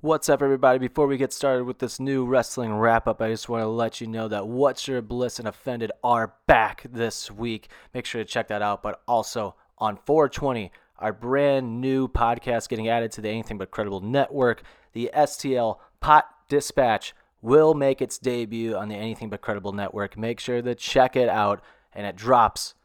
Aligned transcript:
What's 0.00 0.28
up, 0.28 0.42
everybody? 0.42 0.78
Before 0.78 1.08
we 1.08 1.16
get 1.16 1.32
started 1.32 1.64
with 1.64 1.80
this 1.80 1.98
new 1.98 2.24
wrestling 2.24 2.72
wrap 2.72 3.08
up, 3.08 3.20
I 3.20 3.30
just 3.30 3.48
want 3.48 3.62
to 3.62 3.66
let 3.66 4.00
you 4.00 4.06
know 4.06 4.28
that 4.28 4.46
What's 4.46 4.86
Your 4.86 5.02
Bliss 5.02 5.40
and 5.40 5.48
Offended 5.48 5.90
are 6.04 6.34
back 6.46 6.84
this 6.88 7.32
week. 7.32 7.68
Make 7.92 8.06
sure 8.06 8.22
to 8.22 8.24
check 8.24 8.46
that 8.46 8.62
out. 8.62 8.80
But 8.80 9.02
also 9.08 9.56
on 9.76 9.96
420, 9.96 10.70
our 11.00 11.12
brand 11.12 11.80
new 11.80 12.06
podcast 12.06 12.68
getting 12.68 12.86
added 12.86 13.10
to 13.10 13.20
the 13.20 13.28
Anything 13.28 13.58
But 13.58 13.72
Credible 13.72 14.00
network, 14.00 14.62
the 14.92 15.10
STL 15.12 15.78
Pot 15.98 16.28
Dispatch 16.48 17.12
will 17.42 17.74
make 17.74 18.00
its 18.00 18.18
debut 18.18 18.76
on 18.76 18.86
the 18.86 18.94
Anything 18.94 19.30
But 19.30 19.40
Credible 19.40 19.72
network. 19.72 20.16
Make 20.16 20.38
sure 20.38 20.62
to 20.62 20.76
check 20.76 21.16
it 21.16 21.28
out, 21.28 21.60
and 21.92 22.06
it 22.06 22.14
drops 22.14 22.76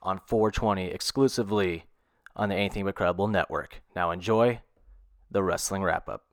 on 0.00 0.22
420 0.26 0.86
exclusively 0.86 1.84
on 2.34 2.48
the 2.48 2.54
Anything 2.54 2.86
But 2.86 2.94
Credible 2.94 3.28
network. 3.28 3.82
Now 3.94 4.10
enjoy 4.10 4.62
the 5.30 5.42
wrestling 5.42 5.82
wrap 5.82 6.08
up. 6.08 6.24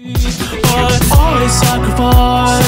I 0.00 0.06
always 1.18 1.52
sacrifice 1.58 2.62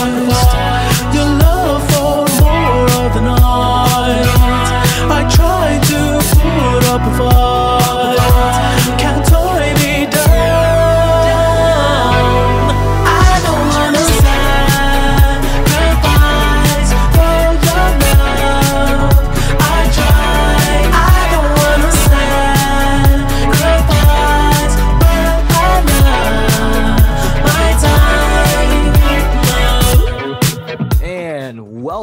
your 1.14 1.30
love 1.38 1.82
for 1.92 2.26
more 2.42 2.90
of 3.06 3.10
the 3.14 3.20
night. 3.20 4.26
I 5.08 5.22
try 5.30 5.78
to 5.90 6.18
put 6.40 6.82
up 6.90 7.02
a 7.06 7.10
fight, 7.16 7.69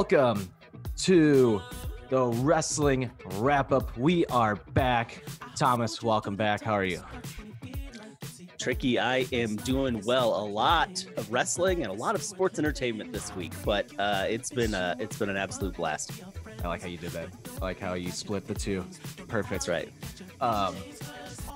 welcome 0.09 0.49
to 0.95 1.61
the 2.09 2.27
wrestling 2.27 3.11
wrap 3.35 3.73
up. 3.73 3.97
We 3.97 4.25
are 4.27 4.55
back. 4.55 5.21
Thomas, 5.57 6.01
welcome 6.01 6.37
back. 6.37 6.61
How 6.61 6.73
are 6.73 6.85
you? 6.85 7.01
Tricky, 8.57 8.99
I 8.99 9.25
am 9.33 9.57
doing 9.57 10.01
well. 10.05 10.29
A 10.41 10.47
lot 10.47 11.03
of 11.17 11.29
wrestling 11.29 11.83
and 11.83 11.91
a 11.91 11.93
lot 11.93 12.15
of 12.15 12.23
sports 12.23 12.57
entertainment 12.57 13.11
this 13.11 13.35
week, 13.35 13.51
but 13.65 13.91
uh, 13.99 14.25
it's 14.29 14.49
been 14.49 14.73
a, 14.73 14.95
it's 14.97 15.17
been 15.17 15.29
an 15.29 15.35
absolute 15.35 15.75
blast. 15.75 16.11
I 16.63 16.67
like 16.69 16.83
how 16.83 16.87
you 16.87 16.97
did 16.97 17.11
that. 17.11 17.27
I 17.61 17.65
like 17.65 17.79
how 17.79 17.95
you 17.95 18.11
split 18.11 18.45
the 18.47 18.53
two. 18.53 18.85
Perfect. 19.27 19.49
That's 19.49 19.67
right. 19.67 19.91
Um, 20.39 20.73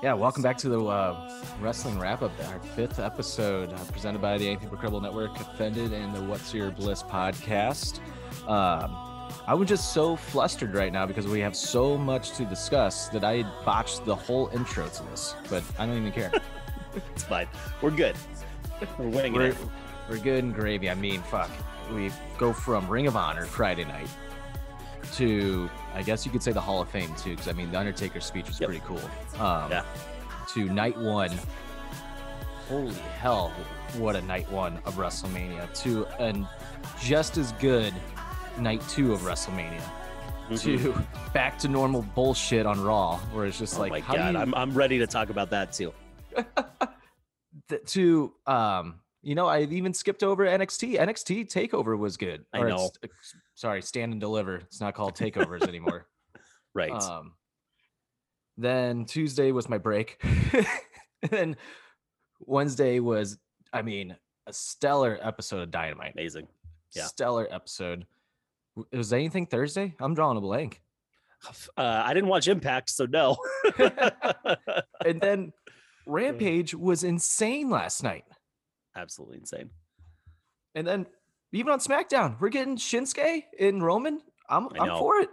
yeah, 0.02 0.12
welcome 0.12 0.42
back 0.42 0.58
to 0.58 0.68
the 0.68 0.84
uh, 0.84 1.42
wrestling 1.62 1.98
wrap 1.98 2.20
up, 2.20 2.32
our 2.48 2.58
fifth 2.60 2.98
episode, 2.98 3.72
uh, 3.72 3.78
presented 3.92 4.20
by 4.20 4.36
the 4.36 4.48
Anything 4.48 4.68
But 4.68 4.80
Credible 4.80 5.00
Network, 5.00 5.40
Offended, 5.40 5.94
and 5.94 6.14
the 6.14 6.22
What's 6.24 6.52
Your 6.52 6.70
Bliss 6.70 7.02
podcast. 7.02 8.00
Um, 8.46 8.96
I 9.46 9.54
was 9.54 9.68
just 9.68 9.92
so 9.92 10.16
flustered 10.16 10.74
right 10.74 10.92
now 10.92 11.06
because 11.06 11.26
we 11.26 11.40
have 11.40 11.56
so 11.56 11.96
much 11.96 12.32
to 12.32 12.44
discuss 12.44 13.08
that 13.08 13.24
I 13.24 13.42
botched 13.64 14.04
the 14.04 14.14
whole 14.14 14.48
intro 14.52 14.86
to 14.88 15.02
this, 15.04 15.34
but 15.48 15.62
I 15.78 15.86
don't 15.86 15.96
even 15.96 16.12
care. 16.12 16.32
It's 17.14 17.24
fine. 17.24 17.48
We're 17.80 17.90
good. 17.90 18.14
We're 18.98 19.08
winning 19.08 19.32
we're, 19.32 19.46
it. 19.46 19.56
we're 20.10 20.18
good 20.18 20.44
and 20.44 20.54
gravy. 20.54 20.90
I 20.90 20.94
mean, 20.94 21.22
fuck. 21.22 21.48
We 21.94 22.10
go 22.36 22.52
from 22.52 22.86
Ring 22.86 23.06
of 23.06 23.16
Honor 23.16 23.46
Friday 23.46 23.84
night 23.84 24.08
to, 25.14 25.70
I 25.94 26.02
guess 26.02 26.26
you 26.26 26.32
could 26.32 26.42
say 26.42 26.52
the 26.52 26.60
Hall 26.60 26.82
of 26.82 26.90
Fame 26.90 27.14
too, 27.14 27.30
because 27.30 27.48
I 27.48 27.52
mean, 27.52 27.70
the 27.72 27.78
Undertaker's 27.78 28.26
speech 28.26 28.46
was 28.46 28.60
Yep. 28.60 28.68
pretty 28.68 28.84
cool. 28.86 29.00
Um, 29.40 29.70
Yeah. 29.70 29.84
To 30.52 30.64
night 30.66 30.98
one. 30.98 31.30
Holy 32.68 32.92
hell, 33.18 33.48
what 33.96 34.14
a 34.14 34.20
night 34.22 34.50
one 34.50 34.78
of 34.84 34.96
WrestleMania. 34.96 35.72
To 35.84 36.06
and 36.18 36.46
just 37.00 37.38
as 37.38 37.52
good 37.52 37.94
night 38.58 38.82
two 38.88 39.12
of 39.12 39.20
WrestleMania. 39.22 39.80
Mhm. 40.50 40.60
To 40.62 41.30
back 41.32 41.58
to 41.60 41.68
normal 41.68 42.02
bullshit 42.14 42.66
on 42.66 42.80
Raw, 42.82 43.16
where 43.32 43.46
it's 43.46 43.58
just 43.58 43.76
Oh 43.76 43.80
like, 43.80 43.90
my 43.92 44.00
how 44.00 44.12
do 44.14 44.18
god, 44.18 44.32
you- 44.34 44.38
I'm 44.40 44.54
I'm 44.54 44.74
ready 44.74 44.98
to 44.98 45.06
talk 45.06 45.30
about 45.30 45.50
that 45.50 45.72
too. 45.72 45.92
to 47.86 48.32
um 48.46 49.00
you 49.22 49.34
know 49.34 49.46
i 49.46 49.62
even 49.62 49.94
skipped 49.94 50.22
over 50.22 50.44
nxt 50.44 50.98
nxt 50.98 51.46
takeover 51.50 51.96
was 51.96 52.16
good 52.18 52.44
I 52.52 52.58
Or 52.60 52.68
know. 52.68 52.90
it's- 53.02 53.34
sorry 53.54 53.80
stand 53.82 54.12
and 54.12 54.20
deliver 54.20 54.56
it's 54.56 54.80
not 54.80 54.94
called 54.94 55.14
takeovers 55.16 55.66
anymore 55.66 56.06
Right. 56.74 56.90
um 56.92 57.32
then 58.58 59.04
tuesday 59.06 59.52
was 59.52 59.68
my 59.70 59.78
break 59.78 60.22
and 60.52 60.66
then 61.30 61.56
wednesday 62.40 63.00
was 63.00 63.38
i 63.72 63.80
mean 63.80 64.16
a 64.46 64.52
stellar 64.52 65.18
episode 65.22 65.60
of 65.62 65.70
dynamite 65.70 66.12
Amazing. 66.14 66.48
yeah. 66.94 67.04
stellar 67.06 67.46
episode 67.50 68.06
was 68.92 69.12
anything 69.12 69.46
thursday 69.46 69.94
i'm 70.00 70.14
drawing 70.14 70.36
a 70.36 70.40
blank 70.40 70.80
Uh, 71.76 72.02
I 72.06 72.14
didn't 72.14 72.28
watch 72.28 72.46
Impact, 72.46 72.88
so 72.88 73.04
no. 73.04 73.36
and 75.04 75.20
then 75.20 75.52
rampage 76.06 76.72
was 76.74 77.02
insane 77.04 77.68
last 77.68 78.02
night 78.04 78.24
Absolutely 78.94 79.38
insane. 79.38 79.70
And 80.74 80.86
then 80.86 81.06
even 81.52 81.72
on 81.72 81.80
SmackDown, 81.80 82.38
we're 82.40 82.48
getting 82.50 82.76
Shinsuke 82.76 83.42
and 83.58 83.82
Roman. 83.82 84.20
I'm 84.48 84.68
I'm 84.78 84.96
for 84.98 85.16
it. 85.16 85.30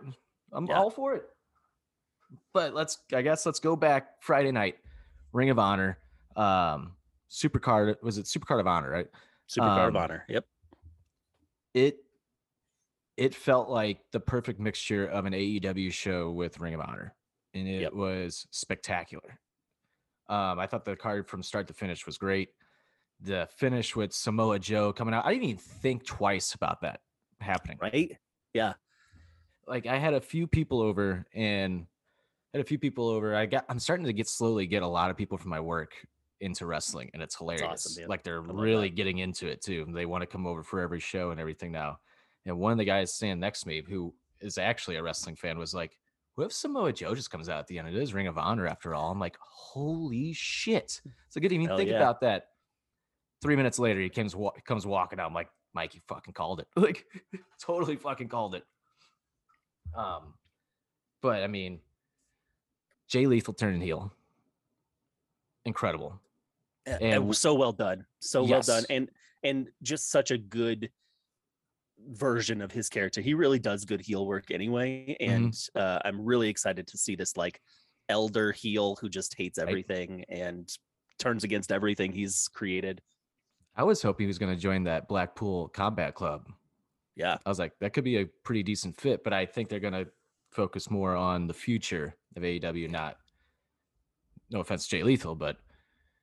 I'm 0.53 0.65
Yeah. 0.65 0.79
all 0.79 0.89
for 0.89 1.13
it. 1.15 1.23
But 2.53 2.73
let's 2.73 2.97
I 3.13 3.21
guess 3.21 3.45
let's 3.45 3.59
go 3.59 3.75
back 3.75 4.21
Friday 4.21 4.51
night. 4.51 4.77
Ring 5.33 5.49
of 5.51 5.59
Honor. 5.59 5.97
Um 6.35 6.95
Supercard 7.29 7.95
was 8.01 8.17
it 8.17 8.25
Supercard 8.25 8.59
of 8.61 8.67
Honor, 8.67 8.89
right? 8.89 9.07
Supercard 9.49 9.89
of 9.89 9.95
Um, 9.95 10.01
Honor. 10.01 10.25
Yep. 10.29 10.45
It 11.75 11.97
it 13.19 13.35
felt 13.35 13.69
like 13.69 13.99
the 14.13 14.19
perfect 14.19 14.59
mixture 14.61 15.05
of 15.05 15.25
an 15.25 15.33
AEW 15.33 15.91
show 15.91 16.31
with 16.31 16.59
Ring 16.59 16.73
of 16.73 16.79
Honor. 16.79 17.13
And 17.53 17.67
it 17.67 17.81
Yep. 17.81 17.93
was 17.93 18.47
spectacular. 18.51 19.39
Um, 20.29 20.57
I 20.59 20.67
thought 20.67 20.85
the 20.85 20.95
card 20.95 21.27
from 21.27 21.43
start 21.43 21.67
to 21.67 21.73
finish 21.73 22.05
was 22.05 22.17
great. 22.17 22.49
The 23.19 23.49
finish 23.57 23.95
with 23.95 24.13
Samoa 24.13 24.59
Joe 24.59 24.93
coming 24.93 25.13
out, 25.13 25.25
I 25.25 25.33
didn't 25.33 25.45
even 25.49 25.57
think 25.57 26.05
twice 26.05 26.53
about 26.53 26.79
that 26.81 27.01
happening. 27.41 27.77
Right. 27.81 28.17
Yeah. 28.53 28.73
Like 29.67 29.85
I 29.85 29.97
had 29.97 30.13
a 30.13 30.21
few 30.21 30.47
people 30.47 30.79
over 30.81 31.25
and 31.33 31.87
had 32.53 32.61
a 32.61 32.63
few 32.65 32.79
people 32.79 33.09
over. 33.09 33.35
I 33.35 33.45
got 33.47 33.65
I'm 33.67 33.79
starting 33.79 34.05
to 34.05 34.13
get 34.13 34.27
slowly 34.29 34.65
get 34.65 34.81
a 34.83 34.87
lot 34.87 35.11
of 35.11 35.17
people 35.17 35.37
from 35.37 35.49
my 35.49 35.59
work 35.59 35.93
into 36.39 36.65
wrestling 36.65 37.09
and 37.13 37.21
it's 37.21 37.35
hilarious. 37.35 37.97
man. 37.97 38.07
like 38.07 38.23
they're 38.23 38.39
really 38.41 38.87
that. 38.89 38.95
getting 38.95 39.17
into 39.17 39.47
it 39.47 39.61
too. 39.61 39.85
They 39.89 40.05
want 40.05 40.21
to 40.21 40.27
come 40.27 40.47
over 40.47 40.63
for 40.63 40.79
every 40.79 41.01
show 41.01 41.31
and 41.31 41.39
everything 41.39 41.71
now. 41.73 41.99
And 42.45 42.57
one 42.57 42.71
of 42.71 42.77
the 42.77 42.85
guys 42.85 43.13
standing 43.13 43.39
next 43.39 43.61
to 43.61 43.67
me 43.67 43.83
who 43.87 44.13
is 44.41 44.57
actually 44.57 44.95
a 44.95 45.03
wrestling 45.03 45.35
fan 45.35 45.57
was 45.57 45.73
like, 45.73 45.97
what 46.35 46.45
if 46.45 46.53
Samoa 46.53 46.93
Joe 46.93 47.13
just 47.15 47.31
comes 47.31 47.49
out 47.49 47.59
at 47.59 47.67
the 47.67 47.79
end? 47.79 47.89
It 47.89 47.95
is 47.95 48.13
Ring 48.13 48.27
of 48.27 48.37
Honor 48.37 48.65
after 48.67 48.95
all. 48.95 49.11
I'm 49.11 49.19
like, 49.19 49.37
holy 49.41 50.31
shit. 50.33 51.01
So 51.29 51.37
I 51.37 51.41
didn't 51.41 51.53
even 51.53 51.67
Hell 51.67 51.77
think 51.77 51.89
yeah. 51.89 51.97
about 51.97 52.21
that. 52.21 52.47
Three 53.41 53.55
minutes 53.57 53.77
later, 53.77 53.99
he 53.99 54.09
comes 54.09 54.35
wa- 54.35 54.53
comes 54.65 54.85
walking 54.85 55.19
out. 55.19 55.27
I'm 55.27 55.33
like, 55.33 55.49
Mike, 55.73 55.95
you 55.95 56.01
fucking 56.07 56.33
called 56.33 56.61
it. 56.61 56.67
Like, 56.75 57.05
totally 57.61 57.95
fucking 57.97 58.29
called 58.29 58.55
it. 58.55 58.63
Um, 59.95 60.33
but 61.21 61.43
I 61.43 61.47
mean, 61.47 61.79
Jay 63.09 63.25
Lethal 63.25 63.53
turning 63.53 63.81
heel, 63.81 64.13
incredible. 65.65 66.19
and, 66.85 67.01
And 67.01 67.23
and 67.25 67.35
so 67.35 67.53
well 67.53 67.73
done 67.73 68.05
so 68.19 68.43
well 68.43 68.61
done 68.61 68.83
and 68.89 69.09
and 69.43 69.67
just 69.81 70.09
such 70.11 70.31
a 70.31 70.37
good 70.37 70.89
version 72.11 72.61
of 72.61 72.71
his 72.71 72.89
character 72.89 73.21
he 73.21 73.33
really 73.33 73.59
does 73.59 73.85
good 73.85 74.01
heel 74.01 74.25
work 74.25 74.51
anyway 74.51 75.15
Mm-hmm. 75.21 75.31
and 75.33 75.59
uh, 75.75 75.99
i'm 76.05 76.19
really 76.21 76.49
excited 76.49 76.87
to 76.87 76.97
see 76.97 77.15
this 77.15 77.35
like 77.37 77.61
elder 78.07 78.51
heel 78.51 78.95
who 79.01 79.09
just 79.09 79.35
hates 79.37 79.59
everything 79.59 80.23
and 80.29 80.75
turns 81.19 81.43
against 81.43 81.71
everything 81.71 82.11
he's 82.11 82.47
created 82.53 83.01
I 83.75 83.83
was 83.83 84.01
hoping 84.01 84.25
he 84.25 84.27
was 84.27 84.37
going 84.39 84.53
to 84.53 84.59
join 84.61 84.83
that 84.85 85.07
Blackpool 85.07 85.69
Combat 85.69 86.13
Club. 86.13 86.47
yeah 87.15 87.37
I 87.45 87.49
was 87.49 87.59
like, 87.59 87.71
that 87.79 87.93
could 87.93 88.03
be 88.03 88.17
a 88.17 88.25
pretty 88.43 88.61
decent 88.63 88.99
fit, 88.99 89.23
but 89.23 89.31
I 89.31 89.45
think 89.45 89.69
they're 89.69 89.79
going 89.79 89.93
to 89.93 90.07
focus 90.51 90.89
more 90.89 91.15
on 91.15 91.47
the 91.47 91.53
future 91.53 92.15
of 92.35 92.43
AEW. 92.43 92.89
Not, 92.89 93.15
no 94.51 94.59
offense, 94.59 94.85
to 94.87 94.97
Jay 94.97 95.03
Lethal, 95.03 95.33
but 95.35 95.57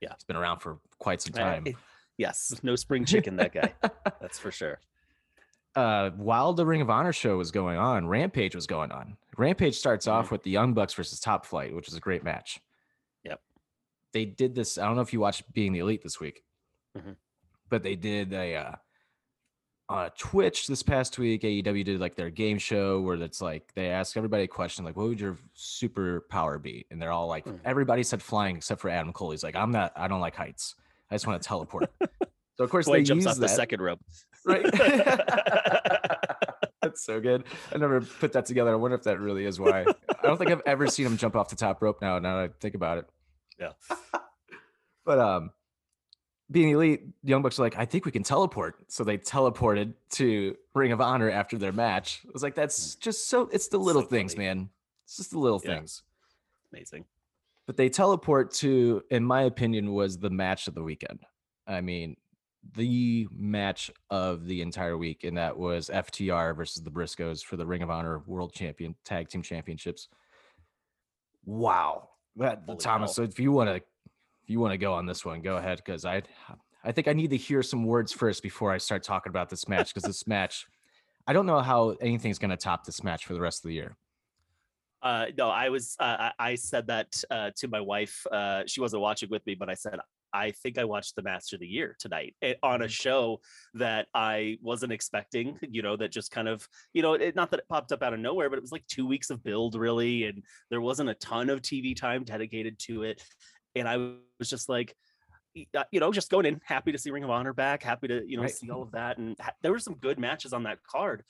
Yeah. 0.03 0.13
he's 0.15 0.25
been 0.25 0.37
around 0.37 0.61
for 0.61 0.81
quite 0.99 1.23
some 1.23 1.33
Uh, 1.35 1.39
time. 1.39 1.65
eh, 1.67 1.73
yes 2.19 2.53
no 2.63 2.77
spring 2.77 3.05
chicken 3.07 3.37
that 3.37 3.53
guy 3.55 3.73
that's 4.21 4.39
for 4.39 4.51
sure 4.51 4.79
uh, 5.77 6.11
while 6.17 6.53
the 6.55 6.67
Ring 6.67 6.81
of 6.81 6.91
Honor 6.91 7.13
show 7.13 7.37
was 7.37 7.51
going 7.51 7.79
on, 7.79 8.09
Rampage 8.09 8.55
was 8.55 8.67
going 8.67 8.91
on. 8.91 9.17
Rampage 9.37 9.77
starts 9.77 10.07
off 10.09 10.31
with 10.31 10.43
the 10.43 10.51
Young 10.51 10.73
Bucks 10.75 10.95
versus 10.95 11.21
Top 11.21 11.45
Flight, 11.47 11.75
which 11.75 11.87
is 11.89 11.95
a 11.95 12.01
great 12.01 12.25
match. 12.25 12.59
Yep. 13.25 13.41
They 14.13 14.25
did 14.25 14.55
this. 14.55 14.79
I 14.79 14.87
don't 14.87 14.97
know 14.97 15.03
if 15.03 15.13
you 15.13 15.21
watched 15.21 15.53
Being 15.53 15.73
the 15.73 15.81
Elite 15.81 16.03
this 16.03 16.19
week, 16.19 16.43
Mhm. 16.97 17.17
but 17.69 17.83
they 17.83 17.95
did 17.97 18.33
a 18.33 18.55
uh, 18.57 18.73
uh, 19.89 20.09
Twitch 20.19 20.67
this 20.67 20.83
past 20.83 21.17
week, 21.19 21.43
AEW 21.45 21.85
did 21.85 22.01
like 22.01 22.17
their 22.17 22.31
game 22.31 22.59
show 22.59 23.01
where 23.03 23.15
it's 23.23 23.41
like 23.41 23.73
they 23.75 23.89
ask 23.89 24.17
everybody 24.17 24.43
a 24.45 24.49
question 24.49 24.85
like, 24.85 24.97
"What 24.97 25.07
would 25.09 25.21
your 25.21 25.37
superpower 25.57 26.61
be?" 26.61 26.87
And 26.91 27.01
they're 27.01 27.13
all 27.13 27.29
like, 27.29 27.45
Hmm. 27.45 27.57
everybody 27.65 28.03
said 28.03 28.21
flying 28.23 28.57
except 28.57 28.81
for 28.81 28.89
Adam 28.89 29.13
Cole. 29.13 29.31
He's 29.31 29.45
like, 29.45 29.55
"I'm 29.55 29.71
not. 29.71 29.93
I 29.95 30.09
don't 30.09 30.21
like 30.21 30.35
heights. 30.35 30.75
I 31.11 31.15
just 31.15 31.27
want 31.27 31.41
to 31.41 31.47
teleport." 31.47 31.89
so 32.57 32.65
of 32.65 32.71
course 32.71 32.87
Boy 32.87 32.95
they 32.99 33.03
jumps 33.05 33.27
use 33.27 33.35
off 33.35 33.39
the 33.39 33.49
second 33.49 33.81
rope. 33.81 34.01
Right? 34.47 34.65
That's 36.83 37.03
so 37.05 37.21
good. 37.21 37.45
I 37.75 37.79
never 37.79 38.01
put 38.01 38.33
that 38.35 38.47
together. 38.47 38.71
I 38.73 38.77
wonder 38.77 38.95
if 38.97 39.03
that 39.05 39.19
really 39.21 39.45
is 39.45 39.59
why. 39.59 39.81
I 39.83 40.23
don't 40.23 40.37
think 40.39 40.51
I've 40.51 40.63
ever 40.67 40.87
seen 40.87 41.07
him 41.07 41.17
jump 41.17 41.35
off 41.35 41.49
the 41.49 41.57
top 41.57 41.83
rope. 41.83 42.01
Now, 42.01 42.19
now 42.19 42.37
that 42.37 42.45
I 42.45 42.49
think 42.61 42.75
about 42.75 42.99
it. 42.99 43.07
Yeah. 43.59 43.73
But 45.05 45.21
um, 45.21 45.51
being 46.51 46.71
elite, 46.71 47.03
the 47.23 47.31
Young 47.31 47.41
Bucks 47.43 47.61
are 47.61 47.63
like, 47.63 47.79
I 47.79 47.85
think 47.85 48.05
we 48.07 48.11
can 48.11 48.25
teleport. 48.25 48.75
So 48.89 49.05
they 49.05 49.19
teleported 49.19 49.93
to 50.15 50.57
Ring 50.75 50.91
of 50.91 51.01
Honor 51.01 51.31
after 51.31 51.57
their 51.59 51.71
match. 51.71 52.23
I 52.27 52.31
was 52.33 52.43
like, 52.43 52.57
that's 52.57 52.97
just 52.97 53.29
so. 53.29 53.49
It's 53.53 53.69
the 53.69 53.79
little 53.79 54.03
So 54.03 54.09
things, 54.09 54.35
funny. 54.35 54.47
man. 54.49 54.71
It's 55.05 55.17
just 55.17 55.31
the 55.31 55.39
little 55.39 55.63
Yeah. 55.65 55.77
things. 55.77 56.03
Amazing. 56.73 57.05
But 57.67 57.77
they 57.77 57.89
teleport 57.89 58.51
to, 58.55 59.05
in 59.09 59.23
my 59.23 59.43
opinion, 59.43 59.93
was 59.93 60.19
the 60.19 60.29
match 60.31 60.67
of 60.67 60.75
the 60.75 60.83
weekend. 60.83 61.21
I 61.69 61.83
mean, 61.83 62.17
the 62.75 63.29
match 63.33 63.91
of 64.11 64.47
the 64.47 64.63
entire 64.63 64.97
week, 64.97 65.25
and 65.25 65.37
that 65.37 65.57
was 65.57 65.91
FTR 65.93 66.57
versus 66.57 66.83
the 66.83 66.91
Briscoes 66.91 67.45
for 67.45 67.57
the 67.57 67.67
Ring 67.67 67.83
of 67.83 67.91
Honor 67.91 68.23
World 68.27 68.53
Champion 68.53 68.95
Tag 69.05 69.29
Team 69.29 69.43
Championships. 69.43 70.09
Wow, 71.45 72.09
that 72.37 72.79
Thomas. 72.81 73.15
So 73.15 73.23
if 73.23 73.39
you 73.39 73.53
want 73.53 73.69
to, 73.69 73.77
if 73.77 74.49
you 74.49 74.61
want 74.61 74.73
to 74.73 74.79
go 74.79 74.93
on 74.93 75.07
this 75.07 75.25
one, 75.25 75.43
go 75.43 75.57
ahead 75.57 75.79
because 75.79 76.05
I, 76.05 76.23
I 76.85 76.93
think 76.93 77.09
I 77.09 77.13
need 77.13 77.31
to 77.31 77.37
hear 77.37 77.63
some 77.63 77.85
words 77.85 78.13
first 78.13 78.43
before 78.43 78.73
I 78.73 78.79
start 78.79 79.03
talking 79.03 79.31
about 79.31 79.49
this 79.49 79.69
match 79.69 79.93
because 79.93 80.05
this 80.05 80.27
match, 80.27 80.67
I 81.27 81.33
don't 81.33 81.47
know 81.47 81.61
how 81.61 81.91
anything's 82.01 82.39
going 82.39 82.51
to 82.51 82.57
top 82.57 82.85
this 82.85 83.05
match 83.05 83.27
for 83.27 83.35
the 83.35 83.41
rest 83.41 83.65
of 83.65 83.69
the 83.69 83.75
year. 83.75 83.97
Uh, 85.03 85.27
no, 85.37 85.51
I 85.51 85.69
was. 85.69 85.97
Uh, 86.01 86.31
I 86.39 86.51
I 86.51 86.55
said 86.57 86.89
that 86.89 87.23
uh, 87.31 87.51
to 87.57 87.69
my 87.69 87.81
wife. 87.81 88.27
Uh, 88.31 88.63
she 88.67 88.81
wasn't 88.81 89.03
watching 89.03 89.29
with 89.31 89.47
me, 89.47 89.55
but 89.55 89.69
I 89.69 89.75
said 89.75 90.01
I 90.33 90.51
think 90.51 90.79
I 90.79 90.85
watched 90.85 91.17
the 91.17 91.23
match 91.23 91.53
of 91.53 91.61
the 91.61 91.67
year 91.67 91.97
tonight 91.99 92.35
eh, 92.43 92.55
on 92.63 92.83
a 92.83 92.89
show 92.89 93.41
that 93.75 94.07
I 94.15 94.59
wasn't 94.63 94.93
expecting. 94.93 95.59
You 95.63 95.83
know, 95.83 95.97
that 95.97 96.13
just 96.13 96.31
kind 96.31 96.49
of 96.49 96.67
you 96.93 97.03
know, 97.03 97.15
it, 97.15 97.35
not 97.35 97.51
that 97.51 97.61
it 97.61 97.69
popped 97.69 97.93
up 97.93 98.03
out 98.03 98.15
of 98.15 98.21
nowhere, 98.21 98.49
but 98.51 98.59
it 98.59 98.63
was 98.63 98.73
like 98.73 98.87
two 98.87 99.07
weeks 99.07 99.31
of 99.31 99.43
build 99.43 99.75
really, 99.75 100.25
and 100.25 100.43
there 100.71 100.81
wasn't 100.81 101.09
a 101.11 101.15
ton 101.15 101.51
of 101.51 101.63
TV 101.63 101.97
time 101.97 102.25
dedicated 102.25 102.79
to 102.81 103.03
it, 103.03 103.23
and 103.75 103.89
I 103.89 103.97
was 104.39 104.49
just 104.51 104.69
like. 104.69 104.95
uh, 105.75 105.85
You 105.93 106.01
know, 106.01 106.13
just 106.13 106.31
going 106.31 106.47
in, 106.47 106.61
happy 106.65 106.93
to 106.93 106.99
see 106.99 107.11
Ring 107.11 107.25
of 107.25 107.31
Honor 107.31 107.53
back, 107.55 107.83
happy 107.83 108.09
to 108.09 108.23
you 108.29 108.37
know 108.37 108.43
Right. 108.43 108.53
see 108.55 108.71
all 108.71 108.83
of 108.83 108.93
that, 108.93 109.19
and 109.19 109.37
there 109.63 109.73
were 109.73 109.79
some 109.79 109.95
good 109.95 110.19
matches 110.19 110.53
on 110.53 110.65
that 110.65 110.79
card, 110.83 111.25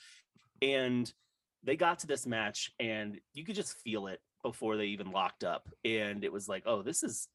and 0.63 1.13
they 1.63 1.77
got 1.77 1.99
to 1.99 2.07
this 2.07 2.27
match 2.27 2.71
and 2.79 3.19
you 3.35 3.45
could 3.45 3.57
just 3.57 3.79
feel 3.81 4.07
it 4.07 4.21
before 4.43 4.77
they 4.77 4.87
even 4.87 5.11
locked 5.11 5.43
up 5.45 5.69
and 5.85 6.25
it 6.25 6.33
was 6.33 6.49
like 6.49 6.63
oh 6.67 6.81
this 6.83 7.03
is 7.03 7.29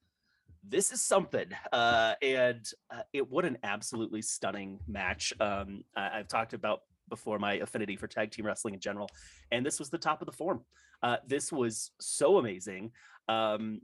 this 0.68 0.92
is 0.92 1.02
something 1.02 1.48
uh 1.74 2.14
and 2.22 2.70
uh, 2.94 3.02
it 3.14 3.30
what 3.30 3.46
an 3.46 3.58
absolutely 3.64 4.22
stunning 4.22 4.80
match 4.88 5.34
um 5.40 5.84
I, 5.96 6.20
i've 6.20 6.28
talked 6.28 6.54
about 6.54 6.82
before 7.10 7.40
my 7.40 7.56
affinity 7.56 7.96
for 7.96 8.08
tag 8.08 8.32
team 8.32 8.46
wrestling 8.46 8.74
in 8.74 8.80
general 8.80 9.10
and 9.52 9.66
this 9.66 9.80
was 9.80 9.90
the 9.90 9.98
top 9.98 10.22
of 10.22 10.28
the 10.28 10.32
form 10.32 10.62
uh 11.04 11.18
this 11.28 11.52
was 11.52 11.92
so 12.00 12.38
amazing 12.38 12.92
um 13.28 13.82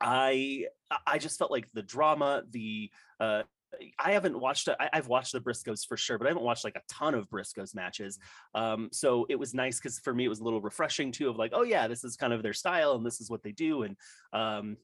i 0.00 0.66
i 1.06 1.18
just 1.18 1.38
felt 1.38 1.50
like 1.50 1.70
the 1.72 1.82
drama 1.82 2.42
the 2.50 2.90
uh 3.20 3.42
I 3.98 4.12
haven't 4.12 4.38
watched. 4.38 4.68
I, 4.68 4.90
I've 4.92 5.08
watched 5.08 5.32
the 5.32 5.40
Briscoes 5.40 5.86
for 5.86 5.96
sure, 5.96 6.18
but 6.18 6.26
I 6.26 6.30
haven't 6.30 6.44
watched 6.44 6.64
like 6.64 6.76
a 6.76 6.82
ton 6.88 7.14
of 7.14 7.28
Briscoes 7.30 7.74
matches. 7.74 8.18
Um, 8.54 8.88
so 8.92 9.26
it 9.28 9.38
was 9.38 9.54
nice 9.54 9.78
because 9.78 9.98
for 9.98 10.14
me 10.14 10.24
it 10.24 10.28
was 10.28 10.40
a 10.40 10.44
little 10.44 10.60
refreshing 10.60 11.12
too. 11.12 11.28
Of 11.28 11.36
like, 11.36 11.52
oh 11.54 11.62
yeah, 11.62 11.88
this 11.88 12.04
is 12.04 12.16
kind 12.16 12.32
of 12.32 12.42
their 12.42 12.52
style 12.52 12.92
and 12.92 13.04
this 13.04 13.20
is 13.20 13.30
what 13.30 13.42
they 13.42 13.52
do. 13.52 13.82
And 13.82 13.96
um, 14.32 14.76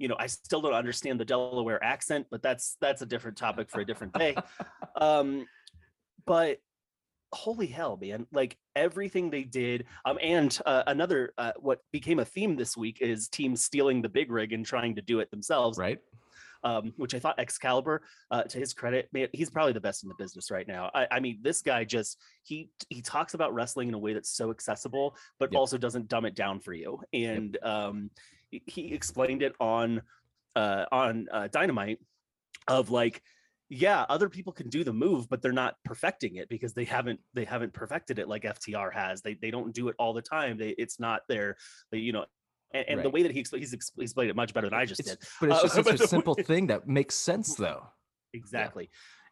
you 0.00 0.08
know, 0.08 0.16
I 0.18 0.26
still 0.26 0.62
don't 0.62 0.74
understand 0.74 1.20
the 1.20 1.24
Delaware 1.24 1.82
accent, 1.84 2.26
but 2.30 2.42
that's 2.42 2.76
that's 2.80 3.02
a 3.02 3.06
different 3.06 3.36
topic 3.36 3.70
for 3.70 3.80
a 3.80 3.84
different 3.84 4.14
day. 4.14 4.34
um, 4.96 5.46
but 6.26 6.58
holy 7.32 7.66
hell, 7.66 7.98
man! 8.00 8.26
Like 8.32 8.56
everything 8.74 9.30
they 9.30 9.44
did. 9.44 9.84
Um, 10.04 10.18
and 10.22 10.58
uh, 10.64 10.84
another 10.86 11.34
uh, 11.38 11.52
what 11.60 11.80
became 11.92 12.18
a 12.18 12.24
theme 12.24 12.56
this 12.56 12.76
week 12.76 12.98
is 13.02 13.28
teams 13.28 13.62
stealing 13.62 14.00
the 14.02 14.08
big 14.08 14.32
rig 14.32 14.52
and 14.54 14.64
trying 14.64 14.96
to 14.96 15.02
do 15.02 15.20
it 15.20 15.30
themselves 15.30 15.78
Right? 15.78 16.00
um, 16.62 16.92
which 16.96 17.14
I 17.14 17.18
thought 17.18 17.38
Excalibur, 17.38 18.02
uh, 18.30 18.42
to 18.42 18.58
his 18.58 18.74
credit, 18.74 19.08
man, 19.12 19.28
he's 19.32 19.50
probably 19.50 19.72
the 19.72 19.80
best 19.80 20.02
in 20.02 20.08
the 20.08 20.14
business 20.16 20.50
right 20.50 20.66
now. 20.68 20.90
I, 20.94 21.06
I 21.10 21.20
mean, 21.20 21.38
this 21.42 21.62
guy 21.62 21.84
just 21.84 22.18
he 22.42 22.70
he 22.88 23.02
talks 23.02 23.34
about 23.34 23.54
wrestling 23.54 23.88
in 23.88 23.94
a 23.94 23.98
way 23.98 24.12
that's 24.12 24.30
so 24.30 24.50
accessible, 24.50 25.16
but 25.38 25.52
Yep. 25.52 25.58
also 25.58 25.78
doesn't 25.78 26.08
dumb 26.08 26.24
it 26.24 26.34
down 26.34 26.60
for 26.60 26.72
you. 26.72 27.00
And 27.12 27.56
um, 27.62 28.10
he- 28.50 28.92
explained 28.94 29.42
it 29.42 29.54
on 29.60 30.02
uh, 30.56 30.84
on 30.92 31.26
uh, 31.32 31.48
Dynamite 31.48 31.98
of 32.68 32.90
like. 32.90 33.22
Yeah, 33.72 34.04
other 34.08 34.28
people 34.28 34.52
can 34.52 34.68
do 34.68 34.82
the 34.82 34.92
move, 34.92 35.28
but 35.28 35.42
they're 35.42 35.52
not 35.52 35.76
perfecting 35.84 36.34
it 36.34 36.48
because 36.48 36.74
they 36.74 36.82
haven't 36.84 37.20
they 37.34 37.44
haven't 37.44 37.72
perfected 37.72 38.18
it 38.18 38.26
like 38.26 38.42
FTR 38.42 38.92
has. 38.92 39.22
They 39.22 39.34
they 39.34 39.52
don't 39.52 39.72
do 39.72 39.86
it 39.86 39.94
all 39.96 40.12
the 40.12 40.22
time. 40.22 40.58
They 40.58 40.70
it's 40.70 40.98
not 40.98 41.22
their 41.28 41.56
you 41.92 42.10
know, 42.12 42.24
and, 42.74 42.84
and 42.88 43.04
the 43.04 43.10
way 43.10 43.22
that 43.22 43.30
he 43.30 43.40
expl- 43.40 43.58
he's 43.58 43.72
expl- 43.72 44.02
explained 44.02 44.28
it 44.28 44.34
much 44.34 44.52
better 44.54 44.68
than 44.68 44.76
I 44.76 44.86
just 44.86 44.98
It's- 44.98 45.16
did. 45.16 45.28
but 45.40 45.50
it's 45.50 45.58
Uh, 45.58 45.62
just 45.62 45.88
such 45.88 46.00
a 46.00 46.08
simple 46.16 46.34
way- 46.36 46.42
thing 46.42 46.66
that 46.66 46.88
makes 46.88 47.14
sense 47.14 47.54
though. 47.54 47.86
exactly 48.34 48.90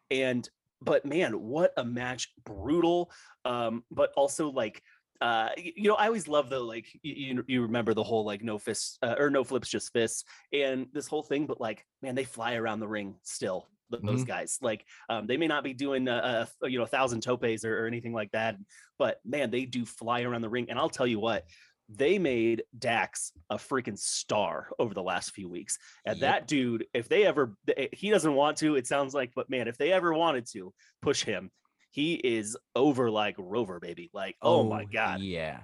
and 0.09 0.49
but 0.81 1.05
man 1.05 1.33
what 1.33 1.73
a 1.75 1.83
match 1.83 2.29
brutal 2.45 3.11
um 3.43 3.83
but 3.91 4.13
also 4.15 4.49
like 4.51 4.81
uh 5.21 5.49
you 5.57 5.89
know 5.89 5.95
i 5.95 6.07
always 6.07 6.27
love 6.27 6.49
the 6.49 6.59
like 6.59 6.87
you, 7.03 7.43
you 7.47 7.61
remember 7.61 7.93
the 7.93 8.03
whole 8.03 8.25
like 8.25 8.43
no 8.43 8.57
fists 8.57 8.97
uh, 9.01 9.15
or 9.17 9.29
no 9.29 9.43
flips 9.43 9.69
just 9.69 9.91
fists 9.91 10.23
and 10.53 10.87
this 10.93 11.07
whole 11.07 11.23
thing 11.23 11.45
but 11.45 11.59
like 11.59 11.85
man 12.01 12.15
they 12.15 12.23
fly 12.23 12.55
around 12.55 12.79
the 12.79 12.87
ring 12.87 13.15
still 13.23 13.67
th- 13.91 14.03
those 14.03 14.23
guys 14.23 14.57
like 14.61 14.85
um 15.09 15.27
they 15.27 15.37
may 15.37 15.47
not 15.47 15.63
be 15.63 15.73
doing 15.73 16.07
uh, 16.07 16.45
uh 16.63 16.67
you 16.67 16.77
know 16.77 16.85
a 16.85 16.87
thousand 16.87 17.21
topes 17.21 17.65
or, 17.65 17.83
or 17.83 17.87
anything 17.87 18.13
like 18.13 18.31
that 18.31 18.55
but 18.97 19.19
man 19.25 19.51
they 19.51 19.65
do 19.65 19.85
fly 19.85 20.21
around 20.21 20.41
the 20.41 20.49
ring 20.49 20.67
and 20.69 20.79
i'll 20.79 20.89
tell 20.89 21.07
you 21.07 21.19
what 21.19 21.43
they 21.89 22.19
made 22.19 22.63
Dax 22.77 23.31
a 23.49 23.55
freaking 23.55 23.97
star 23.97 24.69
over 24.77 24.93
the 24.93 25.01
last 25.01 25.31
few 25.31 25.49
weeks. 25.49 25.79
And 26.05 26.19
Yep. 26.19 26.21
that 26.21 26.47
dude, 26.47 26.85
if 26.93 27.09
they 27.09 27.25
ever, 27.25 27.55
he 27.91 28.11
doesn't 28.11 28.33
want 28.33 28.57
to, 28.57 28.75
it 28.75 28.85
sounds 28.85 29.13
like, 29.13 29.31
but 29.35 29.49
man, 29.49 29.67
if 29.67 29.77
they 29.77 29.91
ever 29.91 30.13
wanted 30.13 30.45
to 30.51 30.71
push 31.01 31.23
him, 31.23 31.49
he 31.89 32.15
is 32.15 32.55
over 32.75 33.09
like 33.09 33.35
Rover, 33.37 33.79
baby. 33.79 34.09
Like, 34.13 34.35
oh, 34.41 34.63
my 34.63 34.85
God. 34.85 35.21
Yeah. 35.21 35.61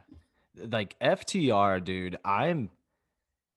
Like 0.57 0.97
FTR, 0.99 1.83
dude, 1.83 2.17
I'm 2.23 2.69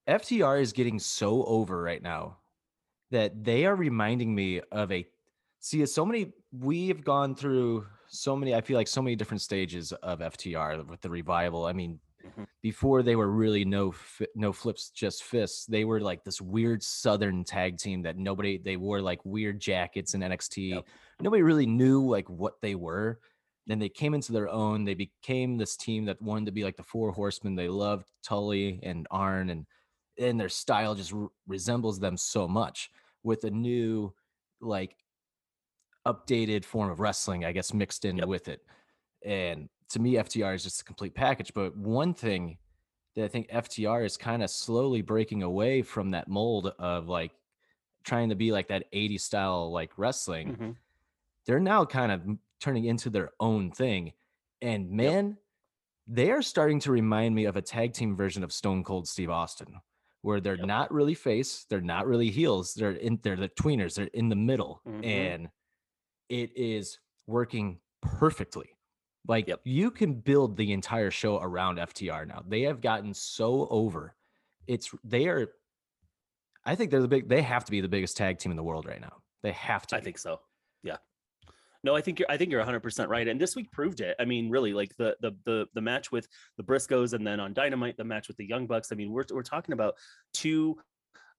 FTR 0.09 0.61
is 0.61 0.73
getting 0.73 0.99
so 0.99 1.45
over 1.45 1.81
right 1.83 2.03
now 2.03 2.39
that 3.11 3.45
they 3.45 3.67
are 3.67 3.77
reminding 3.77 4.35
me 4.35 4.61
of 4.73 4.91
a 4.91 5.07
see 5.61 5.85
so 5.87 6.05
many 6.05 6.33
we've 6.53 7.05
gone 7.05 7.35
through 7.35 7.87
so 8.09 8.35
many 8.35 8.55
I 8.55 8.61
feel 8.63 8.77
like 8.77 8.89
so 8.89 9.03
many 9.03 9.17
different 9.17 9.43
stages 9.43 9.93
of 9.93 10.21
FTR 10.21 10.89
with 10.89 11.01
the 11.03 11.11
revival. 11.11 11.67
I 11.67 11.73
mean, 11.73 12.01
Mhm. 12.25 12.47
before 12.63 13.03
they 13.03 13.15
were 13.17 13.31
really 13.31 13.65
no 13.65 13.95
no 14.35 14.53
flips 14.53 14.91
just 14.91 15.23
fists, 15.25 15.67
they 15.67 15.85
were 15.85 16.01
like 16.01 16.25
this 16.25 16.41
weird 16.41 16.83
southern 16.83 17.45
tag 17.45 17.77
team 17.79 18.03
that 18.03 18.17
nobody 18.17 18.59
they 18.59 18.77
wore 18.77 19.01
like 19.01 19.25
weird 19.25 19.61
jackets 19.61 20.15
in 20.15 20.23
NXT. 20.23 20.71
Yep. 20.71 20.87
Nobody 21.21 21.43
really 21.43 21.67
knew 21.67 22.07
like 22.09 22.29
what 22.29 22.61
they 22.63 22.75
were 22.75 23.21
then 23.67 23.79
they 23.79 23.91
came 23.91 24.15
into 24.15 24.33
their 24.33 24.49
own. 24.49 24.85
They 24.85 24.95
became 24.95 25.59
this 25.59 25.77
team 25.77 26.07
that 26.07 26.23
wanted 26.23 26.47
to 26.47 26.53
be 26.53 26.65
like 26.65 26.77
the 26.79 26.83
Four 26.83 27.13
Horsemen. 27.13 27.55
They 27.55 27.69
loved 27.69 28.11
Tully 28.23 28.81
and 28.83 29.07
Arn, 29.11 29.51
and 29.51 29.67
and 30.19 30.41
their 30.41 30.49
style 30.49 30.95
just 30.95 31.13
re- 31.13 31.29
resembles 31.47 32.01
them 32.01 32.17
so 32.17 32.49
much 32.49 32.91
with 33.23 33.45
a 33.45 33.51
new, 33.51 34.15
like, 34.63 34.97
updated 36.07 36.65
form 36.65 36.91
of 36.91 37.01
wrestling, 37.01 37.45
I 37.45 37.53
guess, 37.53 37.73
mixed 37.75 38.05
in 38.05 38.17
Yep. 38.17 38.29
with 38.29 38.49
it. 38.49 38.65
And 39.25 39.69
to 39.91 39.99
me, 40.01 40.17
FTR 40.17 40.55
is 40.55 40.63
just 40.63 40.81
a 40.81 40.85
complete 40.85 41.15
package. 41.15 41.53
But 41.55 41.77
one 41.77 42.15
thing 42.15 42.59
that 43.17 43.25
I 43.25 43.29
think 43.29 43.49
FTR 43.51 44.05
is 44.05 44.17
kind 44.17 44.43
of 44.43 44.51
slowly 44.51 45.03
breaking 45.03 45.43
away 45.43 45.83
from 45.83 46.11
that 46.13 46.29
mold 46.29 46.69
of 46.79 47.09
like 47.09 47.33
trying 48.05 48.31
to 48.31 48.35
be 48.37 48.53
like 48.53 48.69
that 48.69 48.87
80s 48.93 49.25
style 49.25 49.71
like 49.73 49.99
wrestling 49.99 50.57
Mhm. 50.57 50.77
They're 51.49 51.59
now 51.61 51.85
kind 51.85 52.13
of 52.13 52.23
turning 52.61 52.85
into 52.85 53.11
their 53.11 53.33
own 53.41 53.73
thing. 53.73 54.13
And 54.63 54.91
man, 54.93 55.39
they 56.07 56.31
are 56.31 56.43
starting 56.43 56.81
to 56.81 56.93
remind 56.93 57.35
me 57.35 57.47
of 57.47 57.57
a 57.57 57.63
tag 57.63 57.95
team 57.95 58.17
version 58.17 58.45
of 58.45 58.53
Stone 58.53 58.85
Cold 58.85 59.09
Steve 59.09 59.31
Austin, 59.31 59.81
where 60.23 60.41
they're 60.41 60.57
Yep. 60.57 60.67
not 60.67 60.93
really 60.93 61.15
face, 61.15 61.65
they're 61.71 61.81
not 61.81 62.07
really 62.07 62.31
heels, 62.31 62.75
they're 62.75 62.93
in 62.93 63.21
they're 63.23 63.37
the 63.37 63.49
tweeners, 63.49 63.97
they're 63.97 64.07
in 64.09 64.29
the 64.29 64.37
middle, 64.37 64.83
Mhm. 64.87 65.05
and 65.05 65.51
it 66.29 66.57
is 66.57 67.01
working 67.27 67.81
perfectly. 68.03 68.77
Like 69.27 69.49
Yep. 69.49 69.63
you 69.65 69.91
can 69.91 70.21
build 70.21 70.57
the 70.57 70.73
entire 70.73 71.11
show 71.11 71.39
around 71.41 71.79
FTR 71.79 72.27
now. 72.27 72.43
They 72.47 72.63
have 72.63 72.81
gotten 72.81 73.15
so 73.15 73.69
over. 73.69 74.17
It's 74.67 74.95
they 75.05 75.29
are 75.29 75.55
I 76.65 76.75
think 76.75 76.91
they're 76.91 77.03
the 77.03 77.09
big 77.09 77.29
they 77.29 77.43
have 77.43 77.65
to 77.65 77.71
be 77.71 77.81
the 77.81 77.89
biggest 77.89 78.17
tag 78.17 78.39
team 78.39 78.53
in 78.53 78.57
the 78.57 78.63
world 78.65 78.87
right 78.87 79.01
now. 79.01 79.23
They 79.43 79.53
have 79.53 79.87
to. 79.89 79.97
I 79.97 80.01
be. 80.01 80.05
think 80.05 80.19
so. 80.19 80.41
No, 81.85 81.95
I 81.95 82.01
think 82.01 82.19
you're 82.19 82.31
I 82.31 82.37
think 82.37 82.51
you're 82.51 82.65
100% 82.65 83.09
right 83.09 83.29
and 83.29 83.41
this 83.41 83.55
week 83.55 83.71
proved 83.71 84.01
it. 84.01 84.17
I 84.19 84.25
mean, 84.25 84.51
really 84.51 84.73
like 84.73 84.95
the 84.97 85.17
the 85.21 85.33
the 85.45 85.67
the 85.75 85.81
match 85.81 86.11
with 86.11 86.27
the 86.57 86.65
Briscoes 86.65 87.13
and 87.13 87.27
then 87.27 87.41
on 87.41 87.53
Dynamite 87.53 87.97
the 87.97 88.05
match 88.05 88.29
with 88.29 88.37
the 88.37 88.47
Young 88.47 88.67
Bucks. 88.67 88.91
I 88.93 88.97
mean, 88.97 89.11
we're 89.11 89.25
we're 89.31 89.43
talking 89.43 89.73
about 89.73 89.95
two 90.33 90.77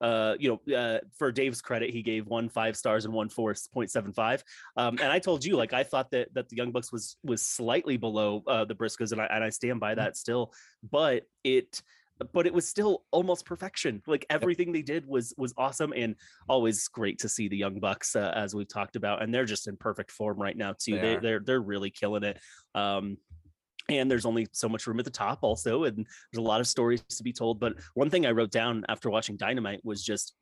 uh, 0.00 0.34
you 0.38 0.48
know, 0.66 0.74
uh, 0.74 0.98
for 1.18 1.30
Dave's 1.30 1.60
credit, 1.60 1.90
he 1.90 2.02
gave 2.02 2.26
one 2.26 2.48
five 2.48 2.76
stars 2.76 3.04
and 3.04 3.12
one 3.12 3.28
four 3.28 3.54
point 3.72 3.90
seven 3.90 4.12
five. 4.12 4.42
Um, 4.76 4.98
and 4.98 5.12
I 5.12 5.18
told 5.18 5.44
you, 5.44 5.56
like, 5.56 5.72
I 5.72 5.82
thought 5.82 6.10
that 6.12 6.32
that 6.34 6.48
the 6.48 6.56
Young 6.56 6.72
Bucks 6.72 6.90
was 6.90 7.16
was 7.22 7.42
slightly 7.42 7.96
below 7.96 8.42
uh, 8.46 8.64
the 8.64 8.74
Briscoes, 8.74 9.12
and 9.12 9.20
I 9.20 9.26
and 9.26 9.44
I 9.44 9.50
stand 9.50 9.78
by 9.78 9.94
that 9.94 10.16
still. 10.16 10.52
But 10.90 11.24
it, 11.44 11.82
but 12.32 12.46
it 12.46 12.54
was 12.54 12.68
still 12.68 13.04
almost 13.10 13.44
perfection. 13.44 14.02
Like 14.06 14.26
everything 14.30 14.72
they 14.72 14.82
did 14.82 15.06
was 15.06 15.34
was 15.36 15.54
awesome, 15.56 15.92
and 15.96 16.14
always 16.48 16.86
great 16.88 17.18
to 17.20 17.28
see 17.28 17.48
the 17.48 17.56
Young 17.56 17.80
Bucks 17.80 18.16
uh, 18.16 18.32
as 18.34 18.54
we've 18.54 18.68
talked 18.68 18.96
about, 18.96 19.22
and 19.22 19.32
they're 19.32 19.44
just 19.44 19.68
in 19.68 19.76
perfect 19.76 20.10
form 20.10 20.40
right 20.40 20.56
now 20.56 20.74
too. 20.78 20.92
They 20.92 21.00
They, 21.00 21.14
are. 21.14 21.20
they're 21.20 21.40
they're 21.40 21.60
really 21.60 21.90
killing 21.90 22.22
it. 22.22 22.38
Um, 22.74 23.16
and 23.88 24.10
there's 24.10 24.26
only 24.26 24.46
so 24.52 24.68
much 24.68 24.86
room 24.86 24.98
at 24.98 25.04
the 25.04 25.10
top 25.10 25.40
also 25.42 25.84
and 25.84 25.96
there's 25.96 26.38
a 26.38 26.40
lot 26.40 26.60
of 26.60 26.68
stories 26.68 27.02
to 27.08 27.24
be 27.24 27.32
told 27.32 27.58
but 27.58 27.72
one 27.94 28.10
thing 28.10 28.24
i 28.24 28.30
wrote 28.30 28.52
down 28.52 28.84
after 28.88 29.10
watching 29.10 29.36
dynamite 29.36 29.80
was 29.84 30.04
just 30.04 30.34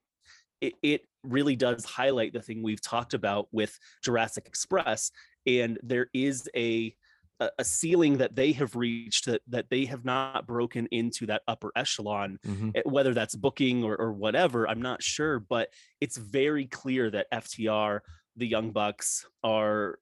it, 0.61 0.75
it 0.83 1.03
really 1.23 1.57
does 1.57 1.85
highlight 1.85 2.33
the 2.33 2.43
thing 2.43 2.63
we've 2.63 2.83
talked 2.83 3.15
about 3.15 3.49
with 3.53 3.79
jurassic 4.03 4.47
express 4.47 5.11
and 5.47 5.79
there 5.83 6.09
is 6.13 6.49
a 6.57 6.95
a 7.41 7.51
a 7.59 7.65
ceiling 7.65 8.19
that 8.19 8.35
they 8.35 8.53
have 8.53 8.75
reached 8.77 9.27
that 9.27 9.43
that 9.47 9.71
they 9.71 9.85
have 9.85 10.05
not 10.05 10.47
broken 10.47 10.87
into 10.91 11.27
that 11.27 11.43
upper 11.49 11.71
echelon 11.77 12.39
Mhm. 12.45 12.73
eh, 12.77 12.83
whether 12.85 13.15
that's 13.15 13.35
booking 13.37 13.85
or, 13.85 13.97
or 13.97 14.13
whatever 14.13 14.69
i'm 14.69 14.83
not 14.83 15.03
sure 15.03 15.39
but 15.41 15.73
it's 16.01 16.17
very 16.17 16.67
clear 16.67 17.11
that 17.11 17.27
ftr 17.33 18.01
the 18.37 18.47
young 18.47 18.71
bucks 18.73 19.27
are 19.45 19.99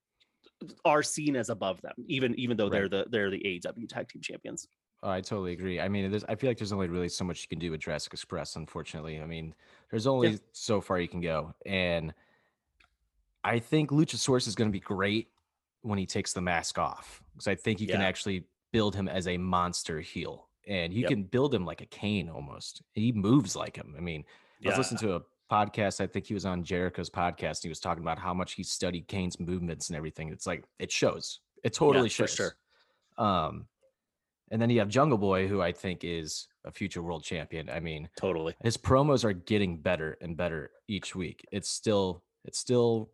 are 0.85 1.03
seen 1.03 1.35
as 1.35 1.49
above 1.49 1.81
them 1.81 1.93
even 2.07 2.33
even 2.39 2.57
though 2.57 2.69
they're 2.69 2.89
the 2.89 3.05
they're 3.09 3.29
the 3.29 3.39
AEW 3.39 3.87
tag 3.87 4.07
team 4.09 4.21
champions 4.21 4.67
Oh, 5.03 5.11
I 5.11 5.21
totally 5.21 5.53
agree. 5.53 5.79
I 5.79 5.89
mean, 5.89 6.09
there's, 6.09 6.23
I 6.23 6.33
feel 6.33 6.49
like 6.49 6.57
there's 6.57 6.73
only 6.73 6.87
really 6.87 7.07
so 7.07 7.23
much 7.23 7.43
you 7.43 7.47
can 7.47 7.59
do 7.59 7.69
with 7.69 7.81
Jurassic 7.81 8.13
Express, 8.13 8.55
unfortunately. 8.55 9.21
I 9.21 9.27
mean, 9.27 9.53
there's 9.91 10.07
only 10.07 10.39
so 10.53 10.81
far 10.81 10.99
you 10.99 11.07
can 11.07 11.21
go. 11.21 11.53
And 11.67 12.15
I 13.43 13.59
think 13.59 13.91
Luchasaurus 13.91 14.47
is 14.47 14.55
going 14.55 14.69
to 14.69 14.73
be 14.73 14.79
great 14.79 15.27
when 15.81 15.97
he 15.99 16.05
takes 16.05 16.33
the 16.33 16.41
mask 16.41 16.77
off 16.77 17.21
because 17.33 17.47
I 17.47 17.55
think 17.55 17.79
you 17.79 17.87
can 17.87 18.01
actually 18.01 18.45
build 18.73 18.95
him 18.95 19.07
as 19.07 19.27
a 19.27 19.37
monster 19.37 20.01
heel 20.01 20.49
and 20.67 20.91
you 20.93 21.01
Yep. 21.01 21.09
can 21.09 21.23
build 21.23 21.53
him 21.53 21.65
like 21.65 21.81
a 21.81 21.85
Kane 21.85 22.29
almost. 22.29 22.81
He 22.93 23.11
moves 23.13 23.55
like 23.55 23.75
him. 23.77 23.95
I 23.97 24.01
mean, 24.01 24.25
I 24.65 24.69
was 24.69 24.77
listening 24.79 24.99
to 24.99 25.15
a 25.15 25.21
podcast. 25.49 26.01
I 26.01 26.07
think 26.07 26.25
he 26.25 26.33
was 26.33 26.45
on 26.45 26.63
Jericho's 26.63 27.09
podcast. 27.09 27.59
And 27.59 27.63
he 27.63 27.69
was 27.69 27.79
talking 27.79 28.03
about 28.03 28.19
how 28.19 28.33
much 28.33 28.53
he 28.53 28.63
studied 28.63 29.07
Kane's 29.07 29.39
movements 29.39 29.87
and 29.89 29.95
everything. 29.95 30.29
It's 30.29 30.45
like 30.45 30.65
it 30.79 30.91
shows. 30.91 31.39
It 31.63 31.73
totally 31.73 32.09
for 32.09 32.27
shows. 32.27 32.33
sure. 32.35 32.55
Um, 33.17 33.67
and 34.51 34.61
then 34.61 34.69
you 34.69 34.79
have 34.79 34.89
Jungle 34.89 35.17
Boy, 35.17 35.47
who 35.47 35.61
I 35.61 35.71
think 35.71 36.03
is 36.03 36.47
a 36.65 36.71
future 36.71 37.01
world 37.01 37.23
champion. 37.23 37.69
I 37.69 37.79
mean, 37.79 38.09
totally 38.17 38.55
his 38.63 38.77
promos 38.77 39.23
are 39.23 39.33
getting 39.33 39.77
better 39.77 40.17
and 40.21 40.35
better 40.35 40.71
each 40.87 41.15
week. 41.15 41.45
It's 41.51 41.69
still 41.69 42.23
it's 42.45 42.59
still 42.59 43.09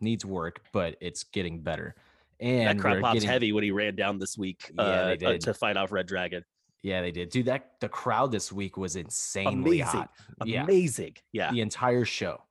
needs 0.00 0.24
work, 0.24 0.62
but 0.72 0.96
it's 1.00 1.24
getting 1.24 1.60
better. 1.60 1.94
And 2.40 2.68
that 2.78 2.78
crowd 2.82 3.00
pops 3.00 3.14
getting- 3.14 3.28
heavy 3.28 3.52
when 3.52 3.64
he 3.64 3.70
ran 3.70 3.96
down 3.96 4.18
this 4.18 4.36
week 4.36 4.70
Yeah, 4.76 4.82
uh, 4.82 5.16
uh, 5.26 5.38
to 5.38 5.54
fight 5.54 5.76
off 5.78 5.90
red 5.90 6.06
dragon 6.06 6.44
Yeah, 6.82 7.00
they 7.00 7.10
did. 7.10 7.30
Dude, 7.30 7.46
that 7.46 7.80
the 7.80 7.88
crowd 7.88 8.30
this 8.30 8.52
week 8.52 8.76
was 8.76 8.94
insanely 8.96 9.80
Amazing. 9.80 10.00
hot. 10.00 10.10
Amazing 10.42 11.16
yeah 11.32 11.50
the 11.50 11.60
entire 11.62 12.04
show. 12.04 12.42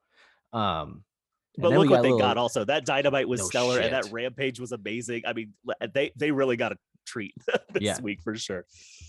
Um, 0.53 1.03
but 1.57 1.71
look 1.71 1.89
what 1.89 2.01
they 2.01 2.09
little- 2.09 2.19
got 2.19 2.37
also 2.37 2.65
that 2.65 2.85
dynamite 2.85 3.27
was 3.29 3.41
No 3.41 3.45
stellar 3.47 3.79
and 3.79 3.93
that 3.93 4.11
rampage 4.11 4.59
was 4.59 4.71
amazing 4.73 5.21
i 5.25 5.31
mean 5.31 5.53
they 5.93 6.11
they 6.17 6.31
really 6.31 6.57
got 6.57 6.73
a 6.73 6.77
treat 7.05 7.33
this 7.73 7.81
Yeah. 7.81 8.01
week 8.01 8.21
for 8.21 8.35
sure 8.35 8.65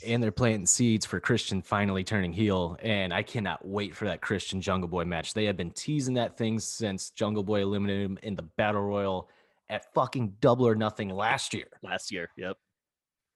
and 0.06 0.22
they're 0.22 0.30
planting 0.32 0.66
seeds 0.66 1.06
for 1.06 1.20
Christian 1.20 1.62
finally 1.62 2.04
turning 2.04 2.32
heel. 2.32 2.76
And 2.82 3.12
I 3.12 3.22
cannot 3.22 3.66
wait 3.66 3.96
for 3.96 4.04
that 4.04 4.20
Christian 4.20 4.60
Jungle 4.60 4.88
Boy 4.88 5.04
match. 5.04 5.34
They 5.34 5.46
have 5.46 5.56
been 5.56 5.70
teasing 5.70 6.14
that 6.14 6.36
thing 6.36 6.58
since 6.60 7.10
Jungle 7.10 7.42
Boy 7.42 7.62
eliminated 7.62 8.04
him 8.04 8.18
in 8.22 8.36
the 8.36 8.42
Battle 8.42 8.82
Royal 8.82 9.28
at 9.68 9.92
fucking 9.94 10.36
Double 10.40 10.66
or 10.68 10.74
Nothing 10.74 11.08
last 11.08 11.54
year. 11.54 11.66
last 11.82 12.12
year 12.12 12.28
yep 12.36 12.56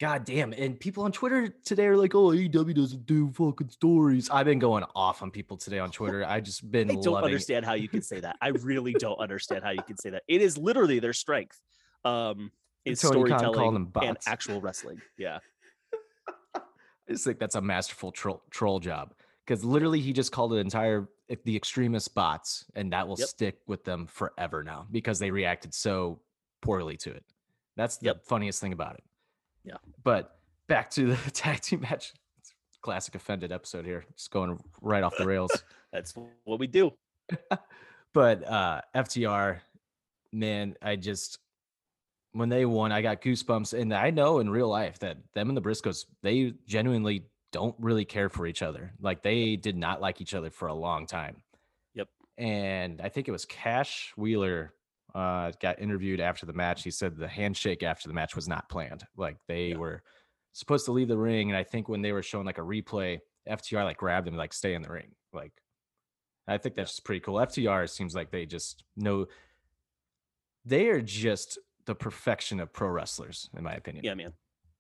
God 0.01 0.25
damn. 0.25 0.55
And 0.55 0.81
people 0.81 1.05
on 1.05 1.13
Twitter 1.13 1.49
today 1.63 1.85
are 1.87 1.97
like, 1.97 2.15
oh, 2.15 2.29
AEW 2.29 2.75
doesn't 2.75 3.05
do 3.05 3.31
fucking 3.33 3.69
stories. 3.69 4.31
I've 4.31 4.47
been 4.47 4.59
going 4.59 4.83
off 4.95 5.21
on 5.21 5.31
people 5.31 5.59
today 5.59 5.79
on 5.79 5.91
Twitter. 5.91 6.25
I 6.25 6.41
just 6.41 6.71
been 6.71 6.91
I 6.91 6.95
don't 6.95 7.23
understand 7.23 7.67
how 7.67 7.75
you 7.75 7.87
can 7.87 8.01
say 8.01 8.19
that. 8.21 8.37
I 8.41 8.49
really 8.49 8.95
don't 8.95 9.19
understand 9.21 9.63
how 9.63 9.71
you 9.73 9.83
can 9.83 9.99
say 9.99 10.09
that. 10.09 10.23
It 10.27 10.41
is 10.41 10.57
literally 10.57 11.01
their 11.01 11.13
strength. 11.13 11.61
Um, 12.03 12.51
is 12.85 13.01
Tony 13.01 13.13
storytelling 13.29 13.75
them 13.75 13.93
and 14.03 14.17
actual 14.27 14.61
wrestling. 14.61 15.01
Yeah, 15.19 15.39
I 16.55 16.61
just 17.09 17.25
think 17.25 17.39
that's 17.39 17.55
a 17.57 17.61
masterful 17.61 18.13
troll, 18.13 18.43
troll 18.51 18.81
job 18.81 19.15
because 19.47 19.65
literally 19.65 20.01
he 20.01 20.13
just 20.13 20.33
called 20.33 20.53
it 20.53 20.57
entire 20.59 21.09
eh, 21.29 21.37
the 21.45 21.57
extremist 21.57 22.15
bots, 22.15 22.65
and 22.75 22.93
that 22.93 23.07
will 23.07 23.17
Yep. 23.19 23.29
stick 23.29 23.59
with 23.67 23.85
them 23.85 24.07
forever 24.07 24.63
now 24.63 24.87
because 24.91 25.19
they 25.19 25.31
reacted 25.31 25.75
so 25.75 26.21
poorly 26.63 26.97
to 26.99 27.11
it. 27.11 27.25
That's 27.77 27.97
the 27.99 28.07
Yep. 28.07 28.25
funniest 28.27 28.61
thing 28.61 28.73
about 28.73 28.95
it. 28.97 29.05
Yeah. 29.65 29.77
But 30.03 30.39
back 30.69 30.91
to 30.93 31.15
the 31.15 31.17
tag 31.33 31.61
team 31.61 31.81
match. 31.81 32.13
Classic 32.83 33.15
offended 33.15 33.53
episode 33.53 33.85
here, 33.85 34.07
just 34.17 34.31
going 34.31 34.59
right 34.81 35.03
off 35.03 35.15
the 35.19 35.27
rails. 35.27 35.51
that's 35.93 36.15
what 36.45 36.59
we 36.59 36.67
do. 36.67 36.91
but 38.15 38.43
uh 38.49 38.81
FTR, 38.95 39.61
man, 40.33 40.75
I 40.81 40.97
just 40.97 41.39
when 42.33 42.49
they 42.49 42.65
won, 42.65 42.93
I 42.93 43.03
got 43.03 43.23
goosebumps. 43.23 43.79
And 43.79 43.93
I 43.93 44.11
know 44.11 44.39
in 44.39 44.51
real 44.51 44.69
life 44.69 44.99
that 45.01 45.19
them 45.35 45.49
and 45.49 45.57
the 45.57 45.63
Briscoes, 45.63 46.05
they 46.23 46.53
genuinely 46.67 47.25
don't 47.53 47.75
really 47.79 48.05
care 48.05 48.29
for 48.29 48.47
each 48.47 48.63
other. 48.63 48.93
Like 49.01 49.23
they 49.23 49.57
did 49.57 49.77
not 49.77 50.01
like 50.01 50.21
each 50.21 50.35
other 50.35 50.51
for 50.51 50.69
a 50.69 50.75
long 50.75 51.07
time. 51.07 51.43
Yep. 51.95 52.09
And 52.39 53.01
I 53.01 53.09
think 53.09 53.27
it 53.29 53.33
was 53.33 53.45
Cash 53.45 54.13
Wheeler 54.17 54.75
uh 55.13 55.51
got 55.61 55.81
interviewed 55.81 56.21
after 56.21 56.47
the 56.47 56.53
match. 56.53 56.85
He 56.85 56.93
said 56.93 57.17
the 57.17 57.27
handshake 57.27 57.83
after 57.83 58.07
the 58.07 58.15
match 58.15 58.37
was 58.37 58.47
not 58.47 58.69
planned. 58.69 59.05
Like 59.17 59.39
they 59.49 59.69
Yeah. 59.71 59.79
were 59.79 60.03
supposed 60.53 60.85
to 60.85 60.93
leave 60.93 61.09
the 61.09 61.19
ring. 61.19 61.51
And 61.51 61.57
I 61.57 61.65
think 61.65 61.89
when 61.89 62.01
they 62.03 62.13
were 62.13 62.23
showing 62.23 62.47
like 62.47 62.59
a 62.59 62.63
replay, 62.63 63.19
FTR 63.49 63.83
like 63.85 63.97
grabbed 63.97 64.29
him, 64.29 64.37
like 64.37 64.53
stay 64.53 64.75
in 64.75 64.83
the 64.83 64.91
ring. 64.91 65.17
Like 65.33 65.53
I 66.47 66.59
think 66.59 66.77
that's 66.77 66.93
just 66.93 67.05
pretty 67.05 67.21
cool. 67.21 67.35
FTR 67.37 67.89
seems 67.91 68.15
like 68.15 68.31
they 68.31 68.47
just 68.47 68.85
know 68.97 69.27
they 70.65 70.89
are 70.89 71.01
just 71.01 71.59
the 71.87 71.95
perfection 71.95 72.61
of 72.61 72.73
pro 72.73 72.89
wrestlers, 72.89 73.49
in 73.57 73.63
my 73.65 73.75
opinion. 73.75 74.05
Yeah, 74.05 74.15
man. 74.15 74.33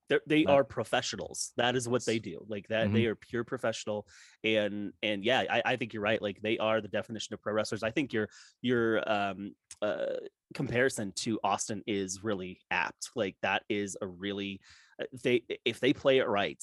They're, 0.08 0.20
they 0.26 0.42
That- 0.42 0.50
are 0.52 0.64
professionals. 0.64 1.52
That 1.56 1.76
is 1.76 1.88
what 1.88 2.04
they 2.04 2.18
do. 2.18 2.44
Like 2.48 2.66
that, 2.68 2.92
they 2.92 3.06
are 3.06 3.14
pure 3.14 3.44
professional. 3.44 4.08
And 4.42 4.92
and 5.04 5.24
yeah, 5.24 5.44
I, 5.48 5.62
I 5.64 5.76
think 5.76 5.92
you're 5.94 6.02
right. 6.02 6.20
Like 6.20 6.40
they 6.42 6.58
are 6.58 6.80
the 6.80 6.88
definition 6.88 7.32
of 7.34 7.40
pro 7.40 7.52
wrestlers. 7.52 7.84
I 7.84 7.92
think 7.92 8.12
your 8.12 8.28
your 8.60 9.08
um 9.10 9.54
uh 9.80 10.16
comparison 10.52 11.12
to 11.16 11.38
Austin 11.44 11.84
is 11.86 12.24
really 12.24 12.58
apt. 12.72 13.10
Like 13.14 13.36
that 13.42 13.62
is 13.68 13.96
a 14.02 14.06
really 14.08 14.60
uh, 15.00 15.04
they 15.22 15.42
if 15.64 15.78
they 15.78 15.92
play 15.92 16.18
it 16.18 16.26
right, 16.26 16.60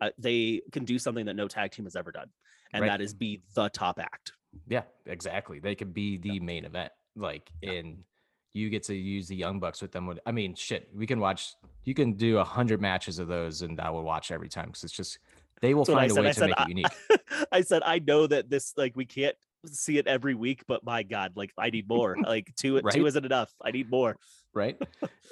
uh, 0.00 0.10
they 0.18 0.62
can 0.72 0.84
do 0.84 0.98
something 0.98 1.26
that 1.26 1.36
no 1.36 1.46
tag 1.46 1.70
team 1.70 1.84
has 1.84 1.94
ever 1.94 2.10
done, 2.10 2.30
and 2.72 2.82
Right. 2.82 2.88
that 2.88 3.00
is 3.00 3.14
be 3.14 3.42
the 3.54 3.68
top 3.68 4.00
act. 4.00 4.32
Yeah, 4.66 4.82
exactly. 5.06 5.60
They 5.60 5.76
could 5.76 5.94
be 5.94 6.16
the 6.18 6.40
main 6.40 6.64
event. 6.64 6.90
Like, 7.14 7.48
and 7.62 7.98
you 8.54 8.70
get 8.70 8.82
to 8.84 8.94
use 8.94 9.28
the 9.28 9.36
Young 9.36 9.60
Bucks 9.60 9.80
with 9.82 9.92
them. 9.92 10.18
I 10.26 10.32
mean, 10.32 10.54
shit, 10.54 10.88
we 10.94 11.06
can 11.06 11.20
watch, 11.20 11.54
you 11.84 11.94
can 11.94 12.14
do 12.14 12.38
a 12.38 12.44
hundred 12.44 12.80
matches 12.80 13.18
of 13.18 13.28
those 13.28 13.62
and 13.62 13.80
I 13.80 13.90
will 13.90 14.02
watch 14.04 14.30
every 14.30 14.48
time 14.48 14.66
because 14.66 14.84
it's 14.84 14.92
just, 14.92 15.18
they 15.60 15.74
will 15.74 15.84
That's 15.84 15.94
what 15.94 15.98
I 16.04 16.08
find 16.08 16.18
a 16.18 16.22
way 16.22 16.28
I 16.28 16.32
to 16.32 16.38
said, 16.38 16.46
make 16.50 16.60
I- 16.60 16.62
it 16.62 16.68
unique. 16.68 16.86
I 17.52 17.60
said 17.62 17.82
I 17.84 17.98
know 17.98 18.26
that 18.26 18.48
this 18.50 18.74
like 18.76 18.96
we 18.96 19.04
can't 19.04 19.36
see 19.66 19.98
it 19.98 20.06
every 20.06 20.34
week, 20.34 20.62
but 20.68 20.84
my 20.84 21.02
God, 21.02 21.32
like 21.36 21.52
I 21.58 21.70
need 21.70 21.88
more. 21.88 22.16
like 22.26 22.54
two 22.56 22.78
Right? 22.80 22.94
two 22.94 23.06
isn't 23.06 23.24
enough. 23.26 23.52
I 23.62 23.70
need 23.70 23.90
more. 23.90 24.16
right? 24.54 24.80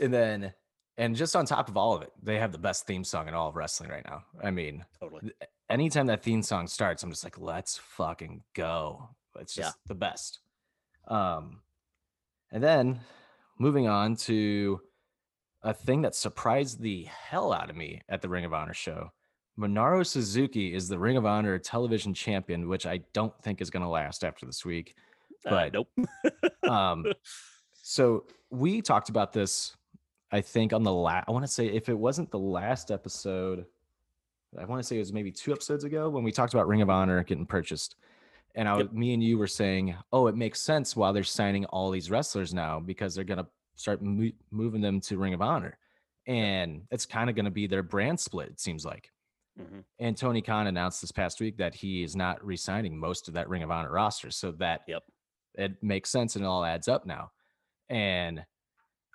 and 0.02 0.12
then, 0.12 0.52
and 0.98 1.14
just 1.14 1.36
on 1.36 1.46
top 1.46 1.68
of 1.68 1.76
all 1.76 1.94
of 1.94 2.02
it, 2.02 2.10
they 2.22 2.38
have 2.38 2.52
the 2.52 2.58
best 2.58 2.86
theme 2.86 3.04
song 3.04 3.28
in 3.28 3.34
all 3.34 3.48
of 3.48 3.56
wrestling 3.56 3.88
right 3.90 4.04
now. 4.04 4.24
I 4.42 4.50
mean, 4.50 4.84
Totally. 5.00 5.30
anytime 5.70 6.06
that 6.06 6.22
theme 6.22 6.42
song 6.42 6.66
starts, 6.66 7.02
I'm 7.02 7.10
just 7.10 7.22
like, 7.24 7.38
let's 7.38 7.76
fucking 7.76 8.42
go. 8.54 9.08
It's 9.38 9.56
Yeah. 9.56 9.64
just 9.64 9.78
the 9.86 9.94
best. 9.94 10.40
Um, 11.06 11.60
and 12.52 12.62
then 12.62 13.00
moving 13.58 13.88
on 13.88 14.16
to 14.16 14.80
a 15.62 15.74
thing 15.74 16.02
that 16.02 16.14
surprised 16.14 16.80
the 16.80 17.04
hell 17.04 17.52
out 17.52 17.70
of 17.70 17.76
me 17.76 18.02
at 18.08 18.22
the 18.22 18.28
Ring 18.28 18.44
of 18.44 18.54
Honor 18.54 18.74
show. 18.74 19.10
Minoru 19.58 20.06
Suzuki 20.06 20.74
is 20.74 20.88
the 20.88 20.98
Ring 20.98 21.16
of 21.16 21.24
Honor 21.24 21.58
television 21.58 22.12
champion, 22.12 22.68
which 22.68 22.86
I 22.86 23.00
don't 23.14 23.32
think 23.42 23.60
is 23.60 23.70
going 23.70 23.82
to 23.82 23.88
last 23.88 24.22
after 24.22 24.44
this 24.46 24.64
week. 24.64 24.94
Uh, 25.46 25.50
But- 25.50 25.72
nope. 25.72 25.88
Um, 26.62 27.06
so 27.82 28.26
we 28.50 28.82
talked 28.82 29.08
about 29.08 29.32
this, 29.32 29.74
I 30.30 30.40
think, 30.42 30.72
on 30.72 30.82
the 30.82 30.92
last. 30.92 31.24
I 31.28 31.32
want 31.32 31.44
to 31.44 31.50
say 31.50 31.66
if 31.66 31.88
it 31.88 31.98
wasn't 31.98 32.30
the 32.30 32.38
last 32.38 32.90
episode, 32.90 33.64
I 34.58 34.64
want 34.66 34.80
to 34.82 34.86
say 34.86 34.96
it 34.96 35.00
was 35.00 35.12
maybe 35.12 35.32
two 35.32 35.52
episodes 35.52 35.84
ago 35.84 36.08
when 36.08 36.22
we 36.22 36.32
talked 36.32 36.54
about 36.54 36.68
Ring 36.68 36.82
of 36.82 36.90
Honor 36.90 37.22
getting 37.24 37.46
purchased, 37.46 37.96
and 38.56 38.68
I, 38.68 38.78
Yep. 38.78 38.92
me 38.92 39.14
and 39.14 39.22
you 39.22 39.38
were 39.38 39.46
saying, 39.46 39.94
oh, 40.12 40.26
it 40.26 40.34
makes 40.36 40.60
sense 40.60 40.96
while 40.96 41.12
they're 41.12 41.22
signing 41.22 41.64
all 41.66 41.90
these 41.90 42.10
wrestlers 42.10 42.52
now 42.52 42.80
because 42.80 43.14
they're 43.14 43.24
gonna 43.24 43.46
start 43.76 44.02
mo- 44.02 44.32
moving 44.50 44.80
them 44.80 45.00
to 45.02 45.18
Ring 45.18 45.34
of 45.34 45.42
Honor, 45.42 45.78
and 46.26 46.86
it's 46.90 47.06
kind 47.06 47.28
of 47.30 47.36
going 47.36 47.44
to 47.44 47.50
be 47.50 47.66
their 47.66 47.82
brand 47.82 48.18
split. 48.18 48.48
It 48.48 48.58
seems 48.60 48.84
like. 48.84 49.12
Mhm. 49.60 49.84
And 50.00 50.16
Tony 50.16 50.42
Khan 50.42 50.66
announced 50.66 51.00
this 51.00 51.12
past 51.12 51.40
week 51.40 51.56
that 51.58 51.74
he 51.74 52.02
is 52.02 52.16
not 52.16 52.44
re-signing 52.44 52.98
most 52.98 53.28
of 53.28 53.34
that 53.34 53.48
Ring 53.48 53.62
of 53.62 53.70
Honor 53.70 53.92
roster, 53.92 54.30
so 54.30 54.50
that 54.52 54.82
Yep. 54.88 55.04
it 55.54 55.82
makes 55.82 56.10
sense 56.10 56.34
and 56.36 56.44
it 56.44 56.48
all 56.48 56.64
adds 56.64 56.88
up 56.88 57.06
now. 57.06 57.30
And 57.88 58.44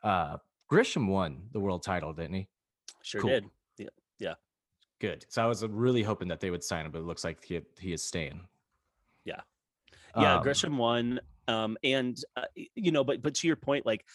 uh 0.03 0.38
Gresham 0.67 1.07
won 1.07 1.50
the 1.51 1.60
world 1.60 1.83
title, 1.83 2.13
didn't 2.13 2.33
he? 2.36 2.50
Sure 3.03 3.21
Cool. 3.21 3.29
did. 3.31 3.50
Good. 5.00 5.25
So 5.29 5.41
I 5.43 5.48
was 5.48 5.65
really 5.65 6.03
hoping 6.03 6.27
that 6.27 6.39
they 6.41 6.51
would 6.51 6.63
sign 6.63 6.86
him, 6.86 6.91
but 6.91 7.00
it 7.00 7.05
looks 7.05 7.24
like 7.24 7.43
he 7.43 7.60
he 7.79 7.91
is 7.91 8.03
staying. 8.03 8.48
Yeah. 9.25 9.42
Yeah, 10.16 10.38
Um, 10.38 10.44
Gresham 10.44 10.78
won. 10.78 11.20
Um, 11.48 11.78
and 11.84 12.18
uh, 12.38 12.44
you 12.75 12.92
know, 12.92 13.04
but 13.04 13.22
but 13.22 13.34
to 13.36 13.48
your 13.48 13.56
point, 13.56 13.86
like 13.86 14.06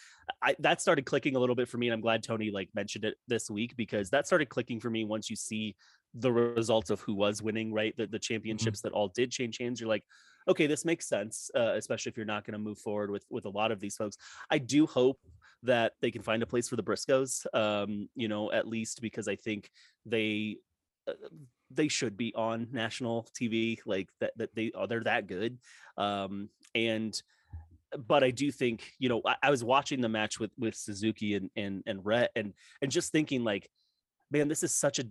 I 0.41 0.55
that 0.61 0.81
started 0.81 1.05
clicking 1.07 1.37
a 1.37 1.39
little 1.39 1.57
bit 1.57 1.69
for 1.69 1.77
me, 1.77 1.89
and 1.89 1.95
I'm 1.95 2.01
glad 2.01 2.23
Tony 2.23 2.51
like 2.51 2.71
mentioned 2.75 3.05
it 3.05 3.17
this 3.27 3.51
week 3.51 3.77
because 3.77 4.11
that 4.11 4.27
started 4.27 4.49
clicking 4.49 4.81
for 4.81 4.89
me 4.91 5.05
once 5.05 5.29
you 5.29 5.37
see 5.37 5.77
the 6.15 6.33
results 6.33 6.89
of 6.89 7.01
who 7.01 7.15
was 7.15 7.43
winning, 7.43 7.73
right? 7.73 7.95
The 7.97 8.07
the 8.07 8.19
championships 8.19 8.81
that 8.83 8.93
all 8.93 9.09
did 9.09 9.31
change 9.33 9.59
hands. 9.59 9.81
You're 9.81 9.89
like, 9.89 10.05
okay, 10.49 10.67
this 10.67 10.85
makes 10.85 11.09
sense, 11.09 11.51
uh, 11.55 11.75
especially 11.75 12.11
if 12.11 12.17
you're 12.17 12.27
not 12.27 12.45
going 12.45 12.53
to 12.53 12.59
move 12.59 12.79
forward 12.79 13.11
with 13.11 13.25
with 13.29 13.45
a 13.45 13.51
lot 13.51 13.73
of 13.73 13.81
these 13.81 13.97
folks. 13.97 14.17
I 14.51 14.59
do 14.59 14.87
hope 14.87 15.19
that 15.63 15.93
they 16.01 16.11
can 16.11 16.23
find 16.23 16.43
a 16.43 16.47
place 16.47 16.69
for 16.69 16.77
the 16.77 16.83
Briscoes, 16.83 17.45
um, 17.55 18.09
you 18.15 18.29
know, 18.29 18.53
at 18.53 18.69
least 18.69 19.03
because 19.03 19.27
I 19.27 19.37
think 19.37 19.71
they 20.07 20.59
they 21.71 21.89
should 21.89 22.17
be 22.17 22.33
on 22.35 22.69
national 22.73 23.27
TV, 23.39 23.79
like 23.87 24.09
that 24.21 24.33
that 24.37 24.55
they 24.55 24.73
are 24.75 24.87
they're 24.87 25.03
that 25.05 25.27
good. 25.27 25.59
Um, 25.97 26.49
and 26.75 27.21
but 28.09 28.23
I 28.25 28.31
do 28.31 28.51
think, 28.51 28.93
you 28.99 29.09
know, 29.09 29.23
I, 29.25 29.37
I 29.45 29.51
was 29.51 29.63
watching 29.65 30.01
the 30.01 30.09
match 30.09 30.39
with 30.41 30.51
with 30.59 30.75
Suzuki 30.75 31.35
and 31.35 31.51
and 31.57 31.83
and 31.87 32.05
Rhett 32.05 32.31
and 32.37 32.53
and 32.83 32.91
just 32.91 33.13
thinking 33.13 33.45
like, 33.45 33.69
man, 34.31 34.49
this 34.49 34.63
is 34.63 34.75
such 34.75 34.99
a 34.99 35.05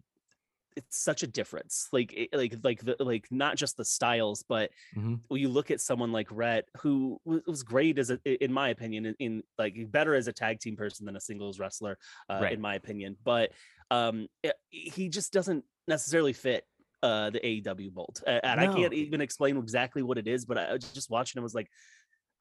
it's 0.78 1.00
such 1.02 1.24
a 1.24 1.28
difference. 1.28 1.88
Like 1.94 2.12
it- 2.14 2.34
like 2.34 2.56
like 2.64 2.82
the 2.84 2.98
like 3.00 3.28
not 3.32 3.56
just 3.56 3.78
the 3.78 3.86
styles, 3.86 4.44
but 4.48 4.72
Mhm. 4.96 5.22
when 5.30 5.40
you 5.42 5.48
look 5.48 5.72
at 5.72 5.80
someone 5.80 6.12
like 6.12 6.28
Rhett, 6.32 6.68
who 6.82 7.20
was 7.26 7.64
great 7.64 7.98
as 7.98 8.10
a, 8.12 8.20
in 8.44 8.52
my 8.52 8.70
opinion, 8.70 9.06
in, 9.06 9.16
in 9.20 9.44
like 9.58 9.76
better 9.92 10.16
as 10.16 10.28
a 10.28 10.34
tag 10.34 10.60
team 10.60 10.76
person 10.76 11.06
than 11.06 11.16
a 11.16 11.22
singles 11.22 11.60
wrestler, 11.60 11.98
uh, 12.30 12.40
Right. 12.42 12.54
in 12.54 12.60
my 12.62 12.76
opinion. 12.76 13.16
But 13.24 13.52
um, 13.90 14.28
it- 14.44 14.60
he 14.70 15.08
just 15.08 15.32
doesn't 15.32 15.64
necessarily 15.88 16.34
fit 16.34 16.66
uh 17.04 17.30
the 17.30 17.40
AEW 17.40 17.94
mold, 17.94 18.22
A- 18.26 18.44
and 18.46 18.60
I 18.60 18.68
can't 18.68 18.94
even 18.94 19.22
explain 19.22 19.58
exactly 19.58 20.02
what 20.02 20.18
it 20.18 20.28
is. 20.28 20.46
But 20.46 20.58
I 20.58 20.74
was 20.74 20.92
just 20.94 21.10
watching 21.10 21.38
him 21.40 21.44
was 21.44 21.54
like, 21.56 21.70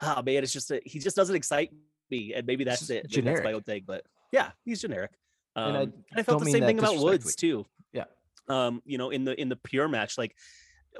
oh 0.03 0.23
man, 0.23 0.43
it's 0.43 0.53
just 0.53 0.71
a, 0.71 0.81
he 0.85 0.99
just 0.99 1.17
doesn't 1.17 1.35
excite 1.37 1.73
me, 2.11 2.33
and 2.35 2.47
maybe 2.47 2.65
that's 2.65 2.89
it. 2.91 3.07
Maybe 3.11 3.21
that's 3.23 3.39
my 3.39 3.43
generic. 3.43 3.55
own 3.57 3.63
thing, 3.63 3.83
but 3.87 4.05
yeah, 4.33 4.51
he's 4.65 4.81
generic. 4.81 5.11
Um, 5.57 5.69
And 5.69 5.77
I 5.77 5.83
and 5.83 5.95
I, 6.17 6.23
felt 6.23 6.43
the 6.45 6.51
same 6.51 6.65
thing 6.65 6.79
about 6.79 6.99
Woods 6.99 7.35
too 7.37 7.65
Yeah. 7.93 8.05
um 8.49 8.83
you 8.85 8.99
know 8.99 9.11
in 9.11 9.25
the 9.25 9.39
in 9.41 9.49
the 9.49 9.57
pure 9.57 9.89
match 9.89 10.19
like 10.19 10.35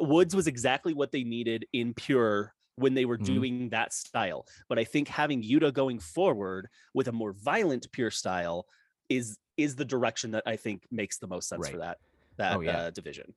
woods 0.01 0.35
was 0.35 0.47
exactly 0.47 0.95
what 0.95 1.11
they 1.13 1.25
needed 1.25 1.67
in 1.73 1.93
pure 1.95 2.55
when 2.77 2.95
they 2.95 3.05
were 3.05 3.19
Mhm. 3.19 3.25
doing 3.27 3.69
that 3.71 3.93
style 3.93 4.47
but 4.69 4.79
i 4.79 4.85
think 4.85 5.09
having 5.09 5.43
yuta 5.43 5.73
going 5.73 5.99
forward 5.99 6.69
with 6.95 7.09
a 7.09 7.13
more 7.13 7.33
violent 7.33 7.87
pure 7.93 8.11
style 8.11 8.67
is 9.09 9.39
is 9.57 9.77
the 9.77 9.85
direction 9.85 10.31
that 10.33 10.43
i 10.47 10.57
think 10.57 10.83
makes 10.91 11.19
the 11.19 11.27
most 11.27 11.49
sense 11.49 11.69
for 11.69 11.79
that 11.79 11.99
that 12.37 12.57
Oh, 12.57 12.61
yeah. 12.61 12.77
uh, 12.79 12.91
division 12.91 13.33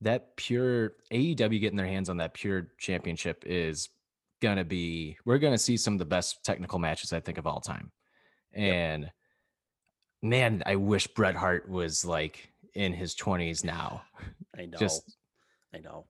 that 0.00 0.36
pure 0.36 0.94
AEW 1.12 1.60
getting 1.60 1.76
their 1.76 1.86
hands 1.86 2.08
on 2.10 2.18
that 2.18 2.34
pure 2.34 2.68
championship 2.78 3.42
is 3.46 3.88
gonna 4.42 4.64
be 4.64 5.16
we're 5.24 5.38
gonna 5.38 5.56
see 5.56 5.76
some 5.76 5.94
of 5.94 5.98
the 5.98 6.04
best 6.04 6.44
technical 6.44 6.78
matches 6.78 7.12
I 7.12 7.20
think 7.20 7.38
of 7.38 7.46
all 7.46 7.60
time. 7.60 7.90
And 8.52 9.10
man, 10.22 10.62
I 10.66 10.76
wish 10.76 11.06
Bret 11.06 11.34
Hart 11.36 11.68
was 11.68 12.04
like 12.04 12.52
in 12.74 12.92
his 12.92 13.14
20s 13.14 13.64
now. 13.64 14.02
i 14.58 14.66
know 14.66 14.78
Just 14.78 15.16
i 15.74 15.78
know 15.78 16.06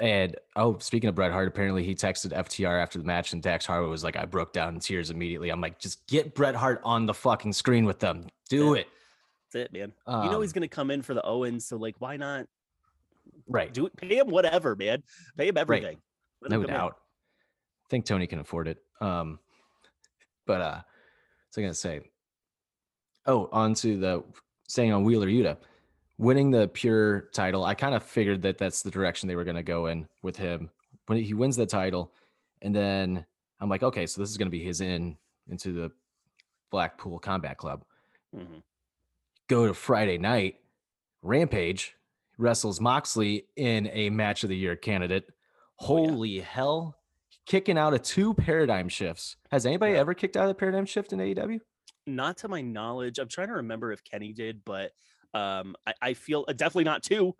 and 0.00 0.36
oh, 0.54 0.78
speaking 0.78 1.08
of 1.08 1.16
Bret 1.16 1.32
Hart, 1.32 1.48
apparently 1.48 1.82
he 1.82 1.92
texted 1.94 2.32
FTR 2.32 2.80
after 2.80 3.00
the 3.00 3.04
match, 3.04 3.32
and 3.32 3.42
Dax 3.42 3.66
Harwood 3.66 3.90
was 3.90 4.04
like, 4.04 4.14
"I 4.16 4.26
broke 4.26 4.52
down 4.52 4.74
in 4.74 4.80
tears 4.80 5.10
immediately." 5.10 5.50
I'm 5.50 5.60
like, 5.60 5.80
"Just 5.80 6.06
get 6.06 6.36
Bret 6.36 6.54
Hart 6.54 6.80
on 6.84 7.04
the 7.04 7.14
fucking 7.14 7.52
screen 7.52 7.84
with 7.84 7.98
them. 7.98 8.28
Do 8.48 8.74
Yeah. 8.74 8.82
it." 8.82 8.88
That's 9.52 9.64
it 9.66 9.72
man 9.72 9.92
you 10.06 10.12
know 10.30 10.36
Um, 10.36 10.42
he's 10.42 10.52
gonna 10.52 10.68
come 10.68 10.90
in 10.90 11.02
for 11.02 11.14
the 11.14 11.22
owens 11.24 11.66
so 11.66 11.76
like 11.76 11.96
why 11.98 12.16
not 12.16 12.46
Right. 13.46 13.72
do 13.72 13.86
it 13.86 13.96
pay 13.96 14.18
him 14.18 14.28
whatever 14.28 14.74
man 14.76 15.02
pay 15.36 15.48
him 15.48 15.56
everything 15.56 15.98
him 16.42 16.50
no 16.50 16.60
in. 16.60 16.66
doubt. 16.66 16.96
I 17.84 17.88
think 17.88 18.04
Tony 18.04 18.26
can 18.26 18.38
afford 18.38 18.68
it. 18.68 18.78
Um, 19.00 19.38
but 20.46 20.60
uh, 20.60 20.80
what's 21.46 21.56
I 21.58 21.62
gonna 21.62 21.74
say? 21.74 22.00
Oh, 23.26 23.48
on 23.50 23.74
to 23.74 23.98
the 23.98 24.22
saying 24.68 24.92
on 24.92 25.02
Wheeler 25.04 25.26
Yuta, 25.26 25.56
winning 26.18 26.50
the 26.50 26.68
pure 26.68 27.22
title. 27.32 27.64
I 27.64 27.74
kind 27.74 27.94
of 27.94 28.02
figured 28.02 28.42
that 28.42 28.58
that's 28.58 28.82
the 28.82 28.90
direction 28.90 29.26
they 29.26 29.36
were 29.36 29.44
gonna 29.44 29.62
go 29.62 29.86
in 29.86 30.06
with 30.22 30.36
him 30.36 30.70
when 31.06 31.18
he 31.22 31.32
wins 31.34 31.56
the 31.56 31.64
title, 31.66 32.12
and 32.62 32.74
then 32.76 33.24
I'm 33.60 33.68
like, 33.70 33.82
okay, 33.82 34.06
so 34.06 34.20
this 34.20 34.30
is 34.30 34.36
gonna 34.36 34.50
be 34.50 34.62
his 34.62 34.80
in 34.82 35.16
into 35.48 35.72
the 35.72 35.90
Blackpool 36.70 37.18
Combat 37.18 37.56
Club. 37.56 37.84
Mhm. 38.36 38.62
Go 39.48 39.66
to 39.66 39.74
Friday 39.74 40.18
night, 40.18 40.56
Rampage 41.22 41.94
wrestles 42.36 42.80
Moxley 42.80 43.46
in 43.56 43.88
a 43.92 44.10
match 44.10 44.42
of 44.44 44.50
the 44.50 44.56
year 44.56 44.76
candidate. 44.76 45.24
Oh, 45.80 45.96
yeah. 45.98 46.08
Holy 46.10 46.40
hell. 46.40 46.96
Kicking 47.46 47.78
out 47.78 47.94
of 47.94 48.02
two 48.02 48.34
paradigm 48.34 48.88
shifts. 48.90 49.36
Has 49.50 49.64
anybody 49.64 49.92
Yeah. 49.94 50.00
ever 50.00 50.12
kicked 50.12 50.36
out 50.36 50.44
of 50.44 50.48
the 50.48 50.54
paradigm 50.54 50.86
shift 50.86 51.12
in 51.12 51.18
AEW? 51.20 51.60
not 52.06 52.38
to 52.38 52.48
my 52.48 52.62
knowledge. 52.62 53.18
I'm 53.18 53.28
trying 53.28 53.48
to 53.48 53.54
remember 53.54 53.92
if 53.92 54.02
Kenny 54.02 54.32
did, 54.32 54.62
but 54.64 54.92
um, 55.34 55.76
I, 55.86 55.92
I 56.00 56.14
feel 56.14 56.42
uh, 56.48 56.54
definitely 56.54 56.84
not 56.84 57.02
two. 57.02 57.36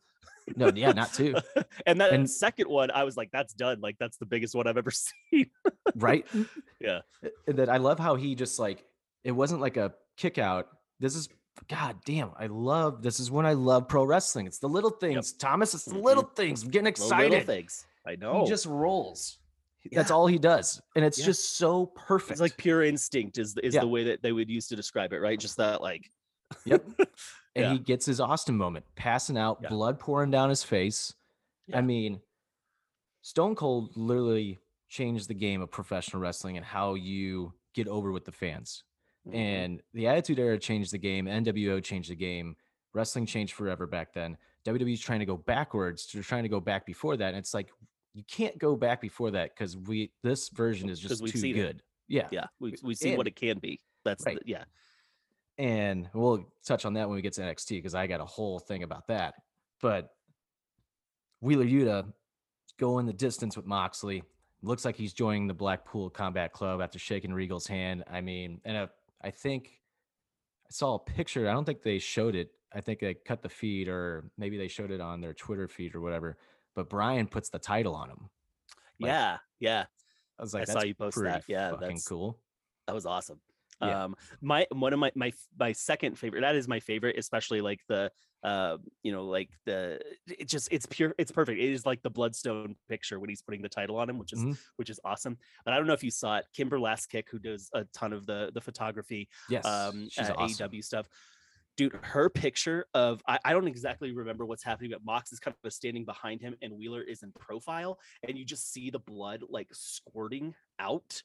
No, 0.57 0.71
yeah, 0.75 0.93
not 0.93 1.15
two. 1.15 1.37
and 1.87 1.99
that 2.03 2.13
And- 2.13 2.29
second 2.29 2.69
one, 2.69 2.91
I 2.91 3.05
was 3.05 3.17
like, 3.17 3.31
that's 3.33 3.55
done. 3.55 3.81
Like 3.81 3.97
that's 3.99 4.19
the 4.19 4.27
biggest 4.27 4.55
one 4.55 4.67
I've 4.67 4.77
ever 4.77 4.91
seen. 5.33 5.51
right? 5.95 6.27
Yeah. 6.81 7.01
That 7.47 7.69
I 7.71 7.79
love 7.79 7.99
how 7.99 8.15
he 8.17 8.35
just 8.35 8.59
like 8.59 8.85
it 9.25 9.33
wasn't 9.33 9.61
like 9.63 9.77
a 9.79 9.95
kick 10.19 10.37
out. 10.39 10.69
This 11.01 11.17
is 11.17 11.29
god 11.69 11.97
damn. 12.05 12.31
I 12.39 12.47
love 12.47 13.03
this 13.03 13.21
is 13.21 13.31
when 13.31 13.47
I 13.47 13.53
love 13.55 13.89
pro 13.89 14.05
wrestling. 14.05 14.47
It's 14.47 14.59
the 14.59 14.69
little 14.69 14.91
things. 14.91 15.33
Thomas, 15.33 15.75
it's 15.75 15.85
the 15.85 15.95
Mhm. 15.95 16.03
little 16.03 16.23
things. 16.25 16.63
I'm 16.63 16.71
getting 16.71 16.87
excited. 16.87 17.31
little 17.31 17.47
things. 17.47 17.87
I 18.07 18.17
know. 18.17 18.43
He 18.45 18.49
just 18.49 18.67
rolls. 18.67 19.39
That's 19.93 20.11
Yeah. 20.11 20.17
all 20.17 20.27
he 20.27 20.39
does. 20.39 20.81
And 20.97 21.05
it's 21.05 21.19
Yeah. 21.19 21.27
just 21.27 21.57
so 21.57 21.87
perfect. 21.87 22.33
it's 22.33 22.41
like 22.41 22.57
pure 22.57 22.83
instinct 22.83 23.39
is 23.39 23.55
the- 23.55 23.65
is 23.65 23.75
Yeah. 23.75 23.81
the 23.81 23.89
way 23.89 24.05
that 24.05 24.23
they 24.23 24.33
would 24.33 24.49
use 24.51 24.69
to 24.69 24.77
describe 24.77 25.13
it, 25.13 25.19
right? 25.21 25.39
Just 25.39 25.57
that 25.57 25.81
like 25.81 26.11
Yep. 26.65 26.85
and 27.57 27.73
he 27.73 27.79
gets 27.79 28.07
his 28.07 28.21
Austin 28.21 28.57
moment, 28.57 28.85
passing 28.97 29.37
out, 29.37 29.63
blood 29.63 29.99
pouring 29.99 30.31
down 30.31 30.49
his 30.51 30.63
face. 30.63 31.15
I 31.73 31.81
mean, 31.83 32.21
Stone 33.23 33.55
Cold 33.57 33.97
literally 33.97 34.59
changed 34.89 35.29
the 35.29 35.35
game 35.35 35.61
of 35.61 35.71
professional 35.71 36.23
wrestling 36.23 36.57
and 36.57 36.65
how 36.65 36.95
you 36.95 37.53
get 37.75 37.87
over 37.89 38.11
with 38.11 38.25
the 38.25 38.33
fans. 38.33 38.85
Mhm, 39.29 39.35
And 39.35 39.83
the 39.95 40.07
Attitude 40.07 40.39
Era 40.39 40.59
changed 40.59 40.93
the 40.93 40.99
game. 40.99 41.27
NWO 41.27 41.83
changed 41.83 42.11
the 42.11 42.17
game. 42.17 42.57
Wrestling 42.95 43.27
changed 43.27 43.55
forever 43.55 43.87
back 43.87 44.13
then. 44.13 44.37
WWE's 44.65 45.01
trying 45.01 45.21
to 45.21 45.27
go 45.27 45.37
backwards. 45.37 46.09
They're 46.13 46.23
trying 46.23 46.43
to 46.45 46.49
go 46.49 46.61
back 46.61 46.85
before 46.87 47.17
that. 47.17 47.29
And 47.29 47.37
it's 47.37 47.55
like 47.55 47.71
you 48.15 48.25
can't 48.29 48.59
go 48.59 48.75
back 48.77 49.01
before 49.01 49.31
that 49.33 49.55
because 49.55 49.77
we 49.77 50.11
this 50.23 50.49
version 50.49 50.89
is 50.89 50.99
just 50.99 51.21
too 51.25 51.29
seen 51.29 51.55
it. 51.57 51.59
good. 51.59 51.83
Yeah. 52.09 52.27
yeah, 52.31 52.47
we 52.59 52.75
we 52.83 52.95
see 52.95 53.15
what 53.17 53.27
it 53.27 53.37
can 53.37 53.59
be. 53.59 53.81
That's 54.05 54.25
Right. 54.25 54.39
the, 54.39 54.51
yeah. 54.51 54.65
and 55.59 56.09
we'll 56.15 56.47
touch 56.67 56.85
on 56.87 56.95
that 56.95 57.09
when 57.09 57.17
we 57.17 57.23
get 57.23 57.35
to 57.35 57.43
NXT 57.43 57.69
because 57.71 57.95
I 57.95 58.07
got 58.07 58.21
a 58.21 58.25
whole 58.25 58.59
thing 58.59 58.83
about 58.83 59.07
that. 59.09 59.35
But 59.81 60.11
Wheeler 61.41 61.67
Yuta 61.67 62.13
going 62.79 63.07
the 63.07 63.13
distance 63.13 63.57
with 63.57 63.67
Moxley. 63.67 64.23
Looks 64.63 64.85
like 64.85 64.97
he's 64.97 65.13
joining 65.13 65.47
the 65.47 65.55
Blackpool 65.55 66.11
Combat 66.11 66.53
Club 66.53 66.81
after 66.81 66.99
shaking 66.99 67.33
Regal's 67.33 67.67
hand. 67.67 68.05
I 68.11 68.21
mean, 68.21 68.61
and 68.65 68.77
uh, 68.77 68.87
I 69.23 69.31
think 69.31 69.81
I 70.67 70.71
saw 70.71 70.95
a 70.95 70.99
picture. 70.99 71.49
I 71.49 71.53
don't 71.53 71.65
think 71.65 71.83
they 71.83 71.99
showed 71.99 72.35
it. 72.35 72.51
I 72.75 72.81
think 72.81 73.01
they 73.01 73.15
cut 73.15 73.43
the 73.43 73.49
feed, 73.49 73.89
or 73.89 74.31
maybe 74.37 74.59
they 74.59 74.69
showed 74.69 74.91
it 74.91 75.01
on 75.01 75.21
their 75.21 75.35
Twitter 75.35 75.69
feed 75.69 75.95
or 75.95 76.01
whatever. 76.01 76.37
But 76.75 76.91
Brian 76.91 77.27
puts 77.27 77.49
the 77.49 77.59
title 77.59 77.95
on 77.95 78.11
him. 78.11 78.29
Like, 79.01 79.11
yeah, 79.11 79.39
yeah. 79.59 79.85
I 80.39 80.43
was 80.43 80.55
like, 80.55 80.69
I 80.69 80.73
saw 80.73 80.83
you 80.83 80.95
post 80.95 81.21
that. 81.23 81.45
Yeah, 81.49 81.71
fucking 81.71 81.81
that's- 81.81 82.07
cool. 82.07 82.39
That 82.87 82.95
was 82.95 83.07
awesome. 83.07 83.41
Yeah. 83.81 84.05
Um, 84.05 84.17
my 84.41 84.67
one 84.73 84.93
of 84.93 84.99
my 84.99 85.13
my 85.15 85.33
my 85.59 85.73
second 85.73 86.19
favorite. 86.19 86.41
That 86.41 86.57
is 86.57 86.67
my 86.69 86.81
favorite, 86.81 87.17
especially 87.19 87.61
like 87.61 87.81
the 87.89 88.11
uh, 88.43 88.79
you 89.03 89.11
know, 89.13 89.25
like 89.25 89.51
the 89.67 90.01
it 90.27 90.49
just 90.49 90.69
it's 90.71 90.87
pure, 90.87 91.15
it's 91.19 91.33
perfect. 91.33 91.61
It 91.61 91.73
is 91.73 91.85
like 91.87 92.03
the 92.03 92.11
Bloodstone 92.11 92.77
picture 92.89 93.19
when 93.19 93.29
he's 93.29 93.43
putting 93.43 93.63
the 93.63 93.69
title 93.69 93.97
on 93.97 94.09
him, 94.09 94.19
which 94.19 94.33
is 94.33 94.41
Mhm. 94.45 94.59
which 94.77 94.91
is 94.91 95.01
awesome. 95.05 95.39
But 95.65 95.75
I 95.75 95.77
don't 95.77 95.87
know 95.87 95.93
if 95.93 96.05
you 96.05 96.11
saw 96.11 96.39
it. 96.39 96.47
Kimber 96.55 96.79
Last 96.79 97.07
Kick, 97.07 97.29
who 97.31 97.39
does 97.39 97.71
a 97.73 97.85
ton 97.87 98.13
of 98.13 98.27
the 98.27 98.51
the 98.55 98.61
photography, 98.61 99.29
Yes, 99.49 99.65
um, 99.67 100.09
she's 100.11 100.31
awesome. 100.31 100.69
AEW 100.71 100.83
stuff. 100.83 101.09
Dude, 101.77 101.95
her 102.03 102.29
picture 102.29 102.87
of 102.95 103.23
I, 103.29 103.39
I 103.45 103.53
don't 103.53 103.69
exactly 103.69 104.11
remember 104.13 104.45
what's 104.45 104.65
happening, 104.65 104.91
but 104.91 105.05
Mox 105.05 105.33
is 105.33 105.39
kind 105.39 105.57
of 105.63 105.73
standing 105.73 106.05
behind 106.05 106.41
him 106.41 106.57
and 106.63 106.73
Wheeler 106.77 107.03
is 107.03 107.23
in 107.23 107.31
profile, 107.33 108.01
and 108.27 108.37
you 108.37 108.45
just 108.45 108.73
see 108.73 108.91
the 108.91 108.99
blood 108.99 109.45
like 109.49 109.69
squirting 109.73 110.55
out 110.81 111.23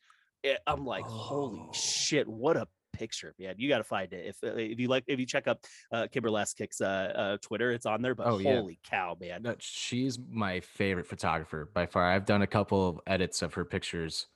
I'm 0.67 0.85
like, 0.85 1.05
holy 1.05 1.59
Oh. 1.67 1.71
shit, 1.73 2.27
what 2.27 2.57
a 2.57 2.67
picture, 2.91 3.33
man! 3.39 3.55
You 3.57 3.69
got 3.69 3.79
to 3.79 3.83
find 3.83 4.11
it. 4.13 4.25
If 4.27 4.37
uh, 4.43 4.55
if 4.55 4.79
you 4.79 4.87
like, 4.87 5.03
if 5.07 5.19
you 5.19 5.25
check 5.25 5.47
up 5.47 5.59
uh, 5.91 6.07
Kimber 6.11 6.29
Last 6.29 6.57
Kicks 6.57 6.79
uh, 6.81 6.85
uh, 7.15 7.37
Twitter, 7.41 7.71
it's 7.71 7.85
on 7.85 8.01
there. 8.01 8.13
But 8.15 8.27
Oh, 8.27 8.37
yeah. 8.37 8.55
holy 8.55 8.79
cow, 8.83 9.17
man! 9.19 9.41
No, 9.43 9.55
she's 9.59 10.19
my 10.29 10.59
favorite 10.59 11.07
photographer 11.07 11.69
by 11.73 11.85
far. 11.85 12.05
I've 12.11 12.25
done 12.25 12.41
a 12.43 12.47
couple 12.47 12.87
of 12.87 12.99
edits 13.07 13.41
of 13.41 13.53
her 13.55 13.65
pictures. 13.65 14.27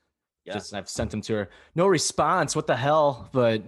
Yeah. 0.46 0.54
Just 0.54 0.74
I've 0.74 0.90
sent 0.90 1.12
them 1.12 1.22
to 1.24 1.34
her. 1.34 1.50
No 1.76 1.88
response. 1.88 2.56
What 2.56 2.68
the 2.68 2.76
hell? 2.78 3.30
But 3.34 3.64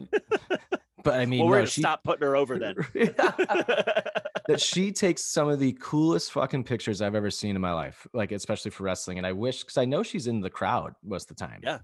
but 1.04 1.14
I 1.20 1.26
mean, 1.26 1.42
well, 1.42 1.50
we're 1.50 1.60
no, 1.60 1.66
she, 1.66 1.82
stop 1.82 2.04
putting 2.04 2.26
her 2.26 2.36
over 2.38 2.58
then. 2.58 2.76
that 2.94 4.60
she 4.60 4.92
takes 4.92 5.24
some 5.24 5.50
of 5.50 5.60
the 5.60 5.74
coolest 5.80 6.32
fucking 6.32 6.64
pictures 6.64 7.02
I've 7.02 7.16
ever 7.16 7.30
seen 7.30 7.56
in 7.56 7.62
my 7.62 7.74
life, 7.74 8.08
like 8.14 8.32
especially 8.32 8.72
for 8.72 8.84
wrestling. 8.84 9.18
And 9.18 9.28
I 9.28 9.34
wish 9.34 9.62
because 9.64 9.78
I 9.78 9.86
know 9.86 10.04
she's 10.04 10.28
in 10.28 10.42
the 10.42 10.50
crowd 10.50 10.96
most 11.04 11.30
of 11.30 11.38
the 11.38 11.46
time. 11.46 11.60
Yeah. 11.64 11.80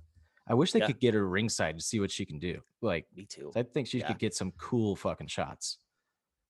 I 0.48 0.54
wish 0.54 0.72
they 0.72 0.80
Yeah. 0.80 0.88
could 0.88 1.00
get 1.00 1.14
her 1.14 1.28
ringside 1.28 1.78
to 1.78 1.84
see 1.84 2.00
what 2.00 2.12
she 2.12 2.26
can 2.26 2.38
do. 2.40 2.62
Like 2.82 3.08
Me 3.16 3.26
too. 3.26 3.52
I 3.56 3.64
think 3.64 3.88
she 3.88 4.00
Yeah. 4.00 4.08
could 4.08 4.20
get 4.20 4.34
some 4.36 4.52
cool 4.54 4.96
fucking 4.96 5.28
shots. 5.28 5.80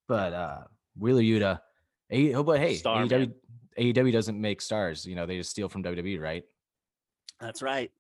But 0.07 0.33
uh 0.33 0.63
Wheeler 0.97 1.21
Yuta, 1.21 1.61
A- 2.11 2.33
oh, 2.35 2.43
but 2.43 2.59
hey, 2.59 2.75
Star, 2.75 3.03
AEW, 3.03 3.33
AEW 3.77 4.11
doesn't 4.11 4.39
make 4.39 4.61
stars. 4.61 5.05
You 5.05 5.15
know, 5.15 5.25
they 5.25 5.37
just 5.37 5.49
steal 5.51 5.67
from 5.69 5.83
WWE, 5.83 6.19
right? 6.21 6.43
That's 7.39 7.61
right. 7.61 7.91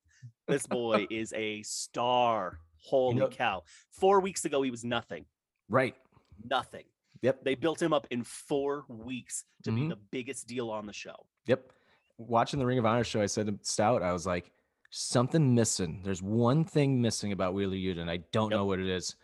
This 0.47 0.65
boy 0.67 1.07
is 1.09 1.33
a 1.33 1.61
star. 1.63 2.59
Holy 2.77 3.15
know- 3.15 3.27
cow! 3.29 3.63
Four 3.91 4.19
weeks 4.19 4.45
ago, 4.45 4.61
he 4.61 4.71
was 4.71 4.83
nothing. 4.85 5.25
Right. 5.69 5.95
Nothing. 6.43 6.85
Yep. 7.21 7.43
They 7.43 7.55
built 7.55 7.81
him 7.81 7.93
up 7.93 8.05
in 8.11 8.23
four 8.23 8.85
weeks 8.87 9.45
to 9.63 9.71
be 9.71 9.81
Mhm. 9.81 9.89
the 9.89 9.95
biggest 9.95 10.47
deal 10.47 10.69
on 10.69 10.85
the 10.85 10.93
show. 10.93 11.25
Yep. 11.47 11.71
Watching 12.17 12.59
the 12.59 12.65
Ring 12.65 12.77
of 12.77 12.85
Honor 12.85 13.03
show, 13.03 13.21
I 13.21 13.25
said 13.25 13.47
to 13.47 13.57
Stout, 13.63 14.03
I 14.03 14.13
was 14.13 14.25
like, 14.27 14.51
something 14.95 15.53
missing. 15.53 16.01
There's 16.03 16.21
one 16.21 16.63
thing 16.63 17.01
missing 17.01 17.31
about 17.31 17.53
Wheeler 17.53 17.99
and 18.01 18.09
I 18.09 18.17
don't 18.31 18.51
Yep. 18.51 18.57
know 18.57 18.65
what 18.65 18.79
it 18.79 18.87
is. 18.87 19.15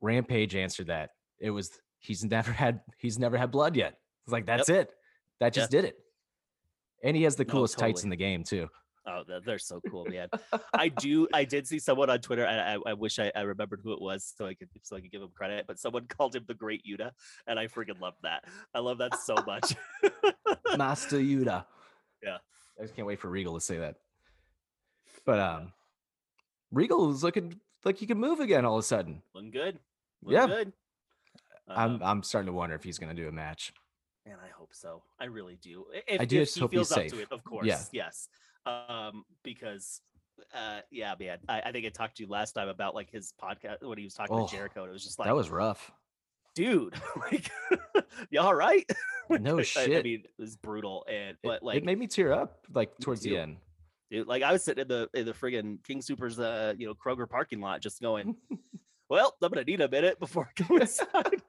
Rampage 0.00 0.54
answered 0.54 0.88
that. 0.88 1.10
It 1.38 1.50
was 1.50 1.70
he's 1.98 2.24
never 2.24 2.52
had 2.52 2.80
he's 2.98 3.18
never 3.18 3.36
had 3.38 3.50
blood 3.50 3.74
yet. 3.76 3.98
It's 4.24 4.32
like 4.32 4.46
that's 4.46 4.68
it. 4.68 4.92
That 5.40 5.52
just 5.52 5.70
did 5.70 5.84
it. 5.84 5.98
And 7.02 7.16
he 7.16 7.22
has 7.24 7.36
the 7.36 7.44
No, 7.44 7.52
coolest 7.52 7.78
tights 7.78 8.04
in 8.04 8.10
the 8.10 8.16
game 8.16 8.44
too. 8.44 8.68
Oh, 9.06 9.22
they're- 9.26 9.40
they're 9.40 9.58
so 9.58 9.80
cool, 9.90 10.06
man. 10.06 10.28
I 10.74 10.88
do. 10.88 11.28
I 11.34 11.44
did 11.44 11.66
see 11.66 11.78
someone 11.78 12.08
on 12.08 12.20
Twitter. 12.20 12.44
and 12.44 12.82
I, 12.86 12.90
I 12.90 12.94
wish 12.94 13.18
I, 13.18 13.30
I 13.36 13.42
remembered 13.42 13.80
who 13.84 13.92
it 13.92 14.00
was, 14.00 14.32
so 14.36 14.46
I 14.46 14.54
could 14.54 14.68
so 14.82 14.96
I 14.96 15.00
could 15.02 15.10
give 15.12 15.20
him 15.22 15.28
credit. 15.34 15.66
But 15.66 15.78
someone 15.78 16.06
called 16.08 16.34
him 16.36 16.44
the 16.48 16.54
Great 16.54 16.82
Yuta, 16.86 17.10
and 17.46 17.58
I 17.58 17.66
freaking 17.66 18.00
love 18.00 18.14
that. 18.22 18.44
I 18.74 18.78
love 18.78 18.98
that 18.98 19.18
so 19.18 19.34
much. 19.46 19.74
Master 20.78 21.18
Yuta. 21.18 21.64
Yeah. 22.22 22.38
I 22.78 22.82
just 22.82 22.96
can't 22.96 23.06
wait 23.06 23.20
for 23.20 23.28
Regal 23.28 23.54
to 23.54 23.60
say 23.60 23.78
that. 23.78 23.96
But 25.24 25.40
um 25.40 25.72
Regal 26.70 27.10
is 27.12 27.22
looking 27.22 27.60
like 27.84 27.98
he 27.98 28.06
can 28.06 28.18
move 28.18 28.40
again 28.40 28.64
all 28.64 28.74
of 28.76 28.80
a 28.80 28.82
sudden. 28.82 29.22
Looking 29.34 29.50
good. 29.50 29.78
Looking 30.22 30.36
Yeah. 30.40 30.46
good. 30.46 30.72
I'm 31.68 31.94
Um, 31.96 32.02
I'm 32.02 32.22
starting 32.22 32.46
to 32.46 32.52
wonder 32.52 32.74
if 32.74 32.84
he's 32.84 32.98
gonna 32.98 33.14
do 33.14 33.28
a 33.28 33.32
match. 33.32 33.72
and 34.26 34.40
I 34.40 34.48
hope 34.48 34.70
so. 34.74 35.02
I 35.20 35.26
really 35.26 35.56
do. 35.56 35.84
I- 35.94 36.02
If, 36.06 36.20
I 36.20 36.24
do 36.24 36.36
if 36.40 36.42
just 36.48 36.54
he 36.54 36.60
hope 36.62 36.70
he's 36.72 36.78
feels 36.78 36.92
up 36.92 37.02
to 37.04 37.10
safe. 37.10 37.20
it, 37.20 37.32
of 37.32 37.44
course. 37.44 37.66
Yeah. 37.66 37.80
Yes. 37.92 38.28
Um, 38.66 39.24
because 39.42 40.00
uh 40.52 40.80
yeah, 40.90 41.14
man. 41.18 41.38
I, 41.48 41.60
I 41.66 41.72
think 41.72 41.86
I 41.86 41.90
talked 41.90 42.16
to 42.16 42.22
you 42.24 42.28
last 42.28 42.52
time 42.52 42.68
about 42.68 42.94
like 42.94 43.10
his 43.10 43.32
podcast 43.40 43.82
when 43.82 43.98
he 43.98 44.04
was 44.04 44.14
talking 44.14 44.36
Oh, 44.36 44.46
to 44.46 44.52
Jericho. 44.54 44.80
And 44.82 44.90
it 44.90 44.92
was 44.92 45.04
just 45.04 45.18
like 45.18 45.26
that 45.26 45.34
was 45.36 45.48
rough. 45.50 45.92
dude, 46.54 46.94
like 47.30 47.50
you 48.30 48.40
all 48.40 48.54
right? 48.54 48.88
No 49.30 49.58
I- 49.58 49.64
I, 49.78 50.02
mean, 50.02 50.24
it 50.24 50.30
was 50.38 50.54
brutal 50.56 51.06
and 51.10 51.36
but 51.42 51.62
like 51.62 51.78
it 51.78 51.84
made 51.84 51.98
me 51.98 52.06
tear 52.06 52.32
up 52.34 52.66
like 52.74 52.98
towards 52.98 53.22
the 53.22 53.38
end. 53.38 53.56
Dude, 54.10 54.26
like 54.26 54.42
I 54.42 54.52
was 54.52 54.62
sitting 54.62 54.82
in 54.82 54.88
the 54.88 55.08
in 55.14 55.24
the 55.26 55.32
friggin' 55.32 55.82
King 55.84 56.00
Soopers 56.00 56.38
uh 56.38 56.74
you 56.78 56.86
know 56.86 56.94
Kroger 56.94 57.28
parking 57.28 57.60
lot 57.60 57.80
just 57.80 58.00
going, 58.00 58.36
Well, 59.08 59.34
I'm 59.42 59.50
gonna 59.50 59.64
need 59.64 59.80
a 59.80 59.88
minute 59.88 60.18
before 60.20 60.48
I 60.58 60.62
go 60.62 60.76
inside. 60.80 61.42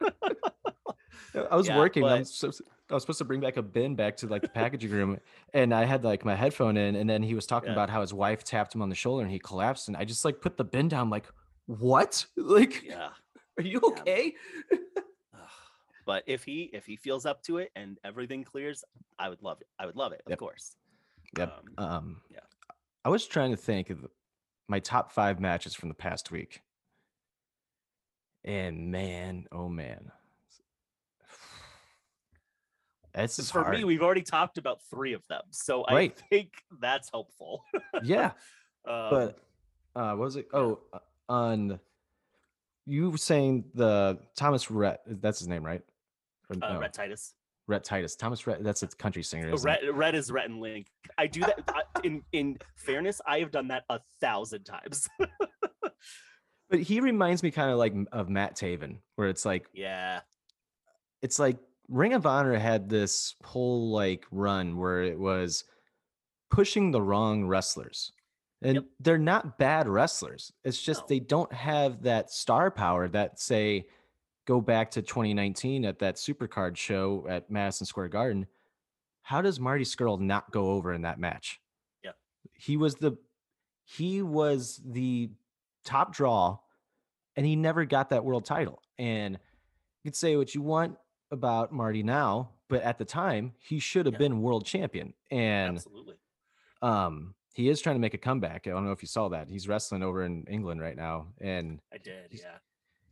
I 1.50 1.56
was 1.56 1.68
Yeah, 1.68 1.78
working. 1.78 2.04
I 2.04 2.10
but- 2.10 2.20
was, 2.20 2.34
so, 2.34 2.52
I 2.90 2.94
was 2.94 3.04
supposed 3.04 3.18
to 3.18 3.26
bring 3.26 3.40
back 3.42 3.58
a 3.58 3.62
bin 3.64 3.96
back 3.96 4.16
to 4.18 4.28
like 4.28 4.42
the 4.42 4.48
packaging 4.48 4.92
room, 4.92 5.20
and 5.54 5.74
I 5.74 5.84
had 5.86 6.04
like 6.04 6.24
my 6.24 6.36
headphone 6.36 6.78
in, 6.78 6.96
and 6.96 7.10
then 7.10 7.24
he 7.24 7.34
was 7.34 7.46
talking 7.46 7.68
Yeah. 7.68 7.74
about 7.74 7.90
how 7.90 8.02
his 8.02 8.14
wife 8.14 8.44
tapped 8.44 8.74
him 8.74 8.82
on 8.82 8.90
the 8.90 8.96
shoulder 8.96 9.24
and 9.24 9.32
he 9.32 9.40
collapsed, 9.40 9.88
and 9.88 9.98
I 9.98 10.06
just 10.06 10.24
like 10.24 10.40
put 10.42 10.56
the 10.58 10.64
bin 10.64 10.88
down. 10.88 11.10
like, 11.10 11.26
what? 11.66 12.26
Like, 12.38 12.84
yeah. 12.84 13.10
are 13.58 13.64
you 13.64 13.80
okay? 13.84 14.34
Ugh. 14.72 14.80
But 16.06 16.24
if 16.28 16.44
he 16.44 16.70
if 16.74 16.86
he 16.86 16.96
feels 16.96 17.26
up 17.26 17.42
to 17.44 17.58
it 17.58 17.72
and 17.76 17.98
everything 18.06 18.44
clears, 18.44 18.84
I 19.20 19.30
would 19.30 19.42
love 19.42 19.60
it. 19.62 19.68
I 19.80 19.86
would 19.88 19.96
love 19.96 20.12
it, 20.14 20.22
of 20.26 20.30
Yep. 20.30 20.40
course. 20.40 20.76
Yep. 21.38 21.64
Um, 21.78 21.86
Um, 21.88 22.22
yeah. 22.32 22.40
I 23.04 23.10
was 23.10 23.26
trying 23.28 23.52
to 23.52 23.58
think 23.58 23.90
of 23.90 24.06
my 24.68 24.80
top 24.80 25.12
five 25.12 25.40
matches 25.40 25.76
from 25.76 25.90
the 25.90 25.96
past 25.96 26.32
week, 26.32 26.62
and 28.44 28.92
man, 28.92 29.46
oh 29.52 29.70
man, 29.70 30.12
this 33.14 33.40
is 33.40 33.52
for 33.52 33.62
hard. 33.64 33.78
me, 33.78 33.84
we've 33.84 34.02
already 34.02 34.22
talked 34.24 34.58
about 34.58 34.80
three 34.90 35.14
of 35.14 35.26
them, 35.28 35.42
so 35.52 35.84
Right. 35.90 36.16
I 36.18 36.22
think 36.30 36.52
that's 36.80 37.10
helpful. 37.10 37.64
yeah. 38.04 38.32
Um, 38.88 39.10
but 39.10 39.40
uh 39.96 40.10
what 40.12 40.26
was 40.26 40.36
it 40.36 40.48
oh 40.54 40.80
uh, 40.94 41.00
on 41.28 41.80
you 42.86 43.10
were 43.10 43.18
saying 43.18 43.64
the 43.74 44.20
thomas 44.36 44.70
rhett 44.70 45.02
that's 45.08 45.40
his 45.40 45.48
name 45.48 45.66
right 45.66 45.82
Or 46.52 46.58
uh, 46.62 46.74
no, 46.74 46.80
Rhett 46.82 46.94
Titus. 46.94 47.34
Rhett 47.68 47.84
titus 47.84 48.16
thomas 48.16 48.46
rhett 48.46 48.64
that's 48.64 48.84
a 48.84 48.88
country 48.88 49.24
singer 49.24 49.50
it? 49.50 49.60
Red, 49.64 49.80
red 49.94 50.16
is 50.16 50.32
Rhett 50.32 50.50
and 50.50 50.60
Link. 50.62 50.88
I 51.18 51.28
do 51.28 51.40
that 51.42 51.60
I- 51.68 51.82
in 52.04 52.22
in 52.32 52.58
fairness. 52.76 53.22
I 53.26 53.40
have 53.40 53.52
done 53.52 53.68
that 53.70 53.84
a 53.90 54.00
thousand 54.22 54.64
times. 54.66 55.10
but 56.70 56.80
he 56.80 57.00
reminds 57.00 57.44
me 57.44 57.52
kind 57.52 57.72
of 57.72 57.78
like 57.78 57.94
m- 57.94 58.08
of 58.12 58.30
matt 58.30 58.56
taven 58.56 58.98
where 59.16 59.28
it's 59.30 59.46
like 59.46 59.68
yeah, 59.74 60.22
it's 61.22 61.40
like 61.40 61.58
ring 61.90 62.14
of 62.14 62.26
honor 62.26 62.58
had 62.58 62.90
this 62.90 63.36
whole 63.44 63.92
like 63.92 64.26
run 64.32 64.78
where 64.78 65.04
it 65.04 65.20
was 65.20 65.64
pushing 66.52 66.92
the 66.92 67.02
wrong 67.02 67.46
wrestlers 67.46 68.12
and 68.62 68.76
Yep. 68.76 68.86
they're 69.00 69.18
not 69.18 69.58
bad 69.60 69.88
wrestlers 69.88 70.52
it's 70.64 70.82
just 70.82 71.02
No. 71.02 71.06
they 71.10 71.20
don't 71.20 71.52
have 71.54 72.02
that 72.04 72.32
star 72.32 72.72
power 72.72 73.08
that 73.10 73.40
say 73.40 73.86
go 74.46 74.62
back 74.62 74.92
to 74.92 75.02
2019 75.02 75.86
at 75.86 76.00
that 76.00 76.16
supercard 76.16 76.78
show 76.78 77.26
at 77.30 77.50
madison 77.50 77.86
square 77.86 78.08
garden 78.08 78.46
how 79.24 79.42
does 79.42 79.60
marty 79.60 79.84
scurll 79.84 80.20
not 80.20 80.52
go 80.52 80.72
over 80.72 80.94
in 80.94 81.02
that 81.02 81.20
match 81.20 81.60
Yeah. 82.04 82.12
he 82.54 82.78
was 82.78 82.96
the 82.96 83.18
he 83.84 84.22
was 84.22 84.82
the 84.86 85.30
top 85.84 86.14
draw 86.14 86.58
and 87.36 87.46
he 87.46 87.56
never 87.56 87.86
got 87.86 88.10
that 88.10 88.24
world 88.24 88.46
title 88.46 88.82
and 88.98 89.34
you 90.04 90.12
could 90.12 90.16
say 90.16 90.36
what 90.36 90.54
you 90.54 90.62
want 90.62 90.98
about 91.32 91.72
Marty 91.74 92.04
now, 92.04 92.52
but 92.70 92.84
at 92.84 93.00
the 93.00 93.06
time 93.06 93.54
he 93.58 93.80
should 93.80 94.06
have 94.06 94.14
Yeah. 94.14 94.20
been 94.20 94.42
world 94.44 94.64
champion. 94.66 95.14
And 95.32 95.78
absolutely. 95.78 96.16
um 96.84 97.34
he 97.56 97.70
is 97.70 97.82
trying 97.82 97.96
to 97.96 98.00
make 98.00 98.14
a 98.14 98.18
comeback. 98.20 98.68
I 98.68 98.70
don't 98.70 98.86
know 98.86 98.92
if 98.92 99.02
you 99.02 99.08
saw 99.08 99.30
that. 99.30 99.50
He's 99.50 99.68
wrestling 99.68 100.04
over 100.04 100.24
in 100.24 100.46
England 100.48 100.82
right 100.82 100.96
now. 100.96 101.28
And 101.42 101.80
I 101.92 101.98
did. 101.98 102.28
Yeah. 102.32 102.58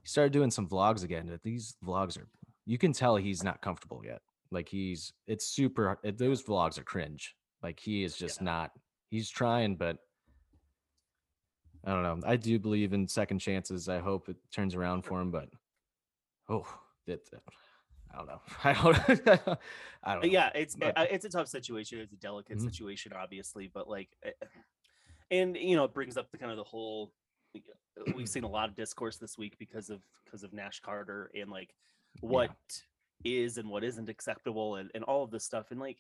He 0.03 0.07
started 0.09 0.33
doing 0.33 0.51
some 0.51 0.67
vlogs 0.67 1.03
again. 1.03 1.27
but 1.29 1.41
These 1.43 1.75
vlogs 1.83 2.17
are 2.17 2.27
you 2.65 2.77
can 2.77 2.93
tell 2.93 3.15
he's 3.15 3.43
not 3.43 3.61
comfortable 3.61 4.01
yet. 4.05 4.21
Like 4.51 4.69
he's 4.69 5.13
it's 5.27 5.47
super 5.47 5.97
it- 6.03 6.17
those 6.17 6.43
vlogs 6.43 6.77
are 6.77 6.83
cringe. 6.83 7.35
Like 7.61 7.79
he 7.79 8.03
is 8.03 8.15
just 8.17 8.39
Yeah. 8.39 8.45
not 8.45 8.71
he's 9.09 9.29
trying, 9.29 9.75
but 9.77 9.97
I 11.85 11.91
don't 11.91 12.03
know. 12.03 12.19
I 12.27 12.35
do 12.37 12.59
believe 12.59 12.93
in 12.93 13.07
second 13.07 13.39
chances. 13.39 13.89
I 13.89 13.99
hope 13.99 14.29
it 14.29 14.37
turns 14.53 14.73
around 14.75 15.03
for 15.03 15.19
him, 15.19 15.31
but 15.31 15.49
oh, 16.49 16.65
it, 17.07 17.27
I 18.13 18.17
don't 18.17 18.27
know. 18.27 18.41
I 18.63 18.73
don't. 18.73 18.97
I 19.09 19.35
don't 19.35 19.57
Uh, 20.03 20.15
know. 20.15 20.21
yeah 20.23 20.49
it's 20.55 20.75
but- 20.75 20.97
uh, 20.97 21.05
it's 21.09 21.25
a 21.25 21.29
tough 21.29 21.47
situation 21.47 21.99
it's 21.99 22.13
a 22.13 22.17
delicate 22.17 22.57
Mhm. 22.59 22.61
situation 22.63 23.13
obviously 23.13 23.67
but 23.73 23.89
like 23.89 24.09
eh, 24.23 24.31
and 25.31 25.55
you 25.57 25.75
know 25.77 25.85
it 25.85 25.93
brings 25.93 26.17
up 26.17 26.29
the 26.31 26.37
kind 26.37 26.51
of 26.51 26.57
the 26.57 26.63
whole 26.63 27.11
uh, 27.13 27.22
we've 28.15 28.29
seen 28.29 28.43
a 28.43 28.49
lot 28.49 28.69
of 28.69 28.75
discourse 28.75 29.17
this 29.17 29.37
week 29.37 29.55
because 29.59 29.89
of 29.89 30.01
because 30.25 30.43
of 30.43 30.53
nash 30.53 30.79
carter 30.81 31.29
and 31.39 31.49
like 31.51 31.73
what 32.21 32.51
is 33.23 33.57
and 33.57 33.69
what 33.69 33.83
isn't 33.83 34.09
acceptable 34.09 34.75
and, 34.75 34.89
and 34.95 35.03
all 35.05 35.23
of 35.23 35.31
this 35.31 35.43
stuff 35.43 35.71
and 35.71 35.79
like 35.79 35.97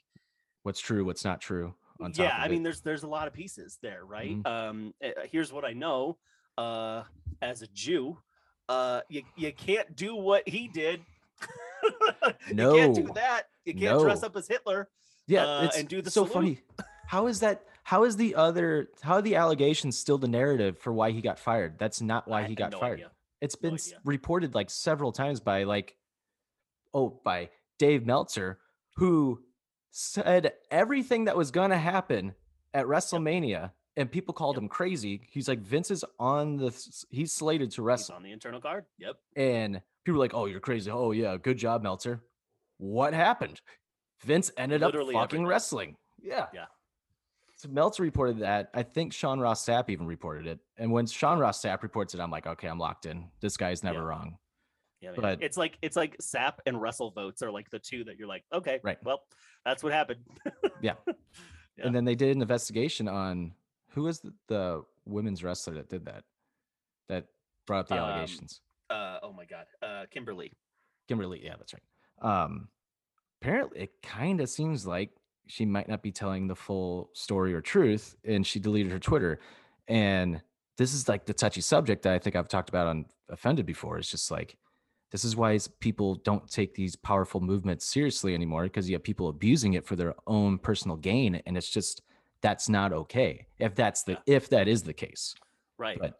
What's 0.63 0.79
true? 0.79 1.03
What's 1.03 1.25
not 1.25 1.41
true? 1.41 1.73
On 1.99 2.11
top 2.11 2.25
yeah 2.25 2.35
i 2.39 2.47
mean 2.47 2.63
there's 2.63 2.81
there's 2.81 3.03
a 3.03 3.07
lot 3.07 3.27
of 3.27 3.33
pieces 3.33 3.77
there 3.81 4.03
right 4.05 4.35
Mhm. 4.41 4.47
um 4.47 4.93
here's 5.31 5.53
what 5.53 5.63
i 5.63 5.71
know 5.73 6.17
uh 6.57 7.03
as 7.41 7.61
a 7.61 7.67
jew 7.67 8.17
uh 8.67 9.01
you, 9.09 9.21
you 9.37 9.53
can't 9.53 9.95
do 9.95 10.15
what 10.15 10.47
he 10.49 10.67
did 10.67 11.01
no, 12.51 12.73
you 12.75 12.79
can't 12.79 12.95
do 12.95 13.11
that 13.13 13.43
you 13.65 13.73
can't 13.75 13.99
dress 14.01 14.23
up 14.23 14.35
as 14.35 14.47
hitler 14.47 14.89
yeah, 15.27 15.45
uh, 15.45 15.65
it's 15.65 15.77
and 15.77 15.87
do 15.87 16.01
the 16.01 16.11
so 16.11 16.25
salute. 16.25 16.33
funny. 16.33 16.59
How 17.07 17.27
is 17.27 17.39
that? 17.39 17.63
How 17.83 18.03
is 18.05 18.15
the 18.15 18.35
other? 18.35 18.89
How 19.01 19.15
are 19.15 19.21
the 19.21 19.35
allegations 19.35 19.97
still 19.97 20.17
the 20.17 20.27
narrative 20.27 20.77
for 20.79 20.93
why 20.93 21.11
he 21.11 21.21
got 21.21 21.37
fired? 21.39 21.77
That's 21.77 22.01
not 22.01 22.27
why 22.27 22.43
I 22.43 22.47
he 22.47 22.55
got 22.55 22.71
no 22.71 22.79
fired. 22.79 22.93
idea. 22.93 23.11
It's 23.41 23.55
No 23.61 23.69
been 23.69 23.73
idea. 23.75 23.99
reported 24.05 24.55
like 24.55 24.69
several 24.69 25.11
times 25.11 25.39
by 25.41 25.63
like, 25.63 25.95
oh, 26.93 27.19
by 27.25 27.49
Dave 27.79 28.05
Meltzer, 28.05 28.59
who 28.95 29.43
said 29.91 30.53
everything 30.71 31.25
that 31.25 31.35
was 31.37 31.51
gonna 31.51 31.77
happen 31.77 32.33
at 32.73 32.85
WrestleMania 32.85 33.71
and 33.95 34.09
people 34.11 34.33
called 34.33 34.55
Yep. 34.55 34.63
him 34.63 34.69
crazy. 34.69 35.21
He's 35.29 35.47
like 35.47 35.59
Vince 35.59 35.91
is 35.91 36.05
on 36.19 36.55
the 36.57 36.71
he's 37.11 37.33
slated 37.33 37.69
to 37.71 37.81
He's 37.81 37.85
wrestle, 37.85 38.15
on 38.15 38.23
the 38.23 38.31
internal 38.31 38.61
card. 38.61 38.85
Yep. 38.97 39.17
and 39.35 39.81
people 40.05 40.17
were 40.17 40.23
like, 40.23 40.33
"Oh, 40.33 40.45
you're 40.45 40.59
crazy." 40.61 40.89
Oh 40.89 41.11
yeah, 41.11 41.35
good 41.37 41.57
job, 41.57 41.83
Meltzer. 41.83 42.23
What 42.77 43.13
happened? 43.13 43.61
Vince 44.21 44.51
ended 44.57 44.81
Literally 44.81 45.13
up 45.15 45.21
fucking 45.23 45.35
everything. 45.39 45.47
wrestling. 45.47 45.97
Yeah. 46.21 46.47
Yeah. 46.53 46.65
Meltzer 47.67 48.03
reported 48.03 48.39
that. 48.39 48.69
I 48.73 48.83
think 48.83 49.13
Sean 49.13 49.39
Ross 49.39 49.65
Sapp 49.65 49.89
even 49.89 50.05
reported 50.07 50.47
it. 50.47 50.59
And 50.77 50.91
when 50.91 51.05
Sean 51.05 51.39
Ross 51.39 51.61
Sapp 51.61 51.81
reports 51.83 52.13
it, 52.13 52.19
I'm 52.19 52.31
like, 52.31 52.47
okay, 52.47 52.67
I'm 52.67 52.79
locked 52.79 53.05
in. 53.05 53.29
This 53.41 53.57
guy's 53.57 53.83
never 53.83 53.99
Yeah. 53.99 54.05
wrong. 54.05 54.37
Yeah, 55.01 55.11
man. 55.11 55.19
But- 55.21 55.43
it's 55.43 55.57
like 55.57 55.77
it's 55.81 55.95
like 55.97 56.17
Sapp 56.19 56.55
and 56.65 56.81
Russell 56.81 57.11
votes 57.11 57.41
are 57.41 57.51
like 57.51 57.69
the 57.69 57.79
two 57.79 58.03
that 58.05 58.17
you're 58.17 58.27
like, 58.27 58.43
okay, 58.53 58.79
Right. 58.83 58.97
Well, 59.03 59.23
that's 59.65 59.83
what 59.83 59.91
happened. 59.93 60.21
Yeah. 60.81 60.93
And 61.79 61.93
then 61.95 62.05
they 62.05 62.13
did 62.13 62.35
an 62.35 62.39
investigation 62.41 63.07
on 63.07 63.51
who 63.89 64.03
was 64.03 64.19
the, 64.19 64.31
the 64.47 64.83
women's 65.05 65.43
wrestler 65.43 65.73
that 65.73 65.89
did 65.89 66.05
that, 66.05 66.23
that 67.09 67.25
brought 67.65 67.79
up 67.79 67.87
the 67.87 67.95
Um, 67.95 68.09
allegations. 68.11 68.61
uh, 68.91 69.17
oh 69.23 69.33
my 69.33 69.45
god, 69.45 69.65
uh, 69.81 70.05
Kimberly. 70.11 70.53
Kimberly, 71.07 71.43
yeah, 71.43 71.55
that's 71.57 71.73
right. 71.73 72.43
Um, 72.43 72.67
apparently, 73.41 73.79
it 73.81 74.01
kind 74.03 74.39
of 74.39 74.49
seems 74.49 74.85
like 74.85 75.09
she 75.47 75.65
might 75.65 75.87
not 75.87 76.01
be 76.01 76.11
telling 76.11 76.47
the 76.47 76.55
full 76.55 77.09
story 77.13 77.53
or 77.53 77.61
truth, 77.61 78.15
and 78.25 78.45
she 78.45 78.59
deleted 78.59 78.91
her 78.91 78.99
Twitter. 78.99 79.39
And 79.87 80.41
this 80.77 80.93
is 80.93 81.07
like 81.07 81.25
the 81.25 81.33
touchy 81.33 81.61
subject 81.61 82.03
that 82.03 82.13
I 82.13 82.19
think 82.19 82.35
I've 82.35 82.47
talked 82.47 82.69
about 82.69 82.87
on 82.87 83.05
Offended 83.29 83.65
before. 83.65 83.97
It's 83.97 84.11
just 84.11 84.29
like 84.31 84.57
this 85.11 85.23
is 85.23 85.35
why 85.35 85.57
people 85.79 86.15
don't 86.15 86.49
take 86.49 86.75
these 86.75 86.95
powerful 86.95 87.39
movements 87.39 87.85
seriously 87.85 88.33
anymore 88.33 88.63
because 88.63 88.89
you 88.89 88.95
have 88.95 89.03
people 89.03 89.29
abusing 89.29 89.73
it 89.73 89.85
for 89.85 89.95
their 89.95 90.13
own 90.27 90.57
personal 90.57 90.97
gain, 90.97 91.41
and 91.45 91.57
it's 91.57 91.69
just 91.69 92.01
that's 92.41 92.67
not 92.67 92.91
okay 92.91 93.47
if 93.59 93.73
that's 93.73 94.03
the 94.03 94.17
if 94.27 94.49
that 94.49 94.67
is 94.67 94.83
the 94.83 94.93
case. 94.93 95.35
Right. 95.77 95.97
But 95.99 96.19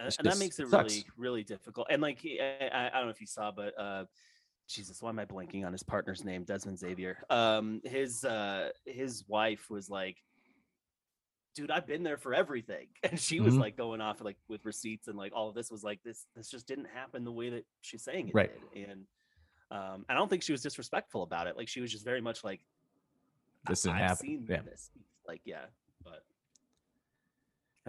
and, 0.00 0.12
that 0.22 0.38
makes 0.38 0.58
it 0.58 0.68
sucks. 0.68 0.94
really 0.94 1.06
really 1.16 1.44
difficult 1.44 1.86
and 1.90 2.02
like 2.02 2.18
I 2.24 2.90
I 2.92 2.96
don't 2.96 3.04
know 3.04 3.10
if 3.10 3.20
you 3.20 3.26
saw 3.26 3.52
but 3.52 3.78
uh 3.78 4.04
jesus 4.68 5.02
why 5.02 5.10
am 5.10 5.18
i 5.18 5.24
blanking 5.24 5.64
on 5.66 5.72
his 5.72 5.82
partner's 5.82 6.24
name 6.24 6.42
desmond 6.44 6.78
xavier 6.78 7.18
um 7.30 7.80
his 7.84 8.24
uh 8.24 8.70
his 8.86 9.24
wife 9.28 9.68
was 9.70 9.90
like 9.90 10.16
dude 11.54 11.70
i've 11.70 11.86
been 11.86 12.02
there 12.02 12.16
for 12.16 12.34
everything 12.34 12.88
and 13.02 13.20
she 13.20 13.40
was 13.40 13.54
Mhm. 13.54 13.60
like 13.60 13.76
going 13.76 14.00
off 14.00 14.20
like 14.22 14.36
with 14.48 14.64
receipts 14.64 15.06
and 15.08 15.16
like 15.18 15.32
all 15.34 15.48
of 15.48 15.54
this 15.54 15.70
was 15.70 15.84
like 15.84 16.02
this 16.02 16.26
this 16.34 16.48
just 16.48 16.66
didn't 16.66 16.88
happen 16.94 17.24
the 17.24 17.32
way 17.32 17.50
that 17.50 17.64
she's 17.82 18.02
saying 18.02 18.28
it 18.28 18.34
Right. 18.34 18.50
did 18.74 18.88
and 18.90 19.06
um 19.70 20.04
i 20.08 20.14
don't 20.14 20.28
think 20.28 20.42
she 20.42 20.52
was 20.52 20.62
disrespectful 20.62 21.22
about 21.22 21.46
it 21.46 21.56
like 21.56 21.68
she 21.68 21.80
was 21.80 21.92
just 21.92 22.04
very 22.04 22.20
much 22.20 22.42
like 22.42 22.60
This 23.68 23.82
didn't 23.82 23.96
I've 23.96 24.02
happen. 24.02 24.26
seen 24.26 24.46
Yeah. 24.48 24.62
this 24.62 24.90
like 25.28 25.42
yeah 25.44 25.66
but 26.02 26.24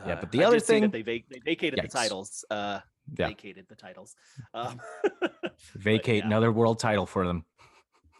Yeah, 0.05 0.13
uh, 0.13 0.19
but 0.21 0.31
the 0.31 0.39
I 0.43 0.47
other 0.47 0.59
thing 0.59 0.81
that 0.81 0.91
they, 0.91 1.01
vac- 1.01 1.29
they 1.29 1.39
vacated 1.39 1.79
Yikes. 1.79 1.83
the 1.83 1.87
titles 1.87 2.45
uh 2.51 2.79
Yeah, 3.17 3.27
vacated 3.27 3.65
the 3.69 3.75
titles. 3.75 4.15
Um, 4.53 4.79
vacate 5.75 6.19
yeah. 6.23 6.27
another 6.27 6.51
world 6.51 6.79
title 6.79 7.05
for 7.05 7.25
them. 7.25 7.45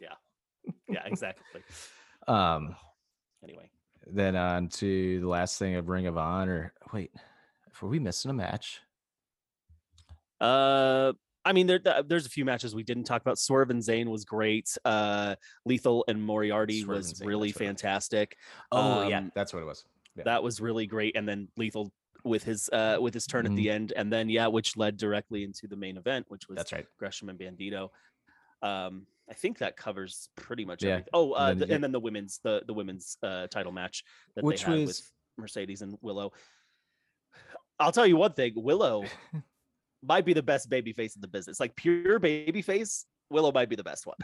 yeah, 0.02 0.10
Yeah, 0.90 1.04
exactly. 1.06 1.62
Um, 2.28 2.76
Anyway, 3.44 3.70
then 4.08 4.36
on 4.36 4.68
to 4.70 5.20
the 5.20 5.28
last 5.28 5.60
thing 5.60 5.76
of 5.76 5.90
Ring 5.90 6.08
of 6.08 6.18
Honor. 6.18 6.74
Wait, 6.92 7.12
were 7.80 7.88
we 7.90 8.00
missing 8.00 8.32
a 8.32 8.34
match? 8.34 8.82
uh, 10.42 11.14
I 11.48 11.54
mean, 11.54 11.68
there, 11.68 11.80
there's 12.04 12.26
a 12.26 12.30
few 12.30 12.44
matches 12.44 12.74
we 12.74 12.82
didn't 12.82 13.04
talk 13.04 13.22
about. 13.22 13.38
Swerve 13.38 13.70
and 13.70 13.80
Zayne 13.84 14.10
was 14.10 14.26
great. 14.26 14.76
Uh, 14.84 15.36
Lethal 15.66 16.04
and 16.08 16.20
Moriarty 16.20 16.82
Swerve 16.82 16.98
was 16.98 17.10
and 17.10 17.18
Zayne, 17.18 17.28
really 17.28 17.50
that's 17.50 17.60
what 17.60 17.66
it 17.66 17.68
was. 17.68 17.82
fantastic. 17.82 18.38
Oh 18.72 19.08
yeah, 19.08 19.20
Um, 19.20 19.32
that's 19.36 19.54
what 19.54 19.62
it 19.62 19.66
was. 19.68 19.86
Yeah. 20.16 20.24
That 20.24 20.42
was 20.42 20.60
really 20.60 20.88
great. 20.88 21.16
And 21.16 21.28
then 21.28 21.50
Lethal 21.58 21.92
with 22.26 22.44
his 22.44 22.70
uh 22.74 22.98
with 23.00 23.14
his 23.14 23.26
turn 23.28 23.46
at 23.46 23.56
the 23.56 23.70
end, 23.70 23.94
and 23.96 24.12
then 24.12 24.28
yeah, 24.30 24.48
which 24.48 24.76
led 24.76 24.98
directly 24.98 25.44
into 25.44 25.68
the 25.68 25.76
main 25.76 25.96
event, 25.98 26.26
which 26.30 26.50
was 26.50 26.58
That's 26.58 26.74
right. 26.74 26.86
Gresham 27.00 27.30
and 27.30 27.40
Bandito. 27.40 27.90
Um, 28.62 29.06
I 29.30 29.34
think 29.34 29.60
that 29.60 29.78
covers 29.78 30.30
pretty 30.36 30.66
much 30.66 30.84
Yeah, 30.84 30.92
everything. 30.94 31.10
Oh, 31.14 31.32
uh, 31.34 31.48
then 31.50 31.58
the, 31.60 31.68
you- 31.68 31.74
and 31.76 31.84
then 31.84 31.92
the 31.92 32.00
women's 32.00 32.40
the 32.44 32.64
the 32.66 32.74
women's 32.74 33.18
uh, 33.24 33.48
title 33.48 33.72
match 33.72 34.04
that 34.36 34.44
Which 34.44 34.66
they 34.66 34.72
had 34.72 34.80
was- 34.82 34.88
with 34.88 35.12
Mercedes 35.38 35.82
and 35.82 35.98
Willow. 36.02 36.34
I'll 37.80 37.92
tell 37.92 38.08
you 38.08 38.18
one 38.18 38.34
thing: 38.34 38.54
Willow 38.56 39.06
might 40.04 40.26
be 40.26 40.34
the 40.34 40.44
best 40.44 40.70
baby 40.70 40.94
face 40.94 41.16
in 41.16 41.22
the 41.22 41.28
business. 41.28 41.60
Like 41.60 41.76
pure 41.76 42.20
baby 42.20 42.62
face, 42.62 43.06
Willow 43.32 43.52
might 43.52 43.70
be 43.70 43.76
the 43.76 43.84
best 43.84 44.06
one. 44.06 44.18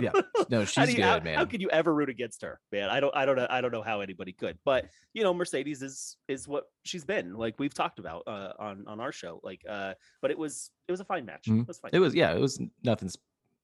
Yeah. 0.00 0.10
No, 0.50 0.58
How 0.60 0.64
she's 0.64 0.84
do 0.86 0.90
you- 0.90 0.96
good, 0.96 1.04
how, 1.04 1.20
man. 1.20 1.36
How 1.38 1.44
could 1.44 1.60
you 1.62 1.70
ever 1.70 1.94
root 1.94 2.08
against 2.08 2.42
her, 2.42 2.60
man? 2.72 2.88
I 2.90 2.98
don't, 3.00 3.14
I 3.16 3.24
don't 3.24 3.36
know, 3.36 3.46
I 3.48 3.60
don't 3.60 3.70
know 3.72 3.82
how 3.82 4.00
anybody 4.00 4.32
could. 4.32 4.58
But 4.64 4.86
you 5.14 5.22
know, 5.22 5.32
Mercedes 5.32 5.82
is 5.82 6.16
is 6.26 6.48
what 6.48 6.64
she's 6.84 7.04
been. 7.04 7.34
Like 7.34 7.54
we've 7.58 7.72
talked 7.74 7.98
about 7.98 8.24
uh, 8.26 8.52
on 8.58 8.84
on 8.88 9.00
our 9.00 9.12
show. 9.12 9.40
Like, 9.42 9.62
uh, 9.68 9.94
but 10.20 10.30
it 10.30 10.38
was 10.38 10.70
it 10.88 10.90
was 10.92 11.00
a 11.00 11.04
fine 11.04 11.24
match. 11.24 11.44
Mhm. 11.48 11.62
It 11.62 11.68
was 11.68 11.78
fine. 11.78 11.90
it 11.94 11.98
was 12.00 12.14
yeah, 12.14 12.32
it 12.34 12.40
was 12.40 12.60
nothing 12.84 13.10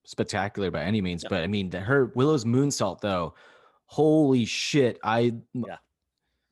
spectacular 0.05 0.71
by 0.71 0.83
any 0.83 1.01
means, 1.01 1.23
Yeah. 1.25 1.29
but 1.31 1.43
I 1.43 1.47
mean, 1.49 1.73
her 1.73 2.13
Willow's 2.15 2.45
moonsault 2.45 3.01
though, 3.01 3.35
holy 3.87 4.45
shit! 4.45 4.99
I 5.03 5.35
Yeah. 5.55 5.79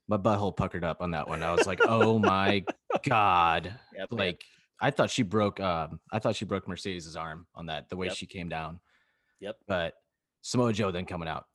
my 0.08 0.16
butthole 0.16 0.56
puckered 0.56 0.84
up 0.84 1.00
on 1.00 1.12
that 1.12 1.28
one. 1.28 1.42
I 1.42 1.52
was 1.52 1.66
like, 1.66 1.80
oh 1.86 2.18
my 2.18 2.64
god, 3.08 3.78
man. 4.10 4.34
I 4.82 4.90
thought 4.90 5.10
she 5.10 5.22
broke. 5.22 5.60
Um, 5.60 6.00
I 6.10 6.18
thought 6.18 6.36
she 6.36 6.44
broke 6.44 6.66
Mercedes' 6.68 7.16
arm 7.16 7.46
on 7.54 7.66
that. 7.66 7.88
The 7.88 7.96
way 7.96 8.08
Yep. 8.08 8.16
she 8.16 8.26
came 8.26 8.48
down. 8.48 8.80
Yep. 9.40 9.56
But 9.66 9.94
Samoa 10.42 10.72
Joe 10.72 10.90
then 10.90 11.06
coming 11.06 11.28
out. 11.28 11.46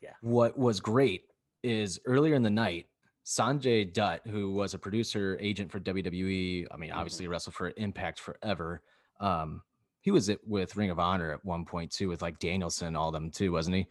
Yeah. 0.00 0.14
What 0.20 0.56
was 0.56 0.80
great 0.80 1.24
is 1.62 2.00
earlier 2.06 2.34
in 2.34 2.42
the 2.42 2.50
night, 2.50 2.88
Sanjay 3.24 3.92
Dutt, 3.92 4.20
who 4.26 4.52
was 4.52 4.72
a 4.74 4.78
producer 4.78 5.36
agent 5.40 5.70
for 5.70 5.78
WWE, 5.80 6.66
I 6.70 6.76
mean, 6.76 6.90
Mhm. 6.90 6.96
obviously 6.96 7.26
wrestled 7.28 7.54
for 7.54 7.72
Impact 7.76 8.18
forever. 8.20 8.82
Um, 9.20 9.62
he 10.00 10.10
was 10.10 10.28
it 10.28 10.40
with 10.46 10.74
Ring 10.76 10.90
of 10.90 10.98
Honor 10.98 11.32
at 11.32 11.44
one 11.44 11.64
point 11.64 11.92
too, 11.92 12.08
with 12.08 12.22
like 12.22 12.38
Danielson 12.40 12.88
and 12.88 12.96
all 12.96 13.12
them 13.12 13.30
too, 13.30 13.52
wasn't 13.52 13.76
he? 13.76 13.86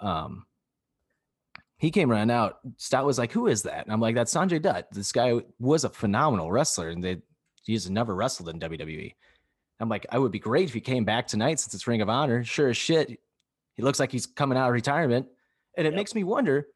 Um, 0.00 0.46
he 1.78 1.90
came 1.90 2.10
running 2.10 2.30
out. 2.34 2.58
Stout 2.76 3.06
was 3.06 3.18
like, 3.18 3.32
"Who 3.32 3.46
is 3.46 3.62
that?" 3.62 3.84
And 3.84 3.92
I'm 3.92 4.00
like, 4.00 4.14
"That's 4.14 4.34
Sanjay 4.34 4.60
Dutt. 4.60 4.90
This 4.90 5.12
guy 5.12 5.40
was 5.58 5.84
a 5.84 5.88
phenomenal 5.90 6.50
wrestler, 6.50 6.88
and 6.90 7.02
they 7.02 7.22
he's 7.68 7.88
never 7.90 8.14
wrestled 8.14 8.48
in 8.48 8.58
WWE." 8.58 9.14
I'm 9.80 9.88
like, 9.88 10.06
"I 10.10 10.18
would 10.18 10.32
be 10.32 10.38
great 10.40 10.68
if 10.68 10.74
he 10.74 10.80
came 10.80 11.04
back 11.04 11.26
tonight 11.28 11.60
since 11.60 11.72
it's 11.74 11.86
Ring 11.86 12.00
of 12.02 12.08
Honor." 12.08 12.42
Sure 12.44 12.68
as 12.70 12.76
shit, 12.76 13.20
he 13.74 13.82
looks 13.82 14.00
like 14.00 14.10
he's 14.10 14.26
coming 14.26 14.58
out 14.58 14.66
of 14.68 14.72
retirement, 14.72 15.28
and 15.76 15.86
it 15.86 15.90
Yep. 15.90 15.96
makes 15.96 16.14
me 16.14 16.24
wonder 16.24 16.66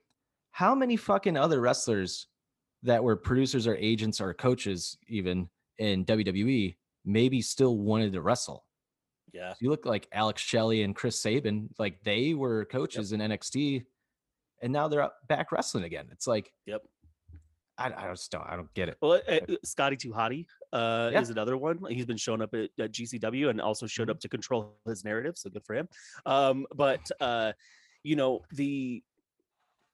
how 0.52 0.74
many 0.74 0.96
fucking 0.96 1.36
other 1.36 1.60
wrestlers 1.60 2.28
that 2.82 3.02
were 3.02 3.16
producers 3.16 3.66
or 3.66 3.74
agents 3.76 4.20
or 4.20 4.34
coaches 4.34 4.98
even 5.08 5.48
in 5.78 6.04
WWE 6.04 6.76
maybe 7.04 7.40
still 7.42 7.76
wanted 7.78 8.12
to 8.12 8.20
wrestle. 8.20 8.64
yeah, 9.32 9.54
You 9.60 9.70
look 9.70 9.86
like 9.86 10.06
Alex 10.12 10.42
Shelley 10.42 10.82
and 10.82 10.94
Chris 10.94 11.18
Sabin, 11.20 11.70
like 11.78 12.02
they 12.04 12.34
were 12.34 12.66
coaches 12.66 13.12
in 13.12 13.20
NXT, 13.20 13.84
and 14.60 14.72
now 14.72 14.86
they're 14.88 15.00
up- 15.02 15.26
back 15.26 15.50
wrestling 15.52 15.84
again. 15.84 16.08
It's 16.12 16.26
like 16.26 16.52
yep. 16.66 16.82
I, 17.78 17.86
I 17.92 18.10
just 18.10 18.30
don't 18.30 18.46
I 18.46 18.54
don't 18.56 18.72
get 18.74 18.88
it. 18.90 18.98
Well, 19.00 19.20
uh, 19.26 19.38
Scotty 19.64 19.96
Too 19.96 20.12
Hottie 20.12 20.46
uh, 20.72 21.10
Yeah. 21.12 21.20
is 21.20 21.30
another 21.30 21.56
one. 21.56 21.78
He's 21.88 22.06
been 22.06 22.16
showing 22.16 22.42
up 22.42 22.54
at, 22.54 22.70
at 22.78 22.92
GCW 22.92 23.50
and 23.50 23.60
also 23.60 23.86
showed 23.86 24.08
Mhm. 24.08 24.12
up 24.12 24.20
to 24.20 24.28
control 24.28 24.74
his 24.86 25.04
narrative, 25.04 25.36
so 25.36 25.50
good 25.50 25.64
for 25.64 25.74
him. 25.74 25.88
Um, 26.26 26.66
but 26.74 27.10
uh, 27.20 27.52
you 28.02 28.16
know 28.16 28.40
the 28.52 29.02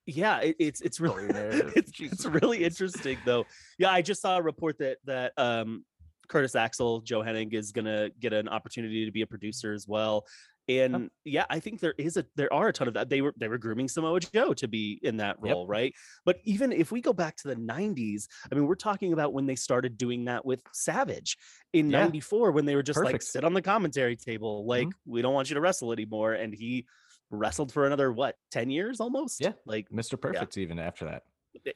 yeah, 0.07 0.39
it, 0.41 0.57
it's 0.59 0.81
it's 0.81 1.01
really 1.01 1.25
it's, 1.77 1.93
it's 2.01 2.25
really 2.25 2.65
interesting 2.65 3.19
though. 3.27 3.45
Yeah, 3.79 3.91
I 3.91 4.01
just 4.03 4.23
saw 4.23 4.39
a 4.39 4.43
report 4.43 4.79
that 4.79 4.99
that 5.05 5.33
um, 5.37 5.85
Curtis 6.29 6.55
Axel, 6.55 7.01
Joe 7.01 7.21
Hennig 7.21 7.53
is 7.55 7.73
gonna 7.73 8.09
get 8.21 8.33
an 8.33 8.49
opportunity 8.49 9.05
to 9.05 9.13
be 9.13 9.23
a 9.23 9.27
producer 9.27 9.73
as 9.73 9.87
well. 9.87 10.27
And 10.69 11.11
yeah, 11.25 11.47
I 11.49 11.61
think 11.61 11.81
there 11.81 11.95
is 11.97 12.17
a 12.19 12.27
there 12.37 12.53
are 12.53 12.69
a 12.69 12.73
ton 12.73 12.89
of 12.89 12.95
that. 12.95 13.09
They 13.09 13.23
were 13.23 13.33
they 13.39 13.49
were 13.49 13.57
grooming 13.57 13.89
Samoa 13.89 14.21
Joe 14.21 14.53
to 14.55 14.69
be 14.69 15.01
in 15.03 15.17
that 15.17 15.37
Yep. 15.43 15.55
role, 15.55 15.67
right? 15.67 15.95
But 16.27 16.41
even 16.45 16.73
if 16.73 16.93
we 16.93 17.01
go 17.01 17.13
back 17.15 17.37
to 17.37 17.49
the 17.49 17.57
90s, 17.57 18.29
I 18.51 18.55
mean, 18.55 18.67
we're 18.67 18.75
talking 18.75 19.13
about 19.15 19.33
when 19.33 19.47
they 19.47 19.55
started 19.55 19.97
doing 19.97 20.27
that 20.27 20.45
with 20.45 20.63
Savage 20.73 21.39
in 21.73 21.91
Yeah. 21.91 22.01
94 22.01 22.53
when 22.53 22.67
they 22.67 22.75
were 22.77 22.83
just 22.83 23.03
like 23.03 23.23
sit 23.23 23.45
on 23.45 23.55
the 23.55 23.63
commentary 23.63 24.15
table, 24.17 24.67
like 24.67 24.89
we 25.07 25.23
don't 25.23 25.33
want 25.33 25.49
you 25.49 25.55
to 25.55 25.61
wrestle 25.61 25.91
anymore. 25.93 26.35
And 26.35 26.53
he 26.55 26.87
wrestled 27.31 27.73
for 27.73 27.87
another 27.87 28.13
what 28.13 28.37
10 28.51 28.69
years 28.71 29.01
almost? 29.01 29.41
Yeah. 29.41 29.53
Like 29.65 29.89
Mr. 29.91 30.21
Perfect 30.21 30.59
even 30.59 30.79
after 30.79 31.07
that. 31.07 31.23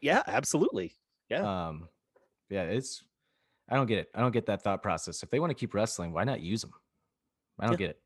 yeah, 0.02 0.22
absolutely. 0.26 0.94
Yeah 1.30 1.68
um, 1.68 1.88
yeah, 2.50 2.64
it's 2.64 3.02
I 3.70 3.76
don't 3.76 3.86
get 3.86 4.00
it. 4.00 4.10
I 4.14 4.20
don't 4.20 4.32
get 4.32 4.46
that 4.46 4.60
thought 4.62 4.82
process. 4.82 5.22
If 5.22 5.30
they 5.30 5.40
want 5.40 5.48
to 5.50 5.54
keep 5.54 5.72
wrestling, 5.72 6.12
why 6.12 6.24
not 6.24 6.42
use 6.42 6.60
them? 6.60 6.72
I 7.58 7.64
don't 7.66 7.72
Yeah. 7.80 7.86
get 7.86 7.90
it. 7.90 8.01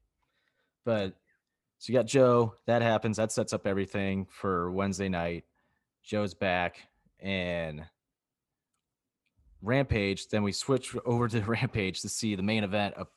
But 0.86 1.12
so 1.78 1.92
you 1.92 1.98
got 1.98 2.06
Joe. 2.06 2.54
That 2.66 2.80
happens. 2.80 3.18
That 3.18 3.32
sets 3.32 3.52
up 3.52 3.66
everything 3.66 4.26
for 4.30 4.70
Wednesday 4.70 5.10
night. 5.10 5.44
Joe's 6.02 6.32
back 6.32 6.78
and 7.20 7.84
Rampage. 9.60 10.28
Then 10.28 10.42
we 10.42 10.52
switch 10.52 10.96
over 11.04 11.28
to 11.28 11.40
Rampage 11.46 12.00
to 12.02 12.08
see 12.08 12.34
the 12.36 12.42
main 12.42 12.64
event 12.64 12.94
of 12.94 13.08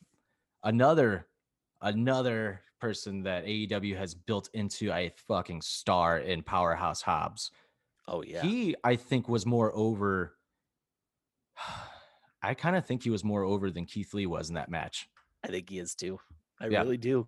another 0.64 1.28
another 1.82 2.62
person 2.82 3.24
that 3.24 3.46
AEW 3.46 3.96
has 3.98 4.14
built 4.16 4.50
into 4.54 4.92
a 4.92 5.14
fucking 5.28 5.62
star 5.62 6.18
in 6.18 6.42
Powerhouse 6.44 7.02
Hobbs. 7.02 7.52
Oh 8.08 8.24
yeah. 8.24 8.42
He, 8.42 8.76
I 8.84 8.96
think, 8.96 9.30
was 9.30 9.46
more 9.46 9.72
over. 9.76 10.34
I 12.42 12.54
kind 12.54 12.76
of 12.78 12.86
think 12.86 13.04
he 13.04 13.10
was 13.10 13.24
more 13.24 13.44
over 13.44 13.70
than 13.70 13.86
Keith 13.86 14.14
Lee 14.14 14.26
was 14.26 14.48
in 14.50 14.56
that 14.56 14.72
match. 14.72 15.10
I 15.44 15.50
think 15.50 15.70
he 15.70 15.78
is 15.78 15.94
too. 15.94 16.20
I 16.60 16.68
Yeah. 16.68 16.82
really 16.82 16.98
do. 16.98 17.28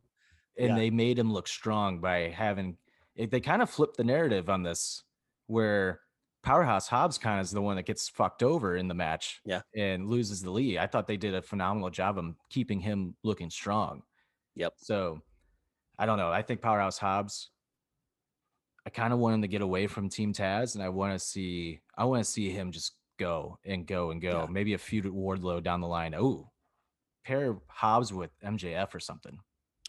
And 0.57 0.69
Yeah. 0.69 0.75
they 0.75 0.89
made 0.89 1.17
him 1.17 1.31
look 1.31 1.47
strong 1.47 1.99
by 1.99 2.29
having 2.29 2.77
it, 3.15 3.29
they 3.31 3.41
kind 3.41 3.61
of 3.61 3.69
flipped 3.69 3.97
the 3.97 4.03
narrative 4.03 4.49
on 4.49 4.63
this 4.63 5.03
where 5.47 6.01
powerhouse 6.43 6.87
hobbs 6.87 7.17
kind 7.17 7.39
of 7.39 7.43
is 7.45 7.51
the 7.51 7.61
one 7.61 7.75
that 7.75 7.85
gets 7.85 8.09
fucked 8.09 8.41
over 8.41 8.75
in 8.75 8.87
the 8.87 8.93
match 8.93 9.41
Yeah. 9.45 9.61
and 9.75 10.07
loses 10.07 10.41
the 10.41 10.49
lead 10.49 10.77
i 10.77 10.87
thought 10.87 11.05
they 11.07 11.17
did 11.17 11.35
a 11.35 11.41
phenomenal 11.41 11.89
job 11.89 12.17
of 12.17 12.33
keeping 12.49 12.79
him 12.79 13.15
looking 13.23 13.49
strong 13.49 14.01
Yep. 14.55 14.73
so 14.77 15.21
i 15.99 16.05
don't 16.05 16.17
know 16.17 16.31
i 16.31 16.41
think 16.41 16.61
powerhouse 16.61 16.97
hobbs 16.97 17.51
i 18.85 18.89
kind 18.89 19.13
of 19.13 19.19
want 19.19 19.35
him 19.35 19.41
to 19.43 19.47
get 19.47 19.61
away 19.61 19.85
from 19.87 20.09
team 20.09 20.33
taz 20.33 20.73
and 20.75 20.83
i 20.83 20.89
want 20.89 21.13
to 21.13 21.19
see 21.19 21.79
i 21.97 22.03
want 22.05 22.23
to 22.23 22.29
see 22.29 22.49
him 22.49 22.71
just 22.71 22.93
go 23.19 23.59
and 23.65 23.85
go 23.85 24.09
and 24.11 24.21
go 24.21 24.41
Yeah. 24.41 24.47
maybe 24.49 24.73
a 24.73 24.77
feud 24.79 25.05
with 25.05 25.13
wardlow 25.13 25.61
down 25.61 25.79
the 25.81 25.87
line 25.87 26.15
oh 26.15 26.49
pair 27.23 27.57
hobbs 27.67 28.11
with 28.11 28.31
mjf 28.43 28.95
or 28.95 28.99
something 28.99 29.37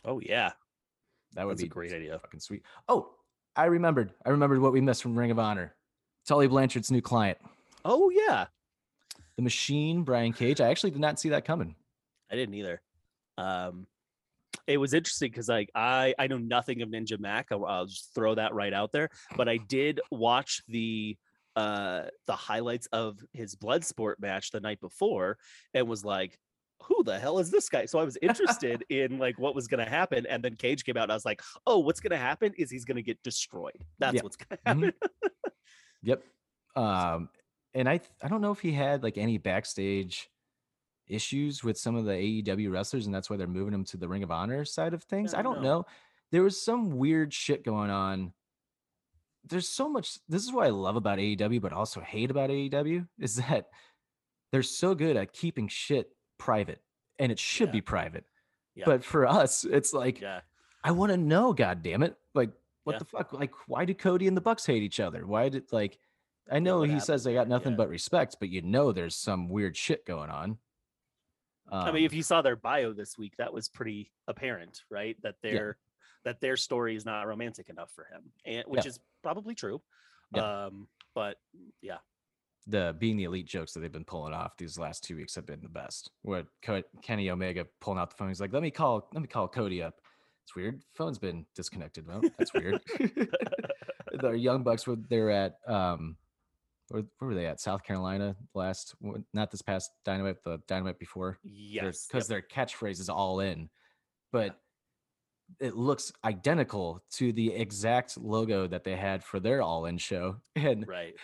Oh 0.05 0.21
yeah. 0.21 0.53
that 1.35 1.47
would 1.47 1.53
That's 1.53 1.62
be 1.62 1.67
a 1.67 1.71
great 1.71 1.93
idea. 1.93 2.19
Fucking 2.19 2.41
sweet. 2.41 2.62
Oh, 2.88 3.11
I 3.57 3.67
remembered. 3.67 4.12
I 4.25 4.31
remembered 4.31 4.61
what 4.61 4.73
we 4.73 4.81
missed 4.81 5.03
from 5.03 5.17
Ring 5.19 5.31
of 5.31 5.38
Honor. 5.38 5.75
Tully 6.27 6.47
Blanchard's 6.49 6.91
new 6.91 7.03
client, 7.03 7.38
Oh 7.85 8.09
yeah. 8.11 8.47
the 9.37 9.43
Machine, 9.43 10.05
Brian 10.05 10.33
Cage. 10.33 10.61
I 10.61 10.71
actually 10.71 10.93
did 10.93 11.01
not 11.01 11.19
see 11.19 11.31
that 11.31 11.45
coming. 11.45 11.75
I 12.31 12.37
didn't 12.37 12.55
either. 12.55 12.81
Um, 13.38 13.87
it 14.69 14.77
was 14.77 14.95
interesting 14.95 15.31
because 15.31 15.49
like 15.49 15.71
I 15.75 16.15
I 16.19 16.29
know 16.29 16.38
nothing 16.38 16.83
of 16.83 16.88
Ninja 16.88 17.19
Mack. 17.19 17.49
I'll, 17.51 17.65
I'll 17.67 17.87
just 17.87 18.15
throw 18.15 18.35
that 18.37 18.55
right 18.55 18.73
out 18.73 18.93
there. 18.93 19.11
But 19.37 19.49
I 19.49 19.57
did 19.57 20.01
watch 20.11 20.62
the 20.69 21.17
uh 21.57 22.05
the 22.27 22.37
highlights 22.37 22.87
of 22.93 23.19
his 23.33 23.57
Bloodsport 23.57 24.15
match 24.21 24.53
the 24.53 24.61
night 24.61 24.81
before 24.81 25.38
and 25.75 25.88
was 25.88 26.05
like, 26.05 26.38
who 26.85 27.03
the 27.05 27.18
hell 27.18 27.38
is 27.38 27.51
this 27.51 27.68
guy? 27.68 27.85
So 27.87 27.99
I 27.99 28.05
was 28.05 28.16
interested 28.23 28.85
in 28.90 29.18
like 29.18 29.38
what 29.38 29.55
was 29.55 29.66
gonna 29.68 29.88
happen. 29.88 30.27
And 30.27 30.42
then 30.42 30.57
Cage 30.57 30.85
came 30.85 30.97
out 30.97 31.05
and 31.05 31.12
I 31.12 31.14
was 31.16 31.25
like, 31.25 31.42
oh, 31.66 31.79
what's 31.79 32.01
gonna 32.01 32.16
happen 32.18 32.53
is 32.59 32.71
he's 32.71 32.85
gonna 32.85 33.03
get 33.03 33.23
destroyed. 33.23 33.85
That's 33.99 34.16
Yeah. 34.16 34.23
what's 34.23 34.37
gonna 34.37 34.59
Mhm. 34.66 34.85
happen. 34.85 34.92
Yep. 36.03 36.25
Um, 36.77 37.29
and 37.75 37.88
I 37.88 38.01
I 38.23 38.29
don't 38.29 38.40
know 38.40 38.53
if 38.53 38.61
he 38.61 38.73
had 38.73 39.03
like 39.03 39.16
any 39.18 39.38
backstage 39.38 40.29
issues 41.09 41.62
with 41.64 41.77
some 41.79 41.97
of 41.97 42.05
the 42.05 42.12
AEW 42.12 42.71
wrestlers, 42.71 43.07
and 43.07 43.14
that's 43.14 43.29
why 43.29 43.37
they're 43.37 43.47
moving 43.47 43.75
him 43.75 43.85
to 43.87 43.97
the 43.97 44.09
Ring 44.09 44.23
of 44.23 44.31
Honor 44.31 44.64
side 44.64 44.95
of 44.95 45.03
things. 45.05 45.35
I 45.35 45.40
I 45.40 45.42
don't 45.42 45.62
know. 45.62 45.85
There 46.31 46.42
was 46.42 46.61
some 46.62 46.90
weird 46.97 47.33
shit 47.35 47.64
going 47.64 47.90
on. 47.90 48.33
There's 49.45 49.68
so 49.68 49.88
much. 49.88 50.18
This 50.29 50.42
is 50.45 50.53
what 50.53 50.66
I 50.66 50.71
love 50.71 50.97
about 50.97 51.18
AEW, 51.18 51.61
but 51.61 51.73
also 51.73 52.01
hate 52.01 52.31
about 52.31 52.51
AEW 52.51 53.07
is 53.18 53.37
that 53.37 53.68
they're 54.53 54.62
so 54.62 54.95
good 54.95 55.16
at 55.16 55.33
keeping 55.33 55.68
shit 55.68 56.11
private, 56.42 56.83
and 57.20 57.31
it 57.31 57.38
should 57.38 57.68
Yeah. 57.68 57.72
be 57.72 57.81
private. 57.81 58.24
Yeah. 58.74 58.85
But 58.87 59.05
for 59.05 59.26
us, 59.26 59.64
it's 59.64 59.92
like 59.92 60.20
yeah. 60.20 60.40
I 60.83 60.90
want 60.90 61.12
to 61.12 61.16
know, 61.16 61.52
god 61.52 61.83
damn 61.83 62.02
it. 62.02 62.16
Like, 62.35 62.50
what 62.83 62.98
the 62.98 63.05
fuck? 63.05 63.33
Like, 63.33 63.52
why 63.68 63.85
do 63.85 63.94
Cody 63.94 64.26
and 64.26 64.37
the 64.37 64.40
Bucks 64.40 64.66
hate 64.66 64.83
each 64.83 64.98
other? 64.98 65.24
Why 65.24 65.48
did 65.48 65.70
like 65.72 65.98
I 66.50 66.59
know 66.59 66.83
he 66.83 66.88
happened 66.90 67.05
says 67.05 67.22
they 67.22 67.35
got 67.35 67.46
nothing 67.48 67.76
but 67.76 67.88
respect, 67.88 68.37
but 68.40 68.48
you 68.48 68.61
know 68.62 68.90
there's 68.90 69.14
some 69.14 69.48
weird 69.48 69.76
shit 69.76 70.05
going 70.05 70.31
on. 70.31 70.59
I 71.70 71.92
mean, 71.92 72.05
if 72.05 72.12
Um, 72.12 72.16
you 72.16 72.22
saw 72.24 72.42
their 72.42 72.57
bio 72.57 72.92
this 72.92 73.16
week, 73.16 73.37
that 73.38 73.52
was 73.52 73.68
pretty 73.68 74.11
apparent, 74.26 74.83
right? 74.90 75.16
That 75.22 75.37
their 75.42 75.78
that 76.24 76.40
their 76.40 76.57
story 76.57 76.96
is 76.96 77.05
not 77.05 77.26
romantic 77.28 77.68
enough 77.68 77.92
for 77.92 78.05
him, 78.07 78.33
and 78.44 78.64
which 78.66 78.85
is 78.87 78.98
probably 79.22 79.55
true. 79.55 79.81
Um, 80.35 80.88
but 81.14 81.37
yeah, 81.83 81.98
the 82.66 82.94
being 82.98 83.16
the 83.16 83.25
elite 83.25 83.46
jokes 83.46 83.72
that 83.72 83.81
they've 83.81 83.92
been 83.92 84.05
pulling 84.05 84.33
off 84.33 84.57
these 84.57 84.79
last 84.79 85.03
two 85.03 85.16
weeks 85.16 85.35
have 85.35 85.46
been 85.46 85.61
the 85.62 85.68
best. 85.68 86.11
What 86.22 86.46
Co- 86.62 86.83
Kenny 87.03 87.31
Omega 87.31 87.66
pulling 87.81 87.98
out 87.98 88.11
the 88.11 88.16
phone, 88.16 88.29
he's 88.29 88.40
like, 88.40 88.53
"Let 88.53 88.62
me 88.62 88.70
call, 88.70 89.09
let 89.12 89.20
me 89.20 89.29
call 89.29 89.48
Cody 89.48 89.83
up." 89.83 89.94
It's 90.44 90.55
weird. 90.55 90.83
Phone's 90.94 91.18
been 91.18 91.46
disconnected. 91.55 92.07
Well, 92.07 92.22
that's 92.38 92.53
weird. 92.55 92.81
the 94.20 94.31
Young 94.33 94.62
Bucks 94.62 94.87
were 94.87 94.96
they're 95.09 95.31
at 95.31 95.57
um, 95.66 96.16
where, 96.88 97.03
where 97.18 97.29
were 97.29 97.35
they 97.35 97.46
at? 97.46 97.61
South 97.61 97.83
Carolina 97.83 98.37
last, 98.55 98.94
not 99.33 99.51
this 99.51 99.62
past 99.62 99.90
Dynamite, 100.05 100.42
the 100.44 100.61
Dynamite 100.68 100.98
before. 100.98 101.38
yes, 101.42 102.07
because 102.07 102.29
yep. 102.29 102.42
their 102.51 102.64
catchphrase 102.66 103.01
is 103.01 103.09
all 103.09 103.40
in, 103.40 103.68
but 104.31 104.59
it 105.61 105.77
looks 105.77 106.12
identical 106.25 107.03
to 107.12 107.33
the 107.33 107.53
exact 107.53 108.16
logo 108.18 108.66
that 108.66 108.85
they 108.85 108.96
had 108.96 109.22
for 109.22 109.40
their 109.40 109.62
all 109.62 109.87
in 109.87 109.98
show. 109.98 110.37
And 110.57 110.87
right. 110.87 111.14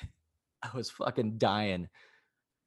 I 0.63 0.71
was 0.75 0.91
fucking 0.91 1.39
dying. 1.39 1.89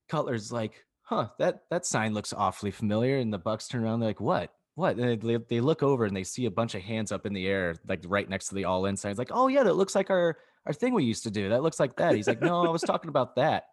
Cutler's 0.09 0.51
like, 0.51 0.85
huh, 1.03 1.27
that 1.39 1.63
that 1.69 1.85
sign 1.85 2.13
looks 2.13 2.33
awfully 2.33 2.71
familiar. 2.71 3.17
And 3.17 3.33
the 3.33 3.37
Bucks 3.37 3.67
turn 3.67 3.83
around, 3.83 3.99
they're 3.99 4.09
like, 4.09 4.21
what? 4.21 4.53
What? 4.75 4.97
And 4.97 5.21
they, 5.21 5.37
they 5.37 5.59
look 5.59 5.83
over 5.83 6.05
and 6.05 6.15
they 6.15 6.23
see 6.23 6.45
a 6.45 6.51
bunch 6.51 6.75
of 6.75 6.81
hands 6.81 7.11
up 7.11 7.25
in 7.25 7.33
the 7.33 7.47
air, 7.47 7.75
like 7.87 8.03
right 8.07 8.29
next 8.29 8.47
to 8.47 8.55
the 8.55 8.65
all 8.65 8.85
in 8.85 8.95
sign. 8.95 9.11
It's 9.11 9.19
like, 9.19 9.31
oh 9.31 9.47
yeah, 9.47 9.63
that 9.63 9.75
looks 9.75 9.95
like 9.95 10.09
our 10.09 10.37
our 10.65 10.73
thing 10.73 10.93
we 10.93 11.03
used 11.03 11.23
to 11.23 11.31
do. 11.31 11.49
That 11.49 11.63
looks 11.63 11.79
like 11.79 11.95
that. 11.97 12.15
He's 12.15 12.27
like, 12.27 12.41
no, 12.41 12.65
I 12.65 12.69
was 12.69 12.81
talking 12.81 13.09
about 13.09 13.35
that. 13.35 13.65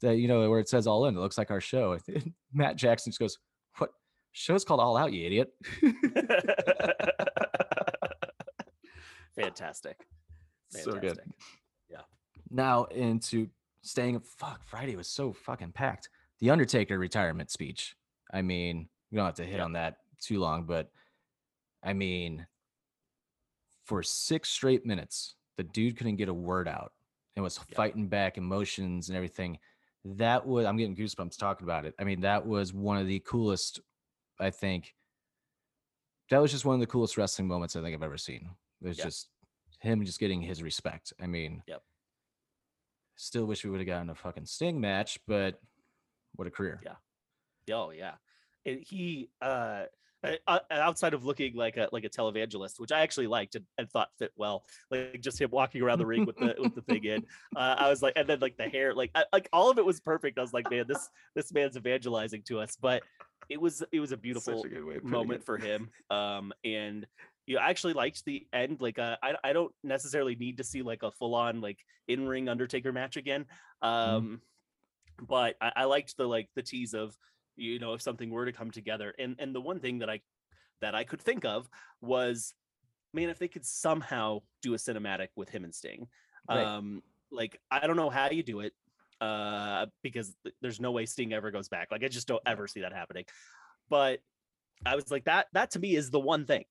That 0.00 0.16
you 0.16 0.28
know 0.28 0.48
where 0.48 0.60
it 0.60 0.68
says 0.68 0.86
all 0.86 1.06
in. 1.06 1.16
It 1.16 1.20
looks 1.20 1.38
like 1.38 1.50
our 1.50 1.60
show. 1.60 1.98
Matt 2.52 2.76
Jackson 2.76 3.10
just 3.10 3.18
goes, 3.20 3.38
what? 3.78 3.90
Show's 4.32 4.64
called 4.64 4.80
All 4.80 4.96
Out, 4.96 5.12
you 5.12 5.26
idiot. 5.26 5.52
Fantastic. 9.36 9.98
So 10.70 10.92
good. 10.92 11.02
Fantastic. 11.02 11.26
Yeah. 11.88 12.02
Now 12.50 12.84
into 12.84 13.48
staying 13.84 14.18
fuck 14.20 14.64
Friday 14.64 14.96
was 14.96 15.08
so 15.08 15.32
fucking 15.32 15.72
packed. 15.72 16.08
The 16.40 16.50
Undertaker 16.50 16.98
retirement 16.98 17.50
speech. 17.50 17.94
I 18.32 18.42
mean, 18.42 18.88
we 19.10 19.16
don't 19.16 19.26
have 19.26 19.34
to 19.36 19.44
hit 19.44 19.60
on 19.60 19.72
that 19.74 19.98
too 20.20 20.40
long, 20.40 20.64
but 20.64 20.90
I 21.82 21.92
mean, 21.92 22.46
for 23.84 24.02
six 24.02 24.48
straight 24.48 24.86
minutes, 24.86 25.36
the 25.56 25.62
dude 25.62 25.96
couldn't 25.96 26.16
get 26.16 26.28
a 26.28 26.34
word 26.34 26.66
out 26.66 26.92
and 27.36 27.42
was 27.42 27.60
Yeah. 27.68 27.76
fighting 27.76 28.08
back 28.08 28.38
emotions 28.38 29.08
and 29.08 29.16
everything. 29.16 29.58
That 30.04 30.46
was 30.46 30.64
I'm 30.66 30.76
getting 30.76 30.96
goosebumps 30.96 31.36
talking 31.38 31.64
about 31.64 31.84
it. 31.84 31.94
I 31.98 32.04
mean, 32.04 32.20
that 32.22 32.44
was 32.46 32.72
one 32.72 32.96
of 32.98 33.06
the 33.06 33.20
coolest, 33.20 33.80
I 34.40 34.50
think. 34.50 34.94
That 36.30 36.38
was 36.38 36.50
just 36.50 36.64
one 36.64 36.74
of 36.74 36.80
the 36.80 36.86
coolest 36.86 37.16
wrestling 37.18 37.48
moments 37.48 37.76
I 37.76 37.82
think 37.82 37.94
I've 37.94 38.02
ever 38.02 38.18
seen. 38.18 38.48
It 38.80 38.88
was 38.88 38.98
Yeah. 38.98 39.04
just 39.04 39.28
him 39.80 40.04
just 40.04 40.18
getting 40.18 40.40
his 40.40 40.62
respect. 40.62 41.12
I 41.20 41.26
mean, 41.26 41.62
Yep. 41.66 41.82
Still 43.16 43.46
wish 43.46 43.64
we 43.64 43.70
would 43.70 43.80
have 43.80 43.86
gotten 43.86 44.10
a 44.10 44.14
fucking 44.14 44.46
Sting 44.46 44.80
match, 44.80 45.18
but 45.26 45.60
what 46.34 46.48
a 46.48 46.50
career. 46.50 46.80
Yeah. 46.84 47.74
Oh 47.74 47.90
yeah, 47.90 48.14
and 48.66 48.80
he 48.80 49.30
uh, 49.40 49.84
uh, 50.24 50.36
uh, 50.46 50.58
outside 50.70 51.14
of 51.14 51.24
looking 51.24 51.54
like 51.54 51.76
a 51.76 51.88
like 51.92 52.04
a 52.04 52.08
televangelist, 52.08 52.78
which 52.80 52.92
I 52.92 53.00
actually 53.00 53.26
liked 53.26 53.54
and, 53.54 53.64
and 53.78 53.90
thought 53.90 54.08
fit 54.18 54.32
well, 54.36 54.64
like 54.90 55.20
just 55.20 55.40
him 55.40 55.50
walking 55.50 55.82
around 55.82 55.98
the 55.98 56.06
ring 56.06 56.24
with 56.24 56.36
the 56.36 56.54
with 56.58 56.74
the 56.74 56.82
thing 56.82 57.04
in. 57.04 57.24
Uh, 57.56 57.76
I 57.78 57.88
was 57.88 58.02
like, 58.02 58.14
and 58.16 58.28
then 58.28 58.40
like 58.40 58.56
the 58.56 58.68
hair, 58.68 58.94
like 58.94 59.10
I, 59.14 59.24
like 59.32 59.48
all 59.52 59.70
of 59.70 59.78
it 59.78 59.84
was 59.84 60.00
perfect. 60.00 60.38
I 60.38 60.40
was 60.42 60.52
like, 60.52 60.68
man, 60.70 60.86
this 60.88 61.08
this 61.36 61.52
man's 61.52 61.76
evangelizing 61.76 62.42
to 62.48 62.58
us, 62.58 62.76
but 62.80 63.02
it 63.48 63.60
was 63.60 63.82
it 63.92 64.00
was 64.00 64.12
a 64.12 64.16
beautiful 64.16 64.64
moment 65.02 65.44
for 65.44 65.56
him. 65.56 65.90
Um, 66.10 66.52
and 66.64 67.06
you 67.46 67.56
know, 67.56 67.62
I 67.62 67.70
actually 67.70 67.92
liked 67.92 68.24
the 68.24 68.46
end. 68.52 68.80
Like, 68.80 68.98
uh, 68.98 69.16
I 69.22 69.34
I 69.42 69.52
don't 69.52 69.72
necessarily 69.82 70.34
need 70.34 70.58
to 70.58 70.64
see 70.64 70.82
like 70.82 71.02
a 71.02 71.10
full 71.10 71.34
on 71.34 71.60
like 71.60 71.78
in 72.08 72.26
ring 72.26 72.48
Undertaker 72.48 72.92
match 72.92 73.16
again. 73.16 73.46
Um, 73.82 74.40
but 75.20 75.56
I, 75.60 75.72
I 75.76 75.84
liked 75.84 76.16
the 76.16 76.26
like 76.26 76.48
the 76.54 76.62
tease 76.62 76.94
of 76.94 77.16
you 77.56 77.78
know 77.78 77.92
if 77.92 78.02
something 78.02 78.30
were 78.30 78.46
to 78.46 78.52
come 78.52 78.70
together. 78.70 79.14
And 79.18 79.36
and 79.38 79.54
the 79.54 79.60
one 79.60 79.80
thing 79.80 79.98
that 79.98 80.08
I 80.08 80.20
that 80.80 80.94
I 80.94 81.04
could 81.04 81.20
think 81.20 81.44
of 81.44 81.68
was, 82.00 82.54
man, 83.12 83.28
if 83.28 83.38
they 83.38 83.48
could 83.48 83.66
somehow 83.66 84.40
do 84.62 84.74
a 84.74 84.78
cinematic 84.78 85.28
with 85.36 85.50
him 85.50 85.64
and 85.64 85.74
Sting. 85.74 86.08
Right. 86.48 86.64
Um, 86.64 87.02
like 87.30 87.60
I 87.70 87.86
don't 87.86 87.96
know 87.96 88.10
how 88.10 88.30
you 88.30 88.42
do 88.42 88.60
it 88.60 88.72
uh 89.20 89.86
because 90.02 90.34
th- 90.42 90.54
there's 90.60 90.80
no 90.80 90.90
way 90.90 91.06
Sting 91.06 91.32
ever 91.32 91.50
goes 91.50 91.68
back. 91.68 91.88
Like 91.90 92.04
I 92.04 92.08
just 92.08 92.26
don't 92.26 92.42
ever 92.46 92.66
see 92.66 92.80
that 92.80 92.92
happening. 92.92 93.24
But 93.90 94.20
I 94.86 94.94
was 94.96 95.10
like 95.10 95.24
that 95.24 95.46
that 95.52 95.72
to 95.72 95.78
me 95.78 95.94
is 95.94 96.10
the 96.10 96.20
one 96.20 96.46
thing 96.46 96.64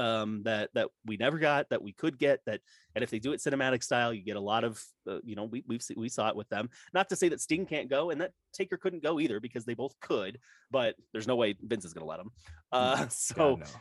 um 0.00 0.42
that 0.44 0.70
that 0.74 0.88
we 1.04 1.16
never 1.16 1.38
got 1.38 1.68
that 1.68 1.82
we 1.82 1.92
could 1.92 2.18
get 2.18 2.40
that 2.46 2.60
and 2.94 3.04
if 3.04 3.10
they 3.10 3.18
do 3.18 3.32
it 3.32 3.40
cinematic 3.40 3.82
style 3.82 4.12
you 4.12 4.22
get 4.22 4.36
a 4.36 4.40
lot 4.40 4.64
of 4.64 4.82
uh, 5.08 5.18
you 5.22 5.36
know 5.36 5.44
we 5.44 5.62
we've 5.66 5.82
we 5.96 6.08
saw 6.08 6.28
it 6.28 6.36
with 6.36 6.48
them 6.48 6.68
not 6.94 7.08
to 7.08 7.16
say 7.16 7.28
that 7.28 7.40
Sting 7.40 7.66
can't 7.66 7.90
go 7.90 8.10
and 8.10 8.20
that 8.20 8.32
Taker 8.52 8.76
couldn't 8.76 9.02
go 9.02 9.20
either 9.20 9.38
because 9.40 9.64
they 9.64 9.74
both 9.74 9.94
could 10.00 10.38
but 10.70 10.94
there's 11.12 11.28
no 11.28 11.36
way 11.36 11.54
Vince 11.60 11.84
is 11.84 11.92
to 11.92 12.04
let 12.04 12.20
him 12.20 12.30
uh 12.72 13.06
so 13.10 13.56
God, 13.56 13.60
no. 13.60 13.80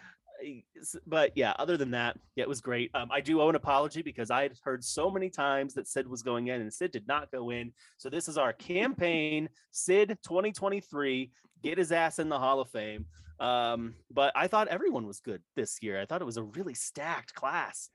But 1.05 1.31
yeah, 1.35 1.53
other 1.59 1.75
than 1.75 1.91
that, 1.91 2.17
yeah, 2.35 2.43
it 2.43 2.47
was 2.47 2.61
great. 2.61 2.91
Um, 2.93 3.09
I 3.11 3.19
do 3.19 3.41
owe 3.41 3.49
an 3.49 3.55
apology 3.55 4.01
because 4.01 4.31
I 4.31 4.43
had 4.43 4.53
heard 4.63 4.83
so 4.83 5.11
many 5.11 5.29
times 5.29 5.73
that 5.73 5.85
Sid 5.85 6.07
was 6.07 6.23
going 6.23 6.47
in 6.47 6.61
and 6.61 6.73
Sid 6.73 6.91
did 6.91 7.07
not 7.07 7.29
go 7.29 7.49
in. 7.49 7.73
So 7.97 8.09
this 8.09 8.29
is 8.29 8.37
our 8.37 8.53
campaign, 8.53 9.49
Sid 9.71 10.17
2023, 10.23 11.31
get 11.61 11.77
his 11.77 11.91
ass 11.91 12.19
in 12.19 12.29
the 12.29 12.39
Hall 12.39 12.61
of 12.61 12.69
Fame. 12.69 13.05
Um, 13.39 13.95
but 14.11 14.33
I 14.35 14.47
thought 14.47 14.67
everyone 14.67 15.07
was 15.07 15.19
good 15.19 15.41
this 15.55 15.77
year. 15.81 15.99
I 15.99 16.05
thought 16.05 16.21
it 16.21 16.25
was 16.25 16.37
a 16.37 16.43
really 16.43 16.73
stacked 16.73 17.33
class. 17.33 17.89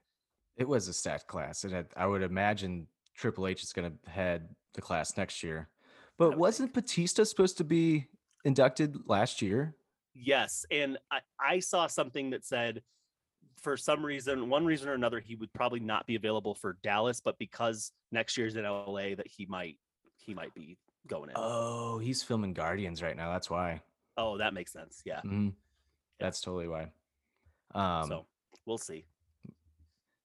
It 0.57 0.69
was 0.69 0.89
a 0.89 0.93
stacked 0.93 1.27
class, 1.27 1.65
and 1.65 1.73
it, 1.75 1.93
I 1.97 2.07
would 2.07 2.23
imagine 2.23 2.87
Triple 3.17 3.47
H 3.47 3.63
is 3.63 3.73
going 3.73 3.91
to 3.91 4.11
head 4.11 4.49
the 4.75 4.81
class 4.81 5.17
next 5.17 5.43
year. 5.43 5.69
But 6.17 6.39
wasn't 6.39 6.73
Batista 6.73 7.25
supposed 7.25 7.59
to 7.59 7.65
be 7.65 8.07
inducted 8.45 8.97
last 9.07 9.43
year? 9.43 9.75
Yes, 10.15 10.65
and 10.71 10.97
I, 11.11 11.21
I 11.41 11.59
saw 11.59 11.89
something 11.89 12.31
that 12.31 12.45
said 12.45 12.83
for 13.61 13.77
some 13.77 14.05
reason, 14.05 14.49
one 14.49 14.65
reason 14.65 14.89
or 14.89 14.93
another, 14.93 15.21
he 15.21 15.35
would 15.35 15.53
probably 15.53 15.81
not 15.81 16.07
be 16.07 16.15
available 16.15 16.55
for 16.55 16.79
Dallas, 16.83 17.21
but 17.21 17.39
because 17.39 17.91
next 18.13 18.37
year's 18.37 18.57
in 18.57 18.65
LA, 18.65 19.15
that 19.17 19.27
he 19.27 19.47
might 19.47 19.79
he 20.17 20.35
might 20.35 20.55
be 20.55 20.79
going 21.09 21.31
in. 21.31 21.37
Oh, 21.37 21.99
he's 21.99 22.23
filming 22.23 22.53
Guardians 22.53 23.03
right 23.03 23.17
now. 23.17 23.33
That's 23.33 23.51
why. 23.51 23.81
Oh, 24.17 24.39
that 24.39 24.55
makes 24.55 24.73
sense. 24.73 25.03
Yeah. 25.05 25.21
Mhm. 25.25 25.55
That's 26.21 26.41
totally 26.41 26.69
why. 26.69 26.93
Um, 27.75 28.09
so 28.09 28.27
we'll 28.67 28.79
see. 28.79 29.05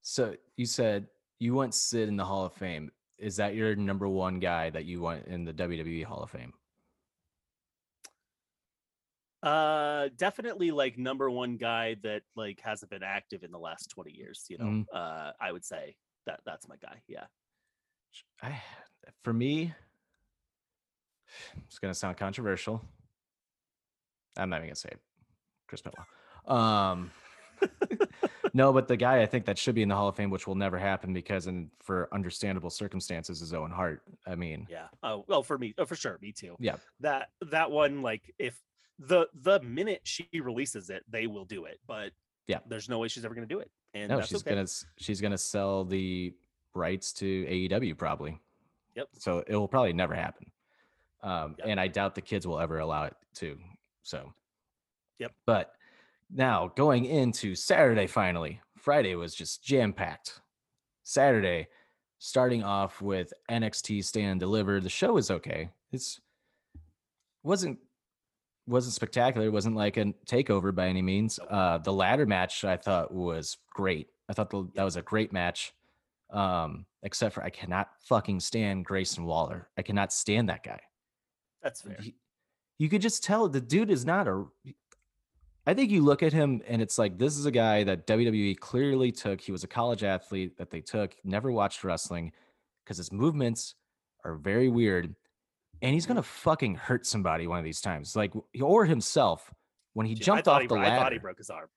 So 0.02 0.36
you 0.56 0.66
said 0.66 1.08
you 1.40 1.54
want 1.54 1.74
Sid 1.74 2.08
in 2.08 2.16
the 2.18 2.26
Hall 2.26 2.46
of 2.46 2.54
Fame. 2.54 2.92
Is 3.18 3.36
that 3.38 3.56
your 3.56 3.76
number 3.76 4.08
one 4.08 4.40
guy 4.40 4.70
that 4.70 4.86
you 4.86 5.02
want 5.02 5.26
in 5.28 5.44
the 5.46 5.54
WWE 5.54 6.04
Hall 6.04 6.24
of 6.24 6.30
Fame? 6.32 6.54
Uh, 9.42 10.10
definitely 10.18 10.72
like 10.72 10.98
number 10.98 11.30
one 11.32 11.56
guy 11.56 11.96
that 12.04 12.24
like 12.36 12.60
hasn't 12.62 12.92
been 12.92 13.04
active 13.04 13.44
in 13.44 13.52
the 13.52 13.60
last 13.60 13.90
twenty 13.90 14.12
years. 14.12 14.46
You 14.50 14.58
know, 14.58 14.66
Mhm. 14.66 14.86
uh, 14.94 15.32
I 15.40 15.52
would 15.52 15.64
say 15.64 15.96
that 16.26 16.42
that's 16.46 16.68
my 16.68 16.76
guy. 16.78 17.02
Yeah. 17.08 17.26
I, 18.42 18.62
for 19.24 19.32
me, 19.34 19.74
it's 21.66 21.80
gonna 21.80 21.94
sound 21.94 22.18
controversial. 22.18 22.84
I'm 24.40 24.50
not 24.50 24.58
even 24.58 24.70
gonna 24.70 24.76
say 24.76 24.90
it. 24.92 25.00
Chris 25.68 25.82
Benoit. 25.82 26.06
Um, 26.48 27.12
no, 28.54 28.72
but 28.74 28.88
the 28.88 28.98
guy 28.98 29.22
I 29.22 29.26
think 29.26 29.46
that 29.46 29.58
should 29.58 29.76
be 29.76 29.82
in 29.82 29.90
the 29.90 29.96
Hall 29.96 30.08
of 30.08 30.16
Fame, 30.16 30.30
which 30.30 30.48
will 30.48 30.56
never 30.56 30.78
happen 30.78 31.14
because, 31.14 31.48
and 31.48 31.70
for 31.80 32.08
understandable 32.14 32.70
circumstances, 32.70 33.42
is 33.42 33.54
Owen 33.54 33.72
Hart. 33.72 34.02
I 34.26 34.36
mean, 34.36 34.66
Yeah. 34.70 34.88
Oh 35.04 35.26
well, 35.28 35.44
for 35.44 35.58
me, 35.58 35.74
oh, 35.78 35.86
for 35.86 35.96
sure, 35.96 36.18
me 36.22 36.32
too. 36.32 36.56
yeah, 36.60 36.78
That 37.02 37.30
that 37.50 37.70
one, 37.72 38.02
like, 38.02 38.34
if 38.40 38.60
the 38.98 39.28
the 39.34 39.60
minute 39.62 40.02
she 40.04 40.28
releases 40.42 40.90
it, 40.90 41.04
they 41.10 41.28
will 41.28 41.46
do 41.46 41.66
it. 41.66 41.80
But 41.88 42.12
Yeah. 42.48 42.60
there's 42.68 42.90
no 42.90 43.00
way 43.00 43.08
she's 43.08 43.26
ever 43.26 43.36
gonna 43.36 43.46
do 43.48 43.60
it. 43.60 43.70
And 43.94 44.10
no, 44.10 44.18
that's 44.18 44.30
she's 44.30 44.42
okay. 44.42 44.52
gonna 44.56 44.68
she's 44.98 45.22
gonna 45.22 45.38
sell 45.38 45.84
the 45.86 46.34
rights 46.74 47.12
to 47.14 47.26
AEW 47.46 47.98
probably. 47.98 48.40
Yep. 48.96 49.08
So 49.18 49.44
it 49.48 49.56
will 49.56 49.68
probably 49.68 49.94
never 49.94 50.14
happen. 50.16 50.52
Um, 51.22 51.56
Yep. 51.60 51.68
and 51.68 51.80
I 51.80 51.88
doubt 51.88 52.16
the 52.16 52.22
kids 52.22 52.48
will 52.48 52.60
ever 52.60 52.80
allow 52.80 53.04
it 53.06 53.16
to. 53.36 53.58
So. 54.04 54.34
Yep. 55.20 55.34
But 55.46 55.74
now 56.32 56.72
going 56.76 57.06
into 57.06 57.56
Saturday, 57.56 58.08
finally, 58.08 58.62
Friday 58.78 59.16
was 59.16 59.36
just 59.36 59.64
jam 59.64 59.94
packed. 59.94 60.42
Saturday, 61.04 61.68
starting 62.20 62.64
off 62.64 63.02
with 63.02 63.34
NXT 63.50 64.04
Stand 64.04 64.32
and 64.32 64.40
Deliver. 64.40 64.80
The 64.80 64.90
show 64.90 65.18
is 65.18 65.32
okay. 65.32 65.70
It's 65.92 66.20
wasn't 67.44 67.80
wasn't 68.68 68.94
spectacular. 68.94 69.48
It 69.48 69.54
wasn't 69.54 69.76
like 69.76 69.98
a 69.98 70.14
takeover 70.28 70.74
by 70.74 70.88
any 70.88 71.02
means. 71.02 71.40
Uh, 71.50 71.80
the 71.80 71.92
ladder 71.92 72.26
match 72.26 72.64
I 72.64 72.78
thought 72.78 73.12
was 73.12 73.58
great. 73.72 74.10
I 74.30 74.34
thought 74.34 74.52
the, 74.52 74.70
that 74.76 74.84
was 74.84 74.96
a 74.96 75.02
great 75.02 75.34
match. 75.34 75.74
Um, 76.30 76.86
except 77.02 77.34
for 77.34 77.44
I 77.44 77.50
cannot 77.50 77.90
fucking 78.04 78.40
stand 78.40 78.86
Grayson 78.86 79.24
Waller. 79.26 79.68
I 79.78 79.82
cannot 79.82 80.14
stand 80.14 80.50
that 80.50 80.64
guy. 80.64 80.80
That's 81.64 81.82
fair. 81.82 81.98
He- 82.00 82.16
you 82.80 82.90
could 82.90 83.02
just 83.02 83.24
tell 83.24 83.48
the 83.48 83.62
dude 83.62 83.92
is 83.92 84.06
not 84.06 84.28
a. 84.28 84.46
I 85.68 85.74
think 85.76 85.92
you 85.92 86.02
look 86.02 86.24
at 86.24 86.34
him 86.34 86.64
and 86.68 86.82
it's 86.82 86.98
like 86.98 87.20
this 87.20 87.38
is 87.38 87.46
a 87.46 87.52
guy 87.52 87.84
that 87.84 88.08
WWE 88.08 88.58
clearly 88.58 89.12
took. 89.12 89.40
He 89.40 89.52
was 89.52 89.64
a 89.64 89.68
college 89.68 90.04
athlete 90.04 90.58
that 90.58 90.72
they 90.72 90.82
took, 90.82 91.14
never 91.24 91.52
watched 91.52 91.84
wrestling 91.84 92.32
because 92.84 92.98
his 92.98 93.12
movements 93.12 93.76
are 94.24 94.34
very 94.34 94.70
weird. 94.70 95.14
And 95.82 95.94
he's 95.94 96.06
gonna 96.06 96.22
mm. 96.22 96.26
fucking 96.26 96.76
hurt 96.76 97.06
somebody 97.06 97.46
one 97.46 97.60
of 97.60 97.66
these 97.66 97.82
times, 97.82 98.16
like 98.16 98.34
or 98.60 98.86
himself 98.86 99.54
when 99.94 100.08
he 100.08 100.16
Dude, 100.16 100.24
jumped 100.24 100.48
off 100.48 100.62
he, 100.62 100.68
the 100.68 100.76
bro- 100.76 100.84
I 100.84 100.90
thought 100.90 100.98
he 100.98 101.02
ladder. 101.02 101.20
broke 101.20 101.38
his 101.38 101.50
arm. 101.50 101.68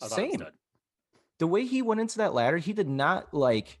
I 0.00 0.06
thought 0.06 0.18
it 0.18 0.30
was 0.30 0.38
Same. 0.38 0.46
The 1.38 1.46
way 1.46 1.66
he 1.66 1.82
went 1.82 2.00
into 2.00 2.18
that 2.18 2.34
ladder, 2.34 2.58
he 2.58 2.72
did 2.72 2.88
not 2.88 3.34
like 3.34 3.80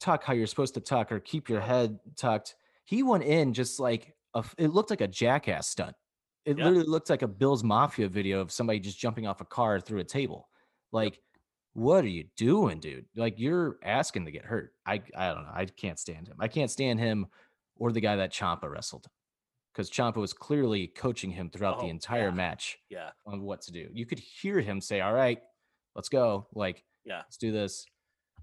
tuck 0.00 0.24
how 0.24 0.32
you're 0.32 0.46
supposed 0.46 0.74
to 0.74 0.80
tuck 0.80 1.12
or 1.12 1.20
keep 1.20 1.50
your 1.50 1.60
head 1.60 1.98
tucked. 2.16 2.54
He 2.84 3.02
went 3.02 3.24
in 3.24 3.52
just 3.52 3.78
like 3.78 4.14
a, 4.34 4.44
it 4.58 4.68
looked 4.68 4.90
like 4.90 5.00
a 5.00 5.08
jackass 5.08 5.68
stunt. 5.68 5.96
It 6.44 6.58
Yeah. 6.58 6.64
literally 6.64 6.86
looked 6.88 7.10
like 7.10 7.22
a 7.22 7.28
Bill's 7.28 7.62
Mafia 7.64 8.08
video 8.08 8.40
of 8.40 8.50
somebody 8.52 8.80
just 8.80 8.98
jumping 8.98 9.26
off 9.26 9.40
a 9.40 9.44
car 9.44 9.80
through 9.80 10.00
a 10.00 10.04
table. 10.04 10.48
Like, 10.92 11.20
what 11.74 12.04
are 12.04 12.08
you 12.08 12.24
doing, 12.36 12.80
dude? 12.80 13.06
Like, 13.14 13.38
you're 13.38 13.78
asking 13.82 14.24
to 14.24 14.30
get 14.32 14.44
hurt. 14.44 14.72
I 14.86 15.02
I 15.16 15.28
don't 15.34 15.44
know. 15.44 15.52
I 15.52 15.66
can't 15.66 15.98
stand 15.98 16.26
him. 16.28 16.36
I 16.40 16.48
can't 16.48 16.70
stand 16.70 16.98
him 17.00 17.26
or 17.76 17.92
the 17.92 18.00
guy 18.00 18.16
that 18.16 18.32
Ciampa 18.32 18.68
wrestled 18.70 19.06
because 19.72 19.90
Ciampa 19.90 20.16
was 20.16 20.32
clearly 20.32 20.88
coaching 20.88 21.30
him 21.30 21.50
throughout 21.50 21.78
the 21.78 21.86
Oh, 21.86 21.90
entire 21.90 22.28
yeah. 22.30 22.34
match 22.34 22.78
Yeah. 22.88 23.10
on 23.26 23.42
what 23.42 23.60
to 23.62 23.72
do. 23.72 23.88
You 23.92 24.06
could 24.06 24.18
hear 24.18 24.60
him 24.60 24.80
say, 24.80 25.00
"All 25.00 25.12
right, 25.12 25.40
let's 25.94 26.08
go." 26.08 26.48
Like, 26.52 26.84
Yeah. 27.04 27.18
let's 27.18 27.36
do 27.36 27.52
this. 27.52 27.86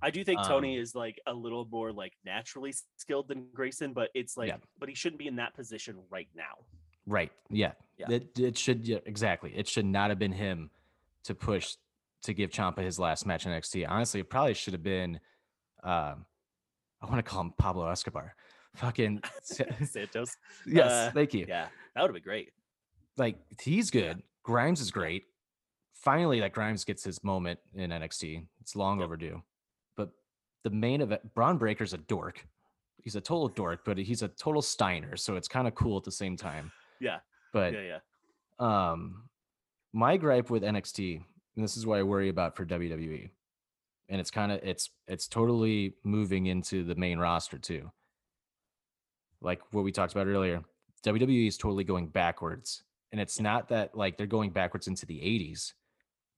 I 0.02 0.10
do 0.12 0.24
think 0.24 0.42
Tony 0.44 0.76
Um, 0.78 0.82
is 0.84 0.94
like 0.96 1.20
a 1.26 1.34
little 1.34 1.66
more 1.66 1.92
like 1.92 2.14
naturally 2.26 2.74
skilled 2.98 3.28
than 3.28 3.48
Grayson, 3.54 3.94
but 3.94 4.10
it's 4.14 4.38
like, 4.38 4.50
Yeah. 4.50 4.58
but 4.80 4.90
he 4.90 4.96
shouldn't 4.96 5.20
be 5.20 5.28
in 5.28 5.36
that 5.38 5.54
position 5.56 5.98
right 6.10 6.28
now. 6.36 6.58
Right. 7.08 7.32
Yeah. 7.50 7.74
Yeah. 7.98 8.10
It, 8.12 8.38
it 8.40 8.58
should 8.58 8.88
yeah, 8.88 8.98
exactly. 9.06 9.54
It 9.56 9.68
should 9.68 9.86
not 9.86 10.10
have 10.10 10.20
been 10.20 10.32
him 10.32 10.70
to 11.24 11.34
push 11.36 11.76
to 12.24 12.34
give 12.34 12.50
Ciampa 12.50 12.80
his 12.80 13.00
last 13.00 13.26
match 13.26 13.46
in 13.46 13.52
NXT. 13.52 13.86
Honestly, 13.88 14.20
it 14.20 14.30
probably 14.30 14.54
should 14.54 14.74
have 14.74 14.84
been 14.84 15.20
um 15.84 16.26
I 17.02 17.06
want 17.08 17.18
to 17.18 17.24
call 17.24 17.42
him 17.42 17.54
Pablo 17.58 17.88
Escobar. 17.88 18.36
Fucking 18.76 19.22
Santos. 19.44 20.36
yes, 20.66 20.92
Uh, 20.92 21.12
thank 21.14 21.34
you. 21.34 21.46
Yeah, 21.48 21.68
that 21.94 22.02
would 22.02 22.10
have 22.10 22.14
been 22.16 22.24
great. 22.24 22.52
Like 23.18 23.38
he's 23.62 23.90
good. 23.92 24.22
Grimes 24.44 24.82
is 24.82 24.92
great. 24.92 25.26
Finally, 25.94 26.42
like 26.42 26.54
Grimes 26.54 26.84
gets 26.84 27.04
his 27.04 27.24
moment 27.24 27.60
in 27.74 27.92
NXT. 27.92 28.46
It's 28.62 28.76
long 28.76 29.00
Yep. 29.00 29.06
overdue. 29.06 29.44
The 30.66 30.72
main 30.72 31.02
event, 31.02 31.22
Bron 31.36 31.58
Breakker's 31.60 31.94
a 31.94 31.98
dork. 31.98 32.46
He's 32.98 33.16
a 33.16 33.22
total 33.22 33.48
dork, 33.48 33.86
but 33.86 34.00
he's 34.00 34.24
a 34.24 34.28
total 34.28 34.64
Steiner. 34.64 35.16
So 35.16 35.36
it's 35.36 35.48
kind 35.48 35.68
of 35.68 35.76
cool 35.76 35.96
at 35.96 36.04
the 36.04 36.12
same 36.12 36.36
time. 36.36 36.72
Yeah. 37.00 37.20
But 37.54 37.74
yeah, 37.74 38.00
yeah. 38.60 38.90
um 38.90 39.30
my 39.94 40.18
gripe 40.18 40.50
with 40.50 40.64
NXT, 40.64 41.24
and 41.56 41.64
this 41.64 41.78
is 41.78 41.86
what 41.86 42.00
I 42.00 42.04
worry 42.04 42.30
about 42.30 42.58
for 42.58 42.66
WWE, 42.66 43.30
and 44.10 44.20
it's 44.20 44.32
kind 44.32 44.52
of 44.52 44.60
it's 44.64 44.90
it's 45.08 45.28
totally 45.28 45.94
moving 46.04 46.48
into 46.48 46.84
the 46.84 46.96
main 46.96 47.20
roster 47.20 47.60
too. 47.60 47.92
Like 49.40 49.62
what 49.72 49.84
we 49.84 49.92
talked 49.92 50.14
about 50.14 50.28
earlier, 50.28 50.64
WWE 51.06 51.48
is 51.48 51.58
totally 51.58 51.84
going 51.84 52.08
backwards. 52.08 52.84
And 53.12 53.22
it's 53.22 53.40
not 53.40 53.70
that 53.70 53.96
like 53.96 54.18
they're 54.18 54.28
going 54.28 54.50
backwards 54.50 54.88
into 54.88 55.06
the 55.06 55.20
80s. 55.20 55.74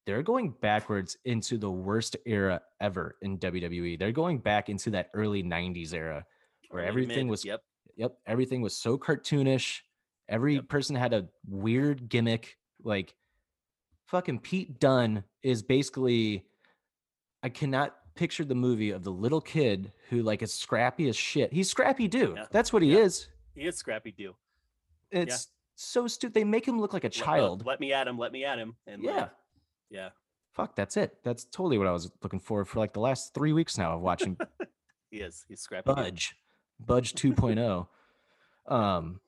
They're 0.07 0.23
going 0.23 0.51
backwards 0.61 1.17
into 1.25 1.57
the 1.57 1.69
worst 1.69 2.15
era 2.25 2.61
ever 2.79 3.17
in 3.21 3.37
WWE. 3.39 3.99
They're 3.99 4.13
going 4.13 4.37
back 4.39 4.69
into 4.69 4.89
that 4.91 5.09
early 5.13 5.43
90s 5.43 5.93
era 5.93 6.25
where 6.69 6.81
Early 6.83 6.87
everything 6.87 7.27
mid, 7.27 7.31
was 7.31 7.43
Yep. 7.45 7.61
Yep, 7.97 8.17
everything 8.25 8.61
was 8.61 8.73
so 8.75 8.97
cartoonish. 8.97 9.81
Every 10.29 10.55
Yep. 10.55 10.69
person 10.69 10.95
had 10.95 11.13
a 11.13 11.27
weird 11.45 12.07
gimmick. 12.07 12.57
Like 12.81 13.15
fucking 14.05 14.39
Pete 14.39 14.79
Dunne 14.79 15.25
is 15.43 15.61
basically 15.61 16.45
I 17.43 17.49
cannot 17.49 17.95
picture 18.15 18.45
the 18.45 18.55
movie 18.55 18.91
of 18.91 19.03
the 19.03 19.11
little 19.11 19.41
kid 19.41 19.91
who 20.09 20.23
like 20.23 20.41
is 20.41 20.53
scrappy 20.53 21.09
as 21.09 21.17
shit. 21.17 21.51
He's 21.51 21.69
Scrappy-Doo. 21.69 22.33
Yeah. 22.35 22.45
That's 22.49 22.71
what 22.71 22.81
he 22.81 22.93
Yeah. 22.93 22.99
is. 23.03 23.27
He 23.55 23.63
is 23.65 23.75
Scrappy-Doo. 23.77 24.35
It's 25.11 25.49
so 25.75 26.07
stupid. 26.07 26.33
They 26.33 26.43
make 26.45 26.65
him 26.67 26.79
look 26.79 26.93
like 26.93 27.03
a 27.03 27.07
Let- 27.07 27.17
uh, 27.21 27.25
child. 27.25 27.65
Let, 27.65 27.79
me 27.81 27.91
at 27.93 28.07
him. 28.07 28.17
Let 28.17 28.31
me 28.31 28.43
at 28.45 28.57
him. 28.57 28.75
And 28.87 29.03
Yeah. 29.03 29.11
like, 29.15 29.29
yeah. 29.89 30.09
Fuck, 30.53 30.75
that's 30.75 30.97
it. 30.97 31.17
That's 31.23 31.45
totally 31.45 31.77
what 31.77 31.87
I 31.87 31.91
was 31.91 32.11
looking 32.23 32.39
for 32.39 32.65
for 32.65 32.79
like 32.79 32.93
the 32.93 32.99
last 32.99 33.33
three 33.33 33.53
weeks 33.53 33.77
now 33.77 33.93
of 33.93 34.01
watching 34.01 34.37
yes. 35.11 35.45
He's 35.47 35.61
scrapping. 35.61 35.93
Budge, 35.93 36.35
Budge 36.79 37.13
2.0. 37.13 37.87
um, 38.73 39.19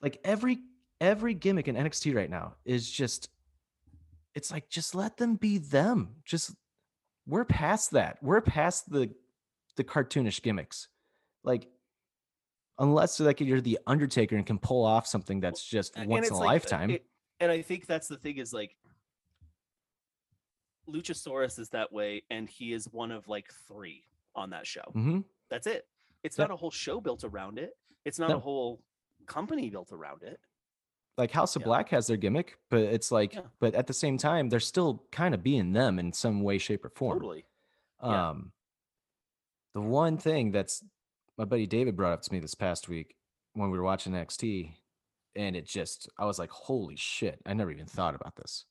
like 0.00 0.18
every 0.24 0.58
every 1.00 1.34
gimmick 1.34 1.68
in 1.68 1.76
NXT 1.76 2.14
right 2.14 2.30
now 2.30 2.54
is 2.64 2.90
just, 2.90 3.28
it's 4.34 4.50
like 4.50 4.68
just 4.68 4.94
let 4.94 5.16
them 5.16 5.36
be 5.36 5.58
them. 5.58 6.16
Just 6.24 6.54
we're 7.26 7.44
past 7.44 7.90
that. 7.92 8.18
We're 8.22 8.40
past 8.40 8.90
the 8.90 9.10
the 9.76 9.84
cartoonish 9.84 10.42
gimmicks. 10.42 10.88
Like 11.44 11.68
unless 12.78 13.20
like 13.20 13.40
you're 13.40 13.60
the 13.60 13.78
Undertaker 13.86 14.36
and 14.36 14.46
can 14.46 14.58
pull 14.58 14.84
off 14.84 15.06
something 15.06 15.40
that's 15.40 15.62
just 15.62 15.96
once 16.06 16.28
in 16.28 16.34
a 16.34 16.36
like, 16.38 16.44
uh, 16.44 16.50
lifetime. 16.52 16.90
it- 16.90 17.04
and 17.38 17.50
I 17.50 17.62
think 17.62 17.86
that's 17.86 18.06
the 18.06 18.18
thing 18.18 18.36
is 18.36 18.52
like 18.52 18.76
Luchasaurus 20.92 21.58
is 21.58 21.68
that 21.70 21.92
way, 21.92 22.22
and 22.30 22.48
he 22.48 22.72
is 22.72 22.86
one 22.92 23.10
of 23.10 23.28
like 23.28 23.52
three 23.68 24.04
on 24.34 24.50
that 24.50 24.66
show. 24.66 24.82
hmm 24.92 25.20
That's 25.48 25.66
it. 25.66 25.86
It's 26.22 26.38
Yep. 26.38 26.48
not 26.48 26.54
a 26.54 26.56
whole 26.56 26.70
show 26.70 27.00
built 27.00 27.24
around 27.24 27.58
it. 27.58 27.76
It's 28.04 28.18
not 28.18 28.30
No. 28.30 28.36
a 28.36 28.40
whole 28.40 28.82
company 29.26 29.68
built 29.70 29.92
around 29.92 30.22
it. 30.22 30.40
Like 31.18 31.30
House 31.32 31.56
of 31.56 31.62
Yeah. 31.62 31.66
Black 31.66 31.88
has 31.90 32.06
their 32.06 32.16
gimmick, 32.16 32.58
but 32.68 32.80
it's 32.80 33.10
like, 33.10 33.34
Yeah. 33.34 33.46
but 33.58 33.74
at 33.74 33.86
the 33.86 33.92
same 33.92 34.16
time, 34.18 34.48
they're 34.48 34.60
still 34.60 35.04
kind 35.10 35.34
of 35.34 35.42
being 35.42 35.72
them 35.72 35.98
in 35.98 36.12
some 36.12 36.42
way, 36.42 36.58
shape, 36.58 36.84
or 36.84 36.90
form. 36.90 37.18
Totally. 37.18 37.44
Yeah. 38.02 38.28
Um, 38.30 38.52
The 39.74 39.80
one 39.80 40.18
thing 40.18 40.50
that's 40.50 40.82
my 41.36 41.44
buddy 41.44 41.66
David 41.66 41.96
brought 41.96 42.12
up 42.12 42.22
to 42.22 42.32
me 42.32 42.38
this 42.40 42.54
past 42.54 42.88
week 42.88 43.16
when 43.52 43.70
we 43.70 43.78
were 43.78 43.84
watching 43.84 44.12
NXT, 44.14 44.76
and 45.36 45.54
it 45.56 45.64
just 45.66 46.08
I 46.18 46.24
was 46.26 46.38
like, 46.38 46.50
holy 46.50 46.96
shit! 46.96 47.40
I 47.46 47.54
never 47.54 47.70
even 47.70 47.86
thought 47.86 48.14
about 48.16 48.34
this. 48.36 48.64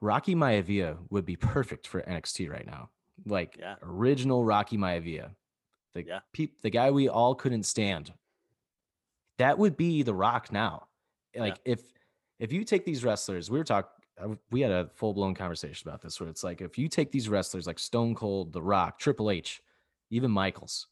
Rocky 0.00 0.34
Maivia 0.34 0.98
would 1.10 1.24
be 1.24 1.36
perfect 1.36 1.86
for 1.86 2.02
NXT 2.02 2.50
right 2.50 2.66
now, 2.66 2.90
like 3.24 3.56
Yeah. 3.58 3.76
original 3.82 4.44
Rocky 4.44 4.76
Maivia, 4.76 5.34
the 5.94 6.04
Yeah. 6.04 6.20
peop, 6.32 6.60
the 6.62 6.70
guy 6.70 6.90
we 6.90 7.08
all 7.08 7.34
couldn't 7.34 7.64
stand. 7.64 8.12
That 9.38 9.58
would 9.58 9.76
be 9.76 10.02
the 10.02 10.14
Rock 10.14 10.50
now. 10.52 10.88
Like 11.34 11.58
if 11.64 11.82
if 12.38 12.52
you 12.52 12.64
take 12.64 12.84
these 12.84 13.02
wrestlers, 13.04 13.50
we 13.50 13.58
were 13.58 13.64
talking, 13.64 13.90
uh, 14.18 14.34
we 14.50 14.60
had 14.60 14.70
a 14.70 14.88
full 14.94 15.14
blown 15.14 15.34
conversation 15.34 15.88
about 15.88 16.02
this, 16.02 16.18
where 16.20 16.28
it's 16.28 16.44
like 16.44 16.60
if 16.60 16.76
you 16.78 16.86
take 16.88 17.10
these 17.10 17.28
wrestlers 17.30 17.66
like 17.66 17.78
Stone 17.78 18.14
Cold, 18.14 18.52
The 18.52 18.60
Rock, 18.62 18.98
Triple 18.98 19.30
H, 19.30 19.62
even 20.10 20.30
Michaels, 20.30 20.86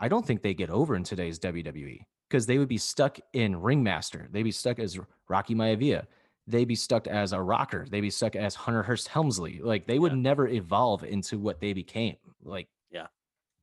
I 0.00 0.08
don't 0.08 0.26
think 0.26 0.40
they 0.42 0.54
get 0.54 0.70
over 0.70 0.96
in 0.96 1.04
today's 1.04 1.38
WWE 1.38 2.00
because 2.28 2.46
they 2.46 2.56
would 2.58 2.68
be 2.68 2.78
stuck 2.78 3.18
in 3.34 3.60
Ringmaster. 3.60 4.28
They'd 4.30 4.42
be 4.42 4.50
stuck 4.52 4.78
as 4.78 4.98
Rocky 5.28 5.54
Maivia. 5.54 6.06
They'd 6.48 6.64
be 6.66 6.74
stuck 6.74 7.06
as 7.06 7.32
a 7.32 7.40
rocker. 7.40 7.86
They'd 7.88 8.00
be 8.00 8.10
stuck 8.10 8.34
as 8.34 8.54
Hunter 8.54 8.82
Hearst 8.82 9.08
Helmsley. 9.08 9.60
Like 9.60 9.86
they 9.86 9.98
would 9.98 10.12
Yeah. 10.12 10.18
never 10.18 10.48
evolve 10.48 11.04
into 11.04 11.38
what 11.38 11.60
they 11.60 11.72
became. 11.74 12.16
Like, 12.42 12.68
Yeah. 12.90 13.08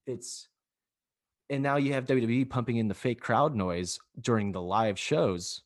it's, 0.05 0.47
and 1.49 1.63
now 1.63 1.77
you 1.77 1.93
have 1.93 2.05
WWE 2.05 2.45
pumping 2.45 2.77
in 2.77 2.88
the 2.88 2.93
fake 2.93 3.19
crowd 3.19 3.55
noise 3.55 3.99
during 4.21 4.51
the 4.51 4.61
live 4.61 4.99
shows. 4.99 5.63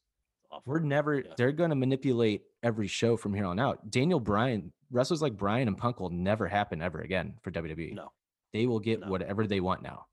We're 0.66 0.80
never, 0.80 1.20
Yeah. 1.20 1.34
they're 1.38 1.52
going 1.52 1.70
to 1.72 1.76
manipulate 1.76 2.44
every 2.64 2.88
show 2.88 3.18
from 3.18 3.34
here 3.34 3.46
on 3.46 3.60
out. 3.60 3.92
Daniel 3.92 4.20
Bryan, 4.20 4.74
wrestlers 4.90 5.22
like 5.22 5.38
Bryan 5.38 5.68
and 5.68 5.78
Punk 5.78 6.00
will 6.00 6.10
never 6.10 6.48
happen 6.48 6.82
ever 6.82 7.02
again 7.02 7.38
for 7.42 7.52
WWE 7.52 7.94
No. 7.94 8.12
they 8.54 8.66
will 8.66 8.80
get 8.80 9.02
No. 9.02 9.10
whatever 9.10 9.46
they 9.46 9.60
want 9.60 9.82
now 9.84 10.08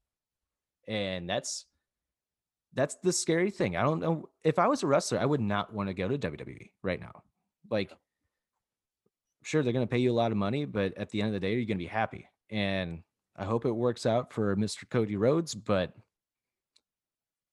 and 0.88 1.28
that's 1.28 1.66
that's 2.76 2.94
the 3.02 3.12
scary 3.12 3.50
thing 3.50 3.76
i 3.76 3.82
don't 3.82 3.98
know 4.00 4.28
if 4.44 4.58
i 4.58 4.68
was 4.68 4.82
a 4.84 4.86
wrestler 4.86 5.18
i 5.18 5.24
would 5.26 5.40
not 5.40 5.72
want 5.72 5.88
to 5.88 5.94
go 5.94 6.06
to 6.06 6.16
wwe 6.18 6.70
right 6.82 7.00
now 7.00 7.22
like 7.70 7.92
sure 9.42 9.62
they're 9.62 9.72
going 9.72 9.86
to 9.86 9.90
pay 9.90 9.98
you 9.98 10.12
a 10.12 10.14
lot 10.14 10.30
of 10.30 10.36
money 10.36 10.64
but 10.64 10.96
at 10.96 11.10
the 11.10 11.20
end 11.20 11.28
of 11.28 11.34
the 11.34 11.40
day 11.40 11.54
you're 11.54 11.64
going 11.64 11.78
to 11.78 11.84
be 11.84 11.86
happy 11.86 12.28
and 12.50 13.02
i 13.36 13.44
hope 13.44 13.64
it 13.64 13.72
works 13.72 14.06
out 14.06 14.32
for 14.32 14.54
mr 14.56 14.88
cody 14.88 15.16
rhodes 15.16 15.54
but 15.54 15.94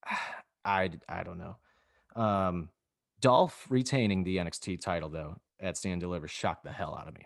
i 0.65 0.89
i 1.09 1.23
don't 1.23 1.39
know 1.39 1.55
um 2.21 2.69
dolph 3.21 3.65
retaining 3.69 4.23
the 4.23 4.37
nxt 4.37 4.79
title 4.81 5.09
though 5.09 5.35
at 5.59 5.77
stand 5.77 6.01
deliver 6.01 6.27
shocked 6.27 6.63
the 6.63 6.71
hell 6.71 6.95
out 6.99 7.07
of 7.07 7.13
me 7.15 7.25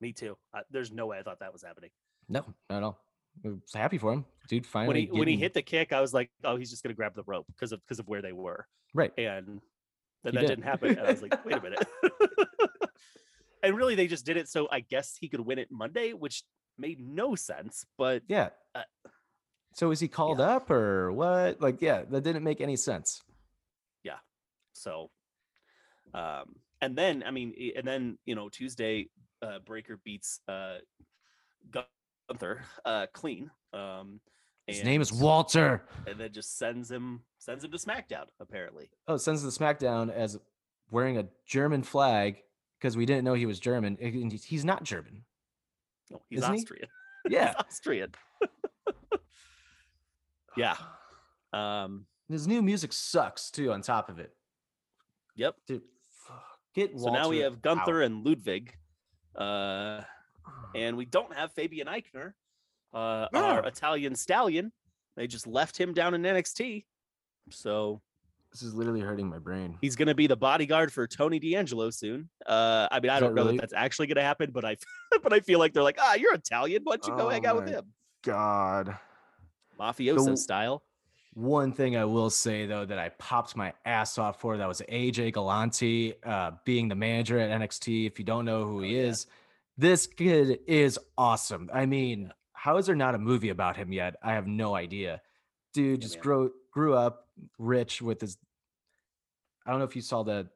Me 0.00 0.12
too. 0.12 0.36
I, 0.54 0.60
there's 0.70 0.92
no 0.92 1.06
way 1.06 1.18
I 1.18 1.22
thought 1.22 1.40
that 1.40 1.52
was 1.52 1.62
happening. 1.62 1.90
no 2.28 2.44
not 2.68 2.76
at 2.76 2.82
all 2.82 3.00
happy 3.74 3.98
for 3.98 4.12
him 4.12 4.24
dude 4.50 4.66
Finally, 4.66 4.88
When 4.88 4.96
he 4.96 5.18
when 5.20 5.28
he 5.28 5.36
hit 5.36 5.54
the 5.54 5.62
kick, 5.62 5.92
I 5.92 6.00
was 6.00 6.12
like, 6.12 6.30
oh, 6.44 6.56
he's 6.56 6.70
just 6.70 6.82
gonna 6.82 6.94
grab 6.94 7.14
the 7.14 7.22
rope 7.24 7.46
because 7.46 7.72
of 7.72 7.80
because 7.82 8.00
of 8.00 8.08
where 8.08 8.20
they 8.20 8.32
were, 8.32 8.66
right 8.92 9.12
and 9.16 9.60
then 10.24 10.32
He 10.32 10.38
that 10.38 10.40
did. 10.40 10.48
didn't 10.48 10.64
happen. 10.64 10.98
And 10.98 11.06
I 11.06 11.10
was 11.10 11.22
like, 11.22 11.44
wait 11.44 11.54
a 11.54 11.62
minute. 11.62 11.86
and 13.62 13.76
really, 13.76 13.94
they 13.94 14.08
just 14.08 14.26
did 14.26 14.36
it 14.36 14.48
so 14.48 14.68
I 14.70 14.80
guess 14.80 15.16
he 15.18 15.28
could 15.28 15.40
win 15.40 15.58
it 15.58 15.68
Monday, 15.70 16.12
which 16.12 16.42
made 16.76 16.98
no 17.00 17.34
sense. 17.36 17.86
But 17.96 18.22
Yeah. 18.28 18.50
Uh, 18.74 18.82
so 19.74 19.92
is 19.92 20.00
he 20.00 20.08
called 20.08 20.40
yeah. 20.40 20.56
up 20.56 20.70
or 20.70 21.12
what? 21.12 21.60
Like, 21.60 21.80
yeah, 21.80 22.02
that 22.10 22.22
didn't 22.22 22.42
make 22.42 22.60
any 22.60 22.74
sense. 22.74 23.22
Yeah. 24.02 24.18
So, 24.72 25.10
um, 26.12 26.56
and 26.80 26.96
then 26.96 27.22
I 27.24 27.30
mean, 27.30 27.54
and 27.76 27.86
then 27.86 28.18
you 28.26 28.34
know 28.34 28.48
Tuesday, 28.48 29.10
uh, 29.42 29.60
Breakker 29.64 30.00
beats 30.04 30.40
uh, 30.48 30.78
Gunther 32.30 32.62
uh, 32.84 33.06
clean. 33.12 33.50
Um, 33.72 34.20
His 34.66 34.84
name 34.84 35.00
is 35.00 35.12
Walter. 35.12 35.82
and 36.06 36.18
then 36.18 36.32
just 36.32 36.58
sends 36.58 36.90
him 36.90 37.22
sends 37.38 37.64
him 37.64 37.70
to 37.72 37.78
SmackDown. 37.78 38.26
Apparently, 38.38 38.90
Oh, 39.08 39.16
sends 39.16 39.42
the 39.42 39.50
SmackDown 39.50 40.12
as 40.12 40.38
wearing 40.90 41.18
a 41.18 41.26
German 41.46 41.82
flag 41.82 42.42
because 42.78 42.96
we 42.96 43.06
didn't 43.06 43.24
know 43.24 43.34
he 43.34 43.46
was 43.46 43.58
German. 43.60 43.96
and 44.00 44.32
he's- 44.32 44.64
not 44.64 44.84
German. 44.84 45.24
no, 46.10 46.20
he's 46.28 46.40
Isn't 46.40 46.54
he? 46.54 46.60
Austrian. 46.60 46.88
Yeah. 47.28 47.48
he's 47.48 47.56
Austrian. 47.56 48.12
yeah. 50.56 50.76
Um. 51.52 52.06
His 52.28 52.46
new 52.46 52.62
music 52.62 52.92
sucks 52.92 53.50
too, 53.50 53.72
on 53.72 53.82
top 53.82 54.08
of 54.08 54.20
it. 54.20 54.32
Yep. 55.34 55.56
Dude. 55.66 55.82
Get 56.74 56.98
So 56.98 57.12
now 57.12 57.28
we 57.28 57.38
have 57.38 57.60
Gunther 57.60 58.02
out. 58.02 58.06
and 58.06 58.24
Ludwig, 58.24 58.76
uh, 59.34 60.02
and 60.74 60.96
we 60.96 61.04
don't 61.04 61.34
have 61.34 61.52
Fabian 61.52 61.86
Aichner, 61.88 62.32
uh, 62.94 63.26
our 63.34 63.64
Italian 63.66 64.14
stallion. 64.14 64.72
They 65.16 65.26
just 65.26 65.46
left 65.46 65.76
him 65.78 65.92
down 65.92 66.14
in 66.14 66.22
NXT, 66.22 66.84
so 67.50 68.00
This 68.52 68.62
is 68.62 68.74
literally 68.74 69.00
hurting 69.00 69.28
my 69.28 69.38
brain. 69.38 69.76
he's 69.80 69.96
going 69.96 70.08
to 70.08 70.14
be 70.14 70.26
the 70.26 70.36
bodyguard 70.36 70.92
for 70.92 71.06
Tony 71.06 71.38
D'Angelo 71.38 71.90
soon. 71.90 72.28
Uh, 72.46 72.88
I 72.90 73.00
mean, 73.00 73.10
I 73.10 73.20
don't 73.20 73.34
know 73.34 73.42
really? 73.42 73.56
if 73.56 73.60
that's 73.60 73.72
actually 73.74 74.06
going 74.06 74.16
to 74.16 74.22
happen, 74.22 74.50
but 74.52 74.64
I, 74.64 74.76
but 75.22 75.32
I 75.32 75.40
feel 75.40 75.58
like 75.58 75.72
they're 75.72 75.82
like, 75.82 75.98
ah, 76.00 76.14
you're 76.14 76.34
Italian. 76.34 76.82
Why 76.84 76.96
don't 76.96 77.06
you 77.12 77.16
go 77.20 77.26
Oh 77.26 77.30
hang 77.30 77.44
out 77.46 77.56
with 77.56 77.68
him, 77.68 77.84
God. 78.22 78.96
mafioso 79.78 80.24
So- 80.24 80.34
style? 80.36 80.82
One 81.34 81.72
thing 81.72 81.96
I 81.96 82.04
will 82.04 82.28
say 82.28 82.66
though 82.66 82.84
that 82.84 82.98
I 82.98 83.10
popped 83.10 83.54
my 83.56 83.72
ass 83.84 84.18
off 84.18 84.40
for 84.40 84.56
that 84.56 84.66
was 84.66 84.82
AJ 84.90 85.32
Galante 85.34 86.14
uh, 86.24 86.50
being 86.64 86.88
the 86.88 86.96
manager 86.96 87.38
at 87.38 87.50
NXT. 87.60 88.04
If 88.08 88.18
you 88.18 88.24
don't 88.24 88.44
know 88.44 88.64
who 88.64 88.80
he 88.82 88.96
Oh, 88.98 89.02
yeah. 89.02 89.08
is, 89.10 89.26
this 89.80 90.06
kid 90.06 90.60
is 90.66 90.98
awesome. 91.16 91.70
I 91.72 91.86
mean, 91.86 92.32
how 92.52 92.76
is 92.76 92.86
there 92.86 92.94
not 92.96 93.14
a 93.14 93.18
movie 93.18 93.48
about 93.48 93.76
him 93.76 93.92
yet? 93.92 94.16
I 94.22 94.34
have 94.34 94.46
no 94.46 94.74
idea. 94.74 95.22
Dude 95.72 96.00
Yeah, 96.00 96.02
just 96.02 96.16
man. 96.16 96.22
grew 96.22 96.52
grew 96.72 96.94
up 96.94 97.28
rich 97.58 98.02
with 98.02 98.20
his. 98.20 98.36
I 99.66 99.70
don't 99.70 99.78
know 99.78 99.86
if 99.86 99.96
you 99.96 100.02
saw 100.02 100.22
the 100.22 100.48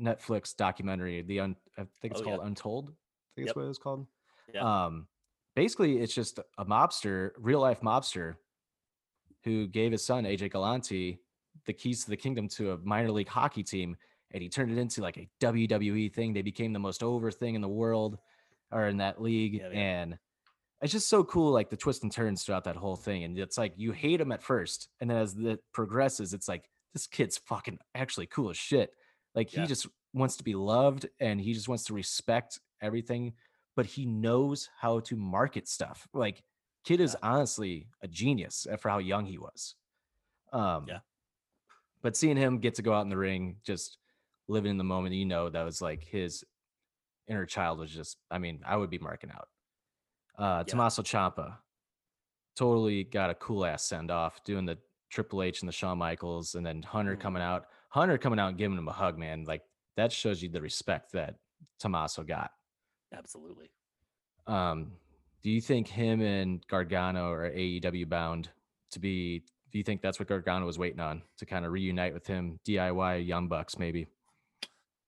Netflix 0.00 0.56
documentary. 0.56 1.22
The 1.22 1.40
un, 1.40 1.56
I 1.78 1.82
think 2.00 2.12
it's 2.14 2.20
Oh, 2.20 2.24
yeah. 2.24 2.36
called 2.36 2.46
Untold. 2.46 2.84
I 2.88 3.30
think 3.36 3.46
Yep. 3.46 3.46
that's 3.46 3.56
what 3.56 3.64
it 3.64 3.68
was 3.68 3.78
called. 3.78 4.06
Yeah. 4.52 4.84
Um, 4.86 5.06
basically, 5.54 5.98
it's 5.98 6.14
just 6.14 6.38
a 6.58 6.64
mobster, 6.64 7.30
real 7.38 7.60
life 7.60 7.80
mobster, 7.80 8.36
who 9.44 9.66
gave 9.68 9.92
his 9.92 10.04
son 10.04 10.24
AJ 10.24 10.50
Galante 10.50 11.18
the 11.66 11.72
keys 11.72 12.02
to 12.04 12.10
the 12.10 12.16
kingdom 12.16 12.48
to 12.48 12.72
a 12.72 12.78
minor 12.78 13.10
league 13.12 13.28
hockey 13.28 13.62
team, 13.62 13.96
and 14.32 14.42
he 14.42 14.48
turned 14.48 14.72
it 14.72 14.78
into 14.78 15.00
like 15.02 15.18
a 15.18 15.28
WWE 15.40 16.12
thing. 16.12 16.32
They 16.32 16.42
became 16.42 16.72
the 16.72 16.78
most 16.78 17.02
over 17.02 17.30
thing 17.30 17.54
in 17.54 17.60
the 17.60 17.68
world, 17.68 18.18
or 18.72 18.86
in 18.88 18.96
that 18.98 19.20
league, 19.20 19.54
Yeah, 19.54 19.68
yeah. 19.72 19.78
and 19.78 20.18
it's 20.80 20.92
just 20.92 21.08
so 21.08 21.22
cool, 21.24 21.52
like 21.52 21.70
the 21.70 21.76
twists 21.76 22.02
and 22.02 22.10
turns 22.10 22.42
throughout 22.42 22.64
that 22.64 22.76
whole 22.76 22.96
thing. 22.96 23.22
And 23.24 23.38
it's 23.38 23.56
like 23.58 23.74
you 23.76 23.92
hate 23.92 24.20
him 24.20 24.32
at 24.32 24.42
first, 24.42 24.88
and 25.00 25.08
then 25.10 25.18
as 25.18 25.36
it 25.36 25.60
progresses, 25.72 26.34
it's 26.34 26.48
like 26.48 26.68
this 26.92 27.06
kid's 27.06 27.38
fucking 27.38 27.78
actually 27.94 28.26
cool 28.26 28.50
as 28.50 28.56
shit. 28.56 28.90
Like 29.34 29.52
Yeah. 29.52 29.62
he 29.62 29.66
just 29.66 29.86
wants 30.12 30.36
to 30.38 30.44
be 30.44 30.54
loved, 30.54 31.06
and 31.20 31.40
he 31.40 31.52
just 31.54 31.68
wants 31.68 31.84
to 31.84 31.94
respect 31.94 32.58
everything 32.80 33.34
but 33.74 33.86
he 33.86 34.04
knows 34.04 34.68
how 34.78 35.00
to 35.00 35.16
market 35.16 35.66
stuff. 35.66 36.06
Like 36.12 36.42
kid 36.84 37.00
is 37.00 37.16
honestly 37.22 37.88
a 38.02 38.06
genius 38.08 38.66
for 38.78 38.90
how 38.90 38.98
young 38.98 39.24
he 39.24 39.38
was. 39.38 39.76
Um 40.52 40.84
Yeah. 40.86 40.98
But 42.02 42.14
seeing 42.14 42.36
him 42.36 42.58
get 42.58 42.74
to 42.74 42.82
go 42.82 42.92
out 42.92 43.00
in 43.02 43.08
the 43.08 43.16
ring, 43.16 43.56
just 43.64 43.96
living 44.46 44.72
in 44.72 44.76
the 44.76 44.84
moment, 44.84 45.14
you 45.14 45.24
know, 45.24 45.48
that 45.48 45.62
was 45.62 45.80
like 45.80 46.04
his 46.04 46.44
inner 47.28 47.46
child 47.46 47.78
was 47.78 47.90
just, 47.90 48.18
I 48.30 48.38
mean, 48.38 48.62
I 48.66 48.76
would 48.76 48.90
be 48.90 48.98
marking 48.98 49.30
out. 49.30 49.48
Uh 50.38 50.58
Yeah. 50.66 50.70
Tommaso 50.70 51.02
Ciampa 51.02 51.58
totally 52.56 53.04
got 53.04 53.30
a 53.30 53.34
cool 53.34 53.64
ass 53.64 53.84
send 53.84 54.10
off 54.10 54.42
doing 54.44 54.66
the 54.66 54.78
Triple 55.10 55.42
H 55.42 55.60
and 55.62 55.68
the 55.68 55.72
Shawn 55.72 55.98
Michaels 55.98 56.54
and 56.54 56.64
then 56.64 56.82
Hunter 56.82 57.16
Mhm. 57.16 57.20
coming 57.20 57.42
out. 57.42 57.68
Hunter 57.90 58.16
coming 58.18 58.38
out 58.38 58.48
and 58.48 58.58
giving 58.58 58.78
him 58.78 58.88
a 58.88 58.92
hug, 58.92 59.18
man. 59.18 59.44
Like 59.44 59.62
that 59.96 60.10
shows 60.12 60.42
you 60.42 60.48
the 60.48 60.60
respect 60.62 61.12
that 61.12 61.38
Tommaso 61.78 62.22
got. 62.22 62.50
Absolutely. 63.12 63.70
Um, 64.46 64.98
do 65.42 65.50
you 65.50 65.60
think 65.60 65.86
him 65.88 66.22
and 66.22 66.66
Gargano 66.66 67.30
are 67.30 67.50
AEW 67.50 68.06
bound 68.08 68.50
to 68.90 68.98
be? 68.98 69.40
Do 69.70 69.78
you 69.78 69.84
think 69.84 70.00
that's 70.02 70.18
what 70.18 70.28
Gargano 70.28 70.64
was 70.66 70.78
waiting 70.78 71.00
on 71.00 71.22
to 71.38 71.46
kind 71.46 71.64
of 71.64 71.72
reunite 71.72 72.14
with 72.14 72.26
him, 72.26 72.58
DIY 72.64 73.16
Young 73.26 73.48
Bucks, 73.48 73.78
maybe? 73.78 74.06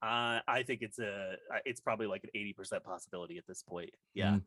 Uh, 0.04 0.40
I 0.46 0.62
think 0.62 0.82
it's 0.82 0.98
a 0.98 1.36
uh, 1.52 1.58
it's 1.64 1.80
probably 1.80 2.06
like 2.06 2.24
an 2.24 2.30
eighty 2.34 2.52
percent 2.52 2.84
possibility 2.84 3.38
at 3.38 3.46
this 3.46 3.62
point. 3.62 3.90
Yeah, 4.12 4.34
Mhm. 4.34 4.44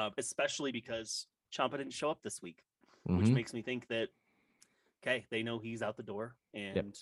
um, 0.00 0.14
especially 0.16 0.72
because 0.72 1.26
Ciampa 1.52 1.72
didn't 1.72 1.92
show 1.92 2.10
up 2.10 2.22
this 2.22 2.40
week, 2.40 2.64
which 3.04 3.26
Mhm. 3.26 3.34
makes 3.34 3.52
me 3.52 3.60
think 3.60 3.86
that 3.88 4.08
okay, 5.02 5.26
they 5.30 5.42
know 5.42 5.58
he's 5.58 5.82
out 5.82 5.98
the 5.98 6.02
door, 6.02 6.34
and 6.54 6.96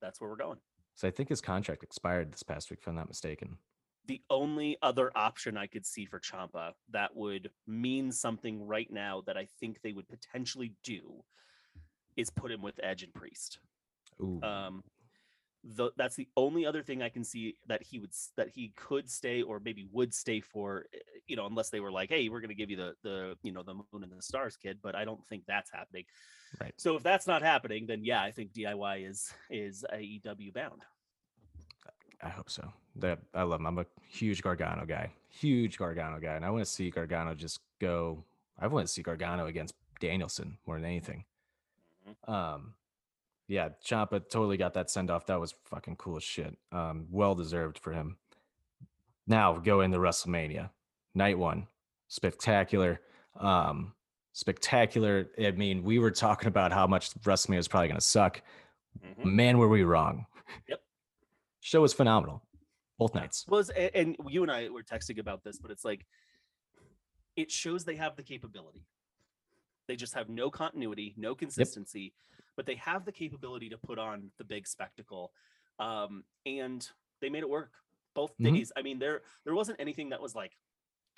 that's 0.00 0.20
where 0.20 0.28
we're 0.28 0.36
going. 0.36 0.60
So 0.94 1.08
I 1.08 1.10
think 1.10 1.30
his 1.30 1.40
contract 1.40 1.82
expired 1.82 2.32
this 2.32 2.42
past 2.42 2.68
week, 2.70 2.80
if 2.80 2.86
I'm 2.86 2.94
not 2.94 3.08
mistaken. 3.08 3.58
The 4.04 4.22
only 4.28 4.76
other 4.82 5.10
option 5.16 5.56
I 5.56 5.66
could 5.68 5.86
see 5.86 6.04
for 6.04 6.20
Ciampa 6.20 6.74
that 6.88 7.14
would 7.16 7.50
mean 7.66 8.12
something 8.12 8.66
right 8.66 8.90
now 8.90 9.22
that 9.22 9.36
I 9.38 9.46
think 9.46 9.80
they 9.80 9.92
would 9.94 10.08
potentially 10.08 10.74
do 10.82 11.24
is 12.16 12.28
put 12.30 12.50
him 12.50 12.60
with 12.60 12.78
Edge 12.82 13.02
and 13.02 13.14
Priest. 13.14 13.58
Ooh, 14.20 14.42
Um, 14.42 14.84
the, 15.64 15.90
that's 15.96 16.16
the 16.16 16.28
only 16.36 16.64
other 16.66 16.82
thing 16.82 17.02
I 17.02 17.08
can 17.08 17.24
see 17.24 17.56
that 17.66 17.82
he 17.82 17.98
would 17.98 18.12
that 18.36 18.48
he 18.48 18.72
could 18.76 19.10
stay 19.10 19.42
or 19.42 19.60
maybe 19.60 19.86
would 19.92 20.14
stay 20.14 20.40
for, 20.40 20.86
eh, 20.94 20.98
you 21.26 21.36
know, 21.36 21.46
unless 21.46 21.70
they 21.70 21.80
were 21.80 21.90
like, 21.90 22.08
hey, 22.08 22.28
we're 22.28 22.40
going 22.40 22.48
to 22.48 22.54
give 22.54 22.70
you 22.70 22.76
the 22.76 22.94
the 23.02 23.36
you 23.42 23.52
know 23.52 23.62
the 23.62 23.74
moon 23.74 24.02
and 24.02 24.12
the 24.12 24.22
stars 24.22 24.56
kid, 24.56 24.78
but 24.82 24.94
I 24.94 25.04
don't 25.04 25.24
think 25.26 25.44
that's 25.46 25.70
happening. 25.70 26.04
Right. 26.60 26.72
So 26.76 26.96
if 26.96 27.02
that's 27.02 27.26
not 27.26 27.42
happening, 27.42 27.86
then 27.86 28.04
yeah, 28.04 28.22
I 28.22 28.30
think 28.30 28.52
DIY 28.52 29.08
is 29.08 29.32
is 29.50 29.84
AEW 29.92 30.52
bound. 30.54 30.82
I 32.22 32.28
hope 32.30 32.50
so. 32.50 32.72
That 32.96 33.20
I 33.34 33.42
love 33.42 33.60
him. 33.60 33.66
I'm 33.66 33.78
a 33.78 33.86
huge 34.08 34.42
Gargano 34.42 34.84
guy. 34.86 35.12
Huge 35.28 35.78
Gargano 35.78 36.18
guy. 36.18 36.34
And 36.34 36.44
I 36.44 36.50
want 36.50 36.64
to 36.64 36.70
see 36.70 36.90
Gargano 36.90 37.34
just 37.34 37.60
go. 37.80 38.24
I 38.58 38.66
want 38.66 38.86
to 38.86 38.92
see 38.92 39.02
Gargano 39.02 39.46
against 39.46 39.74
Danielson 40.00 40.58
more 40.66 40.76
than 40.76 40.84
anything. 40.84 41.24
Um 42.26 42.74
yeah, 43.48 43.70
Ciampa 43.84 44.20
totally 44.28 44.56
got 44.56 44.74
that 44.74 44.90
send 44.90 45.10
off. 45.10 45.26
That 45.26 45.40
was 45.40 45.54
fucking 45.64 45.96
cool 45.96 46.16
as 46.18 46.22
shit. 46.22 46.56
Um, 46.70 47.06
well 47.10 47.34
deserved 47.34 47.78
for 47.78 47.92
him. 47.92 48.16
Now 49.26 49.54
go 49.58 49.80
into 49.80 49.98
WrestleMania. 49.98 50.70
Night 51.14 51.38
one. 51.38 51.66
Spectacular. 52.08 53.00
Um, 53.36 53.92
spectacular. 54.32 55.28
I 55.42 55.50
mean, 55.52 55.82
we 55.82 55.98
were 55.98 56.10
talking 56.10 56.48
about 56.48 56.72
how 56.72 56.86
much 56.86 57.14
WrestleMania 57.22 57.56
was 57.56 57.68
probably 57.68 57.88
gonna 57.88 58.00
suck. 58.00 58.42
Mhm. 59.02 59.24
Man, 59.24 59.58
were 59.58 59.68
we 59.68 59.82
wrong. 59.82 60.26
Yep. 60.68 60.82
Show 61.60 61.80
was 61.82 61.92
phenomenal. 61.92 62.42
Both 62.98 63.14
nights. 63.14 63.46
was 63.46 63.70
a- 63.70 63.96
and 63.96 64.16
you 64.28 64.42
and 64.42 64.50
I 64.50 64.68
were 64.70 64.82
texting 64.82 65.18
about 65.18 65.44
this, 65.44 65.58
but 65.58 65.70
it's 65.70 65.84
like 65.84 66.04
it 67.36 67.50
shows 67.50 67.84
they 67.84 67.94
have 67.96 68.16
the 68.16 68.22
capability. 68.24 68.84
They 69.86 69.94
just 69.94 70.14
have 70.14 70.28
no 70.28 70.50
continuity, 70.50 71.14
no 71.16 71.34
consistency, 71.34 72.12
but 72.58 72.66
they 72.66 72.74
have 72.74 73.04
the 73.04 73.12
capability 73.12 73.68
to 73.68 73.78
put 73.78 74.00
on 74.00 74.32
the 74.36 74.42
big 74.44 74.66
spectacle. 74.66 75.32
Um, 75.78 76.24
and 76.44 76.86
they 77.20 77.28
made 77.30 77.44
it 77.44 77.48
work 77.48 77.70
both 78.14 78.36
Mhm. 78.36 78.52
days. 78.56 78.72
I 78.76 78.82
mean, 78.82 78.98
there 78.98 79.22
there 79.44 79.54
wasn't 79.54 79.78
anything 79.80 80.08
that 80.08 80.20
was 80.20 80.34
like 80.34 80.58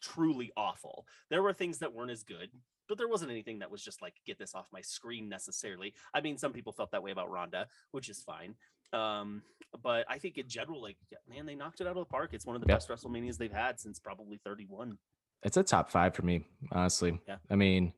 truly 0.02 0.52
awful. 0.54 1.06
There 1.30 1.42
were 1.42 1.54
things 1.54 1.78
that 1.78 1.94
weren't 1.94 2.10
as 2.10 2.22
good, 2.24 2.50
but 2.88 2.98
there 2.98 3.08
wasn't 3.08 3.30
anything 3.30 3.58
that 3.60 3.70
was 3.70 3.82
just 3.82 4.02
like 4.02 4.20
get 4.26 4.38
this 4.38 4.54
off 4.54 4.66
my 4.70 4.82
screen 4.82 5.30
necessarily. 5.30 5.94
I 6.12 6.20
mean, 6.20 6.36
some 6.36 6.52
people 6.52 6.74
felt 6.74 6.90
that 6.90 7.02
way 7.02 7.10
about 7.10 7.30
Ronda, 7.30 7.68
which 7.92 8.10
is 8.10 8.22
fine. 8.22 8.54
Um, 8.92 9.42
but 9.82 10.04
I 10.10 10.18
think 10.18 10.36
in 10.36 10.46
general, 10.46 10.82
like 10.82 10.98
yeah, 11.10 11.18
man, 11.26 11.46
they 11.46 11.54
knocked 11.54 11.80
it 11.80 11.86
out 11.86 11.96
of 11.96 12.06
the 12.06 12.12
park. 12.12 12.34
It's 12.34 12.44
one 12.44 12.54
of 12.54 12.60
the 12.60 12.68
Yep. 12.68 12.76
best 12.80 12.88
WrestleManias 12.90 13.38
they've 13.38 13.50
had 13.50 13.80
since 13.80 13.98
probably 13.98 14.36
31. 14.44 14.98
It's 15.42 15.56
a 15.56 15.62
top 15.64 15.90
five 15.90 16.14
for 16.14 16.20
me, 16.22 16.46
honestly. 16.70 17.18
Yeah. 17.26 17.38
I 17.48 17.56
mean, 17.56 17.94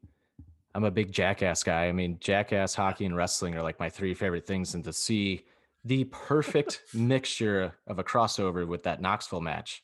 I'm 0.74 0.84
a 0.84 0.90
big 0.90 1.12
jackass 1.12 1.62
guy. 1.62 1.86
I 1.86 1.92
mean, 1.92 2.16
jackass, 2.20 2.74
hockey, 2.74 3.04
and 3.04 3.14
wrestling 3.16 3.54
are 3.54 3.62
like 3.62 3.78
my 3.78 3.90
three 3.90 4.14
favorite 4.14 4.46
things. 4.46 4.74
And 4.74 4.82
to 4.84 4.92
see 4.92 5.44
the 5.84 6.04
perfect 6.04 6.82
mixture 6.94 7.74
of 7.86 7.98
a 7.98 8.04
crossover 8.04 8.66
with 8.66 8.82
that 8.84 9.00
Knoxville 9.00 9.40
match. 9.40 9.82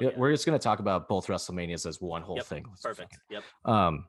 Yeah. 0.00 0.10
We're 0.16 0.30
just 0.32 0.44
gonna 0.46 0.58
talk 0.58 0.78
about 0.80 1.08
both 1.08 1.26
WrestleManias 1.26 1.86
as 1.86 2.00
one 2.00 2.22
whole 2.22 2.36
Yep, 2.36 2.44
thing. 2.46 2.66
Let's 2.68 2.82
Perfect. 2.82 3.18
Yep. 3.30 3.42
Um, 3.64 4.04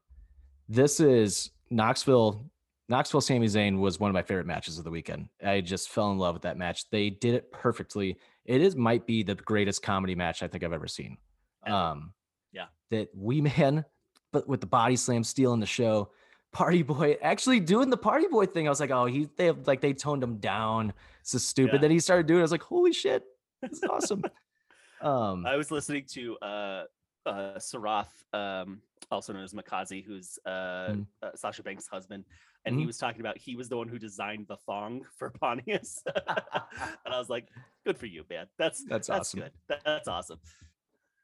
this 0.68 1.00
is 1.00 1.50
Knoxville. 1.72 2.44
Knoxville 2.90 3.22
Sami 3.22 3.48
Zayn 3.48 3.80
was 3.80 4.00
one 4.00 4.10
of 4.10 4.14
my 4.14 4.22
favorite 4.22 4.46
matches 4.46 4.78
of 4.78 4.84
the 4.84 4.90
weekend. 4.92 5.30
I 5.44 5.62
just 5.62 5.90
fell 5.90 6.12
in 6.12 6.18
love 6.18 6.36
with 6.36 6.42
that 6.44 6.58
match. 6.58 6.90
They 6.90 7.10
did 7.10 7.34
it 7.36 7.52
perfectly. 7.52 8.18
It 8.46 8.62
is 8.62 8.76
might 8.76 9.06
be 9.08 9.24
the 9.24 9.36
greatest 9.36 9.82
comedy 9.82 10.16
match 10.16 10.44
I 10.44 10.48
think 10.48 10.64
I've 10.64 10.74
ever 10.74 10.88
seen. 10.88 11.18
Um, 11.66 12.14
Yeah. 12.52 12.66
that 12.92 13.10
Wee 13.16 13.42
Man, 13.42 13.86
but 14.32 14.48
with 14.48 14.60
the 14.62 14.68
body 14.68 14.96
slam 14.96 15.24
stealing 15.24 15.60
the 15.60 15.66
show. 15.66 16.12
Party 16.52 16.82
Boy 16.82 17.18
actually 17.22 17.60
doing 17.60 17.90
the 17.90 17.98
Party 17.98 18.28
Boy 18.28 18.46
thing. 18.46 18.68
I 18.68 18.70
was 18.72 18.80
like, 18.80 18.92
oh, 18.92 19.06
he 19.06 19.30
they 19.38 19.46
have 19.46 19.68
like 19.68 19.82
they 19.82 19.94
toned 19.94 20.24
him 20.24 20.38
down. 20.38 20.94
This 21.24 21.36
is 21.36 21.46
stupid. 21.48 21.76
Yeah. 21.76 21.82
Then 21.82 21.92
he 21.92 22.00
started 22.00 22.26
doing. 22.28 22.40
it. 22.40 22.42
I 22.42 22.44
was 22.44 22.52
like, 22.52 22.64
holy 22.64 22.94
shit, 22.94 23.24
this 23.62 23.74
is 23.74 23.84
awesome. 23.84 24.24
um, 25.02 25.46
I 25.46 25.56
was 25.56 25.70
listening 25.72 26.06
to 26.14 26.38
uh 26.40 26.84
uh 27.26 27.56
Sarath, 27.60 28.08
um, 28.34 28.82
also 29.12 29.34
known 29.34 29.44
as 29.44 29.54
Mikaze, 29.54 30.04
who's 30.04 30.40
uh, 30.46 30.50
Mm. 30.92 31.06
uh 31.22 31.30
Sasha 31.36 31.62
Banks' 31.62 31.88
husband, 31.88 32.26
and 32.66 32.76
he 32.76 32.84
Mhm. 32.84 32.88
was 32.88 32.98
talking 32.98 33.22
about 33.22 33.38
he 33.38 33.56
was 33.56 33.70
the 33.70 33.78
one 33.78 33.88
who 33.88 34.00
designed 34.00 34.48
the 34.48 34.58
thong 34.58 35.02
for 35.18 35.30
Pontius. 35.30 36.02
and 36.28 37.14
I 37.14 37.20
was 37.20 37.30
like, 37.30 37.48
good 37.86 37.98
for 37.98 38.08
you, 38.08 38.24
man. 38.30 38.48
That's 38.58 38.84
That's 38.86 39.08
that's, 39.08 39.20
awesome. 39.20 39.42
good. 39.42 39.52
That- 39.68 39.82
that's 39.86 40.08
awesome. 40.08 40.40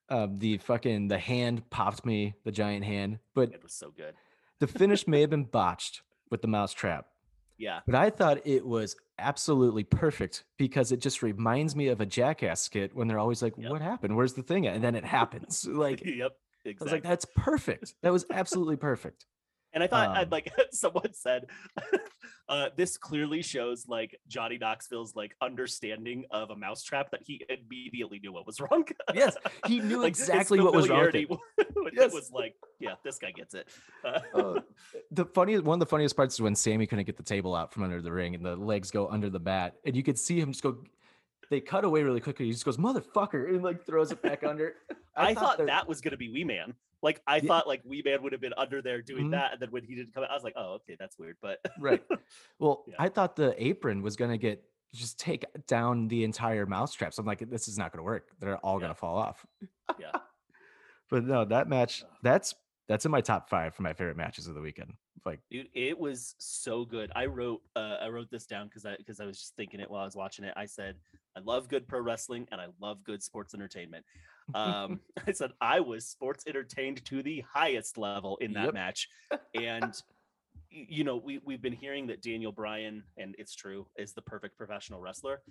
um, 0.10 0.38
the 0.38 0.58
fucking 0.60 1.08
the 1.08 1.18
hand 1.18 1.68
popped 1.72 2.06
me, 2.06 2.36
the 2.44 2.52
giant 2.52 2.86
hand, 2.86 3.18
but 3.34 3.52
It 3.52 3.64
was 3.64 3.74
so 3.74 3.90
good. 3.90 4.14
The 4.66 4.80
finish 4.80 5.08
may 5.08 5.22
have 5.22 5.30
been 5.30 5.46
botched 5.46 6.02
with 6.30 6.42
the 6.42 6.48
mouse 6.48 6.74
trap. 6.74 7.08
Yeah. 7.58 7.80
But 7.86 7.96
I 7.96 8.10
thought 8.10 8.46
it 8.46 8.66
was 8.66 8.96
absolutely 9.18 9.84
perfect 9.84 10.44
because 10.58 10.92
it 10.92 11.00
just 11.00 11.24
reminds 11.24 11.76
me 11.76 11.88
of 11.88 12.02
a 12.02 12.06
jackass 12.06 12.62
skit 12.62 12.96
when 12.96 13.08
they're 13.08 13.20
always 13.20 13.42
like, 13.42 13.54
Yep. 13.58 13.72
"What 13.72 13.82
happened? 13.82 14.16
Where's 14.16 14.34
the 14.34 14.44
thing?" 14.44 14.68
at?" 14.68 14.76
And 14.76 14.84
then 14.84 14.96
it 14.96 15.06
happens. 15.06 15.66
Like 15.70 16.04
yep. 16.04 16.32
Exactly. 16.66 16.76
I 16.82 16.84
was 16.84 16.92
like, 16.92 17.04
"That's 17.04 17.26
perfect. 17.36 17.94
That 18.02 18.12
was 18.12 18.26
absolutely 18.32 18.76
perfect." 18.76 19.26
And 19.76 19.84
I 19.84 19.88
thought, 19.88 20.10
Um, 20.10 20.16
I'd 20.18 20.32
like 20.32 20.52
someone 20.72 21.14
said, 21.14 21.48
uh, 22.50 22.70
this 22.78 22.98
clearly 22.98 23.42
shows 23.42 23.88
like 23.88 24.18
Johnny 24.28 24.58
Knoxville's 24.58 25.16
like 25.16 25.36
understanding 25.42 26.24
of 26.32 26.50
a 26.50 26.56
mousetrap 26.56 27.12
that 27.12 27.22
he 27.26 27.46
immediately 27.50 28.20
knew 28.20 28.32
what 28.32 28.48
was 28.48 28.60
wrong. 28.62 28.86
Yes, 29.14 29.36
he 29.68 29.80
knew 29.82 30.02
Like, 30.02 30.08
exactly 30.08 30.62
what 30.62 30.74
was 30.74 30.88
wrong 30.90 31.12
with 31.12 31.94
Yes. 31.94 32.14
was 32.14 32.32
like, 32.32 32.56
yeah, 32.80 32.94
this 33.04 33.18
guy 33.18 33.32
gets 33.32 33.54
it. 33.54 33.68
Uh, 34.04 34.20
Uh, 34.34 34.62
the 35.12 35.26
funniest 35.26 35.64
one 35.66 35.76
of 35.76 35.80
the 35.82 35.86
funniest 35.86 36.16
parts 36.16 36.36
is 36.36 36.42
when 36.42 36.56
Sami 36.56 36.88
couldn't 36.88 37.06
get 37.06 37.18
the 37.18 37.24
table 37.24 37.54
out 37.54 37.74
from 37.74 37.84
under 37.84 38.02
the 38.02 38.12
ring 38.12 38.34
and 38.34 38.46
the 38.46 38.56
legs 38.56 38.92
go 38.92 39.08
under 39.10 39.30
the 39.30 39.40
bat 39.40 39.76
and 39.86 39.96
you 39.96 40.04
could 40.04 40.18
see 40.18 40.40
him 40.40 40.52
just 40.52 40.64
go. 40.64 40.78
They 41.50 41.62
cut 41.62 41.84
away 41.86 42.04
really 42.04 42.20
quickly. 42.22 42.46
He 42.48 42.52
just 42.52 42.66
goes, 42.66 42.78
"Motherfucker!" 42.78 43.50
and 43.50 43.64
like 43.64 43.86
throws 43.86 44.12
it 44.12 44.22
back 44.22 44.44
under. 44.44 44.74
I, 45.16 45.34
thought 45.34 45.58
that- 45.60 45.68
that 45.68 45.88
was 45.88 46.02
gonna 46.02 46.18
be 46.18 46.30
Wee 46.30 46.44
Man. 46.44 46.74
Like 47.02 47.22
I 47.28 47.38
Yeah. 47.38 47.48
thought 47.48 47.68
like 47.68 47.82
Wee 47.86 48.02
Man 48.04 48.24
would 48.24 48.32
have 48.32 48.42
been 48.42 48.54
under 48.58 48.82
there 48.82 49.02
doing 49.02 49.28
Mhm. 49.28 49.32
that, 49.32 49.54
and 49.54 49.62
then 49.62 49.70
when 49.72 49.84
he 49.84 49.96
didn't 49.96 50.14
come 50.14 50.24
out, 50.24 50.32
I 50.32 50.34
was 50.34 50.44
like, 50.44 50.56
oh, 50.56 50.74
okay, 50.76 50.96
that's 51.00 51.18
weird. 51.20 51.38
But 51.42 51.60
right. 51.80 52.04
Well, 52.60 52.84
Yeah. 52.88 52.96
I 53.00 53.10
thought 53.10 53.36
the 53.36 53.54
apron 53.64 54.02
was 54.02 54.16
gonna 54.16 54.38
get 54.38 54.64
just 54.94 55.20
take 55.20 55.44
down 55.68 56.08
the 56.08 56.24
entire 56.24 56.66
mousetrap. 56.66 57.14
So 57.14 57.20
I'm 57.20 57.26
like, 57.28 57.40
this 57.50 57.68
is 57.68 57.78
not 57.78 57.92
gonna 57.92 58.04
work. 58.04 58.30
They're 58.40 58.58
all 58.58 58.76
Yeah. 58.78 58.82
gonna 58.86 58.96
fall 58.96 59.18
off. 59.18 59.46
Yeah. 60.00 60.12
but 61.10 61.24
no, 61.26 61.44
that 61.46 61.68
match, 61.68 62.04
that's 62.24 62.56
that's 62.88 63.06
in 63.06 63.12
my 63.12 63.22
top 63.22 63.50
five 63.50 63.74
for 63.74 63.82
my 63.82 63.94
favorite 63.94 64.18
matches 64.18 64.48
of 64.48 64.56
the 64.56 64.62
weekend. 64.62 64.94
Like, 65.26 65.40
Dude, 65.50 65.70
it 65.74 65.98
was 65.98 66.36
so 66.38 66.86
good. 66.86 67.12
I 67.16 67.26
wrote 67.26 67.62
uh, 67.76 67.98
I 68.02 68.10
wrote 68.10 68.30
this 68.30 68.46
down 68.46 68.68
because 68.68 68.86
I 68.86 68.96
because 68.98 69.20
I 69.20 69.26
was 69.26 69.40
just 69.40 69.56
thinking 69.56 69.80
it 69.80 69.90
while 69.90 70.02
I 70.02 70.06
was 70.06 70.16
watching 70.16 70.46
it. 70.46 70.54
I 70.56 70.66
said 70.66 70.96
I 71.36 71.40
love 71.42 71.68
good 71.68 71.88
pro 71.88 72.00
wrestling 72.00 72.48
and 72.52 72.62
I 72.62 72.68
love 72.80 73.04
good 73.04 73.24
sports 73.24 73.54
entertainment. 73.54 74.06
Um, 74.54 75.00
I 75.28 75.32
said 75.32 75.52
I 75.62 75.80
was 75.80 76.06
sports 76.06 76.44
entertained 76.48 77.04
to 77.06 77.24
the 77.24 77.44
highest 77.52 77.98
level 77.98 78.38
in 78.38 78.54
that 78.54 78.66
Yep. 78.66 78.74
match, 78.76 79.10
and 79.56 79.94
you 80.70 81.04
know 81.04 81.18
we 81.18 81.40
we've 81.44 81.62
been 81.62 81.74
hearing 81.74 82.08
that 82.08 82.22
Daniel 82.22 82.52
Bryan 82.52 83.04
and 83.18 83.36
it's 83.40 83.56
true 83.56 83.88
is 83.98 84.14
the 84.14 84.22
perfect 84.22 84.58
professional 84.58 85.00
wrestler. 85.00 85.42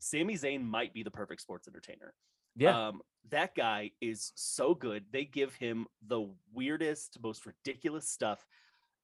Sami 0.00 0.34
Zayn 0.34 0.62
might 0.62 0.94
be 0.94 1.02
the 1.02 1.10
perfect 1.10 1.40
sports 1.42 1.66
entertainer. 1.68 2.14
Yeah, 2.58 2.88
Um, 2.88 3.02
that 3.30 3.54
guy 3.54 3.92
is 4.00 4.32
so 4.34 4.74
good. 4.74 5.04
They 5.12 5.24
give 5.24 5.54
him 5.54 5.86
the 6.06 6.30
weirdest, 6.52 7.18
most 7.22 7.46
ridiculous 7.46 8.08
stuff. 8.08 8.46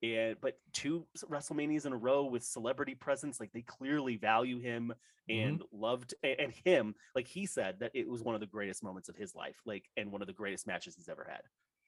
And 0.03 0.37
but 0.41 0.59
two 0.73 1.07
WrestleManias 1.31 1.87
in 1.87 1.93
a 1.93 1.97
row 1.97 2.25
with 2.25 2.43
celebrity 2.45 2.95
presence, 2.95 3.41
like 3.41 3.53
they 3.53 3.63
clearly 3.63 4.17
value 4.17 4.59
him 4.59 4.93
Mhm. 5.29 5.47
and 5.47 5.63
loved 5.73 6.15
and 6.23 6.53
him. 6.53 6.95
Like 7.15 7.27
he 7.27 7.47
said 7.47 7.79
that 7.81 7.93
it 7.95 8.07
was 8.09 8.23
one 8.23 8.35
of 8.35 8.41
the 8.41 8.47
greatest 8.47 8.83
moments 8.83 9.09
of 9.09 9.17
his 9.17 9.35
life, 9.35 9.57
like 9.65 9.89
and 9.97 10.13
one 10.13 10.21
of 10.21 10.27
the 10.27 10.35
greatest 10.35 10.67
matches 10.67 10.95
he's 10.97 11.09
ever 11.09 11.25
had. 11.31 11.43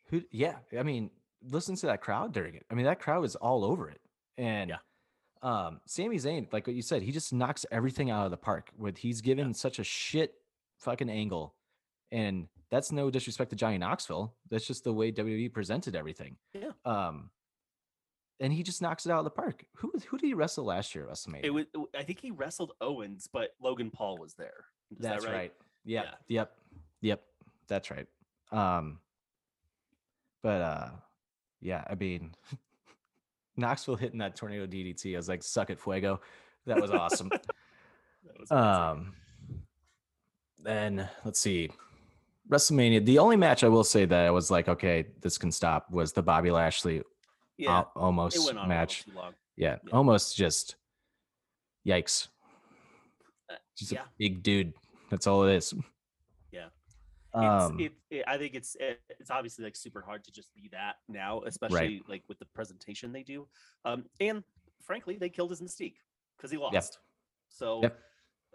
who? 0.09 0.23
Yeah, 0.31 0.59
I 0.79 0.83
mean, 0.85 1.11
listen 1.43 1.75
to 1.77 1.87
that 1.87 2.01
crowd 2.01 2.33
during 2.33 2.55
it. 2.55 2.64
I 2.71 2.75
mean, 2.75 2.87
that 2.87 3.01
crowd 3.01 3.25
is 3.25 3.35
all 3.35 3.64
over 3.64 3.91
it. 3.91 4.01
And 4.39 4.71
Yeah. 4.71 4.79
um, 5.43 5.81
Sami 5.85 6.17
Zayn, 6.17 6.51
like 6.53 6.67
what 6.67 6.77
you 6.77 6.83
said, 6.83 7.03
he 7.03 7.11
just 7.12 7.33
knocks 7.33 7.67
everything 7.73 8.09
out 8.09 8.25
of 8.25 8.31
the 8.31 8.37
park. 8.39 8.71
With 8.79 8.99
he's 8.99 9.21
given 9.21 9.53
such 9.53 9.79
a 9.81 9.85
shit 9.85 10.41
fucking 10.79 11.11
angle, 11.11 11.55
and 12.11 12.49
that's 12.70 12.93
no 12.93 13.11
disrespect 13.11 13.51
to 13.51 13.57
Johnny 13.57 13.79
Knoxville. 13.79 14.35
That's 14.51 14.66
just 14.66 14.85
the 14.85 14.93
way 14.93 15.12
WWE 15.12 15.53
presented 15.53 15.95
everything. 15.95 16.37
Yeah. 16.55 16.70
Um, 16.85 17.31
and 18.41 18.53
he 18.53 18.62
just 18.62 18.83
knocks 18.83 19.07
it 19.07 19.12
out 19.12 19.18
of 19.18 19.24
the 19.24 19.31
park. 19.31 19.64
Who 19.77 19.93
who 20.09 20.18
did 20.18 20.27
he 20.27 20.35
wrestle 20.35 20.64
last 20.64 20.95
year 20.95 21.07
WrestleMania? 21.11 21.45
It 21.45 21.51
was 21.51 21.66
I 21.97 22.03
think 22.03 22.20
he 22.20 22.31
wrestled 22.31 22.72
Owens, 22.81 23.29
but 23.33 23.51
Logan 23.61 23.91
Paul 23.91 24.18
was 24.18 24.35
there. 24.35 24.64
Is 24.91 24.99
that 24.99 25.20
That's 25.20 25.27
right. 25.27 25.53
Yep. 25.85 26.05
Yeah. 26.05 26.11
Yep. 26.29 26.53
Yep. 27.01 27.22
That's 27.68 27.91
right. 27.91 28.07
Um 28.53 28.99
but 30.43 30.61
uh 30.61 30.89
yeah, 31.61 31.83
I 31.89 31.95
mean 31.95 32.35
Knoxville 33.57 33.97
hitting 33.97 34.18
that 34.18 34.37
tornado 34.37 34.66
DDT. 34.66 35.14
I 35.14 35.16
was 35.16 35.29
like, 35.29 35.43
suck 35.43 35.70
it, 35.70 35.81
fuego. 35.81 36.20
That 36.66 36.81
was 36.81 36.91
awesome. 36.91 37.31
That 38.24 38.41
was 38.41 38.51
um 38.51 39.14
then 40.67 41.09
let's 41.25 41.41
see. 41.41 41.71
WrestleMania. 42.51 43.05
The 43.05 43.19
only 43.19 43.37
match 43.37 43.64
I 43.64 43.69
will 43.69 43.85
say 43.85 44.05
that 44.05 44.27
I 44.27 44.31
was 44.31 44.51
like, 44.51 44.69
okay, 44.69 45.07
this 45.21 45.39
can 45.39 45.51
stop 45.51 45.91
was 45.91 46.12
the 46.12 46.23
Bobby 46.23 46.51
Lashley 46.51 47.03
yeah, 47.59 47.71
al- 47.79 47.93
almost 47.97 48.37
match. 48.37 49.05
a 49.07 49.11
little 49.11 49.12
too 49.12 49.12
long. 49.17 49.33
Yeah, 49.57 49.77
Yeah. 49.85 49.91
almost 49.93 50.37
just 50.37 50.77
yikes. 51.87 52.29
Just 53.79 53.93
yeah. 53.93 54.03
a 54.03 54.05
big 54.19 54.43
dude. 54.43 54.73
That's 55.11 55.27
all 55.27 55.45
it 55.45 55.55
is. 55.57 55.75
Yeah. 56.53 56.67
Um, 57.35 57.77
it's, 57.79 57.93
it, 58.11 58.17
it, 58.19 58.25
I 58.27 58.39
think 58.39 58.55
it's 58.55 58.77
it, 58.81 59.01
it's 59.21 59.31
obviously 59.31 59.64
like 59.64 59.77
super 59.77 60.01
hard 60.03 60.25
to 60.25 60.33
just 60.33 60.55
be 60.55 60.69
that 60.73 60.97
now, 61.09 61.43
especially 61.47 62.03
like 62.09 62.23
with 62.29 62.39
the 62.39 62.47
presentation 62.55 63.12
they 63.12 63.23
do. 63.23 63.47
Um, 63.85 64.05
and 64.21 64.43
frankly, 64.85 65.17
they 65.17 65.29
killed 65.29 65.51
his 65.51 65.61
mystique 65.61 65.97
because 66.37 66.51
he 66.51 66.57
lost. 66.59 66.99
So 67.49 67.81
Yep. 67.83 67.99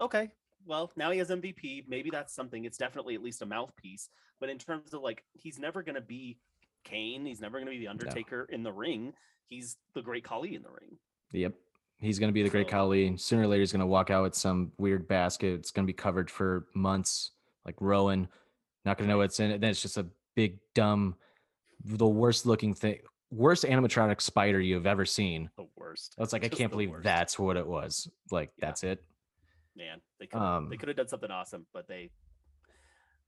okay, 0.01 0.29
well 0.65 0.91
now 0.95 1.11
he 1.11 1.19
has 1.19 1.29
MVP. 1.29 1.85
Maybe 1.87 2.09
that's 2.09 2.33
something. 2.33 2.65
It's 2.65 2.77
definitely 2.77 3.15
at 3.15 3.23
least 3.23 3.41
a 3.41 3.45
mouthpiece. 3.45 4.09
But 4.39 4.49
in 4.49 4.57
terms 4.57 4.93
of 4.93 5.01
like, 5.01 5.23
he's 5.33 5.59
never 5.59 5.83
gonna 5.83 6.01
be 6.01 6.37
Kane. 6.83 7.25
He's 7.25 7.41
never 7.41 7.59
gonna 7.59 7.71
be 7.71 7.79
the 7.79 7.87
Undertaker 7.87 8.47
in 8.49 8.63
the 8.63 8.71
ring. 8.71 9.13
He's 9.47 9.77
the 9.93 10.01
Great 10.01 10.23
Khali 10.23 10.55
in 10.55 10.61
the 10.63 10.69
ring. 10.69 10.97
Yep. 11.33 11.53
He's 11.99 12.17
going 12.17 12.29
to 12.29 12.33
be 12.33 12.41
the 12.41 12.49
great 12.49 12.65
So- 12.67 12.71
Khali. 12.71 13.15
Sooner 13.17 13.43
or 13.43 13.47
later, 13.47 13.59
he's 13.59 13.71
going 13.71 13.81
to 13.81 13.85
walk 13.85 14.09
out 14.09 14.23
with 14.23 14.33
some 14.33 14.71
weird 14.79 15.07
basket. 15.07 15.53
It's 15.53 15.69
going 15.69 15.85
to 15.85 15.87
be 15.87 15.93
covered 15.95 16.31
for 16.31 16.65
months, 16.73 17.31
like 17.63 17.75
Rowan. 17.79 18.27
Not 18.85 18.97
going 18.97 19.07
to 19.07 19.13
know 19.13 19.19
what's 19.19 19.39
in 19.39 19.51
it. 19.51 19.61
Then 19.61 19.69
it's 19.69 19.83
just 19.83 19.97
a 19.97 20.07
big, 20.35 20.57
dumb, 20.73 21.13
the 21.83 22.07
worst 22.07 22.47
looking 22.47 22.73
thing, 22.73 22.99
worst 23.29 23.65
animatronic 23.65 24.19
spider 24.19 24.59
you've 24.59 24.87
ever 24.87 25.05
seen. 25.05 25.51
The 25.57 25.67
worst. 25.75 26.15
I 26.17 26.21
was 26.21 26.33
like, 26.33 26.43
I 26.43 26.47
can't 26.49 26.71
believe 26.71 26.89
worst. 26.89 27.03
that's 27.03 27.37
what 27.37 27.55
it 27.55 27.67
was. 27.67 28.09
Like, 28.31 28.51
Yeah. 28.57 28.65
that's 28.65 28.83
it. 28.83 29.03
Man. 29.75 30.01
They 30.19 30.27
could 30.27 30.39
Um, 30.39 30.69
they 30.69 30.77
could 30.77 30.89
have 30.89 30.97
done 30.97 31.07
something 31.07 31.31
awesome, 31.31 31.65
but 31.73 31.87
they 31.87 32.11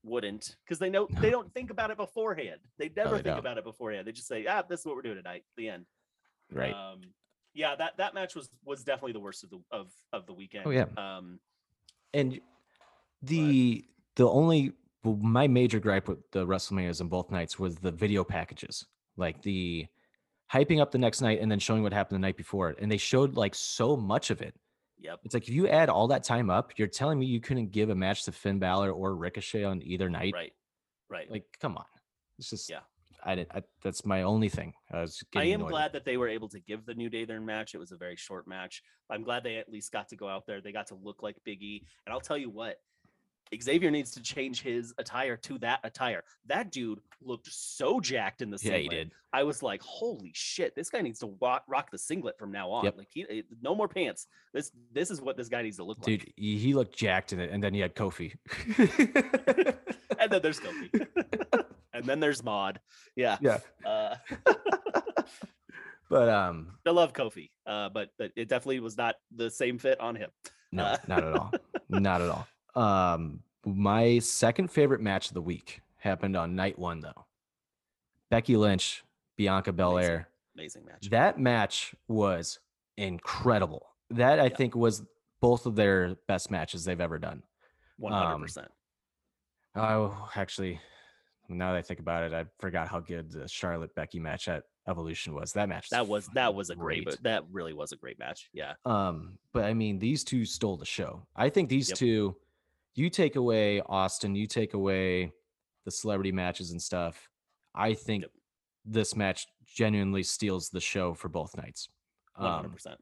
wouldn't 0.02 0.56
because 0.64 0.78
they 0.78 0.90
know 0.90 1.08
they 1.20 1.30
don't 1.30 1.52
think 1.54 1.70
about 1.70 1.90
it 1.90 1.96
beforehand. 1.96 2.60
They 2.78 2.90
never 2.94 3.10
they 3.10 3.16
think 3.16 3.24
don't. 3.24 3.38
about 3.38 3.58
it 3.58 3.64
beforehand. 3.64 4.06
They 4.06 4.12
just 4.12 4.28
say, 4.28 4.46
"Ah, 4.46 4.62
this 4.62 4.80
is 4.80 4.86
what 4.86 4.96
we're 4.96 5.02
doing 5.02 5.16
tonight." 5.16 5.44
The 5.56 5.68
end. 5.70 5.86
Right. 6.52 6.74
Um, 6.74 7.00
yeah, 7.54 7.74
that 7.76 7.96
that 7.96 8.14
match 8.14 8.34
was 8.34 8.50
was 8.64 8.84
definitely 8.84 9.12
the 9.12 9.20
worst 9.20 9.44
of 9.44 9.50
the 9.50 9.60
of 9.70 9.90
of 10.12 10.26
the 10.26 10.32
weekend. 10.34 10.66
Oh, 10.66 10.70
yeah. 10.70 10.86
Um, 10.96 11.40
and 12.12 12.40
the 13.22 13.84
the 14.16 14.28
only 14.28 14.72
well, 15.04 15.16
my 15.16 15.46
major 15.46 15.80
gripe 15.80 16.08
with 16.08 16.18
the 16.32 16.46
WrestleManias 16.46 17.00
in 17.00 17.08
both 17.08 17.30
nights 17.30 17.58
was 17.58 17.76
the 17.76 17.90
video 17.90 18.24
packages, 18.24 18.86
like 19.16 19.40
the 19.42 19.86
hyping 20.52 20.80
up 20.80 20.90
the 20.90 20.98
next 20.98 21.20
night 21.20 21.40
and 21.40 21.50
then 21.50 21.58
showing 21.58 21.82
what 21.82 21.92
happened 21.92 22.16
the 22.16 22.26
night 22.26 22.36
before. 22.36 22.74
And 22.78 22.90
they 22.90 22.96
showed 22.96 23.36
like 23.36 23.54
so 23.54 23.96
much 23.96 24.30
of 24.30 24.42
it. 24.42 24.54
Yep. 25.04 25.20
It's 25.24 25.34
like 25.34 25.46
if 25.46 25.54
you 25.54 25.68
add 25.68 25.88
all 25.88 26.08
that 26.08 26.24
time 26.24 26.50
up, 26.50 26.72
you're 26.76 26.88
telling 26.88 27.18
me 27.18 27.26
you 27.26 27.40
couldn't 27.40 27.70
give 27.70 27.90
a 27.90 27.94
match 27.94 28.24
to 28.24 28.32
Finn 28.32 28.58
Balor 28.58 28.90
or 28.90 29.14
Ricochet 29.14 29.64
on 29.64 29.82
either 29.82 30.08
night. 30.08 30.32
Right. 30.34 30.52
Right. 31.08 31.30
Like, 31.30 31.44
come 31.60 31.76
on. 31.76 31.84
It's 32.38 32.50
just 32.50 32.70
Yeah. 32.70 32.80
I 33.26 33.34
didn't. 33.34 33.52
I, 33.54 33.62
that's 33.82 34.04
my 34.04 34.22
only 34.22 34.50
thing. 34.50 34.74
I 34.92 35.00
was. 35.00 35.22
I 35.34 35.44
am 35.44 35.60
annoyed 35.60 35.70
glad 35.70 35.92
that 35.94 36.04
they 36.04 36.18
were 36.18 36.28
able 36.28 36.48
to 36.50 36.60
give 36.60 36.84
the 36.84 36.94
New 36.94 37.08
Day 37.08 37.24
their 37.24 37.40
match. 37.40 37.74
It 37.74 37.78
was 37.78 37.90
a 37.90 37.96
very 37.96 38.16
short 38.16 38.46
match. 38.46 38.82
I'm 39.08 39.22
glad 39.22 39.44
they 39.44 39.56
at 39.56 39.70
least 39.70 39.92
got 39.92 40.08
to 40.10 40.16
go 40.16 40.28
out 40.28 40.46
there. 40.46 40.60
They 40.60 40.72
got 40.72 40.88
to 40.88 40.94
look 41.02 41.22
like 41.22 41.36
Big 41.42 41.62
E. 41.62 41.86
And 42.04 42.12
I'll 42.12 42.20
tell 42.20 42.36
you 42.36 42.50
what, 42.50 42.76
Xavier 43.62 43.90
needs 43.90 44.10
to 44.12 44.22
change 44.22 44.62
his 44.62 44.92
attire 44.98 45.36
to 45.38 45.58
that 45.58 45.80
attire. 45.84 46.24
That 46.46 46.70
dude 46.72 47.00
looked 47.22 47.48
so 47.52 48.00
jacked 48.00 48.42
in 48.42 48.50
the 48.50 48.56
Yeah, 48.62 48.72
singlet. 48.72 48.82
he 48.82 48.88
did. 48.88 49.12
I 49.32 49.42
was 49.42 49.62
like, 49.62 49.82
holy 49.82 50.30
shit, 50.34 50.74
this 50.76 50.90
guy 50.90 51.00
needs 51.00 51.18
to 51.20 51.36
rock, 51.40 51.64
rock 51.68 51.90
the 51.90 51.98
singlet 51.98 52.38
from 52.38 52.52
now 52.52 52.70
on. 52.70 52.84
Yep. 52.84 52.98
Like 52.98 53.08
he, 53.10 53.26
eh, 53.28 53.42
no 53.62 53.74
more 53.74 53.88
pants. 53.88 54.26
This 54.52 54.70
this 54.92 55.10
is 55.10 55.20
what 55.20 55.36
this 55.36 55.48
guy 55.48 55.62
needs 55.62 55.76
to 55.78 55.84
look 55.84 56.00
Dude, 56.02 56.20
like. 56.22 56.32
he, 56.36 56.58
he 56.58 56.74
looked 56.74 56.96
jacked 56.96 57.32
in 57.32 57.40
it, 57.40 57.50
and 57.50 57.62
then 57.62 57.74
he 57.74 57.80
had 57.80 57.94
Kofi. 57.94 58.34
And 60.20 60.30
then 60.32 60.40
there's 60.42 60.60
Kofi. 60.60 61.06
and 61.92 62.04
then 62.04 62.20
there's 62.20 62.42
Maud. 62.42 62.80
Yeah. 63.16 63.36
yeah, 63.42 63.58
Uh, 63.84 64.14
but 66.08 66.28
um, 66.28 66.78
I 66.86 66.90
love 66.90 67.12
Kofi, 67.12 67.50
uh, 67.66 67.88
but, 67.90 68.10
but 68.18 68.30
it 68.36 68.48
definitely 68.48 68.80
was 68.80 68.96
not 68.96 69.16
the 69.34 69.50
same 69.50 69.76
fit 69.78 70.00
on 70.00 70.14
him. 70.16 70.30
No, 70.72 70.84
Uh, 70.84 70.96
not 71.08 71.24
at 71.24 71.32
all. 71.34 71.52
not 71.88 72.20
at 72.22 72.28
all. 72.28 72.46
Um, 72.74 73.42
my 73.64 74.18
second 74.18 74.70
favorite 74.70 75.00
match 75.00 75.28
of 75.28 75.34
the 75.34 75.42
week 75.42 75.80
happened 75.98 76.36
on 76.36 76.54
night 76.54 76.78
one, 76.78 77.00
though. 77.00 77.26
Becky 78.30 78.56
Lynch, 78.56 79.04
Bianca 79.36 79.72
Belair. 79.72 80.28
Amazing 80.54 80.84
match. 80.84 81.08
That 81.10 81.38
match 81.38 81.94
was 82.08 82.58
incredible. 82.96 83.86
That 84.10 84.38
I 84.40 84.44
Yeah. 84.44 84.56
think 84.56 84.74
was 84.76 85.02
both 85.40 85.66
of 85.66 85.76
their 85.76 86.14
best 86.26 86.50
matches 86.50 86.84
they've 86.84 87.00
ever 87.00 87.18
done. 87.18 87.42
100%. 87.98 88.68
Oh, 89.76 90.30
actually, 90.36 90.80
now 91.48 91.72
that 91.72 91.78
I 91.78 91.82
think 91.82 92.00
about 92.00 92.22
it, 92.22 92.32
I 92.32 92.46
forgot 92.60 92.88
how 92.88 93.00
good 93.00 93.30
the 93.30 93.48
Charlotte 93.48 93.94
Becky 93.94 94.20
match 94.20 94.48
at 94.48 94.64
Evolution 94.86 95.34
was. 95.34 95.52
That 95.54 95.68
match, 95.68 95.88
that 95.90 96.06
was 96.06 96.28
that 96.34 96.54
was 96.54 96.68
a 96.70 96.76
great, 96.76 97.04
but 97.06 97.22
that 97.22 97.44
really 97.50 97.72
was 97.72 97.92
a 97.92 97.96
great 97.96 98.18
match. 98.18 98.50
Yeah. 98.52 98.74
Um, 98.84 99.38
but 99.52 99.64
I 99.64 99.72
mean, 99.74 99.98
these 99.98 100.22
two 100.22 100.44
stole 100.44 100.76
the 100.76 100.84
show. 100.84 101.26
I 101.34 101.48
think 101.48 101.68
these 101.70 101.88
Yep. 101.88 101.98
two, 101.98 102.36
you 102.94 103.10
take 103.10 103.36
away 103.36 103.80
Austin, 103.86 104.34
you 104.34 104.46
take 104.46 104.74
away 104.74 105.32
the 105.84 105.90
celebrity 105.90 106.32
matches 106.32 106.70
and 106.70 106.80
stuff. 106.80 107.28
I 107.74 107.94
think 107.94 108.22
Yep. 108.22 108.32
this 108.84 109.16
match 109.16 109.46
genuinely 109.64 110.22
steals 110.22 110.70
the 110.70 110.80
show 110.80 111.14
for 111.14 111.28
both 111.28 111.56
nights. 111.56 111.88
Um, 112.36 112.70
percent. 112.72 112.98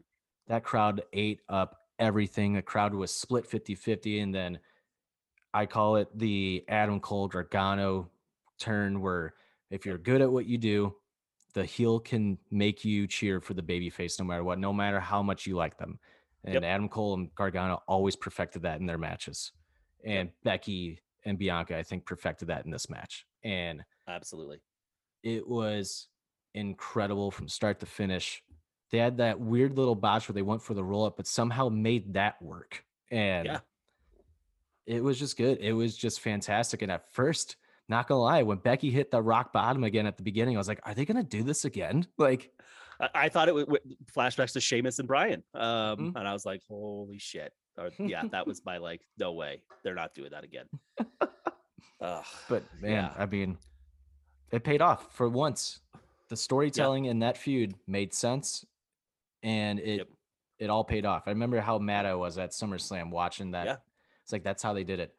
that 0.48 0.62
crowd 0.64 1.02
ate 1.12 1.40
up 1.48 1.78
everything. 1.98 2.54
The 2.54 2.62
crowd 2.62 2.92
was 2.94 3.14
split 3.14 3.46
50 3.46 3.74
50. 3.74 4.20
And 4.20 4.34
then 4.34 4.58
I 5.54 5.66
call 5.66 5.96
it 5.96 6.08
the 6.18 6.64
Adam 6.68 7.00
Cole 7.00 7.28
Gargano 7.28 8.10
turn, 8.58 9.00
where 9.00 9.34
if 9.70 9.84
you're 9.86 9.98
good 9.98 10.20
at 10.22 10.30
what 10.30 10.46
you 10.46 10.58
do, 10.58 10.94
the 11.54 11.64
heel 11.64 12.00
can 12.00 12.38
make 12.50 12.84
you 12.84 13.06
cheer 13.06 13.40
for 13.40 13.52
the 13.54 13.62
baby 13.62 13.90
face 13.90 14.18
no 14.18 14.24
matter 14.24 14.42
what, 14.44 14.58
no 14.58 14.72
matter 14.72 15.00
how 15.00 15.22
much 15.22 15.46
you 15.46 15.54
like 15.54 15.76
them. 15.78 15.98
And 16.44 16.54
Yep. 16.54 16.62
Adam 16.64 16.88
Cole 16.88 17.14
and 17.14 17.34
Gargano 17.34 17.82
always 17.86 18.16
perfected 18.16 18.62
that 18.62 18.80
in 18.80 18.86
their 18.86 18.98
matches. 18.98 19.52
And 20.04 20.30
Becky 20.42 21.00
and 21.24 21.38
Bianca, 21.38 21.76
I 21.76 21.82
think, 21.82 22.04
perfected 22.06 22.48
that 22.48 22.64
in 22.64 22.70
this 22.70 22.90
match. 22.90 23.26
And 23.44 23.84
Absolutely. 24.08 24.60
it 25.22 25.46
was 25.46 26.08
incredible 26.54 27.30
from 27.30 27.48
start 27.48 27.80
to 27.80 27.86
finish. 27.86 28.42
They 28.90 28.98
had 28.98 29.16
that 29.18 29.40
weird 29.40 29.76
little 29.78 29.94
botch 29.94 30.28
where 30.28 30.34
they 30.34 30.42
went 30.42 30.62
for 30.62 30.74
the 30.74 30.84
roll 30.84 31.04
up, 31.06 31.16
but 31.16 31.26
somehow 31.26 31.68
made 31.68 32.14
that 32.14 32.40
work. 32.42 32.84
And 33.10 33.46
Yeah. 33.46 33.60
it 34.86 35.02
was 35.02 35.18
just 35.18 35.36
good. 35.36 35.58
It 35.60 35.72
was 35.72 35.96
just 35.96 36.20
fantastic. 36.20 36.82
And 36.82 36.90
at 36.92 37.12
first, 37.12 37.56
not 37.88 38.08
gonna 38.08 38.20
lie, 38.20 38.42
when 38.42 38.58
Becky 38.58 38.90
hit 38.90 39.10
the 39.10 39.22
rock 39.22 39.52
bottom 39.52 39.84
again 39.84 40.06
at 40.06 40.16
the 40.16 40.22
beginning, 40.22 40.56
I 40.56 40.58
was 40.58 40.68
like, 40.68 40.80
are 40.84 40.94
they 40.94 41.04
gonna 41.04 41.22
do 41.22 41.42
this 41.42 41.64
again? 41.64 42.06
Like, 42.18 42.50
I, 43.00 43.08
I 43.14 43.28
thought 43.28 43.48
it 43.48 43.54
would 43.54 43.68
flashbacks 44.14 44.52
to 44.52 44.60
Sheamus 44.60 44.98
and 44.98 45.08
Bryan. 45.08 45.42
Um, 45.54 46.12
Mhm. 46.12 46.16
and 46.16 46.28
I 46.28 46.32
was 46.32 46.44
like, 46.44 46.62
holy 46.68 47.18
shit. 47.18 47.52
Or, 47.78 47.90
yeah, 47.98 48.22
that 48.30 48.46
was 48.46 48.64
my 48.64 48.78
like, 48.78 49.00
no 49.18 49.32
way. 49.32 49.62
They're 49.82 49.94
not 49.94 50.14
doing 50.14 50.30
that 50.30 50.44
again. 50.44 50.66
Ugh. 52.00 52.24
but 52.48 52.62
man, 52.80 52.90
Yeah. 52.90 53.14
I 53.16 53.26
mean, 53.26 53.58
it 54.50 54.64
paid 54.64 54.82
off 54.82 55.14
for 55.14 55.28
once. 55.28 55.80
The 56.28 56.36
storytelling 56.36 57.04
in 57.06 57.18
that 57.20 57.36
feud 57.36 57.74
made 57.86 58.14
sense, 58.14 58.64
and 59.42 59.78
it 59.78 59.98
Yep. 59.98 60.08
it 60.58 60.70
all 60.70 60.84
paid 60.84 61.04
off. 61.04 61.24
I 61.26 61.30
remember 61.30 61.60
how 61.60 61.78
mad 61.78 62.06
I 62.06 62.14
was 62.14 62.38
at 62.38 62.50
SummerSlam 62.52 63.10
watching 63.10 63.50
that. 63.52 63.66
Yeah. 63.66 63.76
It's 64.22 64.32
like 64.32 64.42
that's 64.42 64.62
how 64.62 64.72
they 64.72 64.84
did 64.84 64.98
it. 65.00 65.14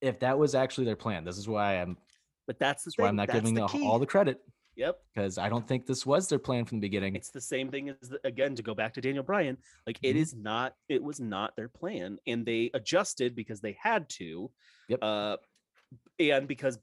If 0.00 0.20
that 0.20 0.38
was 0.38 0.54
actually 0.54 0.84
their 0.86 0.96
plan, 0.96 1.24
this 1.24 1.36
is 1.36 1.46
why 1.48 1.80
I'm 1.80 1.98
But 2.46 2.58
that's 2.58 2.84
the 2.84 2.92
why 2.96 3.08
I'm 3.08 3.16
not 3.16 3.28
that's 3.28 3.40
giving 3.40 3.54
the, 3.54 3.64
all 3.64 3.98
the 3.98 4.06
credit 4.06 4.40
Yep. 4.76 4.98
because 5.12 5.36
I 5.36 5.48
don't 5.48 5.66
think 5.66 5.84
this 5.86 6.06
was 6.06 6.28
their 6.28 6.38
plan 6.38 6.64
from 6.64 6.78
the 6.78 6.86
beginning. 6.86 7.14
It's 7.16 7.30
the 7.30 7.40
same 7.40 7.70
thing 7.70 7.90
as 7.90 8.08
the, 8.08 8.20
again 8.24 8.54
to 8.54 8.62
go 8.62 8.74
back 8.74 8.94
to 8.94 9.00
Daniel 9.00 9.24
Bryan. 9.24 9.58
Like 9.86 9.98
it 10.02 10.14
Mhm. 10.16 10.20
is 10.20 10.34
not. 10.34 10.74
It 10.88 11.02
was 11.02 11.20
not 11.20 11.54
their 11.56 11.68
plan, 11.68 12.18
and 12.26 12.46
they 12.46 12.70
adjusted 12.72 13.34
because 13.34 13.60
they 13.60 13.76
had 13.82 14.08
to. 14.10 14.50
Yep. 14.88 14.98
Uh, 15.02 15.36
and 16.18 16.46
because 16.48 16.78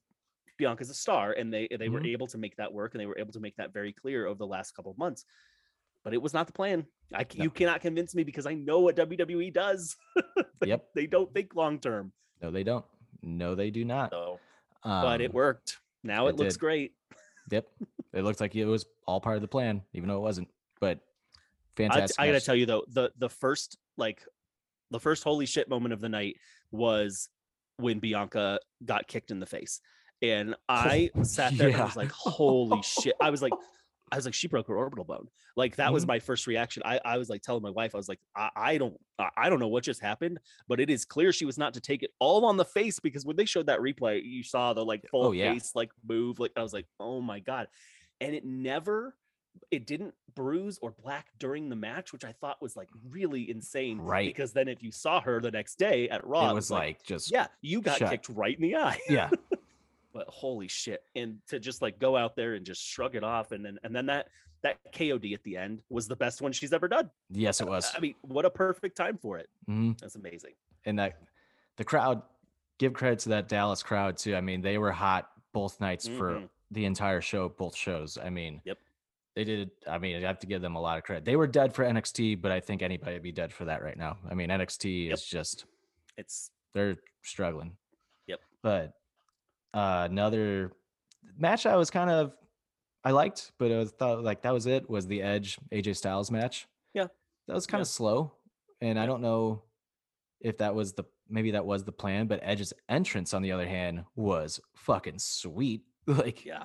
Bianca's 0.57 0.89
a 0.89 0.93
star, 0.93 1.31
and 1.33 1.51
they 1.53 1.67
they 1.67 1.89
were 1.89 2.01
Mhm. 2.01 2.11
able 2.11 2.27
to 2.27 2.37
make 2.37 2.55
that 2.57 2.71
work, 2.73 2.93
and 2.93 3.01
they 3.01 3.05
were 3.05 3.17
able 3.17 3.33
to 3.33 3.39
make 3.39 3.55
that 3.57 3.73
very 3.73 3.93
clear 3.93 4.25
over 4.27 4.37
the 4.37 4.47
last 4.47 4.71
couple 4.75 4.91
of 4.91 4.97
months. 4.97 5.25
But 6.03 6.13
it 6.13 6.21
was 6.21 6.33
not 6.33 6.47
the 6.47 6.53
plan. 6.53 6.85
I 7.13 7.25
No. 7.35 7.43
you 7.45 7.49
cannot 7.49 7.81
convince 7.81 8.13
me 8.15 8.23
because 8.23 8.45
I 8.45 8.53
know 8.53 8.79
what 8.79 8.95
WWE 8.95 9.49
does. 9.51 9.95
Yep. 10.63 10.93
they 10.95 11.05
don't 11.07 11.33
think 11.33 11.55
long 11.55 11.79
term. 11.79 12.11
No, 12.41 12.51
they 12.51 12.63
don't. 12.63 12.85
No, 13.21 13.55
they 13.55 13.69
do 13.71 13.85
not. 13.85 14.11
So, 14.11 14.39
but 14.83 15.21
it 15.21 15.29
Um, 15.31 15.33
worked. 15.35 15.77
Now 16.03 16.27
it, 16.27 16.31
it 16.31 16.35
looks 16.37 16.55
did. 16.55 16.59
great. 16.59 16.93
Yep. 17.49 17.67
It 18.13 18.23
looked 18.23 18.41
like 18.41 18.55
it 18.55 18.65
was 18.65 18.85
all 19.05 19.21
part 19.21 19.35
of 19.35 19.41
the 19.41 19.47
plan, 19.47 19.81
even 19.93 20.09
though 20.09 20.17
it 20.17 20.21
wasn't. 20.21 20.49
But 20.79 20.99
I, 21.37 21.83
fantastic. 21.83 22.19
I 22.19 22.27
gotta 22.27 22.41
tell 22.41 22.55
you 22.55 22.65
though, 22.65 22.83
the 22.87 23.11
the 23.17 23.29
first 23.29 23.77
like 23.97 24.21
the 24.91 24.99
first 24.99 25.23
holy 25.23 25.45
shit 25.45 25.69
moment 25.69 25.93
of 25.93 26.01
the 26.01 26.09
night 26.09 26.37
was 26.71 27.29
when 27.77 27.99
Bianca 27.99 28.59
got 28.83 29.07
kicked 29.07 29.31
in 29.31 29.39
the 29.39 29.45
face. 29.45 29.81
And 30.21 30.55
I 30.69 31.11
sat 31.23 31.57
there 31.57 31.69
and 31.69 31.77
I 31.77 31.85
was 31.85 31.95
like, 31.95 32.11
holy 32.11 32.81
shit. 32.81 33.15
I 33.21 33.29
was 33.29 33.41
like, 33.41 33.53
I 34.11 34.15
was 34.15 34.25
like, 34.25 34.33
she 34.33 34.47
broke 34.47 34.67
her 34.69 34.77
orbital 34.77 35.03
bone. 35.05 35.27
Like 35.55 35.75
that 35.77 35.91
was 35.91 36.05
Mhm. 36.05 36.09
my 36.09 36.19
first 36.19 36.47
reaction. 36.47 36.81
I, 36.85 36.99
I 37.03 37.17
was 37.17 37.29
like 37.29 37.41
telling 37.41 37.61
my 37.63 37.69
wife, 37.71 37.93
I 37.93 37.97
was 37.97 38.07
like, 38.07 38.19
I, 38.35 38.49
I 38.55 38.77
don't 38.77 38.95
I, 39.19 39.29
I 39.35 39.49
don't 39.49 39.59
know 39.59 39.67
what 39.67 39.83
just 39.83 40.01
happened, 40.01 40.39
but 40.67 40.79
it 40.79 40.89
is 40.89 41.03
clear 41.03 41.33
she 41.33 41.45
was 41.45 41.57
not 41.57 41.73
to 41.73 41.81
take 41.81 42.03
it 42.03 42.11
all 42.19 42.45
on 42.45 42.55
the 42.57 42.65
face 42.65 42.99
because 42.99 43.25
when 43.25 43.35
they 43.35 43.45
showed 43.45 43.65
that 43.67 43.79
replay, 43.79 44.21
you 44.23 44.43
saw 44.43 44.73
the 44.73 44.85
like 44.85 45.03
full 45.09 45.25
Oh, 45.27 45.31
yeah. 45.31 45.51
face 45.51 45.71
like 45.75 45.89
move. 46.07 46.39
Like 46.39 46.51
I 46.55 46.61
was 46.63 46.73
like, 46.73 46.85
oh 46.99 47.19
my 47.21 47.39
God. 47.39 47.67
And 48.21 48.33
it 48.35 48.45
never 48.45 49.15
it 49.71 49.87
didn't 49.87 50.13
bruise 50.35 50.77
or 50.83 50.91
black 50.91 51.25
during 51.39 51.67
the 51.67 51.75
match, 51.75 52.13
which 52.13 52.23
I 52.23 52.31
thought 52.31 52.61
was 52.61 52.75
like 52.77 52.89
really 53.09 53.49
insane. 53.49 53.97
Right. 53.99 54.27
Because 54.29 54.53
then 54.53 54.67
if 54.67 54.83
you 54.83 54.91
saw 54.91 55.19
her 55.21 55.41
the 55.41 55.49
next 55.49 55.79
day 55.79 56.07
at 56.09 56.25
Raw, 56.25 56.51
it 56.51 56.53
was 56.53 56.69
like 56.69 57.01
just 57.03 57.31
yeah, 57.31 57.47
you 57.61 57.81
got 57.81 57.97
shut. 57.97 58.11
kicked 58.11 58.29
right 58.29 58.55
in 58.55 58.61
the 58.61 58.75
eye. 58.75 58.99
yeah. 59.09 59.31
But 60.17 60.27
holy 60.29 60.67
shit 60.67 61.03
and 61.15 61.37
to 61.47 61.59
just 61.59 61.83
like 61.83 61.99
go 61.99 62.17
out 62.17 62.35
there 62.35 62.55
and 62.55 62.65
just 62.65 62.83
shrug 62.83 63.15
it 63.15 63.23
off 63.23 63.51
and 63.51 63.63
then 63.63 63.77
and 63.83 63.95
then 63.95 64.07
that 64.07 64.29
that 64.63 64.79
KOD 64.91 65.35
at 65.35 65.43
the 65.43 65.55
end 65.55 65.83
was 65.91 66.07
the 66.07 66.15
best 66.15 66.41
one 66.41 66.51
she's 66.51 66.73
ever 66.73 66.87
done. 66.87 67.11
Yes, 67.29 67.61
it 67.61 67.67
was. 67.67 67.91
I 67.95 67.99
mean, 67.99 68.15
what 68.23 68.43
a 68.43 68.49
perfect 68.49 68.97
time 68.97 69.15
for 69.19 69.37
it. 69.37 69.47
Mhm. 69.69 69.99
That's 69.99 70.15
amazing. 70.15 70.53
and 70.85 70.97
that 70.97 71.21
the 71.75 71.83
crowd 71.83 72.23
give 72.79 72.93
credit 72.93 73.19
to 73.19 73.29
that 73.29 73.47
Dallas 73.47 73.83
crowd 73.83 74.17
too. 74.17 74.35
I 74.35 74.41
mean, 74.41 74.61
they 74.61 74.79
were 74.79 74.91
hot 74.91 75.29
both 75.53 75.79
nights 75.79 76.07
for 76.07 76.31
Mhm. 76.39 76.49
the 76.71 76.85
entire 76.85 77.21
show, 77.21 77.47
both 77.49 77.75
shows. 77.75 78.17
I 78.17 78.29
mean, 78.31 78.61
Yep. 78.65 78.79
They 79.35 79.43
did. 79.43 79.69
I 79.85 79.99
mean, 79.99 80.15
I 80.15 80.21
have 80.27 80.39
to 80.39 80.47
give 80.47 80.63
them 80.63 80.75
a 80.75 80.81
lot 80.81 80.97
of 80.97 81.03
credit. 81.03 81.23
They 81.25 81.35
were 81.35 81.45
dead 81.45 81.75
for 81.75 81.83
NXT, 81.85 82.33
but 82.33 82.51
I 82.51 82.59
think 82.59 82.81
anybody 82.81 83.13
would 83.13 83.21
be 83.21 83.31
dead 83.31 83.53
for 83.53 83.65
that 83.65 83.83
right 83.83 83.95
now. 83.95 84.17
I 84.27 84.33
mean, 84.33 84.49
NXT 84.49 85.05
Yep. 85.09 85.13
is 85.13 85.23
just 85.25 85.65
It's 86.17 86.49
they're 86.73 86.97
struggling. 87.21 87.77
Yep. 88.25 88.41
But 88.63 88.93
uh, 89.73 90.07
another 90.09 90.71
match 91.37 91.65
I 91.65 91.75
was 91.75 91.89
kind 91.89 92.09
of 92.09 92.33
I 93.03 93.11
liked, 93.11 93.51
but 93.59 93.71
I 93.71 93.77
was 93.77 93.91
thought 93.91 94.23
like 94.23 94.41
that 94.41 94.53
was 94.53 94.65
it. 94.65 94.89
Was 94.89 95.07
the 95.07 95.21
Edge 95.21 95.57
AJ 95.71 95.95
Styles 95.97 96.29
match? 96.31 96.67
Yeah. 96.93 97.07
That 97.47 97.53
was 97.53 97.65
kind 97.67 97.79
Yeah. 97.79 97.83
of 97.83 97.87
slow, 97.87 98.33
and 98.81 98.99
I 98.99 99.05
don't 99.05 99.21
know 99.21 99.63
if 100.41 100.57
that 100.57 100.75
was 100.75 100.93
the 100.93 101.03
maybe 101.29 101.51
that 101.51 101.65
was 101.65 101.83
the 101.83 101.91
plan. 101.91 102.27
But 102.27 102.39
Edge's 102.43 102.73
entrance, 102.89 103.33
on 103.33 103.41
the 103.41 103.51
other 103.51 103.67
hand, 103.67 104.03
was 104.15 104.59
fucking 104.75 105.19
sweet. 105.19 105.81
Like 106.07 106.45
yeah. 106.45 106.63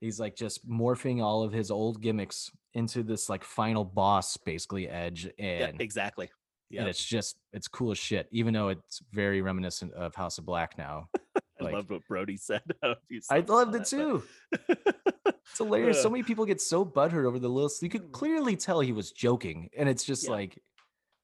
he's 0.00 0.20
like 0.20 0.36
just 0.36 0.68
morphing 0.68 1.20
all 1.20 1.42
of 1.42 1.52
his 1.52 1.70
old 1.72 2.00
gimmicks 2.00 2.48
into 2.74 3.02
this 3.02 3.28
like 3.28 3.42
final 3.42 3.84
boss, 3.84 4.36
basically 4.36 4.88
Edge, 4.88 5.28
Yeah, 5.36 5.66
and 5.66 5.80
exactly. 5.80 6.30
Yeah. 6.70 6.80
and 6.82 6.88
it's 6.88 7.04
just 7.04 7.36
it's 7.52 7.66
cool 7.68 7.90
as 7.90 7.98
shit. 7.98 8.28
Even 8.32 8.54
though 8.54 8.68
it's 8.68 9.00
very 9.12 9.42
reminiscent 9.42 9.92
of 9.94 10.14
House 10.14 10.38
of 10.38 10.46
Black 10.46 10.78
now. 10.78 11.08
I 11.62 11.64
like- 11.66 11.74
loved 11.74 11.90
what 11.90 12.06
Brody 12.08 12.36
said. 12.36 12.62
I, 12.82 12.86
don't 12.86 12.90
know 12.92 12.96
if 13.08 13.10
you 13.10 13.20
I 13.30 13.38
loved 13.40 13.74
it 13.74 13.78
that, 13.78 13.86
too. 13.88 14.22
It's 15.50 15.58
hilarious. 15.58 16.00
So 16.02 16.08
many 16.08 16.22
people 16.22 16.46
get 16.46 16.60
so 16.60 16.84
butthurt 16.84 17.26
over 17.26 17.38
the 17.38 17.48
little. 17.48 17.70
You 17.80 17.88
could 17.90 18.04
Mm. 18.08 18.12
clearly 18.12 18.56
tell 18.56 18.80
he 18.80 18.92
was 18.92 19.10
joking, 19.12 19.68
and 19.76 19.88
it's 19.88 20.04
just 20.04 20.24
Yeah. 20.24 20.30
like, 20.30 20.58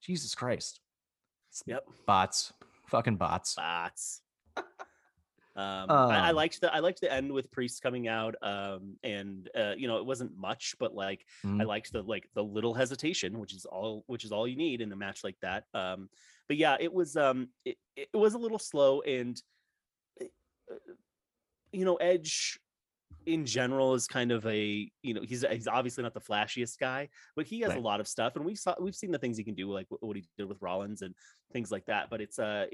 Jesus 0.02 0.34
Christ, 0.34 0.80
It's 1.50 1.62
Yep. 1.66 1.84
bots, 2.06 2.52
fucking 2.88 3.16
bots. 3.16 3.54
bots. 3.54 4.20
Um, 5.56 5.90
I, 5.90 6.26
I 6.26 6.28
Um, 6.30 6.36
liked 6.36 6.60
the 6.60 6.72
I 6.72 6.78
liked 6.78 7.00
the 7.00 7.12
end 7.12 7.32
with 7.32 7.50
priests 7.50 7.80
coming 7.80 8.06
out, 8.06 8.36
um, 8.42 8.96
and 9.02 9.48
uh, 9.56 9.74
you 9.76 9.88
know 9.88 9.96
it 9.98 10.06
wasn't 10.06 10.36
much, 10.36 10.76
but 10.78 10.94
like 10.94 11.24
I 11.42 11.46
Mhm. 11.48 11.66
liked 11.66 11.92
the 11.92 12.02
like 12.02 12.28
the 12.34 12.44
little 12.44 12.74
hesitation, 12.74 13.40
which 13.40 13.52
is 13.54 13.64
all 13.64 14.04
which 14.06 14.24
is 14.24 14.30
all 14.30 14.46
you 14.46 14.56
need 14.56 14.80
in 14.80 14.92
a 14.92 14.96
match 14.96 15.24
like 15.24 15.36
that. 15.40 15.64
Um, 15.74 16.10
but 16.46 16.58
yeah, 16.58 16.76
it 16.78 16.92
was 16.92 17.16
um 17.16 17.48
it, 17.64 17.76
it 17.96 18.08
was 18.14 18.34
a 18.34 18.38
little 18.38 18.58
slow, 18.60 19.00
and 19.02 19.36
uh, 19.36 19.42
you 21.72 21.84
know 21.84 21.96
Edge 21.96 22.58
in 23.26 23.44
general 23.44 23.94
is 23.94 24.06
kind 24.06 24.32
of 24.32 24.46
a 24.46 24.90
you 25.02 25.14
know 25.14 25.20
he's 25.22 25.44
he's 25.50 25.68
obviously 25.68 26.02
not 26.02 26.14
the 26.14 26.20
flashiest 26.20 26.78
guy, 26.78 27.08
but 27.36 27.46
he 27.46 27.60
has 27.60 27.74
a 27.74 27.78
lot 27.80 28.00
of 28.00 28.08
stuff, 28.08 28.36
and 28.36 28.44
we 28.44 28.54
saw 28.54 28.74
we've 28.80 28.94
seen 28.94 29.10
the 29.10 29.18
things 29.18 29.36
he 29.36 29.44
can 29.44 29.54
do, 29.54 29.70
like 29.70 29.86
what 29.88 30.16
he 30.16 30.24
did 30.36 30.48
with 30.48 30.60
Rollins 30.62 31.02
and 31.02 31.14
things 31.52 31.70
like 31.70 31.84
that. 31.86 32.08
But 32.10 32.20
it's 32.20 32.38
uh 32.38 32.66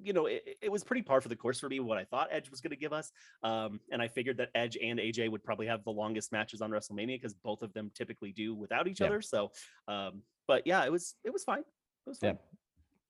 you 0.00 0.12
know 0.12 0.26
it, 0.26 0.56
it 0.62 0.70
was 0.70 0.84
pretty 0.84 1.02
par 1.02 1.20
for 1.20 1.28
the 1.28 1.36
course 1.36 1.58
for 1.60 1.68
me 1.68 1.80
what 1.80 1.98
I 1.98 2.04
thought 2.04 2.28
Edge 2.30 2.50
was 2.50 2.60
going 2.60 2.70
to 2.70 2.76
give 2.76 2.92
us, 2.92 3.10
um, 3.42 3.80
and 3.92 4.00
I 4.02 4.08
figured 4.08 4.36
that 4.38 4.50
Edge 4.54 4.76
and 4.82 4.98
AJ 4.98 5.30
would 5.30 5.42
probably 5.44 5.66
have 5.66 5.84
the 5.84 5.90
longest 5.90 6.32
matches 6.32 6.60
on 6.60 6.70
WrestleMania 6.70 7.16
because 7.16 7.34
both 7.34 7.62
of 7.62 7.72
them 7.72 7.90
typically 7.94 8.32
do 8.32 8.54
without 8.54 8.86
each 8.88 9.00
Yeah. 9.00 9.08
other. 9.08 9.20
So, 9.22 9.50
um, 9.86 10.22
but 10.46 10.66
yeah, 10.66 10.84
it 10.84 10.92
was 10.92 11.14
it 11.24 11.32
was 11.32 11.44
fine. 11.44 11.60
It 11.60 12.08
was 12.08 12.18
Yeah. 12.22 12.30
fine. 12.32 12.38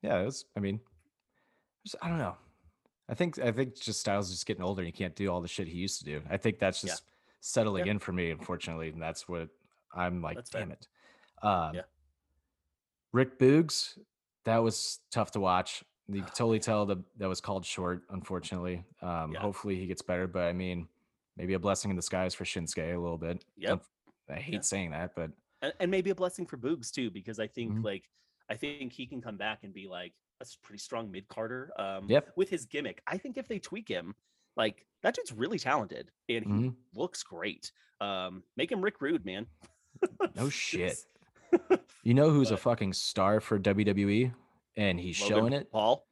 Yeah, 0.03 0.21
it 0.21 0.25
was. 0.25 0.45
I 0.57 0.61
mean, 0.61 0.81
just, 1.87 1.97
I 2.03 2.09
don't 2.09 2.19
know. 2.19 2.37
I 3.09 3.15
think 3.15 3.39
I 3.39 3.51
think 3.53 3.75
just 3.81 4.01
Styles 4.01 4.29
is 4.29 4.35
just 4.37 4.47
getting 4.47 4.63
older. 4.63 4.81
and 4.83 4.87
He 4.87 4.93
can't 4.93 5.15
do 5.17 5.31
all 5.31 5.41
the 5.41 5.49
shit 5.49 5.67
he 5.69 5.79
used 5.79 5.99
to 6.01 6.05
do. 6.05 6.23
I 6.29 6.37
think 6.37 6.59
that's 6.59 6.83
Yeah. 6.85 6.91
just 6.91 7.05
settling 7.41 7.87
Yeah. 7.87 7.93
in 7.93 7.99
for 7.99 8.13
me, 8.13 8.31
unfortunately, 8.31 8.91
and 8.91 9.01
that's 9.01 9.29
what 9.29 9.49
I'm 9.95 10.21
like. 10.23 10.37
That's 10.37 10.51
fair. 10.51 10.63
damn 10.63 10.73
it. 10.73 10.89
Um, 11.43 11.75
Yeah. 11.75 11.83
Rick 13.13 13.39
Boogs, 13.39 13.99
that 14.45 14.59
was 14.59 15.01
tough 15.11 15.31
to 15.33 15.41
watch. 15.41 15.83
You 16.09 16.23
could 16.23 16.35
totally 16.35 16.59
tell 16.59 16.87
that 16.87 16.99
that 17.19 17.29
was 17.29 17.41
called 17.41 17.65
short. 17.65 18.03
Unfortunately, 18.11 18.85
um, 19.03 19.33
Yeah. 19.33 19.41
hopefully 19.41 19.77
he 19.77 19.87
gets 19.87 20.03
better. 20.03 20.27
But 20.27 20.45
I 20.45 20.53
mean, 20.53 20.89
maybe 21.37 21.55
a 21.55 21.59
blessing 21.59 21.91
in 21.91 21.97
disguise 21.97 22.35
for 22.35 22.45
Shinsuke 22.45 22.95
a 22.95 22.99
little 22.99 23.19
bit. 23.19 23.45
Yep. 23.57 23.79
Unf- 23.81 23.89
I 24.31 24.41
hate 24.41 24.55
Yeah. 24.55 24.61
saying 24.61 24.91
that, 24.91 25.15
but 25.15 25.31
and, 25.61 25.73
and 25.81 25.91
maybe 25.91 26.11
a 26.11 26.15
blessing 26.15 26.47
for 26.47 26.57
Boogs 26.57 26.93
too, 26.93 27.11
because 27.11 27.39
I 27.41 27.47
think 27.47 27.73
Mhm. 27.73 27.85
like 27.85 28.09
I 28.51 28.57
think 28.57 28.93
he 28.93 29.07
can 29.07 29.21
come 29.21 29.37
back 29.37 29.65
and 29.65 29.75
be 29.75 29.87
like 29.89 30.15
a 30.41 30.47
pretty 30.63 30.79
strong 30.79 31.11
mid 31.11 31.29
carder. 31.29 31.73
Um, 31.79 32.09
Yep. 32.09 32.33
with 32.37 32.49
his 32.51 32.67
gimmick, 32.67 33.03
I 33.07 33.19
think 33.19 33.37
if 33.37 33.49
they 33.49 33.59
tweak 33.59 33.89
him, 33.89 34.15
like 34.57 34.87
that 35.03 35.15
dude's 35.15 35.33
really 35.33 35.59
talented 35.59 36.11
and 36.29 36.45
he 36.45 36.51
Mhm. 36.51 36.75
looks 36.95 37.23
great. 37.23 37.73
Um, 38.01 38.43
make 38.57 38.71
him 38.73 38.81
Rick 38.83 39.01
Rude, 39.01 39.25
man. 39.25 39.47
no 40.35 40.49
shit. 40.51 40.99
You 42.03 42.15
know 42.15 42.31
who's 42.31 42.51
a 42.51 42.57
fucking 42.57 42.93
star 42.93 43.41
for 43.41 43.59
WWE, 43.59 44.33
and 44.77 45.01
he's 45.01 45.21
Logan 45.23 45.37
showing 45.39 45.53
it. 45.55 45.71
Paul. 45.73 46.07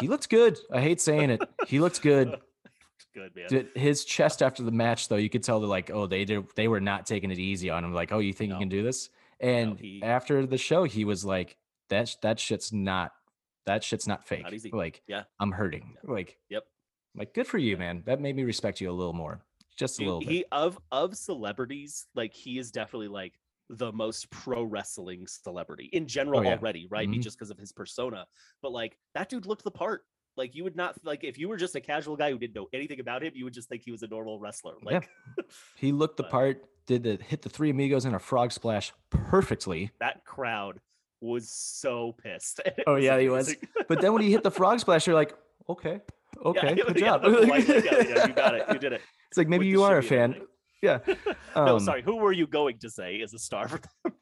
He 0.00 0.08
looks 0.08 0.26
good. 0.26 0.58
I 0.72 0.80
hate 0.80 1.00
saying 1.00 1.30
it. 1.30 1.42
He 1.66 1.80
looks 1.80 1.98
good. 1.98 2.40
Good 3.14 3.34
man. 3.34 3.68
His 3.74 4.04
chest 4.04 4.42
after 4.42 4.62
the 4.62 4.70
match, 4.70 5.08
though, 5.08 5.16
you 5.16 5.30
could 5.30 5.42
tell 5.42 5.58
they're 5.58 5.68
like, 5.68 5.90
oh, 5.90 6.06
they 6.06 6.24
did, 6.24 6.46
they 6.54 6.68
were 6.68 6.80
not 6.80 7.04
taking 7.06 7.30
it 7.32 7.38
easy 7.38 7.68
on 7.70 7.82
him. 7.82 7.92
Like, 7.92 8.12
oh, 8.12 8.18
you 8.20 8.32
think 8.32 8.50
No. 8.50 8.56
you 8.56 8.60
can 8.60 8.68
do 8.68 8.82
this? 8.84 9.08
And 9.40 9.80
he- 9.80 10.02
after 10.02 10.46
the 10.46 10.58
show, 10.58 10.84
he 10.84 11.04
was 11.04 11.24
like, 11.24 11.56
that 11.90 12.16
that 12.22 12.38
shit's 12.40 12.72
not 12.72 13.12
that 13.66 13.84
shit's 13.84 14.06
not 14.08 14.26
fake. 14.26 14.46
easy. 14.52 14.70
Like, 14.72 15.02
Yeah. 15.06 15.24
I'm 15.40 15.52
hurting. 15.52 15.96
Like, 16.02 16.38
Yep. 16.48 16.64
like 17.14 17.34
good 17.34 17.46
for 17.46 17.58
you, 17.58 17.76
man. 17.76 18.02
That 18.06 18.18
made 18.20 18.34
me 18.34 18.44
respect 18.44 18.80
you 18.80 18.90
a 18.90 18.92
little 18.92 19.12
more, 19.12 19.42
just 19.76 20.00
a 20.00 20.04
little 20.04 20.20
bit. 20.20 20.28
he 20.28 20.44
of 20.52 20.78
of 20.90 21.16
celebrities, 21.16 22.06
like 22.14 22.32
he 22.32 22.58
is 22.58 22.70
definitely 22.70 23.08
like 23.08 23.38
the 23.70 23.92
most 23.92 24.30
pro 24.30 24.62
wrestling 24.62 25.26
celebrity 25.26 25.90
in 25.92 26.06
general 26.06 26.40
Oh, 26.40 26.42
yeah. 26.42 26.52
already, 26.56 26.86
right? 26.90 27.06
Mhm. 27.08 27.20
Just 27.20 27.36
because 27.38 27.50
of 27.50 27.58
his 27.58 27.70
persona. 27.72 28.26
But 28.62 28.72
like 28.72 28.96
that 29.14 29.28
dude 29.28 29.44
looked 29.44 29.64
the 29.64 29.70
part. 29.70 30.04
Like 30.38 30.54
you 30.54 30.64
would 30.64 30.76
not 30.76 30.94
like 31.04 31.22
if 31.24 31.36
you 31.36 31.48
were 31.48 31.58
just 31.58 31.74
a 31.74 31.80
casual 31.80 32.16
guy 32.16 32.30
who 32.30 32.38
didn't 32.38 32.54
know 32.54 32.68
anything 32.72 33.00
about 33.00 33.22
him, 33.22 33.32
you 33.34 33.44
would 33.44 33.52
just 33.52 33.68
think 33.68 33.82
he 33.82 33.90
was 33.90 34.02
a 34.02 34.06
normal 34.06 34.38
wrestler. 34.38 34.74
Yeah. 34.82 35.00
Like 35.00 35.10
He 35.76 35.92
looked 35.92 36.16
the 36.16 36.22
but- 36.22 36.32
part. 36.32 36.64
Did 36.86 37.02
the 37.02 37.16
hit 37.22 37.42
the 37.42 37.50
three 37.50 37.68
amigos 37.68 38.06
in 38.06 38.14
a 38.14 38.18
frog 38.18 38.50
splash 38.50 38.94
perfectly. 39.10 39.90
that 40.00 40.24
crowd 40.24 40.80
was 41.20 41.50
so 41.50 42.14
pissed. 42.22 42.60
Oh, 42.86 42.96
yeah, 42.96 43.18
he 43.18 43.28
was. 43.28 43.54
But 43.88 44.00
then 44.00 44.12
when 44.12 44.22
he 44.22 44.30
hit 44.30 44.42
the 44.42 44.50
frog 44.50 44.80
splash, 44.80 45.06
you're 45.06 45.16
like, 45.16 45.34
okay, 45.68 46.00
okay, 46.44 46.74
yeah, 46.76 46.84
good 46.84 46.96
yeah, 47.00 47.06
job. 47.18 47.24
like, 47.24 47.66
yeah, 47.68 47.74
yeah, 47.84 48.26
you 48.26 48.32
got 48.34 48.54
it. 48.54 48.64
You 48.72 48.78
did 48.78 48.92
it. 48.92 49.00
It's 49.28 49.38
like 49.38 49.48
maybe 49.48 49.64
with 49.66 49.72
you 49.72 49.82
are 49.82 49.98
a 49.98 50.02
fan. 50.02 50.36
Yeah. 50.82 50.98
no, 51.56 51.74
Um, 51.76 51.80
sorry. 51.80 52.02
Who 52.02 52.16
were 52.16 52.32
you 52.32 52.46
going 52.46 52.78
to 52.78 52.90
say 52.90 53.16
is 53.16 53.34
a 53.34 53.38
star 53.38 53.66
for 53.68 53.80
them? 54.04 54.12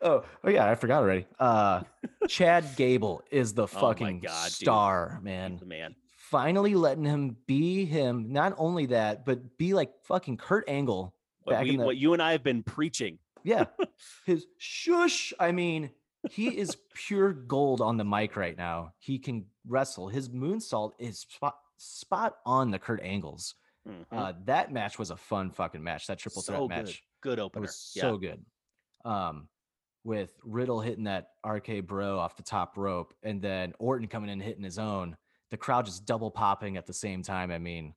Oh, 0.00 0.22
oh 0.44 0.48
yeah, 0.50 0.70
I 0.70 0.76
forgot 0.76 1.02
already. 1.02 1.26
Uh 1.40 1.82
Chad 2.28 2.64
Gable 2.76 3.22
is 3.32 3.52
the 3.52 3.64
Oh 3.64 3.66
fucking 3.66 4.20
dude. 4.20 4.30
star, 4.30 5.14
He's 5.16 5.24
man. 5.24 5.56
the 5.58 5.66
man. 5.66 5.96
Finally 6.30 6.74
letting 6.76 7.04
him 7.04 7.36
be 7.46 7.84
him. 7.84 8.30
Not 8.32 8.54
only 8.58 8.86
that, 8.86 9.24
but 9.26 9.58
be 9.58 9.74
like 9.74 9.90
fucking 10.04 10.36
Kurt 10.36 10.68
Angle. 10.68 11.12
What, 11.42 11.52
Back 11.54 11.64
we, 11.64 11.70
in 11.70 11.76
the- 11.78 11.84
what 11.86 11.96
you 11.96 12.12
and 12.12 12.22
I 12.22 12.30
have 12.32 12.44
been 12.44 12.62
preaching. 12.62 13.18
Yeah. 13.44 13.64
His 14.26 14.46
shush. 14.58 15.32
I 15.38 15.52
mean, 15.52 15.90
he 16.30 16.48
is 16.48 16.76
pure 16.94 17.32
gold 17.32 17.80
on 17.80 17.96
the 17.96 18.04
mic 18.04 18.36
right 18.36 18.56
now. 18.56 18.92
He 18.98 19.18
can 19.18 19.46
wrestle. 19.66 20.08
His 20.08 20.28
moonsault 20.28 20.92
is 20.98 21.20
spot, 21.20 21.56
spot 21.76 22.36
on 22.44 22.70
the 22.70 22.78
Kurt 22.78 23.02
Angles. 23.02 23.54
Mhm. 23.88 24.04
Uh, 24.12 24.32
that 24.44 24.72
match 24.72 24.98
was 24.98 25.10
a 25.10 25.16
fun 25.16 25.50
fucking 25.50 25.82
match. 25.82 26.06
That 26.08 26.18
triple 26.18 26.42
threat 26.42 26.58
so 26.58 26.68
match. 26.68 26.84
good. 27.22 27.30
Good 27.30 27.38
It 27.38 27.42
opener. 27.42 27.62
was 27.62 27.92
yeah. 27.96 28.02
so 28.02 28.16
good. 28.18 28.44
Um, 29.04 29.48
with 30.04 30.32
Riddle 30.44 30.80
hitting 30.80 31.04
that 31.04 31.30
RK 31.46 31.80
bro 31.86 32.18
off 32.18 32.36
the 32.36 32.42
top 32.42 32.76
rope, 32.76 33.14
and 33.22 33.40
then 33.42 33.74
Orton 33.78 34.08
coming 34.08 34.30
in 34.30 34.40
hitting 34.40 34.62
his 34.62 34.78
own. 34.78 35.16
The 35.50 35.56
crowd 35.56 35.86
just 35.86 36.04
double 36.04 36.30
popping 36.30 36.76
at 36.76 36.86
the 36.86 36.92
same 36.92 37.22
time. 37.22 37.50
I 37.50 37.58
mean, 37.58 37.94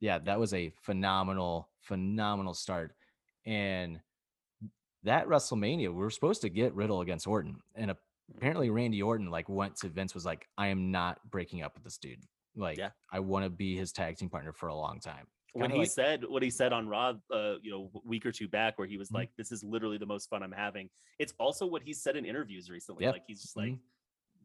yeah, 0.00 0.18
that 0.20 0.38
was 0.38 0.52
a 0.54 0.70
phenomenal, 0.82 1.68
phenomenal 1.80 2.54
start. 2.54 2.94
And 3.46 4.00
that 5.04 5.26
WrestleMania, 5.26 5.88
we 5.88 5.88
were 5.94 6.10
supposed 6.10 6.42
to 6.42 6.48
get 6.48 6.74
Riddle 6.74 7.00
against 7.00 7.26
Orton, 7.26 7.60
and 7.74 7.94
apparently 8.36 8.70
Randy 8.70 9.02
Orton 9.02 9.30
like 9.30 9.48
went 9.48 9.76
to 9.76 9.88
Vince 9.88 10.14
was 10.14 10.24
like, 10.24 10.46
"I 10.58 10.68
am 10.68 10.90
not 10.90 11.18
breaking 11.30 11.62
up 11.62 11.74
with 11.74 11.84
this 11.84 11.98
dude. 11.98 12.22
Like, 12.56 12.78
Yeah. 12.78 12.90
I 13.10 13.20
want 13.20 13.44
to 13.44 13.50
be 13.50 13.76
his 13.76 13.92
tag 13.92 14.16
team 14.16 14.28
partner 14.28 14.52
for 14.52 14.68
a 14.68 14.74
long 14.74 15.00
time." 15.00 15.26
when 15.52 15.62
Kinda 15.64 15.74
he 15.74 15.80
like- 15.80 15.90
said 15.90 16.24
what 16.28 16.44
he 16.44 16.50
said 16.50 16.72
on 16.72 16.86
Raw, 16.88 17.14
uh, 17.32 17.56
you 17.60 17.72
know, 17.72 17.90
a 17.92 18.06
week 18.08 18.24
or 18.24 18.30
two 18.30 18.46
back, 18.46 18.78
where 18.78 18.86
he 18.86 18.96
was 18.96 19.08
Mhm. 19.10 19.14
like, 19.14 19.34
"This 19.36 19.50
is 19.50 19.64
literally 19.64 19.98
the 19.98 20.06
most 20.06 20.30
fun 20.30 20.44
I'm 20.44 20.52
having." 20.52 20.88
It's 21.18 21.34
also 21.40 21.66
what 21.66 21.82
he 21.82 21.92
said 21.92 22.14
in 22.16 22.24
interviews 22.24 22.70
recently. 22.70 23.04
Yep. 23.04 23.14
Like 23.14 23.24
he's 23.26 23.42
just 23.42 23.56
like, 23.56 23.72
Mhm. 23.72 23.80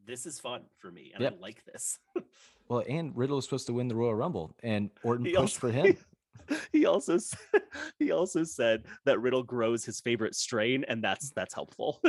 "This 0.08 0.26
is 0.26 0.40
fun 0.40 0.66
for 0.80 0.92
me, 0.92 1.12
and 1.14 1.22
Yep. 1.22 1.34
I 1.34 1.38
like 1.38 1.64
this." 1.66 2.00
Well, 2.68 2.84
and 2.90 3.16
Riddle 3.16 3.36
was 3.36 3.46
supposed 3.46 3.68
to 3.68 3.74
win 3.74 3.88
the 3.88 3.94
Royal 3.96 4.16
Rumble, 4.16 4.56
and 4.64 4.90
Orton 5.04 5.26
He 5.26 5.34
pushed 5.34 5.40
also- 5.42 5.60
for 5.60 5.72
him. 5.72 5.96
he 6.72 6.86
also 6.86 7.18
he 8.00 8.12
also 8.12 8.44
said 8.44 8.84
that 9.06 9.20
Riddle 9.20 9.44
grows 9.44 9.84
his 9.86 10.00
favorite 10.02 10.36
strain, 10.36 10.86
and 10.88 11.04
that's 11.04 11.32
that's 11.32 11.54
helpful. 11.54 12.00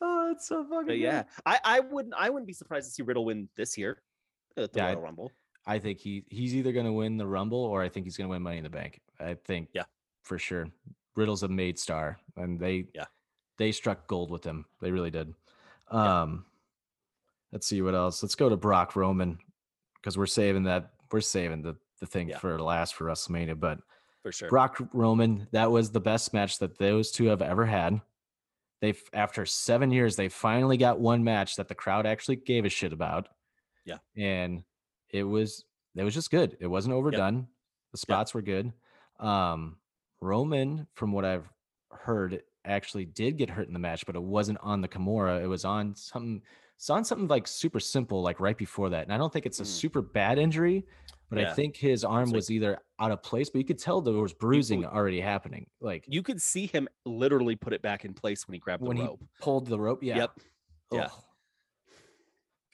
oh, 0.00 0.30
it's 0.32 0.46
so 0.48 0.64
fucking. 0.64 0.86
But 0.86 0.98
yeah, 0.98 1.24
I 1.44 1.58
I 1.64 1.80
wouldn't 1.80 2.14
I 2.16 2.30
wouldn't 2.30 2.46
be 2.46 2.52
surprised 2.52 2.88
to 2.88 2.92
see 2.94 3.02
Riddle 3.02 3.24
win 3.24 3.48
this 3.56 3.76
year 3.76 4.00
at 4.56 4.72
the 4.72 4.78
Yeah, 4.78 4.86
I- 4.86 4.92
Royal 4.94 5.02
Rumble. 5.02 5.32
I 5.68 5.80
think 5.80 5.98
he 5.98 6.24
he's 6.28 6.54
either 6.54 6.70
going 6.72 6.86
to 6.86 6.92
win 6.92 7.16
the 7.16 7.26
Rumble 7.26 7.58
or 7.64 7.82
I 7.82 7.88
think 7.88 8.06
he's 8.06 8.16
going 8.16 8.28
to 8.28 8.30
win 8.30 8.42
Money 8.42 8.58
in 8.58 8.62
the 8.62 8.70
Bank. 8.70 9.00
I 9.18 9.34
think, 9.34 9.70
Yeah. 9.72 9.82
for 10.22 10.38
sure. 10.38 10.68
Riddle's 11.16 11.42
a 11.42 11.48
made 11.48 11.76
star, 11.78 12.18
and 12.36 12.60
they 12.60 12.86
Yeah. 12.94 13.06
they 13.58 13.72
struck 13.72 14.06
gold 14.06 14.30
with 14.30 14.44
him. 14.44 14.64
They 14.80 14.92
really 14.92 15.10
did. 15.10 15.34
Yeah. 15.92 16.22
Um, 16.22 16.44
let's 17.50 17.66
see 17.66 17.82
what 17.82 17.94
else. 17.96 18.22
Let's 18.22 18.36
go 18.36 18.48
to 18.48 18.56
Brock 18.56 18.94
Roman 18.94 19.38
because 20.06 20.16
we're 20.16 20.24
saving 20.26 20.62
that. 20.62 20.92
We're 21.10 21.20
saving 21.20 21.62
the 21.62 21.74
the 21.98 22.06
thing 22.06 22.28
Yeah. 22.28 22.38
for 22.38 22.60
last 22.60 22.94
for 22.94 23.06
WrestleMania. 23.06 23.58
But 23.58 23.80
For 24.22 24.30
sure. 24.30 24.48
Brock 24.48 24.78
Roman, 24.92 25.48
that 25.50 25.68
was 25.72 25.90
the 25.90 26.00
best 26.00 26.32
match 26.32 26.60
that 26.60 26.78
those 26.78 27.10
two 27.10 27.24
have 27.24 27.42
ever 27.42 27.66
had. 27.66 28.00
They've 28.80 29.02
after 29.12 29.44
seven 29.44 29.90
years, 29.90 30.14
they 30.14 30.28
finally 30.28 30.76
got 30.76 31.00
one 31.00 31.24
match 31.24 31.56
that 31.56 31.66
the 31.66 31.74
crowd 31.74 32.06
actually 32.06 32.36
gave 32.36 32.64
a 32.64 32.68
shit 32.68 32.92
about. 32.92 33.28
Yeah. 33.84 33.98
And 34.16 34.62
it 35.10 35.24
was 35.24 35.64
it 35.96 36.04
was 36.04 36.14
just 36.14 36.30
good. 36.30 36.56
It 36.60 36.68
wasn't 36.68 36.94
overdone. 36.94 37.48
The 37.90 37.98
spots 37.98 38.32
were 38.32 38.42
good. 38.42 38.72
Um 39.18 39.78
Roman, 40.20 40.86
from 40.94 41.10
what 41.12 41.24
I've 41.24 41.48
heard, 41.90 42.42
actually 42.64 43.06
did 43.06 43.38
get 43.38 43.50
hurt 43.50 43.66
in 43.66 43.72
the 43.72 43.80
match, 43.80 44.06
but 44.06 44.14
it 44.14 44.22
wasn't 44.22 44.58
on 44.62 44.82
the 44.82 44.88
Kimura. 44.88 45.42
It 45.42 45.46
was 45.48 45.64
on 45.64 45.94
something 45.96 46.42
it's 46.76 46.90
on 46.90 47.04
something 47.04 47.26
like 47.28 47.46
super 47.48 47.80
simple, 47.80 48.22
like 48.22 48.38
right 48.40 48.56
before 48.56 48.90
that. 48.90 49.04
And 49.04 49.12
I 49.12 49.16
don't 49.18 49.32
think 49.32 49.46
it's 49.46 49.60
a 49.60 49.64
Mm. 49.64 49.66
super 49.66 50.02
bad 50.02 50.38
injury, 50.38 50.84
but 51.30 51.38
I 51.38 51.52
think 51.54 51.76
his 51.76 52.04
arm 52.04 52.26
like- 52.26 52.34
was 52.36 52.50
either 52.50 52.78
out 53.00 53.10
of 53.10 53.22
place, 53.22 53.48
but 53.50 53.58
you 53.58 53.64
could 53.64 53.78
tell 53.78 54.00
there 54.00 54.14
was 54.14 54.34
bruising 54.34 54.84
already 54.84 55.20
happening. 55.20 55.66
Like 55.80 56.04
you 56.06 56.22
could 56.22 56.40
see 56.40 56.66
him 56.66 56.86
literally 57.04 57.56
put 57.56 57.72
it 57.72 57.82
back 57.82 58.04
in 58.04 58.12
place 58.14 58.46
when 58.46 58.54
he 58.54 58.58
grabbed 58.60 58.82
the 58.82 58.88
when 58.88 58.98
rope. 58.98 59.20
he 59.20 59.26
pulled 59.40 59.66
the 59.66 59.78
rope. 59.78 60.02
Yeah. 60.02 60.16
Yep. 60.16 60.30
Yeah. 60.92 61.08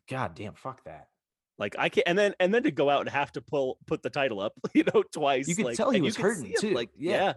God 0.09 0.35
damn, 0.35 0.55
fuck 0.55 0.85
that. 0.85 1.09
Like 1.59 1.77
I 1.79 1.89
can't, 1.89 2.07
and 2.09 2.19
then 2.19 2.35
and 2.41 2.53
then 2.53 2.65
to 2.65 2.71
go 2.71 2.91
out 2.91 3.01
and 3.03 3.11
have 3.11 3.31
to 3.33 3.41
pull 3.41 3.79
put 3.87 4.03
the 4.03 4.11
title 4.11 4.41
up, 4.41 4.53
you 4.75 4.85
know, 4.93 5.03
twice. 5.13 5.47
You 5.49 5.55
could 5.55 5.65
like, 5.67 5.77
tell 5.77 5.91
he 5.91 6.01
was 6.01 6.17
hurting, 6.17 6.45
see 6.45 6.51
him, 6.55 6.61
too. 6.61 6.75
Like 6.75 6.91
Yeah. 6.97 7.35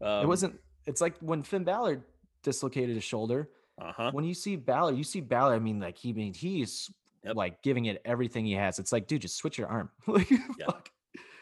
yeah, 0.00 0.22
it 0.22 0.26
wasn't. 0.26 0.58
It's 0.86 1.00
like 1.00 1.16
when 1.18 1.42
Finn 1.42 1.64
Balor 1.64 2.02
dislocated 2.42 2.94
his 2.94 3.04
shoulder. 3.04 3.50
Uh 3.80 3.92
huh. 3.92 4.10
When 4.12 4.24
you 4.24 4.34
see 4.34 4.56
Balor, 4.56 4.92
you 4.92 5.04
see 5.04 5.20
Balor. 5.20 5.54
I 5.54 5.58
mean, 5.58 5.80
like 5.80 5.96
he 5.96 6.10
I 6.10 6.12
mean 6.12 6.34
he's 6.34 6.90
Yep. 7.24 7.36
like 7.36 7.62
giving 7.62 7.84
it 7.84 8.02
everything 8.04 8.44
he 8.44 8.52
has. 8.54 8.80
It's 8.80 8.90
like, 8.90 9.06
dude, 9.06 9.22
just 9.22 9.36
switch 9.36 9.56
your 9.56 9.68
arm. 9.68 9.90
like, 10.08 10.28
Yeah. 10.30 10.66
fuck. 10.66 10.90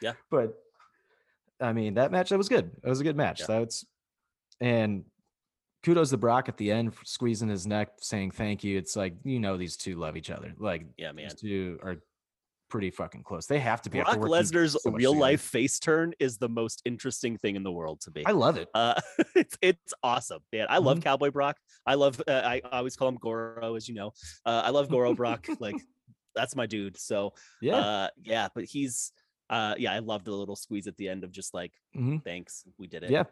Yeah. 0.02 0.12
But 0.30 0.54
I 1.58 1.72
mean, 1.72 1.94
that 1.94 2.12
match 2.12 2.28
that 2.30 2.36
was 2.38 2.48
good. 2.50 2.70
It 2.84 2.88
was 2.88 3.00
a 3.00 3.04
good 3.04 3.16
match. 3.16 3.40
Yeah. 3.40 3.46
That's 3.60 3.86
and 4.60 5.04
kudos 5.82 6.10
to 6.10 6.18
Brock 6.18 6.48
at 6.50 6.58
the 6.58 6.70
end 6.70 6.94
for 6.94 7.04
squeezing 7.06 7.48
his 7.48 7.66
neck, 7.66 7.92
saying 8.00 8.32
thank 8.32 8.62
you. 8.62 8.76
It's 8.76 8.94
like 8.94 9.14
you 9.24 9.40
know 9.40 9.56
these 9.56 9.76
two 9.76 9.96
love 9.96 10.16
each 10.18 10.30
other. 10.30 10.52
Like 10.58 10.84
Yeah, 10.98 11.12
man. 11.12 11.28
these 11.30 11.34
two 11.40 11.78
are 11.82 11.96
pretty 12.70 12.90
fucking 12.90 13.22
close. 13.24 13.46
They 13.46 13.58
have 13.58 13.82
to 13.82 13.90
be. 13.90 14.00
Brock 14.00 14.16
Lesnar's 14.18 14.80
so 14.82 14.90
real 14.90 15.14
life 15.16 15.40
face 15.42 15.78
turn 15.78 16.14
is 16.18 16.38
the 16.38 16.48
most 16.48 16.80
interesting 16.86 17.36
thing 17.36 17.56
in 17.56 17.62
the 17.62 17.70
world 17.72 18.00
to 18.02 18.10
me. 18.14 18.22
I 18.24 18.30
love 18.32 18.56
it. 18.56 18.68
Uh, 18.74 18.94
it's 19.34 19.58
it's 19.60 19.92
awesome, 20.02 20.40
man. 20.52 20.66
I 20.70 20.78
love 20.78 20.98
Mhm. 20.98 21.02
Cowboy 21.02 21.30
Brock. 21.30 21.58
I 21.84 21.94
love. 21.96 22.20
Uh, 22.26 22.30
I 22.32 22.62
always 22.72 22.96
call 22.96 23.08
him 23.08 23.16
Goro, 23.16 23.74
as 23.74 23.88
you 23.88 23.94
know. 23.94 24.12
Uh, 24.46 24.62
I 24.64 24.70
love 24.70 24.88
Goro 24.88 25.12
Brock. 25.14 25.46
Like 25.60 25.76
that's 26.34 26.54
my 26.56 26.64
dude. 26.66 26.96
So 26.96 27.34
Yeah. 27.60 27.76
uh, 27.76 28.08
yeah. 28.22 28.48
But 28.54 28.64
he's 28.64 29.12
uh, 29.50 29.74
yeah. 29.76 29.92
I 29.92 29.98
love 29.98 30.24
the 30.24 30.30
little 30.32 30.56
squeeze 30.56 30.86
at 30.86 30.96
the 30.96 31.08
end 31.08 31.24
of 31.24 31.32
just 31.32 31.52
like 31.52 31.72
Mhm. 31.96 32.22
thanks, 32.24 32.64
we 32.78 32.86
did 32.86 33.02
it. 33.02 33.10
Yeah. 33.10 33.24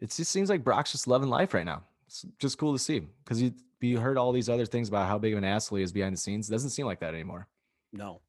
It 0.00 0.10
just 0.10 0.30
seems 0.32 0.48
like 0.48 0.64
Brock's 0.64 0.92
just 0.92 1.06
loving 1.06 1.28
life 1.28 1.52
right 1.54 1.66
now. 1.66 1.84
It's 2.06 2.24
just 2.38 2.58
cool 2.58 2.72
to 2.72 2.78
see 2.78 3.00
because 3.24 3.40
you 3.40 3.52
you 3.80 3.98
heard 3.98 4.16
all 4.16 4.30
these 4.32 4.48
other 4.48 4.64
things 4.64 4.88
about 4.88 5.08
how 5.08 5.18
big 5.18 5.32
of 5.32 5.38
an 5.38 5.44
asshole 5.44 5.76
he 5.78 5.82
is 5.84 5.92
behind 5.92 6.14
the 6.14 6.18
scenes. 6.20 6.48
It 6.48 6.52
doesn't 6.52 6.70
seem 6.70 6.86
like 6.86 7.00
that 7.00 7.14
anymore. 7.14 7.48
No. 7.92 8.20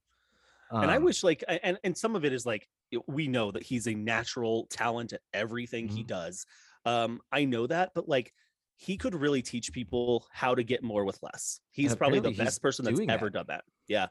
And 0.81 0.91
I 0.91 0.97
Um, 0.97 1.03
wish 1.03 1.23
like 1.23 1.43
and 1.47 1.77
and 1.83 1.97
some 1.97 2.15
of 2.15 2.25
it 2.25 2.33
is 2.33 2.45
like 2.45 2.67
we 3.07 3.27
know 3.27 3.51
that 3.51 3.63
he's 3.63 3.87
a 3.87 3.93
natural 3.93 4.67
talent 4.67 5.13
at 5.13 5.21
everything 5.33 5.87
he 5.87 6.03
Mhm. 6.03 6.07
does. 6.07 6.45
Um, 6.85 7.21
I 7.31 7.45
know 7.45 7.67
that, 7.67 7.91
but 7.95 8.07
like 8.09 8.33
he 8.75 8.97
could 8.97 9.15
really 9.15 9.41
teach 9.41 9.71
people 9.71 10.25
how 10.31 10.53
to 10.55 10.63
get 10.63 10.83
more 10.83 11.05
with 11.05 11.17
less. 11.21 11.59
He's 11.71 11.95
probably 11.95 12.19
the 12.19 12.31
best 12.31 12.61
person 12.61 12.83
that's 12.85 12.99
ever 13.07 13.27
that. 13.27 13.33
done 13.33 13.45
that. 13.47 13.63
Yeah. 13.87 14.07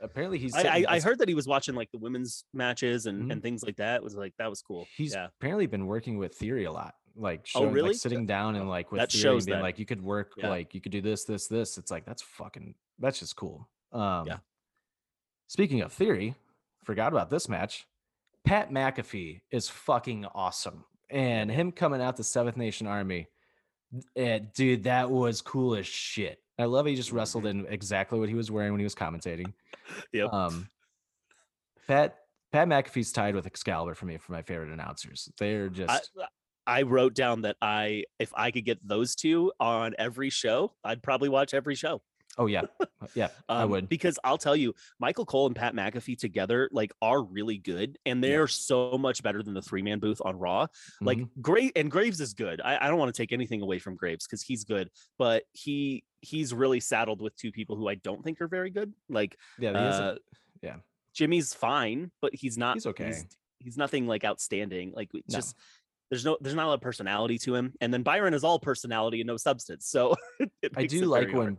apparently 0.00 0.36
he's. 0.38 0.52
I, 0.54 0.62
I, 0.78 0.84
I 0.88 1.00
heard 1.00 1.18
that 1.20 1.28
he 1.28 1.34
was 1.34 1.46
watching 1.46 1.76
like 1.76 1.90
the 1.92 1.98
women's 1.98 2.44
matches 2.52 3.06
and, 3.06 3.24
Mhm. 3.24 3.32
and 3.32 3.42
things 3.42 3.62
like 3.62 3.76
that. 3.76 3.96
It 3.96 4.02
was 4.02 4.16
like 4.16 4.34
that 4.38 4.50
was 4.50 4.60
cool. 4.60 4.84
he's 4.96 5.14
yeah. 5.14 5.28
apparently 5.38 5.66
been 5.66 5.86
working 5.86 6.18
with 6.18 6.34
Theory 6.34 6.64
a 6.64 6.72
lot. 6.72 6.94
Like, 7.14 7.46
Oh, 7.54 7.66
really? 7.66 7.90
like 7.90 7.96
sitting 7.98 8.26
down 8.26 8.56
and 8.56 8.68
like 8.68 8.90
with 8.90 8.98
that 9.00 9.12
Theory 9.12 9.22
shows 9.22 9.46
being 9.46 9.58
that. 9.58 9.62
like, 9.62 9.78
you 9.78 9.86
could 9.86 10.02
work, 10.02 10.32
Yeah. 10.36 10.48
like 10.48 10.74
you 10.74 10.80
could 10.80 10.90
do 10.92 11.00
this, 11.00 11.24
this, 11.24 11.46
this. 11.46 11.78
It's 11.78 11.90
like 11.92 12.04
that's 12.04 12.20
fucking. 12.22 12.74
That's 12.98 13.20
just 13.20 13.36
cool. 13.36 13.70
Um, 13.92 14.26
Yeah. 14.26 14.38
Speaking 15.48 15.80
of 15.82 15.92
Theory, 15.92 16.34
forgot 16.84 17.12
about 17.12 17.30
this 17.30 17.48
match. 17.48 17.86
Pat 18.44 18.70
McAfee 18.70 19.40
is 19.50 19.68
fucking 19.68 20.26
awesome, 20.34 20.84
and 21.10 21.50
him 21.50 21.72
coming 21.72 22.00
out 22.00 22.16
the 22.16 22.24
Seven 22.24 22.54
Nation 22.56 22.86
Army, 22.86 23.28
eh, 24.16 24.40
dude, 24.54 24.84
that 24.84 25.10
was 25.10 25.40
cool 25.40 25.74
as 25.74 25.86
shit. 25.86 26.40
I 26.58 26.64
love 26.64 26.86
he 26.86 26.94
just 26.94 27.12
wrestled 27.12 27.46
in 27.46 27.66
exactly 27.68 28.18
what 28.18 28.28
he 28.28 28.34
was 28.34 28.50
wearing 28.50 28.72
when 28.72 28.80
he 28.80 28.84
was 28.84 28.94
commentating. 28.94 29.52
Yep. 30.12 30.32
Um, 30.32 30.68
Pat 31.86 32.16
Pat 32.50 32.66
McAfee's 32.66 33.12
tied 33.12 33.36
with 33.36 33.46
Excalibur 33.46 33.94
for 33.94 34.06
me 34.06 34.16
for 34.16 34.32
my 34.32 34.42
favorite 34.42 34.72
announcers. 34.72 35.28
They're 35.38 35.66
I, 35.66 35.68
just 35.68 36.10
I 36.66 36.82
wrote 36.82 37.14
down 37.14 37.42
that 37.42 37.56
I 37.62 38.04
if 38.18 38.32
I 38.34 38.50
could 38.50 38.64
get 38.64 38.78
those 38.86 39.14
two 39.14 39.52
on 39.60 39.94
every 39.98 40.30
show, 40.30 40.74
I'd 40.82 41.02
probably 41.02 41.28
watch 41.28 41.54
every 41.54 41.76
show. 41.76 42.02
Oh 42.38 42.46
yeah, 42.46 42.62
yeah, 43.14 43.28
I 43.48 43.62
Um, 43.62 43.70
would. 43.70 43.88
because 43.88 44.18
I'll 44.24 44.38
tell 44.38 44.56
you, 44.56 44.74
Michael 44.98 45.24
Cole 45.26 45.46
and 45.46 45.56
Pat 45.56 45.74
McAfee 45.74 46.18
together 46.18 46.68
like 46.72 46.92
are 47.00 47.22
really 47.22 47.58
good, 47.58 47.98
and 48.06 48.22
Yeah. 48.22 48.28
they're 48.30 48.48
so 48.48 48.98
much 48.98 49.22
better 49.22 49.42
than 49.42 49.54
the 49.54 49.62
three 49.62 49.82
man 49.82 49.98
booth 49.98 50.20
on 50.24 50.38
Raw. 50.38 50.66
Like 51.00 51.18
Mhm. 51.18 51.28
great, 51.40 51.72
and 51.76 51.90
Graves 51.90 52.20
is 52.20 52.34
good. 52.34 52.60
I, 52.60 52.78
I 52.84 52.88
don't 52.88 52.98
want 52.98 53.14
to 53.14 53.20
take 53.22 53.32
anything 53.32 53.62
away 53.62 53.78
from 53.78 53.96
Graves 53.96 54.26
because 54.26 54.42
he's 54.42 54.64
good, 54.64 54.90
but 55.18 55.44
he 55.52 56.04
he's 56.22 56.52
really 56.52 56.80
saddled 56.80 57.20
with 57.22 57.36
two 57.36 57.52
people 57.52 57.76
who 57.76 57.88
I 57.88 57.94
don't 57.96 58.22
think 58.24 58.40
are 58.40 58.48
very 58.48 58.70
good. 58.70 58.92
Like 59.08 59.38
yeah, 59.58 59.70
uh, 59.70 59.88
isn't- 60.62 60.82
Jimmy's 61.14 61.54
fine, 61.54 62.10
but 62.20 62.34
he's 62.34 62.58
not. 62.58 62.74
He's 62.74 62.86
okay. 62.86 63.06
He's, 63.06 63.26
he's 63.58 63.76
nothing 63.78 64.06
like 64.06 64.22
outstanding. 64.22 64.92
Like 64.94 65.08
No. 65.14 65.20
just 65.30 65.56
there's 66.10 66.26
no 66.26 66.36
there's 66.42 66.54
not 66.54 66.66
a 66.66 66.68
lot 66.68 66.74
of 66.74 66.80
personality 66.82 67.38
to 67.38 67.54
him, 67.54 67.72
and 67.80 67.92
then 67.92 68.02
Byron 68.02 68.34
is 68.34 68.44
all 68.44 68.58
personality 68.58 69.22
and 69.22 69.26
no 69.26 69.38
substance. 69.38 69.86
So 69.86 70.14
I 70.76 70.84
do 70.86 71.06
like 71.06 71.28
very 71.30 71.32
hard. 71.32 71.56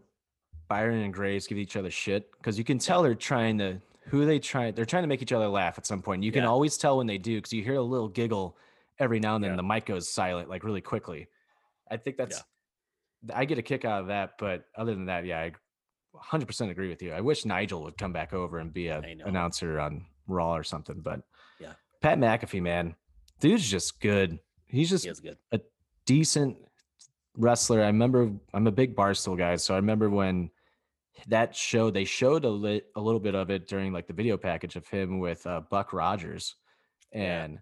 Byron 0.67 0.99
and 1.01 1.13
Graves 1.13 1.47
give 1.47 1.57
each 1.57 1.75
other 1.75 1.89
shit 1.91 2.31
because 2.33 2.57
you 2.57 2.63
can 2.63 2.77
tell 2.79 3.01
they're 3.03 3.15
trying 3.15 3.57
to 3.59 3.79
who 4.07 4.25
they 4.25 4.39
try 4.39 4.71
they're 4.71 4.85
trying 4.85 5.03
to 5.03 5.07
make 5.07 5.21
each 5.21 5.33
other 5.33 5.47
laugh 5.47 5.77
at 5.77 5.85
some 5.85 6.01
point. 6.01 6.23
You 6.23 6.31
can 6.31 6.43
Yeah. 6.43 6.49
always 6.49 6.77
tell 6.77 6.97
when 6.97 7.07
they 7.07 7.17
do 7.17 7.35
because 7.37 7.51
you 7.53 7.63
hear 7.63 7.75
a 7.75 7.81
little 7.81 8.07
giggle 8.07 8.57
every 8.99 9.19
now 9.19 9.35
and 9.35 9.43
then. 9.43 9.51
Yeah. 9.51 9.57
The 9.57 9.63
mic 9.63 9.85
goes 9.85 10.09
silent 10.09 10.49
like 10.49 10.63
really 10.63 10.81
quickly. 10.81 11.27
I 11.89 11.97
think 11.97 12.17
that's 12.17 12.43
I 13.33 13.45
get 13.45 13.57
a 13.57 13.61
kick 13.63 13.83
out 13.83 14.01
of 14.01 14.07
that, 14.07 14.37
but 14.37 14.65
other 14.75 14.93
than 14.93 15.05
that, 15.07 15.25
yeah, 15.25 15.39
I 15.41 15.51
100% 16.15 16.69
agree 16.69 16.87
with 16.89 17.01
you. 17.01 17.11
I 17.13 17.21
wish 17.21 17.45
Nigel 17.45 17.83
would 17.83 17.97
come 17.97 18.13
back 18.13 18.31
over 18.33 18.59
and 18.59 18.71
be 18.73 18.87
a 18.87 19.01
know. 19.01 19.25
announcer 19.25 19.79
on 19.79 20.05
Raw 20.27 20.55
or 20.55 20.63
something, 20.63 21.01
but 21.01 21.21
Yeah. 21.59 21.73
Pat 22.01 22.17
McAfee, 22.19 22.61
man, 22.61 22.95
dude's 23.39 23.69
just 23.69 23.99
good. 24.01 24.39
He's 24.67 24.89
just 24.89 25.05
He 25.05 25.13
good. 25.21 25.37
decent 26.05 26.57
wrestler. 27.35 27.81
I 27.83 27.87
remember 27.87 28.31
I'm 28.53 28.67
a 28.67 28.71
big 28.71 28.95
Barstool 28.95 29.37
guy, 29.37 29.55
so 29.57 29.73
I 29.73 29.77
remember 29.77 30.09
when 30.09 30.49
that 31.27 31.55
show 31.55 31.89
they 31.89 32.05
showed 32.05 32.45
a 32.45 32.49
lit 32.49 32.87
a 32.95 33.01
little 33.01 33.19
bit 33.19 33.35
of 33.35 33.49
it 33.49 33.67
during 33.67 33.91
like 33.93 34.07
the 34.07 34.13
video 34.13 34.37
package 34.37 34.75
of 34.75 34.87
him 34.87 35.19
with 35.19 35.45
uh, 35.47 35.61
Buck 35.69 35.93
Rogers, 35.93 36.55
Yeah. 37.13 37.43
and 37.45 37.59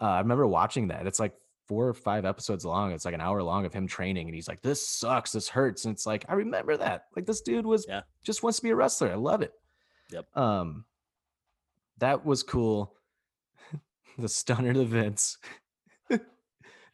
uh, 0.00 0.04
I 0.06 0.18
remember 0.20 0.46
watching 0.46 0.88
that. 0.88 1.06
It's 1.06 1.20
like 1.20 1.34
four 1.68 1.86
or 1.88 1.94
five 1.94 2.24
episodes 2.24 2.64
long. 2.64 2.90
It's 2.92 3.04
like 3.04 3.14
an 3.14 3.20
hour 3.20 3.40
long 3.42 3.64
of 3.64 3.72
him 3.72 3.86
training, 3.86 4.26
and 4.26 4.34
he's 4.34 4.48
like, 4.48 4.62
"This 4.62 4.86
sucks. 4.88 5.30
This 5.32 5.48
hurts." 5.48 5.84
And 5.84 5.94
it's 5.94 6.06
like 6.06 6.24
I 6.28 6.34
remember 6.34 6.76
that. 6.76 7.04
Like 7.14 7.24
this 7.26 7.40
dude 7.40 7.64
was 7.66 7.86
Yeah. 7.88 8.02
just 8.24 8.42
wants 8.42 8.58
to 8.58 8.62
be 8.64 8.70
a 8.70 8.74
wrestler. 8.76 9.12
I 9.12 9.14
love 9.14 9.42
it. 9.42 9.52
Yep. 10.10 10.36
Um, 10.36 10.84
that 11.98 12.24
was 12.26 12.42
cool. 12.42 12.94
the 14.18 14.28
stunner 14.28 14.72
to 14.74 14.84
Vince. 14.84 15.38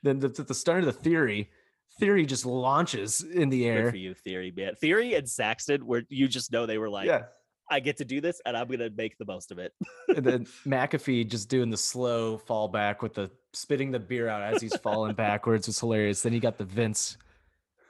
then 0.03 0.19
the, 0.21 0.29
the 0.29 0.55
stunner 0.55 0.83
to 0.83 0.93
Theory. 0.93 1.51
Theory 1.99 2.27
just 2.27 2.47
launches 2.47 3.23
in 3.23 3.49
the 3.49 3.67
air. 3.67 3.85
Good 3.85 3.91
for 3.91 3.97
you, 3.97 4.15
Theory, 4.15 4.53
man. 4.57 4.75
Theory 4.77 5.15
and 5.15 5.29
Saxton, 5.29 5.87
where 5.87 6.03
you 6.09 6.29
just 6.29 6.53
know 6.53 6.67
they 6.67 6.79
were 6.79 6.89
like, 6.89 7.07
yeah. 7.07 7.23
I 7.71 7.81
get 7.81 7.99
to 7.99 8.05
do 8.05 8.21
this 8.21 8.41
and 8.47 8.57
I'm 8.57 8.67
gonna 8.69 8.91
make 8.97 9.19
the 9.19 9.27
most 9.27 9.51
of 9.51 9.59
it. 9.59 9.75
and 10.09 10.25
then 10.25 10.47
McAfee 10.67 11.29
just 11.29 11.49
doing 11.49 11.71
the 11.71 11.77
slow 11.77 12.39
fall 12.39 12.69
back 12.69 13.03
with 13.03 13.15
the 13.15 13.31
spitting 13.53 13.91
the 13.91 13.99
beer 13.99 14.29
out 14.29 14.43
as 14.43 14.63
he's 14.63 14.77
falling 14.77 15.15
backwards 15.17 15.67
was 15.67 15.79
hilarious. 15.79 16.23
Then 16.23 16.33
he 16.33 16.41
got 16.41 16.57
the 16.57 16.65
Vince. 16.65 17.19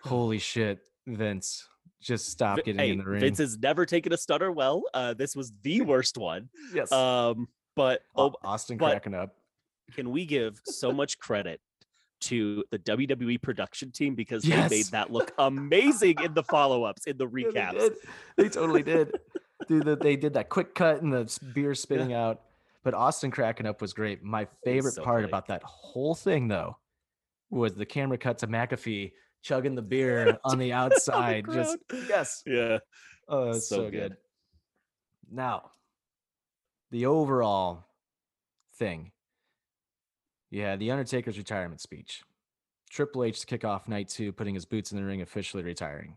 Holy 0.02 0.38
shit, 0.38 0.80
Vince. 1.06 1.68
just 2.00 2.28
stop 2.28 2.59
getting 2.59 2.78
hey, 2.78 2.90
in 2.90 2.98
the 2.98 3.04
ring. 3.04 3.20
Vince 3.20 3.38
has 3.38 3.59
never 3.59 3.84
taken 3.86 4.12
a 4.12 4.16
stunner 4.16 4.50
well. 4.50 4.82
Uh, 4.94 5.14
this 5.14 5.36
was 5.36 5.52
the 5.62 5.82
worst 5.82 6.16
one. 6.18 6.48
yes. 6.74 6.90
Um, 6.90 7.48
but 7.76 8.02
oh, 8.16 8.32
Austin 8.42 8.78
but- 8.78 8.90
cracking 8.90 9.14
up. 9.14 9.36
can 9.94 10.11
we 10.11 10.24
give 10.26 10.61
so 10.64 10.92
much 10.92 11.18
credit 11.18 11.61
to 12.20 12.64
the 12.70 12.78
WWE 12.80 13.40
production 13.40 13.90
team 13.90 14.14
because 14.14 14.44
Yes. 14.44 14.70
they 14.70 14.76
made 14.78 14.86
that 14.86 15.12
look 15.12 15.32
amazing 15.38 16.16
in 16.22 16.34
the 16.34 16.42
follow-ups, 16.42 17.06
in 17.06 17.16
the 17.18 17.26
Yeah, 17.54 17.72
recaps. 17.72 17.78
They. 18.36 18.42
They 18.44 18.48
totally 18.48 18.82
did. 18.82 19.18
Dude, 19.66 19.84
the, 19.84 19.96
they 19.96 20.16
did 20.16 20.34
that 20.34 20.48
quick 20.48 20.74
cut 20.74 21.02
and 21.02 21.12
the 21.12 21.38
beer 21.54 21.74
spitting 21.74 22.12
out. 22.12 22.42
But 22.84 22.94
Austin 22.94 23.30
cracking 23.30 23.66
up 23.66 23.80
was 23.82 23.92
great. 23.92 24.22
My 24.22 24.46
favorite 24.64 24.94
so 24.94 25.02
part 25.02 25.24
about 25.24 25.46
that 25.48 25.62
whole 25.64 26.14
thing, 26.14 26.48
though, 26.48 26.76
was 27.50 27.74
the 27.74 27.84
camera 27.86 28.16
cut 28.18 28.38
to 28.38 28.46
McAfee 28.46 29.12
chugging 29.42 29.74
the 29.74 29.82
beer 29.82 30.38
on 30.44 30.58
the 30.58 30.72
outside. 30.72 31.44
Just 31.52 31.76
yes, 32.08 32.42
Yeah. 32.46 32.78
oh, 33.28 33.52
so, 33.52 33.58
So 33.58 33.82
good. 33.84 33.92
good. 33.92 34.16
Now, 35.30 35.70
the 36.90 37.06
overall 37.06 37.84
thing. 38.76 39.10
Had 40.53 40.80
the 40.80 40.90
Undertaker's 40.90 41.38
retirement 41.38 41.80
speech. 41.80 42.22
Triple 42.90 43.24
H 43.24 43.40
to 43.40 43.46
kick 43.46 43.64
off 43.64 43.86
night 43.88 44.09
two, 44.09 44.32
putting 44.32 44.55
his 44.55 44.64
boots 44.64 44.92
in 44.92 44.99
the 44.99 45.05
ring, 45.05 45.20
officially 45.20 45.62
retiring. 45.62 46.16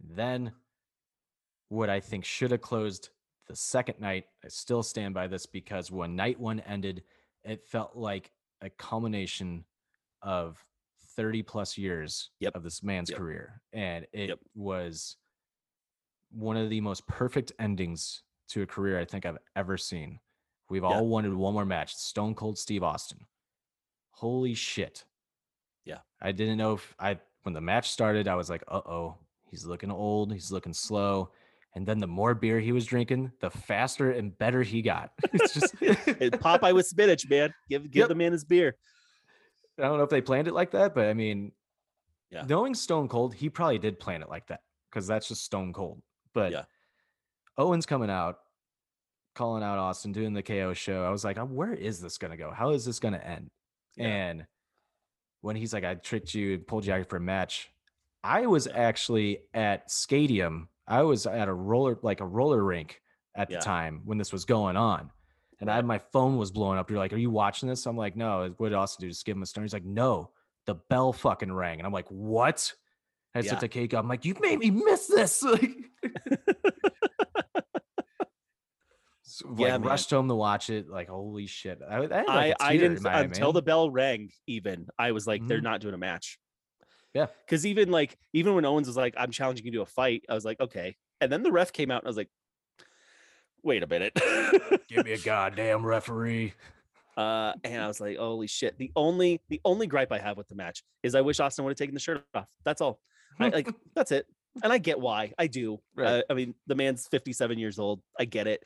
Then, 0.00 0.52
what 1.68 1.90
I 1.90 2.00
think 2.00 2.24
should 2.24 2.52
have 2.52 2.60
closed 2.60 3.10
the 3.48 3.56
second 3.56 4.00
night, 4.00 4.26
I 4.44 4.48
still 4.48 4.82
stand 4.82 5.14
by 5.14 5.26
this 5.26 5.46
because 5.46 5.90
when 5.90 6.14
night 6.14 6.38
one 6.38 6.60
ended, 6.60 7.02
it 7.42 7.64
felt 7.66 7.96
like 7.96 8.30
a 8.60 8.70
culmination 8.70 9.64
of 10.22 10.64
30 11.16 11.42
plus 11.42 11.76
years 11.76 12.30
Yep. 12.38 12.54
of 12.54 12.62
this 12.62 12.82
man's 12.82 13.10
Yep. 13.10 13.18
career. 13.18 13.62
And 13.72 14.06
it 14.12 14.28
Yep. 14.28 14.38
was 14.54 15.16
one 16.30 16.56
of 16.56 16.70
the 16.70 16.80
most 16.80 17.06
perfect 17.08 17.52
endings 17.58 18.22
to 18.48 18.62
a 18.62 18.66
career 18.66 18.98
I 19.00 19.04
think 19.04 19.26
I've 19.26 19.38
ever 19.56 19.76
seen. 19.76 20.20
We've 20.68 20.82
Yeah. 20.84 20.88
all 20.90 21.08
wanted 21.08 21.34
one 21.34 21.54
more 21.54 21.64
match 21.64 21.94
Stone 21.96 22.36
Cold 22.36 22.58
Steve 22.58 22.84
Austin. 22.84 23.26
Holy 24.20 24.52
shit. 24.54 25.04
Yeah. 25.86 25.98
I 26.20 26.32
didn't 26.32 26.58
know 26.58 26.74
if 26.74 26.94
I, 26.98 27.18
when 27.42 27.54
the 27.54 27.60
match 27.62 27.90
started, 27.90 28.28
I 28.28 28.34
was 28.34 28.50
like, 28.50 28.62
uh 28.68 28.82
oh, 28.84 29.16
he's 29.50 29.64
looking 29.64 29.90
old, 29.90 30.30
he's 30.32 30.52
looking 30.52 30.74
slow. 30.74 31.30
And 31.74 31.86
then 31.86 31.98
the 32.00 32.06
more 32.06 32.34
beer 32.34 32.60
he 32.60 32.72
was 32.72 32.84
drinking, 32.84 33.32
the 33.40 33.48
faster 33.50 34.10
and 34.10 34.36
better 34.36 34.62
he 34.62 34.82
got. 34.82 35.12
It's 35.32 35.54
just, 35.54 35.74
Popeye 35.76 36.74
with 36.74 36.86
spinach, 36.86 37.26
man. 37.30 37.54
Give 37.70 37.84
give 37.90 38.00
Yep. 38.00 38.08
the 38.08 38.14
man 38.14 38.32
his 38.32 38.44
beer. 38.44 38.76
I 39.78 39.82
don't 39.84 39.96
know 39.96 40.04
if 40.04 40.10
they 40.10 40.20
planned 40.20 40.48
it 40.48 40.52
like 40.54 40.72
that, 40.72 40.94
but 40.94 41.06
I 41.06 41.14
mean, 41.14 41.52
Yeah. 42.30 42.44
knowing 42.46 42.74
Stone 42.74 43.08
Cold, 43.08 43.32
he 43.34 43.48
probably 43.48 43.78
did 43.78 43.98
plan 43.98 44.20
it 44.22 44.28
like 44.28 44.48
that 44.48 44.60
because 44.90 45.06
that's 45.06 45.28
just 45.28 45.44
Stone 45.44 45.72
Cold. 45.72 46.02
But 46.34 46.52
Yeah. 46.52 46.64
Owen's 47.56 47.86
coming 47.86 48.10
out, 48.10 48.38
calling 49.34 49.62
out 49.62 49.78
Austin, 49.78 50.12
doing 50.12 50.34
the 50.34 50.42
KO 50.42 50.74
show. 50.74 51.04
I 51.04 51.10
was 51.10 51.24
like, 51.24 51.38
"Uh, 51.38 51.46
where 51.46 51.72
is 51.72 52.00
this 52.02 52.18
going 52.18 52.30
to 52.32 52.36
go? 52.36 52.50
How 52.50 52.70
is 52.70 52.84
this 52.84 52.98
going 52.98 53.14
to 53.14 53.26
end? 53.26 53.48
Yeah. 53.96 54.06
And 54.06 54.46
when 55.40 55.56
he's 55.56 55.72
like, 55.72 55.84
I 55.84 55.94
tricked 55.94 56.34
you 56.34 56.54
and 56.54 56.66
pulled 56.66 56.86
you 56.86 56.92
out 56.92 57.08
for 57.08 57.16
a 57.16 57.20
match, 57.20 57.70
I 58.22 58.46
was 58.46 58.66
actually 58.66 59.38
at 59.54 59.90
Stadium. 59.90 60.68
I 60.86 61.02
was 61.02 61.26
at 61.26 61.48
a 61.48 61.54
roller, 61.54 61.98
like 62.02 62.20
a 62.20 62.26
roller 62.26 62.62
rink 62.62 63.00
at 63.34 63.50
Yeah. 63.50 63.58
the 63.58 63.64
time 63.64 64.02
when 64.04 64.18
this 64.18 64.32
was 64.32 64.44
going 64.44 64.76
on. 64.76 65.10
And 65.60 65.70
I 65.70 65.76
had 65.76 65.84
my 65.84 65.98
phone 66.12 66.36
was 66.36 66.50
blowing 66.50 66.78
up. 66.78 66.90
You're 66.90 66.98
like, 66.98 67.12
Are 67.12 67.18
you 67.18 67.30
watching 67.30 67.68
this? 67.68 67.86
I'm 67.86 67.96
like, 67.96 68.16
No. 68.16 68.52
What 68.58 68.70
did 68.70 68.74
Austin 68.76 69.06
do? 69.06 69.10
Just 69.10 69.24
give 69.24 69.36
him 69.36 69.42
a 69.42 69.46
stone. 69.46 69.64
He's 69.64 69.72
like, 69.72 69.84
No, 69.84 70.30
the 70.66 70.74
bell 70.74 71.12
fucking 71.12 71.52
rang. 71.52 71.78
And 71.78 71.86
I'm 71.86 71.92
like, 71.92 72.08
What? 72.08 72.72
I 73.34 73.40
Yeah. 73.40 73.50
took 73.50 73.60
the 73.60 73.68
cake 73.68 73.94
up. 73.94 74.02
I'm 74.02 74.08
like, 74.08 74.24
You 74.24 74.34
made 74.40 74.58
me 74.58 74.70
miss 74.70 75.06
this. 75.06 75.36
So, 75.40 75.56
Yeah, 79.56 79.76
like 79.76 79.84
rushed 79.84 80.10
home 80.10 80.28
to 80.28 80.34
watch 80.34 80.70
it. 80.70 80.88
Like, 80.88 81.08
holy 81.08 81.46
shit. 81.46 81.80
I, 81.88 81.96
I, 81.96 82.00
like, 82.00 82.28
I, 82.28 82.54
I 82.60 82.76
didn't 82.76 83.04
until 83.06 83.52
the 83.52 83.62
bell 83.62 83.90
rang. 83.90 84.30
Even 84.46 84.86
I 84.98 85.12
was 85.12 85.26
like, 85.26 85.46
they're 85.46 85.58
Mhm. 85.60 85.64
not 85.64 85.80
doing 85.80 85.94
a 85.94 85.98
match. 85.98 86.38
Yeah. 87.14 87.26
Because 87.44 87.66
even 87.66 87.90
like 87.90 88.16
even 88.32 88.54
when 88.54 88.64
Owens 88.64 88.86
was 88.86 88.96
like, 88.96 89.14
I'm 89.16 89.30
challenging 89.30 89.66
you 89.66 89.72
to 89.72 89.80
a 89.82 89.86
fight, 89.86 90.24
I 90.28 90.34
was 90.34 90.44
like, 90.44 90.60
okay. 90.60 90.96
And 91.20 91.30
then 91.30 91.42
the 91.42 91.52
ref 91.52 91.72
came 91.72 91.90
out 91.90 92.02
and 92.02 92.06
I 92.06 92.10
was 92.10 92.16
like, 92.16 92.30
wait 93.62 93.82
a 93.82 93.86
minute. 93.86 94.12
Give 94.88 95.04
me 95.04 95.12
a 95.12 95.18
goddamn 95.24 95.84
referee. 95.84 96.54
uh, 97.16 97.52
and 97.64 97.82
I 97.82 97.86
was 97.86 98.00
like, 98.00 98.16
holy 98.16 98.46
shit. 98.46 98.78
The 98.78 98.90
only 98.96 99.40
the 99.48 99.60
only 99.64 99.86
gripe 99.86 100.12
I 100.12 100.18
have 100.18 100.36
with 100.36 100.48
the 100.48 100.54
match 100.54 100.82
is 101.02 101.14
I 101.14 101.20
wish 101.20 101.40
Austin 101.40 101.64
would 101.64 101.70
have 101.72 101.78
taken 101.78 101.94
the 101.94 102.00
shirt 102.00 102.24
off. 102.34 102.48
That's 102.64 102.80
all. 102.80 103.00
I, 103.38 103.48
like 103.48 103.68
that's 103.94 104.12
it. 104.12 104.26
And 104.62 104.72
I 104.72 104.78
get 104.78 104.98
why. 105.00 105.32
I 105.38 105.46
do. 105.46 105.80
Right. 105.94 106.06
Uh, 106.06 106.22
I 106.28 106.34
mean, 106.34 106.54
the 106.66 106.74
man's 106.74 107.06
57 107.08 107.58
years 107.58 107.78
old. 107.78 108.00
I 108.18 108.24
get 108.24 108.46
it. 108.48 108.62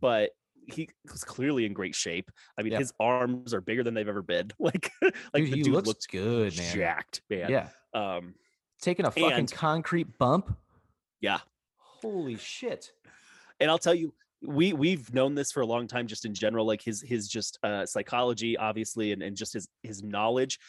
But 0.00 0.30
he 0.70 0.88
was 1.10 1.24
clearly 1.24 1.64
in 1.64 1.72
great 1.72 1.94
shape. 1.94 2.30
I 2.58 2.62
mean, 2.62 2.72
Yep. 2.72 2.80
his 2.80 2.92
arms 3.00 3.54
are 3.54 3.60
bigger 3.60 3.82
than 3.82 3.94
they've 3.94 4.08
ever 4.08 4.22
been. 4.22 4.50
Like, 4.58 4.90
like 5.02 5.14
Dude, 5.34 5.52
the 5.52 5.56
he 5.56 5.62
dude 5.62 5.72
looks 5.74 5.88
looks 5.88 6.06
good, 6.06 6.56
man. 6.56 6.74
jacked, 6.74 7.22
man. 7.30 7.50
Yeah. 7.50 7.68
Um, 7.94 8.34
Taking 8.80 9.06
a 9.06 9.10
fucking 9.10 9.32
And- 9.32 9.52
concrete 9.52 10.18
bump. 10.18 10.56
yeah. 11.20 11.40
Holy 11.78 12.36
shit. 12.36 12.92
And 13.60 13.70
I'll 13.70 13.78
tell 13.78 13.94
you, 13.94 14.14
we 14.40 14.72
we've 14.72 15.12
known 15.12 15.34
this 15.34 15.50
for 15.50 15.62
a 15.62 15.66
long 15.66 15.88
time, 15.88 16.06
just 16.06 16.24
in 16.24 16.32
general, 16.32 16.64
like 16.64 16.80
his 16.80 17.02
his 17.02 17.26
just 17.26 17.58
uh 17.64 17.84
psychology, 17.86 18.56
obviously, 18.56 19.10
and, 19.10 19.20
and 19.20 19.36
just 19.36 19.52
his 19.52 19.66
his 19.82 20.00
knowledge. 20.04 20.60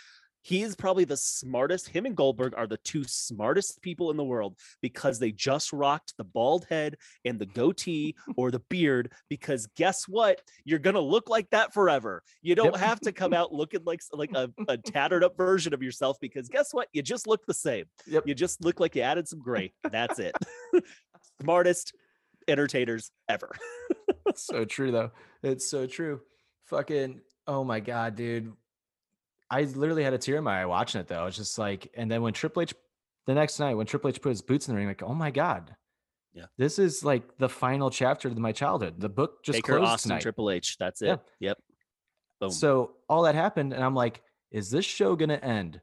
He 0.42 0.62
is 0.64 0.76
probably 0.76 1.04
the 1.04 1.18
smartest. 1.18 1.90
Him 1.90 2.06
and 2.06 2.16
Goldberg 2.16 2.54
are 2.56 2.66
the 2.66 2.78
two 2.78 3.04
smartest 3.04 3.82
people 3.82 4.10
in 4.10 4.18
the 4.18 4.24
world 4.24 4.56
because 4.82 5.20
they 5.20 5.32
just 5.32 5.74
rocked 5.74 6.14
the 6.18 6.24
bald 6.24 6.66
head 6.70 6.96
and 7.26 7.38
the 7.38 7.46
goatee 7.46 8.16
or 8.38 8.50
the 8.50 8.62
beard. 8.70 9.12
Because 9.30 9.68
guess 9.76 10.08
what? 10.08 10.42
You're 10.64 10.80
gonna 10.80 11.02
look 11.02 11.30
like 11.30 11.50
that 11.50 11.74
forever. 11.74 12.24
You 12.42 12.56
don't 12.56 12.72
Yep. 12.74 12.80
have 12.82 13.00
to 13.02 13.12
come 13.12 13.34
out 13.34 13.54
looking 13.54 13.82
like 13.86 14.00
like 14.14 14.32
a, 14.34 14.50
a 14.68 14.78
tattered 14.78 15.24
up 15.24 15.36
version 15.38 15.74
of 15.74 15.84
yourself. 15.84 16.18
Because 16.22 16.48
guess 16.48 16.74
what? 16.74 16.88
You 16.94 17.02
just 17.02 17.28
look 17.28 17.46
the 17.46 17.54
same. 17.54 17.86
Yep. 18.08 18.24
You 18.28 18.34
just 18.34 18.64
look 18.64 18.80
like 18.80 18.96
you 18.96 19.02
added 19.02 19.28
some 19.28 19.40
gray. 19.44 19.74
That's 19.92 20.20
it. 20.20 20.36
Smartest 21.42 21.94
entertainers 22.48 23.12
ever. 23.28 23.52
so 24.36 24.66
true 24.66 24.92
though. 24.92 25.12
It's 25.44 25.70
so 25.70 25.86
true. 25.86 26.22
Fucking 26.66 27.22
oh 27.48 27.64
my 27.64 27.80
god, 27.80 28.16
dude. 28.16 28.54
I 29.52 29.64
literally 29.64 30.04
had 30.04 30.14
a 30.14 30.18
tear 30.18 30.38
in 30.38 30.44
my 30.44 30.62
eye 30.62 30.66
watching 30.66 31.02
it 31.02 31.08
though. 31.08 31.26
It's 31.26 31.38
just 31.38 31.58
like, 31.58 31.92
and 31.96 32.10
then 32.10 32.22
when 32.22 32.34
Triple 32.34 32.62
H 32.62 32.74
the 33.26 33.34
next 33.34 33.60
night 33.60 33.76
when 33.76 33.86
Triple 33.86 34.10
H 34.10 34.22
put 34.22 34.30
his 34.30 34.42
boots 34.42 34.68
in 34.68 34.74
the 34.74 34.78
ring, 34.78 34.88
like, 34.88 35.04
oh 35.04 35.14
my 35.14 35.32
god. 35.32 35.76
Yeah. 36.34 36.46
This 36.58 36.78
is 36.78 37.04
like 37.04 37.38
the 37.38 37.50
final 37.50 37.90
chapter 37.90 38.28
of 38.28 38.38
my 38.38 38.52
childhood. 38.52 39.00
The 39.00 39.10
book 39.10 39.44
just 39.44 39.58
Taker, 39.58 39.78
closed 39.78 39.92
Austin, 39.92 40.10
tonight. 40.10 40.22
Triple 40.22 40.52
H. 40.52 40.78
That's 40.80 41.02
it. 41.02 41.08
Yeah. 41.08 41.18
Yep. 41.40 41.58
Boom. 42.40 42.52
So 42.52 42.92
all 43.10 43.24
that 43.24 43.36
happened, 43.36 43.74
and 43.74 43.84
I'm 43.84 43.96
like, 43.96 44.22
is 44.52 44.70
this 44.70 44.86
show 44.86 45.16
gonna 45.16 45.36
end 45.36 45.82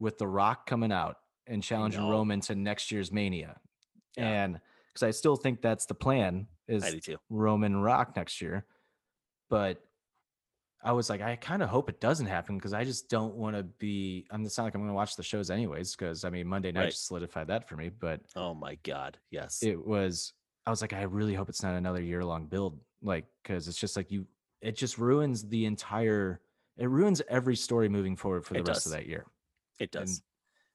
with 0.00 0.18
The 0.18 0.26
Rock 0.26 0.66
coming 0.66 0.92
out 0.92 1.16
and 1.46 1.62
challenging. 1.62 2.08
Roman 2.08 2.40
to 2.40 2.54
next 2.54 2.90
year's 2.90 3.12
Mania? 3.12 3.58
Yeah. 4.16 4.44
And 4.44 4.60
because 4.88 5.02
I 5.02 5.10
still 5.10 5.36
think 5.36 5.62
that's 5.62 5.86
the 5.86 5.94
plan 5.94 6.46
is 6.68 6.82
I 6.84 6.90
do 6.90 7.00
too. 7.00 7.16
Roman 7.28 7.76
Rock 7.76 8.16
next 8.16 8.40
year. 8.40 8.64
But 9.50 9.82
I 10.84 10.92
was 10.92 11.08
like, 11.08 11.20
I 11.20 11.36
kind 11.36 11.62
of 11.62 11.68
hope 11.68 11.88
it 11.88 12.00
doesn't 12.00 12.26
happen 12.26 12.56
because 12.58 12.72
I 12.72 12.82
just 12.84 13.08
don't 13.08 13.34
want 13.34 13.54
to 13.56 13.62
be. 13.62 14.26
I'm. 14.30 14.44
It's 14.44 14.58
not 14.58 14.64
like 14.64 14.74
I'm 14.74 14.80
going 14.80 14.90
to 14.90 14.94
watch 14.94 15.14
the 15.16 15.22
shows 15.22 15.50
anyways 15.50 15.94
because 15.94 16.24
I 16.24 16.30
mean 16.30 16.46
Monday 16.46 16.72
night 16.72 16.80
Right. 16.82 16.90
just 16.90 17.06
solidified 17.06 17.46
that 17.48 17.68
for 17.68 17.76
me. 17.76 17.88
But 17.90 18.20
Oh 18.34 18.52
my 18.54 18.74
God. 18.82 19.16
Yes. 19.30 19.62
it 19.62 19.76
was. 19.84 20.32
I 20.66 20.70
was 20.70 20.80
like, 20.80 20.92
I 20.92 21.02
really 21.02 21.34
hope 21.34 21.48
it's 21.48 21.62
not 21.62 21.74
another 21.74 22.00
year 22.02 22.24
long 22.24 22.46
build, 22.46 22.78
like 23.02 23.24
because 23.42 23.68
it's 23.68 23.78
just 23.78 23.96
like 23.96 24.10
you. 24.10 24.26
It 24.60 24.76
just 24.76 24.98
ruins 24.98 25.48
the 25.48 25.66
entire. 25.66 26.40
It 26.78 26.88
ruins 26.88 27.20
every 27.28 27.56
story 27.56 27.88
moving 27.88 28.16
forward 28.16 28.44
for 28.44 28.54
the 28.54 28.60
It 28.60 28.68
rest 28.68 28.86
of 28.86 28.92
that 28.92 29.06
year. 29.06 29.26
it 29.78 29.90
does. 29.92 30.22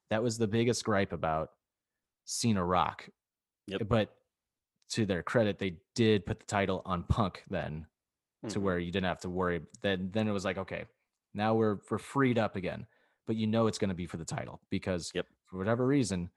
That 0.09 0.21
was 0.23 0.37
the 0.37 0.47
biggest 0.47 0.85
gripe 0.85 1.11
about 1.11 1.49
Cena 2.25 2.63
Rock. 2.63 3.09
Yep. 3.67 3.81
But 3.89 4.13
to 4.91 5.05
their 5.05 5.21
credit, 5.23 5.59
they 5.59 5.75
did 5.95 6.25
put 6.25 6.39
the 6.39 6.45
title 6.45 6.81
on 6.85 7.03
Punk 7.03 7.43
then 7.49 7.85
to 8.49 8.59
Mhm. 8.59 8.63
where 8.63 8.79
you 8.79 8.91
didn't 8.91 9.07
have 9.07 9.21
to 9.21 9.29
worry. 9.29 9.61
Then 9.81 10.09
then 10.11 10.27
it 10.27 10.31
was 10.31 10.45
like, 10.45 10.57
okay, 10.57 10.85
now 11.33 11.53
we're 11.55 11.79
we're 11.89 11.97
freed 11.97 12.37
up 12.37 12.55
again. 12.55 12.85
But 13.25 13.35
you 13.35 13.45
know 13.47 13.67
it's 13.67 13.77
going 13.77 13.89
to 13.89 13.95
be 13.95 14.05
for 14.05 14.17
the 14.17 14.25
title 14.25 14.61
because 14.69 15.11
Yep. 15.13 15.27
for 15.45 15.57
whatever 15.57 15.85
reason, 15.85 16.31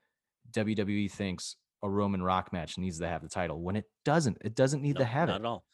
WWE 0.52 1.08
thinks 1.10 1.56
a 1.82 1.88
Roman 1.88 2.22
Rock 2.22 2.52
match 2.52 2.76
needs 2.78 2.98
to 2.98 3.06
have 3.08 3.22
the 3.22 3.28
title 3.28 3.60
when 3.62 3.76
it 3.76 3.86
doesn't. 4.04 4.38
It 4.40 4.54
doesn't 4.54 4.82
need 4.82 4.94
No, 4.96 5.00
to 5.00 5.04
have 5.04 5.28
not 5.28 5.36
it. 5.36 5.44
at 5.44 5.46
all. 5.46 5.64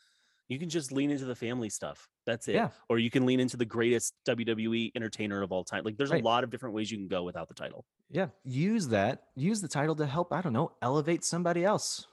You 0.48 0.58
can 0.60 0.68
just 0.68 0.92
lean 0.92 1.10
into 1.10 1.24
the 1.24 1.34
family 1.34 1.68
stuff. 1.70 2.08
That's 2.24 2.46
it. 2.46 2.54
Yeah. 2.54 2.70
Or 2.88 2.98
you 2.98 3.10
can 3.10 3.26
lean 3.26 3.40
into 3.40 3.56
the 3.56 3.64
greatest 3.64 4.14
WWE 4.26 4.92
entertainer 4.94 5.42
of 5.42 5.50
all 5.50 5.64
time. 5.64 5.82
Like 5.84 5.96
there's 5.96 6.10
Right. 6.12 6.22
a 6.22 6.24
lot 6.24 6.44
of 6.44 6.50
different 6.50 6.74
ways 6.74 6.90
you 6.90 6.98
can 6.98 7.08
go 7.08 7.24
without 7.24 7.48
the 7.48 7.54
title. 7.54 7.84
Yeah, 8.10 8.28
use 8.44 8.86
that. 8.88 9.24
Use 9.34 9.60
the 9.60 9.66
title 9.68 9.96
to 9.96 10.06
help. 10.06 10.32
I 10.32 10.42
don't 10.42 10.52
know, 10.52 10.76
elevate 10.82 11.24
somebody 11.24 11.64
else. 11.64 12.06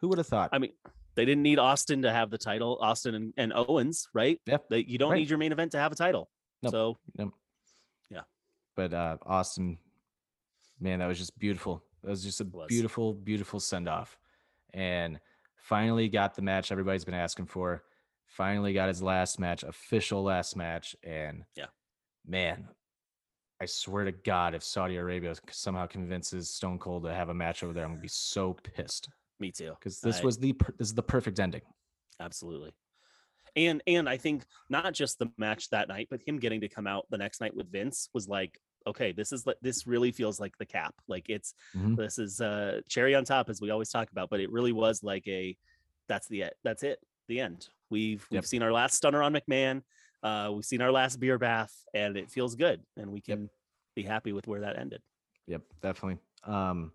Who 0.00 0.08
would 0.08 0.18
have 0.18 0.26
thought? 0.28 0.50
I 0.52 0.58
mean, 0.58 0.72
they 1.16 1.24
didn't 1.24 1.42
need 1.42 1.58
Austin 1.58 2.02
to 2.02 2.12
have 2.12 2.30
the 2.30 2.38
title, 2.38 2.78
Austin 2.80 3.14
and, 3.14 3.32
and 3.36 3.52
Owens, 3.54 4.08
right? 4.14 4.40
Yeah. 4.46 4.58
They, 4.70 4.80
you 4.80 4.98
don't 4.98 5.10
Right. 5.12 5.18
need 5.18 5.28
your 5.30 5.38
main 5.38 5.50
event 5.52 5.72
to 5.72 5.78
have 5.78 5.90
a 5.92 5.96
title. 5.96 6.30
Nope. 6.62 6.72
So 6.72 6.98
but 8.76 8.92
uh 8.92 9.16
Austin, 9.24 9.78
man, 10.78 10.98
that 10.98 11.06
was 11.06 11.16
just 11.18 11.38
beautiful. 11.38 11.82
That 12.02 12.10
was 12.10 12.22
just 12.22 12.42
a 12.42 12.44
was. 12.44 12.66
beautiful, 12.68 13.14
beautiful 13.14 13.58
send 13.58 13.88
off. 13.88 14.18
And 14.74 15.18
finally 15.56 16.08
got 16.10 16.34
the 16.34 16.42
match 16.42 16.70
everybody's 16.70 17.04
been 17.06 17.14
asking 17.14 17.46
for. 17.46 17.82
Finally 18.26 18.74
got 18.74 18.88
his 18.88 19.02
last 19.02 19.40
match, 19.40 19.62
official 19.62 20.22
last 20.22 20.56
match. 20.56 20.94
And 21.02 21.44
Yeah. 21.56 21.66
man, 22.26 22.68
I 23.62 23.64
swear 23.64 24.04
to 24.04 24.12
God, 24.12 24.54
if 24.54 24.62
Saudi 24.62 24.96
Arabia 24.96 25.34
somehow 25.50 25.86
convinces 25.86 26.50
Stone 26.50 26.78
Cold 26.78 27.04
to 27.04 27.14
have 27.14 27.30
a 27.30 27.34
match 27.34 27.62
over 27.62 27.72
there, 27.72 27.84
I'm 27.84 27.92
gonna 27.92 28.02
be 28.02 28.08
so 28.08 28.52
pissed 28.52 29.08
Me 29.40 29.52
too. 29.52 29.72
because 29.78 30.00
this 30.00 30.20
I- 30.20 30.24
was 30.24 30.38
the 30.38 30.52
per- 30.54 30.74
this 30.78 30.88
is 30.88 30.94
the 30.94 31.02
perfect 31.02 31.38
ending. 31.40 31.62
absolutely 32.20 32.72
and 33.54 33.82
and 33.86 34.08
i 34.08 34.16
think 34.16 34.44
not 34.70 34.92
just 34.94 35.18
the 35.18 35.28
match 35.38 35.68
that 35.70 35.88
night 35.88 36.08
but 36.10 36.20
him 36.26 36.38
getting 36.38 36.60
to 36.62 36.68
come 36.68 36.86
out 36.86 37.04
the 37.10 37.18
next 37.18 37.40
night 37.40 37.54
with 37.54 37.70
vince 37.70 38.08
was 38.14 38.26
like 38.28 38.58
okay 38.86 39.12
this 39.12 39.32
is 39.32 39.44
this 39.62 39.86
really 39.86 40.10
feels 40.12 40.40
like 40.40 40.56
the 40.58 40.64
cap 40.66 40.94
like 41.08 41.28
it's 41.28 41.52
Mhm. 41.74 41.96
this 41.96 42.18
is 42.18 42.40
uh 42.40 42.80
cherry 42.88 43.14
on 43.14 43.24
top 43.24 43.48
as 43.50 43.60
we 43.60 43.70
always 43.70 43.90
talk 43.90 44.10
about 44.10 44.30
but 44.30 44.40
it 44.40 44.50
really 44.50 44.72
was 44.72 45.02
like 45.02 45.26
a 45.28 45.56
that's 46.08 46.26
the 46.28 46.44
that's 46.64 46.82
it 46.82 46.98
the 47.28 47.40
end 47.40 47.68
we've 47.90 48.26
we've 48.30 48.36
Yep. 48.38 48.44
seen 48.46 48.62
our 48.62 48.72
last 48.72 48.94
stunner 48.94 49.22
on 49.22 49.32
mcmahon 49.34 49.82
uh 50.22 50.50
we've 50.54 50.64
seen 50.64 50.80
our 50.82 50.92
last 50.92 51.20
beer 51.20 51.38
bath 51.38 51.74
and 51.94 52.16
it 52.16 52.30
feels 52.30 52.54
good 52.56 52.82
and 52.96 53.10
we 53.12 53.22
Yep. 53.26 53.38
can 53.38 53.50
be 53.94 54.02
happy 54.02 54.32
with 54.32 54.46
where 54.46 54.60
that 54.60 54.78
ended 54.78 55.02
Yep, 55.48 55.62
definitely. 55.80 56.18
Um, 56.44 56.92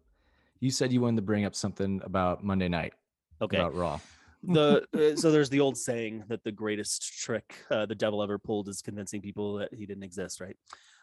you 0.62 0.72
said 0.72 0.94
you 0.94 1.02
wanted 1.02 1.18
to 1.18 1.22
bring 1.24 1.44
up 1.44 1.56
something 1.56 2.00
about 2.04 2.44
Monday 2.44 2.70
night 2.70 2.94
okay 3.42 3.58
about 3.58 3.76
Raw. 3.76 4.00
the 4.44 4.86
uh, 5.14 5.16
so 5.20 5.32
there's 5.32 5.50
the 5.50 5.60
old 5.60 5.78
saying 5.78 6.24
that 6.30 6.44
the 6.44 6.52
greatest 6.52 7.20
trick 7.20 7.56
uh, 7.70 7.86
the 7.86 7.96
devil 7.96 8.24
ever 8.24 8.38
pulled 8.38 8.68
is 8.70 8.82
convincing 8.82 9.22
people 9.22 9.56
that 9.56 9.74
he 9.74 9.86
didn't 9.86 10.04
exist 10.04 10.40
right 10.40 10.56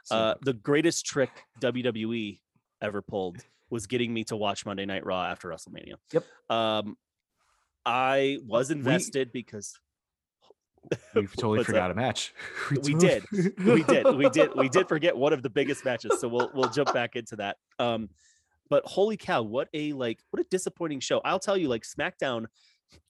So, 0.04 0.16
uh, 0.16 0.34
the 0.42 0.54
greatest 0.54 1.04
trick 1.04 1.30
WWE 1.60 2.40
ever 2.80 3.02
pulled 3.02 3.38
was 3.70 3.86
getting 3.86 4.14
me 4.14 4.24
to 4.24 4.36
watch 4.36 4.64
Monday 4.64 4.86
Night 4.86 5.04
Raw 5.04 5.22
after 5.24 5.48
WrestleMania. 5.48 5.96
Yep. 6.12 6.24
Um, 6.48 6.96
I 7.84 8.38
was 8.46 8.70
we- 8.70 8.76
invested 8.76 9.30
because 9.32 9.78
we 11.14 11.26
totally 11.26 11.64
forgot 11.64 11.90
a 11.90 11.94
match. 11.94 12.32
We 12.70 12.76
totally- 12.94 12.98
did. 12.98 13.24
we 13.66 13.82
did, 13.82 14.16
we 14.16 14.28
did, 14.30 14.54
we 14.54 14.68
did 14.70 14.88
forget 14.88 15.14
one 15.16 15.32
of 15.34 15.42
the 15.42 15.50
biggest 15.50 15.84
matches. 15.84 16.18
So 16.20 16.28
we'll 16.28 16.50
we'll 16.54 16.70
jump 16.70 16.94
back 16.94 17.14
into 17.16 17.36
that. 17.36 17.56
Um, 17.78 18.08
but 18.70 18.84
holy 18.86 19.16
cow, 19.16 19.42
what 19.42 19.68
a 19.74 19.92
like 19.92 20.22
what 20.30 20.40
a 20.40 20.46
disappointing 20.50 21.00
show. 21.00 21.20
I'll 21.24 21.38
tell 21.40 21.56
you, 21.56 21.68
like 21.68 21.82
SmackDown 21.82 22.46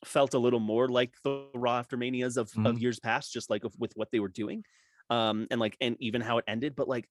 felt 0.04 0.34
a 0.34 0.38
little 0.38 0.60
more 0.60 0.88
like 0.88 1.16
the 1.24 1.50
Raw 1.54 1.78
after 1.78 1.96
Manias 1.96 2.36
of, 2.36 2.52
of 2.64 2.78
Mhm. 2.78 2.80
years 2.80 3.00
past, 3.00 3.32
just 3.32 3.50
like 3.50 3.62
with 3.78 3.92
what 3.96 4.10
they 4.12 4.20
were 4.20 4.28
doing, 4.28 4.64
um, 5.10 5.46
and 5.50 5.60
like 5.60 5.76
and 5.80 5.96
even 6.00 6.20
how 6.20 6.38
it 6.38 6.44
ended. 6.48 6.76
But 6.76 6.88
like, 6.88 7.08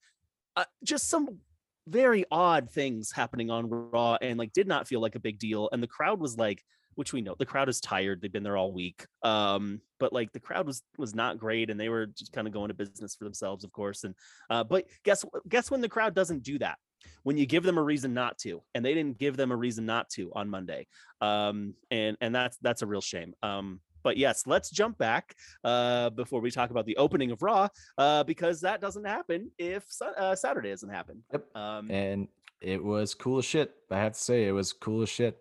uh, 0.56 0.66
just 0.84 1.10
some 1.10 1.42
very 1.88 2.26
odd 2.32 2.70
things 2.72 3.12
happening 3.12 3.50
on 3.50 3.70
Raw, 3.70 4.18
and 4.22 4.38
like 4.38 4.54
did 4.54 4.68
not 4.68 4.88
feel 4.88 5.02
like 5.02 5.16
a 5.16 5.20
big 5.20 5.40
deal. 5.40 5.70
And 5.72 5.82
the 5.82 5.88
crowd 5.88 6.20
was 6.20 6.38
like, 6.38 6.64
which 6.96 7.14
we 7.14 7.22
know 7.22 7.36
the 7.38 7.46
crowd 7.46 7.70
is 7.70 7.80
tired; 7.82 8.22
they've 8.22 8.32
been 8.32 8.44
there 8.44 8.58
all 8.58 8.74
week. 8.74 9.06
Um, 9.24 9.82
but 10.00 10.14
like 10.14 10.32
the 10.34 10.40
crowd 10.40 10.68
was 10.68 10.84
was 10.98 11.16
not 11.16 11.38
great, 11.38 11.70
and 11.70 11.80
they 11.80 11.90
were 11.90 12.08
just 12.08 12.34
kind 12.34 12.48
of 12.48 12.54
going 12.54 12.70
to 12.70 12.74
business 12.74 13.16
for 13.16 13.24
themselves, 13.26 13.64
of 13.64 13.72
course. 13.72 14.04
And 14.04 14.16
uh, 14.50 14.64
but 14.64 14.88
guess 15.04 15.26
guess 15.48 15.72
when 15.72 15.82
the 15.82 15.90
crowd 15.90 16.16
doesn't 16.16 16.44
do 16.44 16.60
that 16.60 16.80
when 17.24 17.38
you 17.38 17.46
give 17.46 17.64
them 17.64 17.78
a 17.78 17.84
reason 17.84 18.14
not 18.14 18.38
to 18.38 18.62
and 18.76 18.84
they 18.84 18.94
didn't 18.94 19.18
give 19.18 19.38
them 19.38 19.52
a 19.52 19.56
reason 19.56 19.86
not 19.86 20.10
to 20.10 20.32
on 20.34 20.50
monday 20.50 20.86
um 21.22 21.74
and 21.92 22.18
and 22.22 22.34
that's 22.34 22.58
that's 22.58 22.82
a 22.82 22.86
real 22.86 23.02
shame 23.02 23.34
um 23.44 23.80
but 24.04 24.18
yes 24.18 24.44
let's 24.46 24.70
jump 24.70 24.98
back 24.98 25.36
uh 25.64 26.10
before 26.12 26.40
we 26.42 26.52
talk 26.52 26.70
about 26.70 26.86
the 26.86 26.96
opening 26.98 27.32
of 27.32 27.42
raw 27.42 27.68
uh 27.98 28.24
because 28.24 28.62
that 28.62 28.80
doesn't 28.82 29.06
happen 29.06 29.52
if 29.58 29.86
uh, 30.18 30.36
saturday 30.36 30.70
doesn't 30.70 30.90
happen 30.90 31.24
Yep. 31.32 31.56
um 31.56 31.92
and 31.92 32.28
it 32.62 32.84
was 32.84 33.14
cool 33.14 33.38
as 33.38 33.46
shit. 33.46 33.76
I 33.92 33.98
have 34.00 34.14
to 34.14 34.20
say, 34.20 34.48
it 34.48 34.52
was 34.52 34.74
cool 34.74 35.04
as 35.04 35.10
shit. 35.10 35.38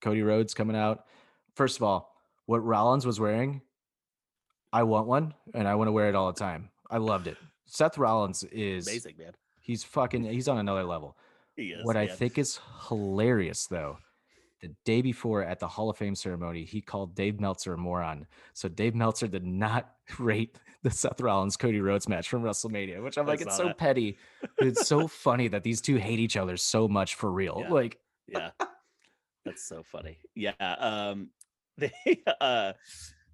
Cody 0.00 0.22
Rhodes 0.22 0.54
coming 0.54 0.76
out. 0.76 1.04
First 1.54 1.76
of 1.76 1.82
all, 1.82 2.16
what 2.46 2.64
Rollins 2.64 3.06
was 3.06 3.20
wearing, 3.20 3.62
I 4.72 4.82
want 4.82 5.06
one, 5.06 5.34
and 5.54 5.68
I 5.68 5.74
want 5.76 5.88
to 5.88 5.92
wear 5.92 6.08
it 6.08 6.14
all 6.14 6.32
the 6.32 6.38
time. 6.38 6.70
I 6.90 6.96
loved 6.96 7.26
it. 7.28 7.36
Seth 7.66 7.96
Rollins 7.96 8.42
is 8.44 8.88
amazing 8.88 9.14
man 9.18 9.32
he's 9.62 9.84
fucking 9.84 10.24
he's 10.24 10.48
on 10.48 10.58
another 10.58 10.84
level. 10.84 11.16
he 11.56 11.68
is 11.68 11.84
what 11.84 11.96
I 11.96 12.06
think 12.06 12.38
is 12.38 12.60
hilarious 12.88 13.66
though, 13.66 13.98
the 14.60 14.74
day 14.84 15.00
before 15.00 15.42
at 15.42 15.58
the 15.58 15.68
Hall 15.68 15.88
of 15.88 15.96
Fame 15.96 16.14
ceremony, 16.14 16.64
he 16.64 16.80
called 16.80 17.14
Dave 17.14 17.40
Meltzer 17.40 17.74
a 17.74 17.78
moron. 17.78 18.26
So 18.52 18.68
Dave 18.68 18.94
Meltzer 18.94 19.28
did 19.28 19.46
not 19.46 19.92
rate 20.18 20.58
the 20.82 20.90
Seth 20.90 21.20
Rollins 21.20 21.56
Cody 21.56 21.80
Rhodes 21.80 22.08
match 22.08 22.28
from 22.28 22.42
WrestleMania, 22.42 23.02
which 23.02 23.16
I'm 23.16 23.26
like, 23.26 23.40
it's 23.40 23.56
so 23.56 23.66
that. 23.68 23.78
petty. 23.78 24.18
it's 24.58 24.86
so 24.86 25.08
funny 25.08 25.48
that 25.48 25.62
these 25.62 25.80
two 25.80 25.96
hate 25.96 26.18
each 26.18 26.36
other 26.36 26.56
so 26.56 26.88
much 26.88 27.14
for 27.14 27.30
real. 27.30 27.60
Yeah. 27.60 27.70
Like, 27.70 27.98
yeah 28.28 28.50
that's 29.44 29.64
so 29.64 29.82
funny 29.82 30.18
yeah 30.34 30.52
um 30.60 31.30
they 31.78 31.92
uh 32.40 32.72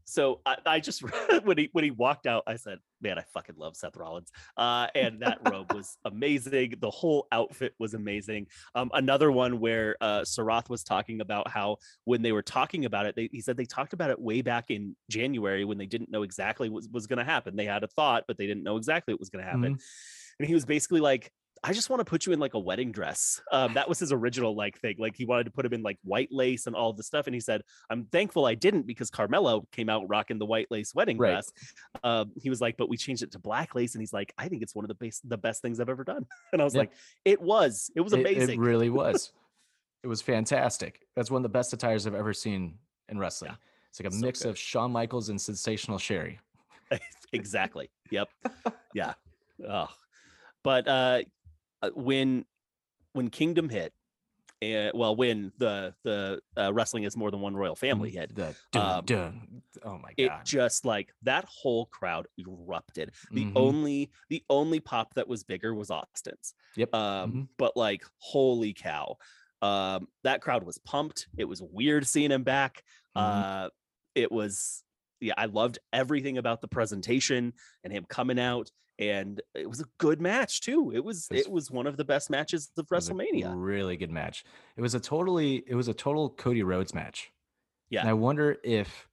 so 0.04 0.40
I, 0.46 0.56
I 0.64 0.80
just 0.80 1.02
when 1.44 1.58
he 1.58 1.68
when 1.72 1.84
he 1.84 1.90
walked 1.90 2.26
out 2.26 2.44
i 2.46 2.56
said 2.56 2.78
man 3.00 3.18
i 3.18 3.22
fucking 3.32 3.54
love 3.56 3.76
seth 3.76 3.96
rollins 3.96 4.30
uh 4.56 4.86
and 4.94 5.20
that 5.20 5.38
robe 5.50 5.72
was 5.72 5.96
amazing. 6.04 6.74
The 6.80 6.90
whole 6.90 7.26
outfit 7.32 7.74
was 7.78 7.94
amazing. 7.94 8.46
Um 8.74 8.90
another 8.94 9.30
one 9.30 9.60
where 9.60 9.96
uh 10.00 10.24
Seth 10.24 10.68
was 10.68 10.82
talking 10.82 11.20
about 11.20 11.48
how 11.48 11.76
when 12.04 12.22
they 12.22 12.32
were 12.32 12.42
talking 12.42 12.84
about 12.84 13.06
it 13.06 13.16
they, 13.16 13.28
he 13.32 13.40
said 13.40 13.56
they 13.56 13.64
talked 13.64 13.92
about 13.92 14.10
it 14.10 14.20
way 14.20 14.42
back 14.42 14.70
in 14.70 14.96
january 15.10 15.64
when 15.64 15.78
they 15.78 15.86
didn't 15.86 16.10
know 16.10 16.22
exactly 16.22 16.68
what 16.68 16.78
was, 16.78 16.88
was 16.88 17.06
going 17.06 17.18
to 17.18 17.24
happen. 17.24 17.56
They 17.56 17.64
had 17.64 17.84
a 17.84 17.88
thought 17.88 18.24
but 18.26 18.38
they 18.38 18.46
didn't 18.46 18.62
know 18.62 18.76
exactly 18.76 19.14
what 19.14 19.20
was 19.20 19.30
going 19.30 19.44
to 19.44 19.50
happen 19.50 19.78
and 20.38 20.48
he 20.48 20.54
was 20.54 20.64
basically 20.64 21.00
like 21.00 21.32
I 21.64 21.72
just 21.72 21.90
want 21.90 22.00
to 22.00 22.04
put 22.04 22.24
you 22.26 22.32
in 22.32 22.38
like 22.38 22.54
a 22.54 22.58
wedding 22.58 22.92
dress. 22.92 23.40
Um, 23.52 23.74
that 23.74 23.88
was 23.88 23.98
his 23.98 24.12
original 24.12 24.54
like 24.54 24.78
thing. 24.80 24.96
Like 24.98 25.16
he 25.16 25.24
wanted 25.24 25.44
to 25.44 25.50
put 25.50 25.64
him 25.66 25.72
in 25.72 25.82
like 25.82 25.98
white 26.04 26.28
lace 26.30 26.66
and 26.66 26.76
all 26.76 26.92
the 26.92 27.02
stuff. 27.02 27.26
And 27.26 27.34
he 27.34 27.40
said, 27.40 27.62
"I'm 27.90 28.04
thankful 28.06 28.46
I 28.46 28.54
didn't 28.54 28.86
because 28.86 29.10
Carmella 29.10 29.62
came 29.72 29.88
out 29.88 30.04
rocking 30.08 30.38
the 30.38 30.46
white 30.46 30.68
lace 30.70 30.94
wedding 30.94 31.18
Right. 31.18 31.30
dress." 31.32 31.52
Um, 32.04 32.32
he 32.36 32.48
was 32.50 32.60
like, 32.60 32.76
"But 32.76 32.88
we 32.88 32.96
changed 32.96 33.22
it 33.22 33.32
to 33.32 33.38
black 33.38 33.74
lace," 33.74 33.94
and 33.94 34.02
he's 34.02 34.12
like, 34.12 34.32
"I 34.38 34.48
think 34.48 34.62
it's 34.62 34.74
one 34.74 34.84
of 34.84 34.88
the 34.88 34.94
best 34.94 35.28
the 35.28 35.38
best 35.38 35.60
things 35.62 35.80
I've 35.80 35.88
ever 35.88 36.04
done." 36.04 36.26
And 36.52 36.60
I 36.62 36.64
was 36.64 36.74
Yeah. 36.74 36.80
like, 36.80 36.92
"It 37.24 37.40
was. 37.40 37.90
It 37.96 38.00
was 38.02 38.12
amazing." 38.12 38.60
it 38.60 38.64
really 38.64 38.90
was. 39.02 39.32
it 40.04 40.06
was 40.06 40.22
fantastic. 40.22 41.00
That's 41.16 41.30
one 41.30 41.40
of 41.40 41.42
the 41.44 41.48
best 41.48 41.72
attires 41.72 42.06
I've 42.06 42.14
ever 42.14 42.32
seen 42.32 42.78
in 43.08 43.18
wrestling. 43.18 43.50
Yeah. 43.50 43.56
It's 43.90 44.00
like 44.00 44.12
a 44.12 44.14
So 44.14 44.20
mix 44.24 44.42
good. 44.42 44.50
of 44.50 44.58
Shawn 44.58 44.92
Michaels 44.92 45.28
and 45.30 45.40
Sensational 45.40 45.98
Sherri. 45.98 46.38
exactly. 47.32 47.90
Yep. 48.10 48.28
Yeah. 48.94 49.14
Oh. 49.68 49.88
But 50.62 50.86
uh, 50.88 51.22
when 51.94 52.44
when 53.12 53.30
Kingdom 53.30 53.68
hit, 53.68 53.92
uh, 54.62 54.90
well, 54.94 55.14
when 55.16 55.52
the 55.58 55.94
the 56.04 56.40
uh, 56.56 56.72
wrestling 56.72 57.04
is 57.04 57.16
more 57.16 57.30
than 57.30 57.40
one 57.40 57.54
royal 57.56 57.76
family 57.76 58.10
hit, 58.10 58.34
The 58.34 58.54
dun, 58.72 58.98
Um, 58.98 59.04
dun. 59.04 59.62
Oh 59.82 59.98
my 59.98 60.10
god, 60.10 60.16
it 60.16 60.32
just 60.44 60.84
like 60.84 61.12
that 61.22 61.44
whole 61.46 61.86
crowd 61.86 62.26
erupted. 62.38 63.12
The 63.32 63.44
Mhm. 63.44 63.52
only 63.56 64.10
the 64.28 64.44
only 64.50 64.80
pop 64.80 65.14
that 65.14 65.28
was 65.28 65.44
bigger 65.44 65.74
was 65.74 65.90
Austin's. 65.90 66.54
Yep. 66.76 66.94
Um, 66.94 67.32
Mhm. 67.32 67.48
but 67.56 67.76
like 67.76 68.04
holy 68.18 68.72
cow. 68.74 69.16
Um, 69.62 70.08
that 70.22 70.40
crowd 70.40 70.62
was 70.64 70.78
pumped. 70.78 71.28
It 71.36 71.44
was 71.46 71.60
weird 71.62 72.06
seeing 72.06 72.30
him 72.30 72.44
back. 72.44 72.84
Mhm. 73.16 73.22
Uh 73.22 73.70
it 74.14 74.32
was 74.32 74.84
yeah, 75.20 75.34
I 75.36 75.46
loved 75.46 75.80
everything 75.92 76.38
about 76.38 76.60
the 76.60 76.68
presentation 76.68 77.52
and 77.82 77.92
him 77.92 78.04
coming 78.08 78.38
out. 78.38 78.70
And 78.98 79.40
it 79.54 79.68
was 79.68 79.80
a 79.80 79.84
good 79.98 80.20
match 80.20 80.60
too. 80.60 80.92
It 80.94 81.04
was 81.04 81.28
It 81.30 81.50
was- 81.50 81.70
one 81.70 81.86
of 81.86 81.96
the 81.96 82.04
best 82.04 82.30
matches 82.30 82.70
of 82.76 82.84
It 82.84 82.90
was 82.94 83.08
a 83.08 83.12
WrestleMania. 83.14 83.52
really 83.56 83.96
good 83.96 84.10
match. 84.10 84.44
It 84.76 84.80
was 84.82 84.94
a 84.94 85.00
totally 85.00 85.62
it 85.66 85.74
was 85.74 85.88
a 85.88 85.94
total 85.94 86.30
Cody 86.30 86.62
Rhodes 86.62 86.94
match. 86.94 87.30
Yeah. 87.90 88.00
And 88.00 88.08
I 88.08 88.12
wonder 88.14 88.58
if 88.64 89.08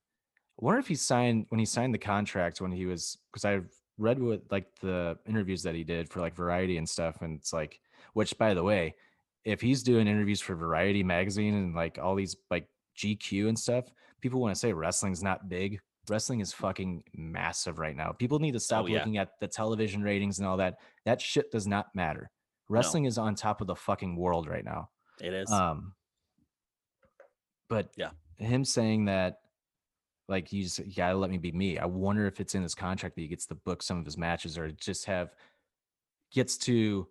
I 0.59 0.65
wonder 0.65 0.79
if 0.79 0.87
he 0.87 0.95
signed 0.95 1.45
when 1.49 1.59
he 1.59 1.65
signed 1.65 1.93
the 1.93 1.97
contract 1.99 2.61
when 2.61 2.71
he 2.71 2.85
was 2.85 3.17
because 3.31 3.45
I've 3.45 3.69
read 3.97 4.19
what 4.21 4.41
like 4.49 4.73
the 4.79 5.17
interviews 5.27 5.63
that 5.63 5.75
he 5.75 5.83
did 5.83 6.09
for 6.09 6.19
like 6.19 6.33
Variety 6.35 6.77
and 6.77 6.87
stuff, 6.89 7.21
and 7.21 7.37
it's 7.39 7.53
like 7.53 7.79
which 8.13 8.37
by 8.37 8.53
the 8.53 8.63
way, 8.63 8.95
if 9.43 9.61
he's 9.61 9.83
doing 9.83 10.07
interviews 10.07 10.41
for 10.41 10.55
Variety 10.55 11.03
magazine 11.03 11.53
and 11.53 11.75
like 11.75 11.99
all 11.99 12.15
these 12.15 12.35
like 12.49 12.67
GQ 12.97 13.49
and 13.49 13.59
stuff, 13.59 13.91
people 14.21 14.39
want 14.41 14.55
to 14.55 14.59
say 14.59 14.73
wrestling's 14.73 15.21
not 15.21 15.47
big. 15.47 15.79
Wrestling 16.09 16.39
is 16.39 16.53
fucking 16.53 17.03
massive 17.15 17.79
right 17.79 17.95
now. 17.95 18.11
People 18.11 18.39
need 18.39 18.53
to 18.53 18.59
stop 18.59 18.83
Oh, 18.83 18.87
yeah. 18.87 18.99
looking 18.99 19.17
at 19.17 19.39
the 19.39 19.47
television 19.47 20.01
ratings 20.03 20.39
and 20.39 20.47
all 20.47 20.57
that. 20.57 20.79
That 21.05 21.21
shit 21.21 21.51
does 21.51 21.67
not 21.67 21.93
matter. 21.95 22.29
Wrestling 22.69 23.05
is 23.05 23.17
on 23.17 23.35
top 23.35 23.61
of 23.61 23.67
the 23.67 23.75
fucking 23.75 24.15
world 24.15 24.47
right 24.47 24.65
now. 24.65 24.89
It 25.21 25.33
is. 25.33 25.51
Um, 25.51 25.93
but 27.69 27.91
Yeah. 27.97 28.11
him 28.37 28.65
saying 28.65 29.05
that, 29.05 29.41
like, 30.27 30.47
he's 30.47 30.79
you 30.79 30.93
gotta 30.95 31.15
let 31.17 31.29
me 31.29 31.37
be 31.37 31.51
me. 31.51 31.77
I 31.77 31.85
wonder 31.85 32.25
if 32.25 32.39
it's 32.39 32.55
in 32.55 32.63
his 32.63 32.75
contract 32.75 33.15
that 33.15 33.21
he 33.21 33.27
gets 33.27 33.45
to 33.47 33.55
book 33.55 33.83
some 33.83 33.97
of 33.99 34.05
his 34.05 34.17
matches 34.17 34.57
or 34.57 34.71
just 34.71 35.05
have 35.05 35.33
gets 36.31 36.57
to 36.57 37.07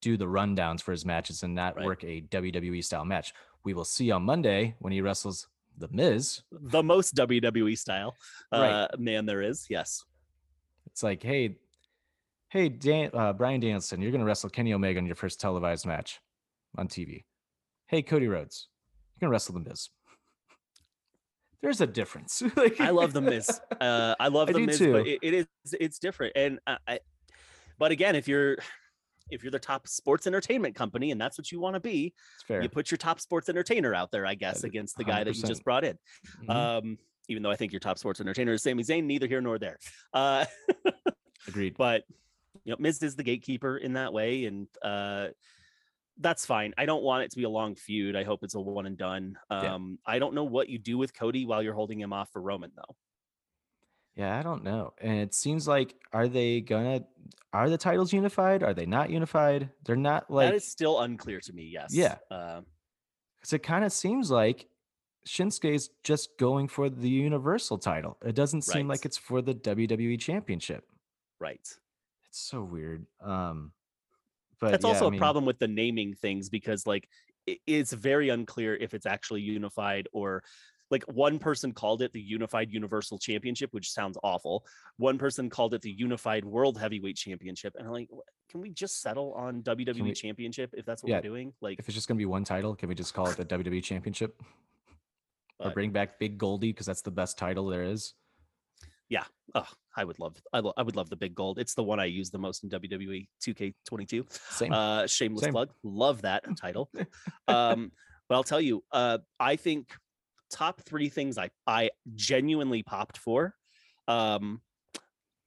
do 0.00 0.16
the 0.16 0.24
rundowns 0.26 0.80
for 0.82 0.92
his 0.92 1.04
matches 1.04 1.42
and 1.42 1.54
not 1.54 1.76
Right. 1.76 1.84
work 1.86 2.04
a 2.04 2.22
WWE 2.22 2.82
style 2.82 3.04
match. 3.04 3.32
We 3.64 3.72
will 3.74 3.84
see 3.84 4.10
on 4.10 4.22
Monday 4.24 4.74
when 4.80 4.92
he 4.92 5.00
wrestles 5.00 5.48
the 5.78 5.88
Miz. 5.90 6.42
the 6.52 6.82
most 6.82 7.14
WWE 7.14 7.76
style 7.76 8.14
Right. 8.52 8.70
uh, 8.70 8.88
man 8.98 9.26
there 9.26 9.42
is. 9.42 9.66
Yes. 9.68 10.04
It's 10.86 11.02
like, 11.02 11.22
hey, 11.22 11.56
hey, 12.50 12.68
Dan, 12.68 13.10
uh, 13.14 13.32
Bryan 13.32 13.60
Danielson, 13.60 14.00
you're 14.00 14.12
gonna 14.12 14.24
wrestle 14.24 14.50
Kenny 14.50 14.72
Omega 14.72 14.98
in 14.98 15.06
your 15.06 15.16
first 15.16 15.40
televised 15.40 15.86
match 15.86 16.20
on 16.78 16.88
TV. 16.88 17.24
hey, 17.86 18.02
Cody 18.02 18.26
Rhodes, 18.28 18.68
you're 19.14 19.26
going 19.26 19.30
to 19.30 19.32
wrestle 19.32 19.54
the 19.54 19.68
Miz. 19.68 19.90
There's 21.62 21.80
a 21.80 21.86
difference. 21.86 22.42
I 22.80 22.90
love 22.90 23.12
the 23.12 23.20
Miz. 23.20 23.60
Uh, 23.80 24.14
I 24.20 24.28
love 24.28 24.48
I 24.50 24.52
the 24.52 24.60
Miz, 24.60 24.78
too. 24.78 24.92
but 24.92 25.06
it, 25.06 25.18
it 25.22 25.34
is 25.34 25.46
it's 25.80 25.98
different. 25.98 26.32
And 26.36 26.58
I, 26.66 26.76
I, 26.86 26.98
but 27.78 27.90
again, 27.92 28.16
if 28.16 28.28
you're 28.28 28.58
if 29.30 29.42
you're 29.42 29.50
the 29.50 29.58
top 29.58 29.88
sports 29.88 30.26
entertainment 30.26 30.74
company 30.74 31.10
and 31.10 31.20
that's 31.20 31.38
what 31.38 31.50
you 31.50 31.60
want 31.60 31.74
to 31.74 31.80
be, 31.80 32.12
you 32.62 32.68
put 32.68 32.90
your 32.90 32.98
top 32.98 33.20
sports 33.20 33.48
entertainer 33.48 33.94
out 33.94 34.10
there, 34.10 34.26
I 34.26 34.34
guess, 34.34 34.60
That 34.60 34.68
against 34.68 34.96
the 34.96 35.04
guy 35.04 35.24
that 35.24 35.34
you 35.36 35.42
just 35.42 35.64
brought 35.64 35.84
in. 35.84 35.98
Mhm. 36.42 36.50
Um, 36.50 36.98
even 37.28 37.42
though 37.42 37.50
I 37.50 37.56
think 37.56 37.72
your 37.72 37.80
top 37.80 37.98
sports 37.98 38.20
entertainer 38.20 38.52
is 38.52 38.62
Sami 38.62 38.82
Zayn, 38.82 39.04
neither 39.04 39.26
here 39.26 39.40
nor 39.40 39.58
there. 39.58 39.78
Uh, 40.12 40.44
Agreed. 41.48 41.74
but 41.76 42.04
you 42.64 42.72
know, 42.72 42.76
Miz 42.78 43.02
is 43.02 43.16
the 43.16 43.22
gatekeeper 43.22 43.76
in 43.78 43.94
that 43.94 44.12
way, 44.12 44.44
and 44.44 44.66
uh, 44.82 45.28
that's 46.18 46.46
fine. 46.46 46.72
I 46.78 46.86
don't 46.86 47.02
want 47.02 47.24
it 47.24 47.30
to 47.30 47.36
be 47.36 47.42
a 47.44 47.48
long 47.48 47.74
feud. 47.74 48.16
I 48.16 48.24
hope 48.24 48.42
it's 48.42 48.54
a 48.54 48.60
one 48.60 48.86
and 48.86 48.96
done. 48.96 49.36
Yeah. 49.50 49.74
Um, 49.74 49.98
I 50.06 50.18
don't 50.18 50.34
know 50.34 50.44
what 50.44 50.68
you 50.68 50.78
do 50.78 50.96
with 50.96 51.12
Cody 51.14 51.44
while 51.44 51.62
you're 51.62 51.74
holding 51.74 52.00
him 52.00 52.12
off 52.12 52.30
for 52.32 52.40
Roman, 52.40 52.70
though. 52.76 52.96
Yeah, 54.16 54.38
I 54.38 54.42
don't 54.42 54.62
know. 54.62 54.94
And 55.00 55.18
it 55.18 55.34
seems 55.34 55.66
like 55.66 55.94
are 56.12 56.28
they 56.28 56.60
gonna 56.60 57.04
are 57.52 57.68
the 57.68 57.78
titles 57.78 58.12
unified? 58.12 58.62
Are 58.62 58.74
they 58.74 58.86
not 58.86 59.10
unified? 59.10 59.70
They're 59.84 59.96
not 59.96 60.30
like 60.30 60.48
that 60.48 60.54
is 60.54 60.66
still 60.66 61.00
unclear 61.00 61.40
to 61.40 61.52
me. 61.52 61.64
Yes. 61.64 61.94
Yeah. 61.94 62.16
Uh, 62.30 62.60
because 63.36 63.52
it 63.52 63.62
kind 63.62 63.84
of 63.84 63.92
seems 63.92 64.30
like 64.30 64.68
Shinsuke's 65.26 65.90
just 66.02 66.38
going 66.38 66.68
for 66.68 66.88
the 66.88 67.08
universal 67.08 67.76
title. 67.78 68.16
It 68.24 68.34
doesn't 68.34 68.62
seem 68.62 68.88
like 68.88 69.04
it's 69.04 69.18
for 69.18 69.42
the 69.42 69.54
WWE 69.54 70.18
championship. 70.18 70.84
right. 71.40 71.60
It's 72.26 72.40
so 72.40 72.62
weird. 72.62 73.06
Um 73.20 73.72
but 74.60 74.70
That's 74.70 74.84
yeah, 74.84 74.90
also 74.90 75.04
I 75.06 75.08
a 75.08 75.10
mean, 75.10 75.18
problem 75.18 75.44
with 75.44 75.58
the 75.58 75.68
naming 75.68 76.14
things 76.14 76.48
because, 76.48 76.86
like, 76.86 77.08
it's 77.66 77.92
very 77.92 78.28
unclear 78.30 78.74
if 78.76 78.94
it's 78.94 79.06
actually 79.06 79.42
unified 79.42 80.08
or. 80.12 80.42
Like 80.90 81.02
one 81.04 81.38
person 81.38 81.72
called 81.72 82.02
it 82.02 82.12
the 82.12 82.20
Unified 82.20 82.70
Universal 82.70 83.18
Championship, 83.18 83.72
which 83.72 83.90
sounds 83.90 84.18
awful. 84.22 84.64
One 84.98 85.18
person 85.18 85.48
called 85.50 85.74
it 85.74 85.82
the 85.82 85.90
Unified 85.90 86.44
World 86.44 86.78
Heavyweight 86.78 87.16
Championship, 87.16 87.74
and 87.78 87.86
I'm 87.86 87.92
like, 87.92 88.08
can 88.50 88.60
we 88.60 88.70
just 88.70 89.00
settle 89.00 89.32
on 89.32 89.62
WWE 89.62 90.02
we- 90.02 90.12
Championship 90.12 90.70
if 90.74 90.84
that's 90.84 91.02
what 91.02 91.10
Yeah, 91.10 91.16
we're 91.16 91.22
doing? 91.22 91.52
Like, 91.60 91.78
If 91.78 91.88
it's 91.88 91.94
just 91.94 92.06
gonna 92.06 92.18
be 92.18 92.26
one 92.26 92.44
title, 92.44 92.76
can 92.76 92.88
we 92.88 92.94
just 92.94 93.14
call 93.14 93.28
it 93.28 93.36
the 93.36 93.44
WWE 93.44 93.82
championship? 93.82 94.40
Or 95.60 95.70
bring 95.70 95.92
back 95.92 96.18
Big 96.18 96.36
Goldie 96.36 96.72
because 96.72 96.84
that's 96.84 97.00
the 97.02 97.12
best 97.12 97.38
title 97.38 97.68
there 97.68 97.84
is. 97.84 98.14
Yeah, 99.08 99.22
oh, 99.54 99.68
I 99.96 100.02
would 100.04 100.18
love, 100.18 100.36
I, 100.52 100.58
lo- 100.58 100.72
I 100.76 100.82
would 100.82 100.96
love 100.96 101.08
the 101.08 101.16
big 101.16 101.34
gold. 101.34 101.58
It's 101.60 101.74
the 101.74 101.82
one 101.82 102.00
I 102.00 102.06
use 102.06 102.30
the 102.30 102.38
most 102.38 102.64
in 102.64 102.70
WWE 102.70 103.28
2K22. 103.40 104.26
Same. 104.50 104.72
Uh, 104.72 105.06
shameless 105.06 105.44
Same. 105.44 105.52
plug. 105.52 105.70
Love 105.84 106.22
that 106.22 106.44
title. 106.60 106.90
um, 107.48 107.92
but 108.28 108.34
I'll 108.34 108.42
tell 108.42 108.60
you, 108.60 108.82
uh, 108.90 109.18
I 109.38 109.54
think 109.56 109.94
top 110.54 110.80
three 110.82 111.08
things 111.10 111.36
I 111.36 111.50
I 111.66 111.90
genuinely 112.14 112.82
popped 112.82 113.18
for, 113.18 113.54
um, 114.08 114.62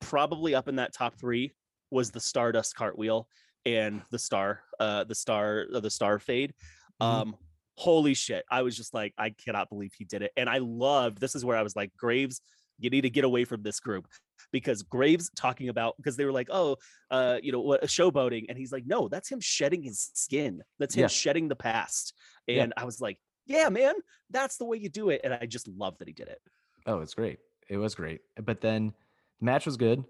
probably 0.01 0.53
up 0.53 0.67
in 0.67 0.75
that 0.75 0.93
top 0.93 1.15
three 1.15 1.55
was 1.89 2.11
the 2.11 2.19
Stardust 2.19 2.75
cartwheel 2.75 3.27
and 3.65 4.01
the 4.11 4.19
star, 4.19 4.61
uh, 4.79 5.03
the 5.05 5.15
star, 5.15 5.65
uh, 5.73 5.79
the 5.79 5.89
star 5.89 6.19
fade. 6.19 6.53
Mhm. 7.01 7.05
Um, 7.05 7.35
holy 7.77 8.13
shit! 8.13 8.43
I 8.51 8.61
was 8.61 8.75
just 8.75 8.93
like, 8.93 9.13
I 9.17 9.29
cannot 9.31 9.69
believe 9.69 9.93
he 9.97 10.03
did 10.05 10.21
it, 10.21 10.31
and 10.37 10.49
I 10.49 10.59
loved. 10.59 11.19
This 11.19 11.35
is 11.35 11.43
where 11.45 11.57
I 11.57 11.63
was 11.63 11.75
like, 11.75 11.91
Graves, 11.97 12.41
you 12.79 12.89
need 12.89 13.01
to 13.01 13.09
get 13.09 13.23
away 13.23 13.45
from 13.45 13.63
this 13.63 13.79
group 13.79 14.07
because 14.51 14.83
Graves 14.83 15.29
talking 15.35 15.69
about 15.69 15.95
because 15.97 16.15
they 16.15 16.25
were 16.25 16.31
like, 16.31 16.47
oh, 16.51 16.77
uh, 17.11 17.39
you 17.41 17.51
know, 17.51 17.61
what 17.61 17.81
showboating, 17.83 18.45
and 18.49 18.57
he's 18.57 18.71
like, 18.71 18.85
no, 18.85 19.07
that's 19.07 19.29
him 19.29 19.39
shedding 19.39 19.81
his 19.83 20.11
skin. 20.13 20.61
That's 20.79 20.95
him 20.95 21.01
Yeah. 21.01 21.07
shedding 21.07 21.47
the 21.47 21.55
past. 21.55 22.13
Yeah. 22.45 22.63
And 22.63 22.73
I 22.77 22.85
was 22.85 22.99
like, 23.01 23.17
yeah, 23.47 23.69
man, 23.69 23.95
that's 24.29 24.57
the 24.57 24.65
way 24.65 24.77
you 24.77 24.89
do 24.89 25.09
it. 25.09 25.21
And 25.23 25.33
I 25.33 25.45
just 25.45 25.67
love 25.67 25.97
that 25.99 26.07
he 26.07 26.13
did 26.13 26.27
it. 26.27 26.41
Oh, 26.85 26.99
it's 27.01 27.13
great. 27.13 27.39
It 27.69 27.77
was 27.77 27.95
great. 27.95 28.21
But 28.41 28.61
then 28.61 28.93
the 29.39 29.45
match 29.45 29.65
was 29.65 29.77
good. 29.77 30.03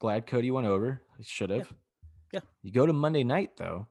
Glad 0.00 0.26
Cody 0.26 0.50
went 0.50 0.66
over. 0.66 1.00
He 1.16 1.24
should 1.24 1.50
have. 1.50 1.72
Yeah. 2.32 2.40
You 2.62 2.72
go 2.72 2.86
to 2.86 2.92
Monday 2.92 3.24
night 3.24 3.56
though, 3.56 3.86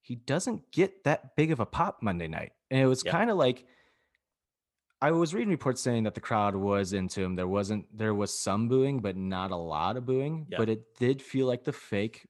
he 0.00 0.14
doesn't 0.16 0.70
get 0.72 1.04
that 1.04 1.36
big 1.36 1.50
of 1.52 1.60
a 1.60 1.66
pop 1.66 1.98
Monday 2.02 2.28
night. 2.28 2.52
And 2.70 2.80
it 2.80 2.86
was 2.86 3.02
Yeah. 3.04 3.12
kind 3.12 3.30
of 3.30 3.36
like 3.36 3.64
I 5.02 5.10
was 5.10 5.34
reading 5.34 5.50
reports 5.50 5.82
saying 5.82 6.04
that 6.04 6.14
the 6.14 6.22
crowd 6.22 6.56
was 6.56 6.94
into 6.94 7.22
him. 7.22 7.36
There 7.36 7.46
wasn't 7.46 7.84
there 7.96 8.14
was 8.14 8.36
some 8.36 8.68
booing, 8.68 9.00
but 9.00 9.14
not 9.16 9.50
a 9.50 9.56
lot 9.56 9.96
of 9.98 10.06
booing. 10.06 10.46
Yeah. 10.48 10.58
But 10.58 10.70
it 10.70 10.94
did 10.98 11.20
feel 11.20 11.46
like 11.46 11.64
the 11.64 11.72
fake 11.72 12.26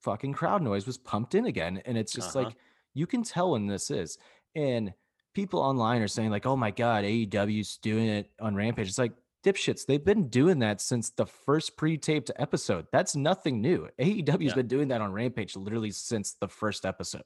fucking 0.00 0.32
crowd 0.32 0.62
noise 0.62 0.84
was 0.84 0.98
pumped 0.98 1.34
in 1.36 1.46
again. 1.46 1.80
And 1.84 1.96
it's 1.96 2.12
just 2.12 2.34
Uh-huh. 2.36 2.46
like 2.46 2.56
you 2.94 3.06
can 3.06 3.22
tell 3.22 3.52
when 3.52 3.66
this 3.66 3.90
is. 3.90 4.18
And 4.54 4.92
people 5.34 5.60
online 5.60 6.02
are 6.02 6.08
saying, 6.08 6.30
like, 6.30 6.46
oh 6.46 6.56
my 6.56 6.70
God, 6.70 7.04
AEW's 7.04 7.78
doing 7.78 8.08
it 8.08 8.30
on 8.40 8.54
Rampage. 8.54 8.88
It's 8.88 8.98
like, 8.98 9.12
dipshits, 9.44 9.86
they've 9.86 10.04
been 10.04 10.28
doing 10.28 10.60
that 10.60 10.80
since 10.80 11.10
the 11.10 11.26
first 11.26 11.76
pre-taped 11.76 12.30
episode. 12.36 12.86
That's 12.92 13.16
nothing 13.16 13.60
new. 13.60 13.88
AEW's 13.98 14.50
Yeah. 14.50 14.54
been 14.54 14.68
doing 14.68 14.88
that 14.88 15.00
on 15.00 15.12
Rampage 15.12 15.56
literally 15.56 15.90
since 15.90 16.34
the 16.34 16.48
first 16.48 16.86
episode. 16.86 17.24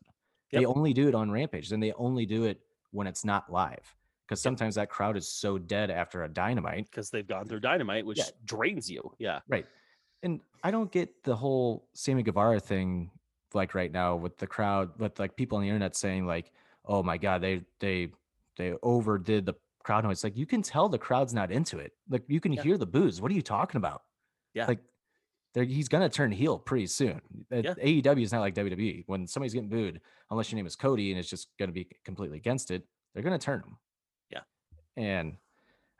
They 0.52 0.64
only 0.64 0.94
do 0.94 1.08
it 1.08 1.14
on 1.14 1.30
Rampage, 1.30 1.72
and 1.72 1.82
they 1.82 1.92
only 1.92 2.24
do 2.24 2.44
it 2.44 2.60
when 2.92 3.06
it's 3.06 3.24
not 3.24 3.52
live. 3.52 3.94
Because 4.24 4.40
sometimes 4.40 4.76
that 4.76 4.88
crowd 4.88 5.16
is 5.16 5.28
so 5.28 5.58
dead 5.58 5.90
after 5.90 6.24
a 6.24 6.28
dynamite. 6.28 6.90
Because 6.90 7.10
they've 7.10 7.26
gone 7.26 7.46
through 7.46 7.60
dynamite, 7.60 8.06
which 8.06 8.18
Yeah. 8.18 8.24
drains 8.44 8.90
you. 8.90 9.12
Yeah. 9.18 9.40
Right. 9.48 9.66
And 10.22 10.40
I 10.62 10.70
don't 10.70 10.90
get 10.90 11.22
the 11.22 11.36
whole 11.36 11.88
Sammy 11.92 12.22
Guevara 12.22 12.58
thing 12.60 13.10
like 13.54 13.74
right 13.74 13.90
now 13.92 14.16
with 14.16 14.36
the 14.38 14.46
crowd, 14.46 14.90
with 14.98 15.18
like 15.18 15.36
people 15.36 15.56
on 15.56 15.62
the 15.62 15.68
internet 15.68 15.96
saying 15.96 16.26
like, 16.26 16.50
"Oh 16.84 17.02
my 17.02 17.16
god, 17.18 17.40
they 17.42 17.62
they 17.80 18.08
they 18.56 18.74
overdid 18.82 19.46
the 19.46 19.54
crowd 19.82 20.04
noise." 20.04 20.24
Like 20.24 20.36
you 20.36 20.46
can 20.46 20.62
tell 20.62 20.88
the 20.88 20.98
crowd's 20.98 21.34
not 21.34 21.50
into 21.50 21.78
it. 21.78 21.92
Like 22.08 22.24
you 22.28 22.40
can 22.40 22.52
Yeah. 22.52 22.62
hear 22.62 22.78
the 22.78 22.86
boos. 22.86 23.20
What 23.20 23.30
are 23.30 23.34
you 23.34 23.42
talking 23.42 23.78
about? 23.78 24.02
Yeah. 24.54 24.66
Like 24.66 24.80
he's 25.54 25.88
gonna 25.88 26.08
turn 26.10 26.32
heel 26.32 26.58
pretty 26.58 26.86
soon. 26.86 27.20
Yeah. 27.50 27.72
AEW 27.82 28.22
is 28.22 28.32
not 28.32 28.40
like 28.40 28.54
WWE. 28.54 29.04
When 29.06 29.26
somebody's 29.26 29.54
getting 29.54 29.70
booed, 29.70 30.00
unless 30.30 30.50
your 30.52 30.56
name 30.56 30.66
is 30.66 30.76
Cody 30.76 31.10
and 31.10 31.18
it's 31.18 31.30
just 31.30 31.48
gonna 31.58 31.72
be 31.72 31.88
completely 32.04 32.36
against 32.36 32.70
it, 32.70 32.82
they're 33.14 33.22
gonna 33.22 33.38
turn 33.38 33.60
them. 33.60 33.78
Yeah. 34.30 34.42
And 34.96 35.36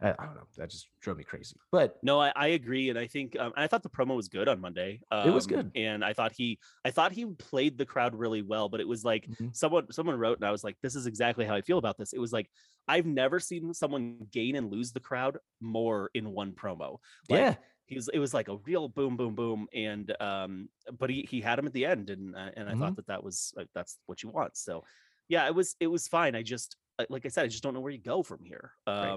I, 0.00 0.14
I 0.18 0.26
don't 0.26 0.34
know. 0.36 0.46
That 0.56 0.70
just 0.70 0.88
drove 1.00 1.16
me 1.18 1.24
crazy. 1.24 1.56
But 1.70 1.96
No, 2.02 2.20
I, 2.20 2.30
I 2.36 2.48
agree, 2.48 2.90
and 2.90 2.98
I 2.98 3.06
think 3.06 3.36
um, 3.38 3.52
I 3.56 3.66
thought 3.66 3.82
the 3.82 3.90
promo 3.90 4.14
was 4.14 4.28
good 4.28 4.48
on 4.48 4.60
Monday. 4.60 5.00
It 5.22 5.30
was 5.30 5.46
um, 5.46 5.46
good. 5.46 5.72
and 5.74 6.04
I 6.04 6.12
thought 6.12 6.32
he, 6.32 6.60
I 6.84 6.90
thought 6.90 7.10
he 7.10 7.24
played 7.26 7.78
the 7.78 7.86
crowd 7.86 8.14
really 8.14 8.42
well. 8.42 8.68
But 8.68 8.80
it 8.80 8.86
was 8.86 9.02
like 9.04 9.28
Mhm. 9.28 9.52
someone, 9.52 9.90
someone 9.90 10.18
wrote, 10.18 10.38
and 10.38 10.44
I 10.44 10.52
was 10.52 10.62
like, 10.62 10.76
this 10.82 10.94
is 10.94 11.06
exactly 11.06 11.46
how 11.46 11.54
I 11.54 11.62
feel 11.62 11.78
about 11.78 11.96
this. 11.96 12.12
It 12.12 12.18
was 12.18 12.32
like 12.32 12.50
I've 12.86 13.06
never 13.06 13.40
seen 13.40 13.72
someone 13.74 14.28
gain 14.30 14.56
and 14.56 14.70
lose 14.70 14.92
the 14.92 15.00
crowd 15.00 15.38
more 15.60 16.10
in 16.14 16.30
one 16.30 16.52
promo. 16.52 16.98
Like, 17.28 17.48
yeah, 17.48 17.56
he 17.86 17.94
was, 17.96 18.08
it 18.08 18.18
was 18.18 18.34
like 18.34 18.48
a 18.48 18.58
real 18.58 18.88
boom, 18.88 19.16
boom, 19.16 19.34
boom, 19.34 19.66
and 19.72 20.14
um, 20.20 20.68
but 20.98 21.08
he 21.10 21.22
he 21.28 21.40
had 21.40 21.58
him 21.58 21.66
at 21.66 21.72
the 21.72 21.86
end, 21.86 22.10
and 22.10 22.36
uh, 22.36 22.50
and 22.56 22.68
I 22.68 22.74
Mhm. 22.74 22.76
thought 22.76 22.96
that 22.96 23.06
that 23.06 23.24
was 23.24 23.54
uh, 23.58 23.64
that's 23.74 23.98
what 24.06 24.22
you 24.22 24.28
want. 24.28 24.56
So 24.58 24.84
yeah, 25.28 25.46
it 25.46 25.54
was 25.54 25.74
it 25.80 25.86
was 25.88 26.06
fine. 26.08 26.36
I 26.36 26.42
just 26.42 26.76
uh, 26.98 27.06
like 27.08 27.24
I 27.24 27.30
said, 27.30 27.44
I 27.46 27.48
just 27.48 27.62
don't 27.62 27.74
know 27.74 27.80
where 27.80 27.92
you 27.92 28.02
go 28.02 28.22
from 28.22 28.44
here. 28.44 28.72
Right. 28.98 29.16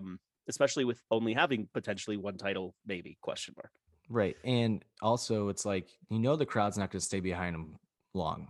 Especially 0.49 0.83
with 0.83 1.01
only 1.11 1.33
having 1.33 1.69
potentially 1.73 2.17
one 2.17 2.37
title, 2.37 2.75
maybe 2.85 3.17
question 3.21 3.53
mark. 3.55 3.71
Right. 4.09 4.35
And 4.43 4.83
also, 5.01 5.49
it's 5.49 5.65
like, 5.65 5.87
you 6.09 6.19
know, 6.19 6.35
the 6.35 6.45
crowd's 6.45 6.77
not 6.77 6.91
going 6.91 6.99
to 6.99 7.05
stay 7.05 7.19
behind 7.19 7.55
him 7.55 7.77
long. 8.13 8.47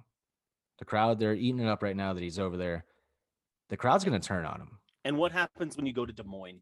The 0.80 0.86
crowd, 0.86 1.20
they're 1.20 1.36
eating 1.36 1.60
it 1.60 1.68
up 1.68 1.84
right 1.84 1.96
now 1.96 2.14
that 2.14 2.24
he's 2.24 2.40
over 2.40 2.56
there. 2.56 2.86
The 3.70 3.78
crowd's 3.78 4.06
going 4.06 4.20
to 4.20 4.26
turn 4.26 4.46
on 4.46 4.62
him. 4.62 4.80
And 5.04 5.18
what 5.18 5.32
happens 5.32 5.76
when 5.76 5.86
you 5.86 5.94
go 5.94 6.06
to 6.06 6.14
Des 6.14 6.24
Moines? 6.24 6.62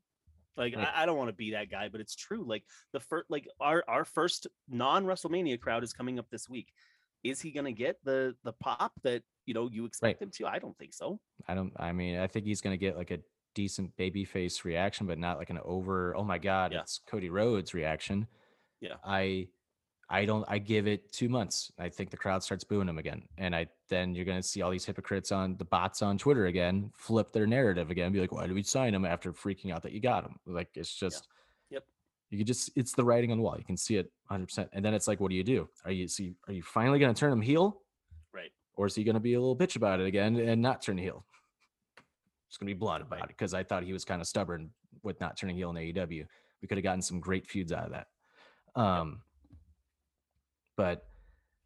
Like 0.57 0.75
Right. 0.75 0.87
I, 0.93 1.03
I 1.03 1.05
don't 1.05 1.17
want 1.17 1.29
to 1.29 1.35
be 1.35 1.51
that 1.51 1.69
guy, 1.69 1.87
but 1.89 2.01
it's 2.01 2.15
true. 2.15 2.43
Like 2.45 2.63
the 2.91 2.99
first, 2.99 3.25
like 3.29 3.47
our 3.59 3.83
our 3.87 4.03
first 4.03 4.47
non 4.67 5.05
WrestleMania 5.05 5.59
crowd 5.59 5.83
is 5.83 5.93
coming 5.93 6.17
up 6.17 6.25
this 6.31 6.49
week. 6.49 6.73
Is 7.23 7.39
he 7.39 7.51
gonna 7.51 7.71
get 7.71 7.97
the 8.03 8.35
the 8.43 8.53
pop 8.53 8.93
that 9.03 9.21
you 9.45 9.53
know 9.53 9.69
you 9.71 9.85
expect 9.85 10.21
him 10.21 10.31
to? 10.35 10.47
I 10.47 10.59
don't 10.59 10.77
think 10.77 10.93
so. 10.93 11.19
I 11.47 11.53
don't, 11.53 11.73
I 11.77 11.91
mean, 11.91 12.19
I 12.19 12.27
think 12.27 12.45
he's 12.45 12.61
going 12.61 12.73
to 12.73 12.77
get 12.77 12.97
like 12.97 13.11
a 13.11 13.19
decent 13.57 13.95
baby 13.97 14.23
face 14.23 14.63
reaction, 14.63 15.07
but 15.07 15.17
not 15.17 15.39
like 15.39 15.49
an 15.49 15.59
over, 15.65 16.15
oh 16.15 16.23
my 16.23 16.37
God, 16.37 16.71
Yeah. 16.73 16.81
it's 16.81 16.99
Cody 17.07 17.29
Rhodes 17.31 17.73
reaction. 17.73 18.27
Yeah. 18.81 18.97
I, 19.03 19.47
I 20.09 20.25
don't, 20.25 20.45
I 20.47 20.59
give 20.59 20.85
it 20.87 21.11
two 21.11 21.27
months. 21.27 21.71
I 21.79 21.89
think 21.89 22.11
the 22.11 22.17
crowd 22.17 22.43
starts 22.43 22.63
booing 22.63 22.87
him 22.87 22.99
again. 22.99 23.23
And 23.39 23.55
I, 23.55 23.65
then 23.89 24.13
you're 24.13 24.25
going 24.25 24.37
to 24.41 24.47
see 24.47 24.61
all 24.61 24.69
these 24.69 24.85
hypocrites 24.85 25.31
on 25.31 25.57
the 25.57 25.65
bots 25.65 26.03
on 26.03 26.19
Twitter 26.19 26.45
again, 26.45 26.91
flip 26.95 27.31
their 27.31 27.47
narrative 27.47 27.89
again, 27.89 28.11
be 28.13 28.19
like, 28.21 28.31
why 28.31 28.45
did 28.45 28.53
we 28.53 28.61
sign 28.63 28.93
him 28.93 29.05
after 29.05 29.33
freaking 29.33 29.73
out 29.73 29.81
that 29.83 29.91
you 29.91 29.99
got 29.99 30.23
him? 30.23 30.35
Like, 30.45 30.69
it's 30.75 30.93
just, 30.93 31.27
Yep. 31.71 31.83
you 32.29 32.37
could 32.37 32.47
just, 32.47 32.69
it's 32.75 32.93
the 32.93 33.03
writing 33.03 33.31
on 33.31 33.37
the 33.39 33.43
wall. 33.43 33.55
You 33.57 33.65
can 33.65 33.75
see 33.75 33.95
it 33.97 34.11
100%. 34.31 34.69
And 34.71 34.85
then 34.85 34.93
it's 34.93 35.07
like, 35.07 35.19
what 35.19 35.29
do 35.31 35.35
you 35.35 35.43
do? 35.43 35.67
Are 35.83 35.91
you, 35.91 36.07
see, 36.07 36.35
are 36.47 36.53
you 36.53 36.61
finally 36.61 36.99
going 36.99 37.13
to 37.13 37.19
turn 37.19 37.33
him 37.33 37.41
heel? 37.41 37.81
Right. 38.31 38.51
or 38.75 38.85
is 38.85 38.93
he 38.95 39.03
going 39.03 39.15
to 39.15 39.19
be 39.19 39.33
a 39.33 39.39
little 39.39 39.57
bitch 39.57 39.75
about 39.75 39.99
it 39.99 40.05
again 40.05 40.35
and 40.37 40.61
not 40.61 40.83
turn 40.83 40.97
heel? 40.99 41.25
Just 42.49 42.59
going 42.59 42.67
to 42.67 42.73
be 42.73 42.79
blunt 42.79 43.03
about 43.03 43.23
it 43.23 43.27
because 43.29 43.53
I 43.53 43.63
thought 43.63 43.83
he 43.83 43.93
was 43.93 44.05
kind 44.05 44.21
of 44.21 44.27
stubborn 44.27 44.69
with 45.03 45.19
not 45.19 45.37
turning 45.37 45.55
heel 45.55 45.69
in 45.69 45.75
AEW. 45.75 46.25
We 46.61 46.67
could 46.67 46.77
have 46.77 46.83
gotten 46.83 47.01
some 47.01 47.19
great 47.19 47.47
feuds 47.47 47.71
out 47.71 47.85
of 47.85 47.91
that. 47.91 48.07
Um, 48.75 49.21
but 50.75 51.05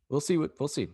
we'll 0.10 0.22
see 0.22 0.38
what 0.38 0.52
we'll 0.60 0.68
see. 0.68 0.88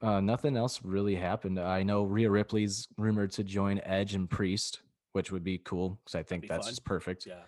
Uh, 0.00 0.20
nothing 0.20 0.56
else 0.56 0.80
really 0.84 1.14
happened. 1.14 1.58
I 1.58 1.82
know 1.82 2.04
Rhea 2.04 2.30
Ripley's 2.30 2.88
rumored 2.96 3.32
to 3.32 3.44
join 3.44 3.80
Edge 3.84 4.14
and 4.14 4.28
Priest, 4.28 4.82
which 5.12 5.32
would 5.32 5.44
be 5.44 5.58
cool 5.58 5.98
because 6.04 6.14
I 6.14 6.22
think 6.22 6.46
that's 6.46 6.66
fun. 6.66 6.72
just 6.72 6.84
perfect. 6.84 7.26
Yeah. 7.26 7.42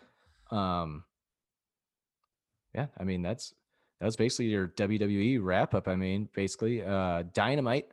Um, 0.50 1.04
yeah, 2.74 2.86
I 2.98 3.04
mean 3.04 3.22
that's 3.22 3.54
that 4.00 4.06
was 4.06 4.16
basically 4.16 4.46
your 4.46 4.68
WWE 4.68 5.38
wrap 5.42 5.74
up. 5.74 5.88
I 5.88 5.96
mean, 5.96 6.28
basically, 6.34 6.82
uh, 6.82 7.24
Dynamite 7.32 7.88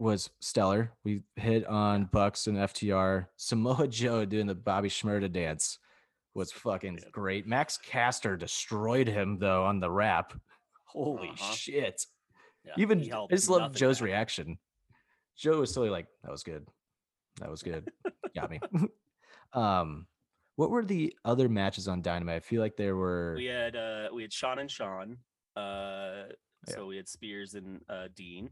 was 0.00 0.30
stellar. 0.40 0.92
We 1.04 1.22
hit 1.36 1.66
on 1.66 2.06
Bucks 2.06 2.46
and 2.46 2.56
FTR. 2.56 3.26
Samoa 3.36 3.86
Joe 3.86 4.24
doing 4.24 4.46
the 4.46 4.54
Bobby 4.54 4.88
Shmurda 4.88 5.30
dance 5.30 5.78
was 6.34 6.50
fucking 6.52 6.98
Yeah. 7.02 7.08
great. 7.12 7.46
Max 7.46 7.76
Caster 7.76 8.36
destroyed 8.36 9.08
him 9.08 9.38
though 9.38 9.64
on 9.64 9.80
the 9.80 9.90
rap. 9.90 10.32
Holy 10.86 11.28
Uh-huh. 11.28 11.52
shit! 11.54 12.04
Yeah, 12.64 12.72
Even 12.78 13.00
I 13.12 13.26
just 13.30 13.48
love 13.48 13.74
Joe's 13.74 13.98
back. 14.00 14.06
reaction. 14.06 14.58
Joe 15.36 15.60
was 15.60 15.72
totally 15.72 15.90
like, 15.90 16.06
"That 16.22 16.30
was 16.32 16.42
good. 16.42 16.66
That 17.40 17.50
was 17.50 17.62
good. 17.62 17.88
Got 18.34 18.50
me." 18.50 18.60
um, 19.52 20.06
what 20.56 20.70
were 20.70 20.84
the 20.84 21.14
other 21.24 21.48
matches 21.48 21.88
on 21.88 22.02
Dynamite? 22.02 22.36
I 22.36 22.40
feel 22.40 22.60
like 22.60 22.76
there 22.76 22.96
were. 22.96 23.34
We 23.36 23.46
had 23.46 23.76
uh 23.76 24.08
we 24.12 24.22
had 24.22 24.32
Sean 24.32 24.58
and 24.58 24.70
Sean. 24.70 25.18
Uh 25.56 26.24
Yeah. 26.68 26.74
so 26.74 26.86
we 26.86 26.96
had 26.96 27.08
Spears 27.08 27.54
and 27.54 27.80
uh 27.88 28.08
Dean. 28.14 28.50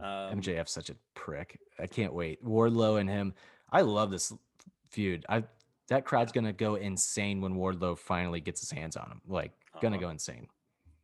Um 0.00 0.40
MJF's 0.40 0.72
such 0.72 0.90
a 0.90 0.96
prick. 1.14 1.58
I 1.78 1.86
can't 1.86 2.12
wait. 2.12 2.44
Wardlow 2.44 3.00
and 3.00 3.08
him. 3.08 3.34
I 3.70 3.82
love 3.82 4.10
this 4.10 4.32
feud. 4.90 5.24
I 5.28 5.44
that 5.88 6.04
crowd's 6.04 6.32
gonna 6.32 6.52
go 6.52 6.76
insane 6.76 7.40
when 7.40 7.54
Wardlow 7.54 7.98
finally 7.98 8.40
gets 8.40 8.60
his 8.60 8.70
hands 8.70 8.96
on 8.96 9.10
him. 9.10 9.20
Like, 9.26 9.52
gonna 9.80 9.96
Uh-huh. 9.96 10.06
go 10.06 10.10
insane. 10.10 10.46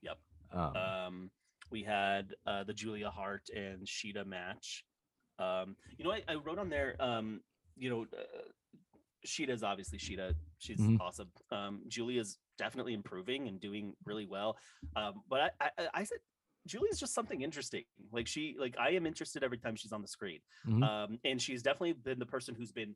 Yep. 0.02 0.18
Um, 0.52 0.76
Um, 0.76 1.30
we 1.70 1.82
had 1.82 2.34
uh, 2.46 2.62
the 2.64 2.72
Julia 2.72 3.10
Hart 3.10 3.48
and 3.54 3.84
Shida 3.86 4.24
match. 4.24 4.84
Um, 5.40 5.76
you 5.98 6.04
know, 6.04 6.12
I, 6.12 6.22
I 6.28 6.34
wrote 6.36 6.58
on 6.60 6.68
there. 6.68 6.94
Um, 7.00 7.40
you 7.76 7.90
know, 7.90 8.02
uh, 8.16 8.42
Shida's 9.26 9.64
obviously 9.64 9.98
Shida. 9.98 10.34
She's 10.58 10.80
Mhm. 10.80 11.00
awesome. 11.00 11.30
Um, 11.50 11.82
Julia's 11.88 12.38
definitely 12.56 12.94
improving 12.94 13.48
and 13.48 13.60
doing 13.60 13.94
really 14.04 14.26
well. 14.26 14.56
Um, 14.94 15.22
but 15.28 15.52
I, 15.60 15.70
I, 15.78 15.88
I 15.94 16.04
said 16.04 16.18
Julia's 16.66 16.98
just 16.98 17.14
something 17.14 17.42
interesting. 17.42 17.84
Like 18.12 18.26
she, 18.26 18.56
like 18.58 18.76
I 18.78 18.90
am 18.90 19.06
interested 19.06 19.42
every 19.42 19.58
time 19.58 19.76
she's 19.76 19.92
on 19.92 20.02
the 20.02 20.08
screen. 20.08 20.40
Mhm. 20.66 20.82
Um, 20.82 21.18
and 21.24 21.40
she's 21.40 21.62
definitely 21.62 21.92
been 21.94 22.18
the 22.18 22.26
person 22.26 22.54
who's 22.54 22.72
been 22.72 22.94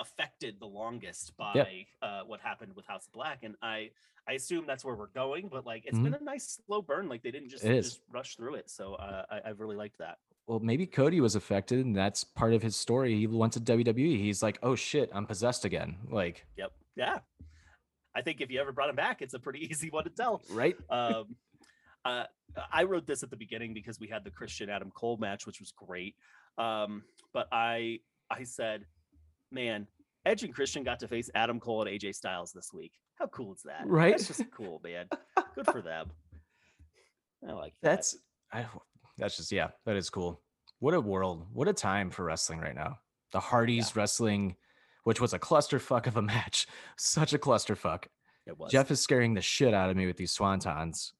affected 0.00 0.56
the 0.58 0.66
longest 0.66 1.36
by 1.36 1.86
uh, 2.02 2.22
what 2.26 2.40
happened 2.40 2.72
with 2.74 2.86
House 2.86 3.06
of 3.06 3.12
Black. 3.12 3.40
And 3.44 3.54
I, 3.62 3.90
I 4.28 4.32
assume 4.32 4.64
that's 4.66 4.84
where 4.84 4.94
we're 4.94 5.06
going. 5.08 5.48
But 5.50 5.64
like, 5.64 5.84
it's 5.86 5.98
been 5.98 6.14
a 6.14 6.22
nice 6.22 6.58
slow 6.66 6.82
burn. 6.82 7.08
Like 7.08 7.22
they 7.22 7.30
didn't 7.30 7.48
just, 7.50 7.64
Mm-hmm. 7.64 7.74
Just 7.76 8.00
rush 8.12 8.36
through 8.36 8.56
it. 8.56 8.68
So 8.70 8.94
uh, 8.94 9.24
I, 9.30 9.40
I've 9.50 9.60
really 9.60 9.76
liked 9.76 9.98
that. 9.98 10.18
well, 10.48 10.58
maybe 10.60 10.86
Cody 10.86 11.20
was 11.20 11.36
affected, 11.36 11.84
and 11.86 11.94
that's 11.96 12.24
part 12.24 12.52
of 12.52 12.62
his 12.62 12.74
story. 12.76 13.16
He 13.16 13.26
went 13.28 13.52
to 13.52 13.60
WWE. 13.60 14.18
He's 14.18 14.42
like, 14.42 14.58
"Oh 14.62 14.74
shit, 14.74 15.08
I'm 15.14 15.26
possessed 15.26 15.64
again." 15.64 15.96
Like, 16.10 16.44
Yep. 16.56 16.72
Yeah. 16.96 17.18
I 18.14 18.20
think 18.22 18.40
if 18.42 18.50
you 18.50 18.60
ever 18.60 18.72
brought 18.72 18.90
him 18.90 18.96
back, 18.96 19.22
it's 19.22 19.32
a 19.34 19.38
pretty 19.38 19.60
easy 19.70 19.88
one 19.88 20.04
to 20.04 20.10
tell. 20.10 20.42
right? 20.50 20.76
Um, 20.90 21.36
uh, 22.04 22.24
I 22.72 22.84
wrote 22.84 23.06
this 23.06 23.22
at 23.22 23.30
the 23.30 23.36
beginning 23.36 23.74
because 23.74 23.98
we 24.00 24.08
had 24.08 24.24
the 24.24 24.30
Christian 24.30 24.68
Adam 24.68 24.90
Cole 24.94 25.16
match, 25.16 25.46
which 25.46 25.60
was 25.60 25.72
great. 25.72 26.14
Um, 26.58 27.02
but 27.32 27.48
I 27.52 28.00
I 28.30 28.44
said, 28.44 28.84
man, 29.50 29.86
Edge 30.26 30.42
and 30.42 30.54
Christian 30.54 30.84
got 30.84 31.00
to 31.00 31.08
face 31.08 31.30
Adam 31.34 31.60
Cole 31.60 31.82
and 31.82 31.90
AJ 31.90 32.14
Styles 32.14 32.52
this 32.52 32.70
week. 32.72 32.92
How 33.16 33.26
cool 33.28 33.54
is 33.54 33.62
that? 33.64 33.82
Right? 33.86 34.12
That's 34.12 34.28
just 34.28 34.50
cool, 34.50 34.80
man. 34.84 35.06
Good 35.54 35.66
for 35.66 35.82
them. 35.82 36.10
I 37.48 37.52
like 37.52 37.74
that. 37.82 37.90
That's 37.90 38.16
I. 38.52 38.66
That's 39.18 39.36
just 39.36 39.52
yeah, 39.52 39.68
that 39.86 39.96
is 39.96 40.10
cool. 40.10 40.40
What 40.78 40.94
a 40.94 41.00
world! 41.00 41.46
What 41.52 41.68
a 41.68 41.72
time 41.72 42.10
for 42.10 42.24
wrestling 42.24 42.60
right 42.60 42.74
now. 42.74 42.98
The 43.32 43.40
Hardys 43.40 43.94
wrestling, 43.96 44.56
which 45.04 45.20
was 45.20 45.32
a 45.32 45.38
clusterfuck 45.38 46.06
of 46.06 46.16
a 46.16 46.22
match, 46.34 46.66
such 46.96 47.32
a 47.32 47.38
clusterfuck. 47.38 48.04
it 48.46 48.58
was. 48.58 48.70
Jeff 48.70 48.90
is 48.90 49.00
scaring 49.00 49.34
the 49.34 49.40
shit 49.40 49.74
out 49.74 49.90
of 49.90 49.96
me 49.96 50.06
with 50.06 50.16
these 50.16 50.36
swantons, 50.36 51.12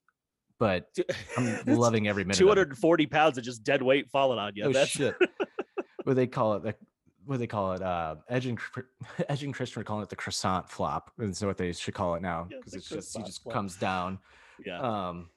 but 0.63 0.97
I'm 1.37 1.59
loving 1.67 2.07
every 2.07 2.23
minute. 2.23 2.39
240 2.39 2.45
of 2.45 2.47
it. 2.47 2.49
hundred 2.49 2.69
and 2.69 2.79
forty 2.79 3.07
pounds 3.07 3.37
of 3.37 3.43
just 3.43 3.65
dead 3.65 3.83
weight 3.83 4.09
falling 4.09 4.39
on 4.39 4.53
you. 4.55 4.63
oh 4.67 4.73
That's 4.73 4.93
shit! 4.93 5.17
what 6.05 6.15
they 6.15 6.29
call 6.29 6.55
it? 6.55 6.63
The, 6.63 6.77
what 7.25 7.41
they 7.41 7.49
call 7.49 7.73
it? 7.73 7.83
Uh, 7.83 8.15
Edge 8.29 8.47
and 8.47 8.61
Edge 9.29 9.43
and 9.43 9.53
Christian 9.53 9.81
are 9.83 9.85
calling 9.85 10.05
it 10.05 10.09
the 10.09 10.15
croissant 10.15 10.71
flop. 10.71 11.11
And 11.19 11.37
so 11.37 11.49
what 11.49 11.57
they 11.57 11.73
should 11.73 11.95
call 11.95 12.15
it 12.15 12.23
now 12.23 12.47
because 12.49 12.71
the 12.71 12.79
it's 12.79 12.89
just 12.89 13.17
he 13.17 13.25
just 13.25 13.43
flop. 13.43 13.55
comes 13.55 13.75
down. 13.75 14.21
yeah. 14.65 14.79
Um. 14.81 15.31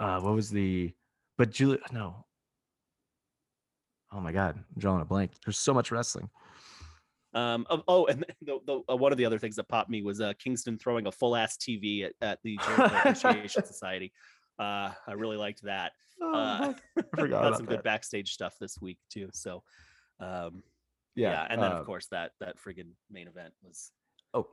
Uh, 0.00 0.18
what 0.22 0.34
was 0.34 0.50
the? 0.50 0.92
But 1.36 1.52
Julia, 1.52 1.78
no. 1.92 2.24
Oh 4.12 4.18
my 4.18 4.32
god, 4.32 4.56
I'm 4.56 4.64
drawing 4.80 5.02
a 5.02 5.04
blank. 5.04 5.30
There's 5.44 5.58
so 5.58 5.72
much 5.72 5.92
wrestling. 5.92 6.30
Um. 7.38 7.66
Oh, 7.70 7.82
oh, 7.86 8.06
and 8.06 8.24
the, 8.42 8.58
the, 8.66 8.82
uh, 8.90 8.96
one 8.96 9.12
of 9.12 9.18
the 9.18 9.24
other 9.24 9.38
things 9.38 9.56
that 9.56 9.68
popped 9.68 9.90
me 9.90 10.02
was 10.02 10.20
uh, 10.20 10.32
Kingston 10.38 10.78
throwing 10.78 11.06
a 11.06 11.12
full 11.12 11.36
ass 11.36 11.56
TV 11.56 12.04
at, 12.04 12.12
at 12.20 12.38
the 12.42 12.58
Appreciation 12.78 13.64
Society. 13.66 14.12
Uh, 14.58 14.90
I 15.06 15.12
really 15.14 15.36
liked 15.36 15.62
that. 15.62 15.92
Uh, 16.20 16.72
I 16.98 17.02
forgot 17.16 17.42
got 17.42 17.56
some 17.56 17.66
good 17.66 17.84
backstage 17.84 18.32
stuff 18.32 18.56
this 18.60 18.80
week 18.80 18.98
too. 19.08 19.28
So, 19.32 19.62
um, 20.18 20.64
Yeah, 21.14 21.30
yeah, 21.30 21.46
and 21.48 21.62
then 21.62 21.70
uh, 21.70 21.76
of 21.76 21.86
course 21.86 22.08
that 22.10 22.32
that 22.40 22.56
friggin' 22.58 22.90
main 23.08 23.28
event 23.28 23.54
was 23.62 23.92
Oh, 24.34 24.48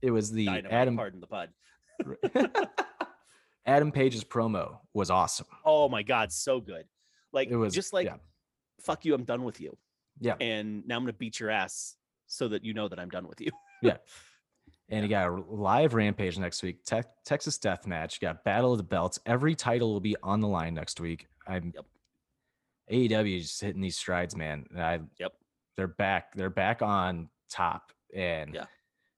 it 0.00 0.12
was 0.12 0.30
the 0.30 0.46
dynamite. 0.46 0.72
Adam 0.72 0.96
Pardon 0.96 1.20
the 1.20 1.26
pun. 1.26 1.48
Adam 3.66 3.90
Page's 3.90 4.22
promo 4.22 4.78
was 4.94 5.10
awesome. 5.10 5.46
Oh 5.64 5.88
my 5.88 6.04
god, 6.04 6.30
so 6.30 6.60
good. 6.60 6.84
Like 7.32 7.48
It 7.50 7.56
was 7.56 7.74
just 7.74 7.92
like 7.92 8.06
yeah, 8.06 8.16
fuck 8.80 9.04
you, 9.04 9.12
I'm 9.12 9.24
done 9.24 9.42
with 9.42 9.60
you, 9.60 9.76
yeah. 10.20 10.36
and 10.40 10.86
now 10.86 10.96
I'm 10.96 11.02
gonna 11.02 11.14
beat 11.14 11.40
your 11.40 11.50
ass 11.50 11.96
so 12.28 12.46
that 12.48 12.64
you 12.64 12.72
know 12.74 12.86
that 12.88 13.00
I'm 13.00 13.10
done 13.10 13.26
with 13.26 13.40
you. 13.40 13.50
Yeah. 13.82 13.96
And 14.90 15.02
you 15.04 15.08
got 15.08 15.28
a 15.28 15.34
live 15.34 15.92
rampage 15.94 16.38
next 16.38 16.62
week. 16.62 16.82
Te- 16.84 17.02
Texas 17.24 17.58
Death 17.58 17.86
Match. 17.86 18.18
You 18.20 18.26
got 18.26 18.42
Battle 18.42 18.72
of 18.72 18.78
the 18.78 18.84
Belts. 18.84 19.20
Every 19.26 19.54
title 19.54 19.92
will 19.92 20.00
be 20.00 20.16
on 20.22 20.40
the 20.40 20.48
line 20.48 20.74
next 20.74 20.98
week. 20.98 21.26
I'm 21.46 21.72
Yep. 21.74 21.84
AEW 22.90 23.36
is 23.36 23.48
just 23.48 23.60
hitting 23.60 23.82
these 23.82 23.96
strides, 23.98 24.34
man. 24.34 24.66
And 24.70 24.82
I 24.82 25.00
Yep. 25.18 25.34
they're 25.76 25.86
back. 25.88 26.32
They're 26.34 26.48
back 26.50 26.80
on 26.82 27.28
top. 27.50 27.92
And 28.14 28.54
Yeah. 28.54 28.64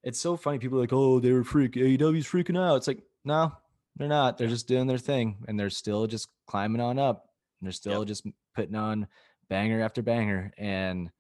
it's 0.03 0.19
so 0.19 0.37
funny. 0.37 0.59
People 0.59 0.79
are 0.79 0.83
like, 0.83 0.93
oh, 0.93 1.21
they 1.21 1.33
were 1.33 1.45
freak. 1.45 1.77
AEW's 1.77 2.27
freaking 2.27 2.59
out. 2.59 2.77
It's 2.77 2.89
like, 2.89 3.03
no, 3.25 3.53
they're 3.97 4.09
not. 4.09 4.37
They're 4.39 4.49
just 4.49 4.67
doing 4.69 4.89
their 4.89 4.99
thing, 4.99 5.45
and 5.49 5.59
they're 5.59 5.71
still 5.71 6.07
just 6.07 6.29
climbing 6.47 6.81
on 6.81 6.99
up. 6.99 7.31
And 7.61 7.67
they're 7.67 7.73
still 7.73 8.01
Yep. 8.01 8.09
just 8.09 8.27
putting 8.55 8.75
on 8.75 9.07
banger 9.49 9.81
after 9.81 10.03
banger. 10.03 10.53
And 10.59 11.11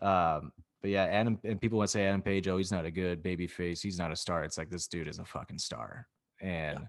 um, 0.00 0.52
but 0.80 0.90
yeah, 0.90 1.04
Adam 1.04 1.38
and 1.44 1.60
people 1.60 1.78
want 1.78 1.88
to 1.88 1.92
say 1.92 2.06
Adam 2.06 2.22
Page, 2.22 2.48
oh, 2.48 2.56
he's 2.56 2.72
not 2.72 2.84
a 2.86 2.90
good 2.90 3.22
baby 3.22 3.46
face. 3.46 3.82
He's 3.82 3.98
not 3.98 4.12
a 4.12 4.16
star. 4.16 4.44
It's 4.44 4.56
like 4.58 4.70
this 4.70 4.86
dude 4.86 5.08
is 5.08 5.18
a 5.18 5.24
fucking 5.24 5.58
star. 5.58 6.06
And 6.40 6.88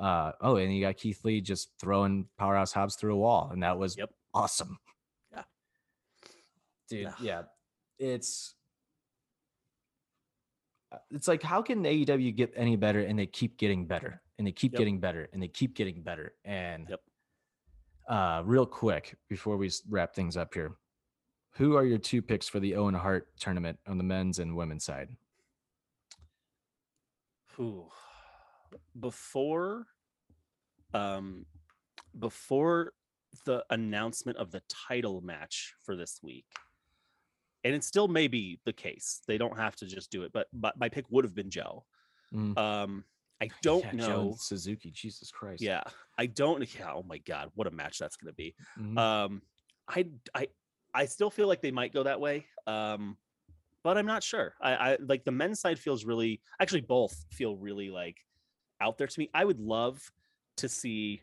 uh 0.00 0.32
oh, 0.40 0.56
and 0.56 0.74
you 0.74 0.80
got 0.80 0.96
Keith 0.96 1.24
Lee 1.24 1.40
just 1.40 1.70
throwing 1.80 2.26
Powerhouse 2.38 2.72
Hobbs 2.72 2.96
through 2.96 3.14
a 3.14 3.18
wall, 3.18 3.50
and 3.52 3.62
that 3.62 3.78
was 3.78 3.96
Yep. 3.96 4.10
awesome. 4.34 4.78
Yeah. 5.32 5.42
Dude, 6.88 7.02
Yeah. 7.02 7.12
yeah. 7.20 7.42
It's 7.98 8.54
uh, 10.90 10.98
it's 11.10 11.28
like 11.28 11.42
how 11.42 11.62
can 11.62 11.82
AEW 11.84 12.34
get 12.34 12.52
any 12.56 12.76
better 12.76 13.00
and 13.00 13.18
they 13.18 13.26
keep 13.26 13.56
getting 13.58 13.86
better 13.86 14.20
and 14.38 14.46
they 14.46 14.52
keep 14.52 14.72
Yep. 14.72 14.78
getting 14.78 14.98
better 15.00 15.28
and 15.32 15.42
they 15.42 15.48
keep 15.48 15.74
getting 15.76 16.02
better. 16.02 16.34
And 16.44 16.88
Yep. 16.88 17.00
uh 18.08 18.42
real 18.44 18.66
quick 18.66 19.16
before 19.28 19.56
we 19.56 19.70
wrap 19.88 20.14
things 20.14 20.36
up 20.36 20.52
here. 20.54 20.76
Who 21.56 21.76
are 21.76 21.84
your 21.84 21.98
two 21.98 22.22
picks 22.22 22.48
for 22.48 22.60
the 22.60 22.74
Owen 22.76 22.94
Hart 22.94 23.28
tournament 23.38 23.78
on 23.86 23.98
the 23.98 24.04
men's 24.04 24.38
and 24.38 24.56
women's 24.56 24.84
side? 24.84 25.16
Whew. 27.56 27.88
Before, 28.98 29.86
um, 30.94 31.44
before 32.18 32.94
the 33.44 33.64
announcement 33.70 34.38
of 34.38 34.50
the 34.50 34.62
title 34.68 35.20
match 35.20 35.74
for 35.84 35.94
this 35.94 36.20
week, 36.22 36.46
and 37.64 37.74
it 37.74 37.84
still 37.84 38.08
may 38.08 38.28
be 38.28 38.58
the 38.64 38.72
case. 38.72 39.20
They 39.28 39.38
don't 39.38 39.56
have 39.56 39.76
to 39.76 39.86
just 39.86 40.10
do 40.10 40.22
it, 40.22 40.32
but, 40.32 40.48
but 40.52 40.78
my 40.78 40.88
pick 40.88 41.04
would 41.10 41.24
have 41.24 41.34
been 41.34 41.50
Joe. 41.50 41.84
Mm. 42.34 42.56
Um, 42.58 43.04
I 43.42 43.50
don't 43.60 43.84
Yeah, 43.84 43.92
know. 43.92 44.20
and 44.30 44.40
Suzuki, 44.40 44.90
Jesus 44.90 45.30
Christ. 45.30 45.62
Yeah, 45.62 45.82
I 46.16 46.26
don't. 46.26 46.62
Yeah, 46.74 46.92
oh 46.94 47.04
my 47.06 47.18
God, 47.18 47.50
what 47.54 47.66
a 47.66 47.70
match 47.70 47.98
that's 47.98 48.16
going 48.16 48.32
to 48.32 48.36
be. 48.36 48.54
Mhm. 48.78 48.98
Um, 48.98 49.42
I, 49.88 50.06
I, 50.34 50.48
I 50.94 51.06
still 51.06 51.30
feel 51.30 51.48
like 51.48 51.62
they 51.62 51.70
might 51.70 51.92
go 51.92 52.02
that 52.02 52.20
way. 52.20 52.46
Um, 52.66 53.16
but 53.82 53.98
I'm 53.98 54.06
not 54.06 54.22
sure. 54.22 54.54
I, 54.60 54.74
I 54.74 54.96
like 55.00 55.24
the 55.24 55.32
men's 55.32 55.60
side 55.60 55.78
feels 55.78 56.04
really, 56.04 56.40
actually, 56.60 56.82
both 56.82 57.24
feel 57.32 57.56
really 57.56 57.90
like 57.90 58.16
out 58.80 58.98
there 58.98 59.06
to 59.06 59.18
me. 59.20 59.28
I 59.34 59.44
would 59.44 59.58
love 59.58 60.00
to 60.58 60.68
see 60.68 61.22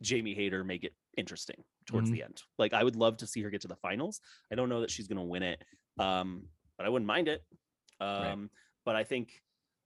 Jamie 0.00 0.34
Hayter 0.34 0.64
make 0.64 0.84
it 0.84 0.94
interesting 1.16 1.62
towards 1.86 2.08
Mhm. 2.08 2.12
the 2.14 2.22
end. 2.22 2.42
Like, 2.58 2.72
I 2.72 2.82
would 2.82 2.96
love 2.96 3.16
to 3.18 3.26
see 3.26 3.42
her 3.42 3.50
get 3.50 3.60
to 3.62 3.68
the 3.68 3.76
finals. 3.76 4.20
I 4.50 4.54
don't 4.54 4.68
know 4.68 4.80
that 4.80 4.90
she's 4.90 5.06
going 5.08 5.18
to 5.18 5.24
win 5.24 5.42
it, 5.42 5.62
um, 5.98 6.48
but 6.78 6.86
I 6.86 6.88
wouldn't 6.88 7.06
mind 7.06 7.28
it. 7.28 7.44
Um, 8.00 8.50
But 8.84 8.96
I 8.96 9.04
think 9.04 9.42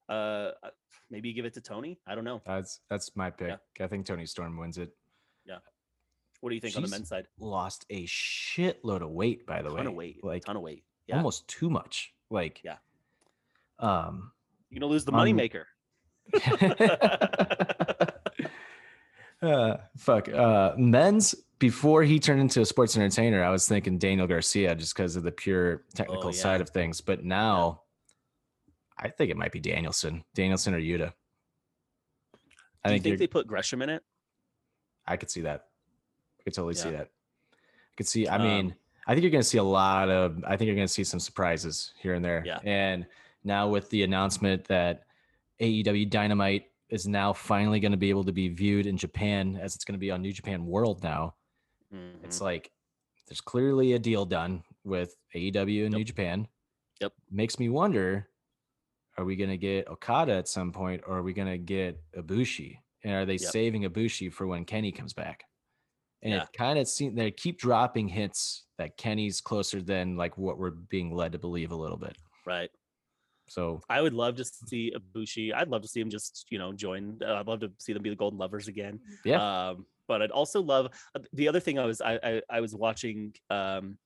uh, 0.09 0.53
uh, 0.63 0.71
maybe 1.11 1.33
give 1.33 1.45
it 1.45 1.55
to 1.55 1.61
Tony. 1.61 2.01
I 2.07 2.15
don't 2.17 2.25
know. 2.25 2.43
That's 2.45 2.81
that's 2.89 3.15
my 3.15 3.31
pick. 3.31 3.59
I 3.79 3.87
think 3.87 4.07
Toni 4.07 4.27
Storm 4.27 4.57
wins 4.57 4.77
it. 4.79 4.91
Yeah. 5.45 5.59
What 6.41 6.51
do 6.51 6.55
you 6.55 6.61
think 6.61 6.77
on 6.77 6.83
the 6.83 6.89
men's 6.89 7.09
side? 7.09 7.27
Lost 7.39 7.85
a 7.91 8.05
shitload 8.07 9.03
of 9.03 9.11
weight, 9.11 9.47
by 9.47 9.63
the 9.63 9.71
way. 9.71 9.79
Ton 9.79 9.87
of 9.89 9.95
weight. 9.95 10.23
Like 10.25 10.45
ton 10.45 10.57
of 10.57 10.63
weight. 10.63 10.85
Yeah. 11.07 11.17
almost 11.17 11.49
too 11.49 11.69
much. 11.71 12.13
Like 12.31 12.61
Yeah. 12.65 12.77
Um 13.79 14.33
You're 14.71 14.81
gonna 14.81 14.91
lose 14.93 15.05
the 15.05 15.13
Um, 15.13 15.19
moneymaker. 15.27 15.65
uh, 19.43 19.77
fuck. 19.97 20.29
Uh, 20.29 20.73
men's 20.77 21.35
before 21.59 22.03
he 22.03 22.19
turned 22.21 22.41
into 22.41 22.61
a 22.61 22.67
sports 22.67 22.97
entertainer, 22.97 23.43
I 23.43 23.51
was 23.51 23.69
thinking 23.69 23.99
Daniel 23.99 24.27
Garcia 24.27 24.75
just 24.75 24.95
because 24.95 25.17
of 25.17 25.23
the 25.23 25.33
pure 25.33 25.85
technical 25.95 26.27
Oh, 26.27 26.31
yeah. 26.31 26.41
side 26.41 26.61
of 26.61 26.71
things. 26.71 27.01
But 27.01 27.25
now, 27.25 27.83
I 28.97 29.09
think 29.09 29.31
it 29.31 29.37
might 29.37 29.53
be 29.53 29.61
Danielson, 29.61 30.25
Danielson 30.35 30.75
or 30.75 30.81
Yuta. 30.81 31.13
I 32.85 32.91
Do 32.91 32.95
you 32.95 32.95
think, 32.95 33.03
think 33.03 33.07
you're- 33.07 33.17
they 33.17 33.27
put 33.27 33.47
Gresham 33.47 33.83
in 33.83 33.91
it? 33.91 34.03
I 35.07 35.17
could 35.17 35.31
see 35.31 35.43
that. 35.43 35.68
I 36.49 36.51
could 36.51 36.55
totally 36.55 36.75
see 36.75 36.91
that. 36.91 37.09
I 37.53 37.95
could 37.97 38.09
see. 38.09 38.27
I 38.27 38.37
Um, 38.37 38.43
mean, 38.43 38.75
I 39.07 39.15
think 39.15 39.23
you're 39.23 39.31
going 39.31 39.43
to 39.43 39.49
see 39.49 39.59
a 39.59 39.63
lot 39.63 40.09
of. 40.09 40.43
I 40.47 40.57
think 40.57 40.67
you're 40.67 40.75
going 40.77 40.87
to 40.87 40.93
see 40.93 41.05
some 41.05 41.21
surprises 41.21 41.93
here 42.01 42.15
and 42.15 42.25
there. 42.25 42.43
Yeah. 42.47 42.59
And 42.65 43.07
now 43.45 43.69
with 43.69 43.91
the 43.91 44.03
announcement 44.03 44.65
that 44.67 45.05
AEW 45.61 46.09
Dynamite 46.11 46.71
is 46.89 47.07
now 47.07 47.33
finally 47.33 47.81
going 47.81 47.93
to 47.93 47.99
be 47.99 48.09
able 48.11 48.25
to 48.25 48.33
be 48.33 48.49
viewed 48.49 48.87
in 48.87 48.97
Japan 48.97 49.59
as 49.61 49.75
it's 49.75 49.85
going 49.85 49.95
to 49.95 49.99
be 49.99 50.11
on 50.11 50.23
New 50.23 50.33
Japan 50.33 50.65
World 50.67 51.03
now. 51.03 51.35
Mhm. 51.95 52.25
It's 52.25 52.41
like 52.41 52.71
there's 53.27 53.41
clearly 53.43 53.93
a 53.93 53.99
deal 53.99 54.25
done 54.25 54.65
with 54.85 55.17
AEW 55.35 55.85
and 55.85 55.93
Yep. 55.93 55.99
New 55.99 56.05
Japan. 56.05 56.49
Yep. 57.01 57.13
Makes 57.31 57.59
me 57.59 57.69
wonder 57.69 58.31
are 59.19 59.25
we 59.25 59.35
going 59.37 59.51
to 59.51 59.57
get 59.59 59.89
Okada 59.89 60.33
at 60.35 60.47
some 60.49 60.71
point 60.73 61.03
or 61.07 61.19
are 61.19 61.23
we 61.23 61.33
going 61.33 61.49
to 61.49 61.59
get 61.59 62.01
Ibushi? 62.13 62.79
And 63.03 63.15
are 63.15 63.27
they 63.27 63.33
Yep. 63.35 63.51
saving 63.51 63.83
Ibushi 63.83 64.33
for 64.33 64.47
when 64.47 64.65
Kenny 64.65 64.93
comes 64.93 65.13
back? 65.13 65.45
And 66.23 66.33
Yeah. 66.35 66.43
it 66.43 66.53
kind 66.53 66.79
of 66.79 66.89
seems 66.89 67.15
they 67.17 67.31
keep 67.31 67.59
dropping 67.59 68.09
hints 68.09 68.65
that 68.77 68.97
Kenny's 68.97 69.41
closer 69.41 69.81
than 69.81 70.17
like 70.17 70.37
what 70.37 70.59
we're 70.59 70.71
being 70.71 71.15
led 71.15 71.33
to 71.33 71.39
believe 71.39 71.71
a 71.71 71.77
little 71.77 71.97
bit. 71.99 72.17
right. 72.45 72.71
So 73.51 73.81
I 73.89 74.03
would 74.03 74.13
love 74.13 74.35
to 74.37 74.45
see 74.45 74.93
Ibushi. 74.95 75.55
I'd 75.55 75.69
love 75.69 75.81
to 75.83 75.89
see 75.89 76.01
him 76.01 76.11
just, 76.11 76.47
you 76.51 76.59
know, 76.59 76.71
join. 76.73 77.19
Uh, 77.23 77.37
I'd 77.37 77.47
love 77.47 77.61
to 77.61 77.73
see 77.79 77.95
them 77.95 78.03
be 78.03 78.11
the 78.11 78.17
Golden 78.17 78.39
Lovers 78.39 78.69
again. 78.69 79.01
yeah, 79.25 79.69
Um, 79.71 79.87
but 80.07 80.21
I'd 80.21 80.31
also 80.31 80.61
love 80.61 80.89
uh, 81.15 81.21
the 81.33 81.49
other 81.49 81.59
thing 81.61 81.79
I 81.79 81.87
was 81.87 82.01
I 82.03 82.19
I, 82.23 82.43
I 82.51 82.61
was 82.61 82.75
watching 82.75 83.35
um 83.49 83.97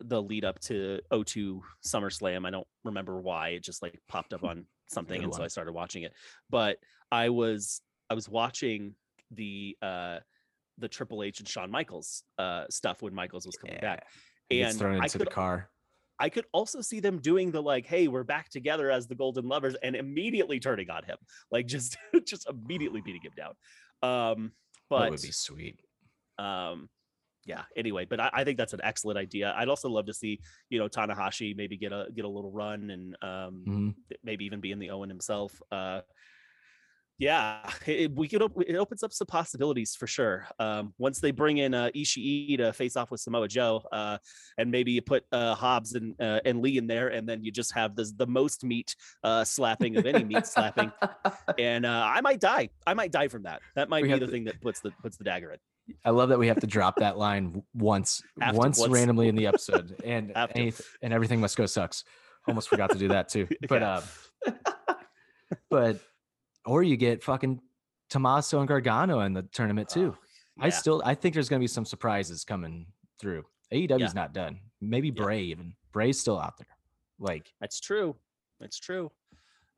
the 0.00 0.22
lead 0.22 0.46
up 0.46 0.58
to 0.60 1.00
O2 1.10 1.60
SummerSlam. 1.84 2.46
I 2.46 2.50
don't 2.50 2.66
remember 2.82 3.20
why 3.20 3.50
it 3.50 3.62
just 3.62 3.82
like 3.82 4.00
popped 4.08 4.32
up 4.32 4.42
on 4.42 4.64
something, 4.88 5.18
Good 5.18 5.24
and 5.24 5.34
so. 5.34 5.42
I 5.44 5.48
started 5.48 5.72
watching 5.72 6.04
it. 6.04 6.14
But 6.48 6.78
I 7.10 7.28
was 7.28 7.82
I 8.08 8.14
was 8.14 8.26
watching 8.26 8.94
the 9.30 9.76
uh 9.82 10.20
the 10.78 10.88
Triple 10.88 11.22
H 11.22 11.40
and 11.40 11.48
Shawn 11.48 11.70
Michaels 11.70 12.24
uh 12.38 12.64
stuff 12.70 13.02
when 13.02 13.14
Michaels 13.14 13.46
was 13.46 13.56
coming 13.56 13.78
back. 13.80 14.06
And 14.50 14.76
thrown 14.78 15.00
I 15.00 15.04
into 15.04 15.18
the 15.18 15.26
car. 15.26 15.70
I 16.18 16.28
could 16.28 16.44
also 16.52 16.80
see 16.82 17.00
them 17.00 17.18
doing 17.18 17.50
the 17.50 17.60
like, 17.62 17.86
hey, 17.86 18.06
we're 18.06 18.22
back 18.22 18.48
together 18.50 18.90
as 18.90 19.08
the 19.08 19.14
Golden 19.14 19.48
Lovers, 19.48 19.74
and 19.82 19.96
immediately 19.96 20.60
turning 20.60 20.88
on 20.90 21.04
him, 21.04 21.16
like 21.50 21.66
just 21.66 21.96
just 22.26 22.48
immediately 22.48 23.00
beating 23.00 23.22
him 23.22 23.32
down. 23.36 23.54
Um, 24.02 24.52
that 24.90 24.98
but 24.98 25.10
would 25.10 25.22
be 25.22 25.32
sweet. 25.32 25.80
um, 26.38 26.88
yeah. 27.44 27.62
Anyway, 27.76 28.04
but 28.04 28.20
I, 28.20 28.30
I 28.32 28.44
think 28.44 28.56
that's 28.56 28.72
an 28.72 28.80
excellent 28.84 29.18
idea. 29.18 29.52
I'd 29.56 29.68
also 29.68 29.88
love 29.88 30.06
to 30.06 30.14
see 30.14 30.38
you 30.70 30.78
know 30.78 30.88
Tanahashi 30.88 31.56
maybe 31.56 31.76
get 31.76 31.92
a 31.92 32.06
get 32.14 32.24
a 32.24 32.28
little 32.28 32.52
run 32.52 32.90
and 32.90 33.16
um, 33.22 33.64
Mhm. 33.66 33.94
maybe 34.22 34.44
even 34.44 34.60
be 34.60 34.70
in 34.70 34.78
the 34.78 34.90
Owen 34.90 35.08
himself. 35.08 35.60
Uh, 35.72 36.02
yeah, 37.18 37.70
it, 37.86 38.12
we 38.14 38.28
could. 38.28 38.42
op- 38.42 38.62
It 38.66 38.74
opens 38.76 39.02
up 39.02 39.12
some 39.12 39.26
possibilities 39.26 39.94
for 39.94 40.06
sure. 40.06 40.46
Um, 40.58 40.92
once 40.98 41.20
they 41.20 41.30
bring 41.30 41.58
in 41.58 41.74
uh, 41.74 41.90
Ishii 41.94 42.56
to 42.58 42.72
face 42.72 42.96
off 42.96 43.10
with 43.10 43.20
Samoa 43.20 43.48
Joe, 43.48 43.82
uh, 43.92 44.18
and 44.58 44.70
maybe 44.70 44.92
you 44.92 45.02
put 45.02 45.24
uh, 45.32 45.54
Hobbs 45.54 45.94
and 45.94 46.14
uh, 46.20 46.40
and 46.44 46.60
Lee 46.62 46.78
in 46.78 46.86
there, 46.86 47.08
and 47.08 47.28
then 47.28 47.44
you 47.44 47.52
just 47.52 47.72
have 47.74 47.94
the 47.96 48.10
the 48.16 48.26
most 48.26 48.64
meat 48.64 48.94
uh, 49.24 49.44
slapping 49.44 49.96
of 49.96 50.06
any 50.06 50.24
meat 50.24 50.46
slapping. 50.46 50.90
And 51.58 51.84
uh, 51.84 52.06
I 52.12 52.20
might 52.22 52.40
die. 52.40 52.70
I 52.86 52.94
might 52.94 53.12
die 53.12 53.28
from 53.28 53.42
that. 53.44 53.60
That 53.76 53.88
might 53.88 54.02
We 54.02 54.08
be 54.08 54.18
the 54.18 54.26
to- 54.26 54.32
thing 54.32 54.44
that 54.44 54.60
puts 54.60 54.80
the 54.80 54.90
puts 55.02 55.16
the 55.16 55.24
dagger 55.24 55.52
in. 55.52 55.58
I 56.04 56.10
love 56.10 56.28
that 56.30 56.38
we 56.38 56.46
have 56.46 56.60
to 56.60 56.66
drop 56.66 56.96
that 56.96 57.18
line 57.18 57.62
once, 57.74 58.22
to 58.40 58.52
once, 58.54 58.78
once. 58.78 58.90
randomly 58.92 59.28
in 59.28 59.34
the 59.34 59.46
episode, 59.48 60.00
and 60.04 60.32
and 60.36 61.12
everything 61.12 61.40
must 61.40 61.56
go 61.56 61.66
sucks. 61.66 62.04
Almost 62.48 62.68
forgot 62.68 62.90
to 62.90 62.98
do 62.98 63.08
that 63.08 63.28
too. 63.28 63.46
But 63.68 63.82
Yeah. 63.82 64.00
uh, 64.46 64.52
but 65.70 65.98
or 66.64 66.82
you 66.82 66.96
get 66.96 67.22
fucking 67.22 67.60
Tommaso 68.10 68.58
and 68.60 68.68
Gargano 68.68 69.20
in 69.20 69.32
the 69.32 69.42
tournament 69.42 69.88
too. 69.88 70.14
Oh, 70.16 70.62
I 70.64 70.68
still 70.70 71.02
I 71.04 71.14
think 71.14 71.34
there's 71.34 71.48
gonna 71.48 71.60
be 71.60 71.66
some 71.66 71.84
surprises 71.84 72.44
coming 72.44 72.86
through. 73.18 73.44
AEW's 73.72 74.00
Yeah. 74.00 74.12
not 74.14 74.32
done. 74.34 74.60
Maybe 74.80 75.08
Yeah. 75.08 75.14
Bray 75.22 75.42
even. 75.44 75.74
Bray's 75.92 76.20
still 76.20 76.38
out 76.38 76.58
there. 76.58 76.66
Like 77.18 77.52
That's 77.60 77.80
true. 77.80 78.16
That's 78.60 78.78
true. 78.78 79.10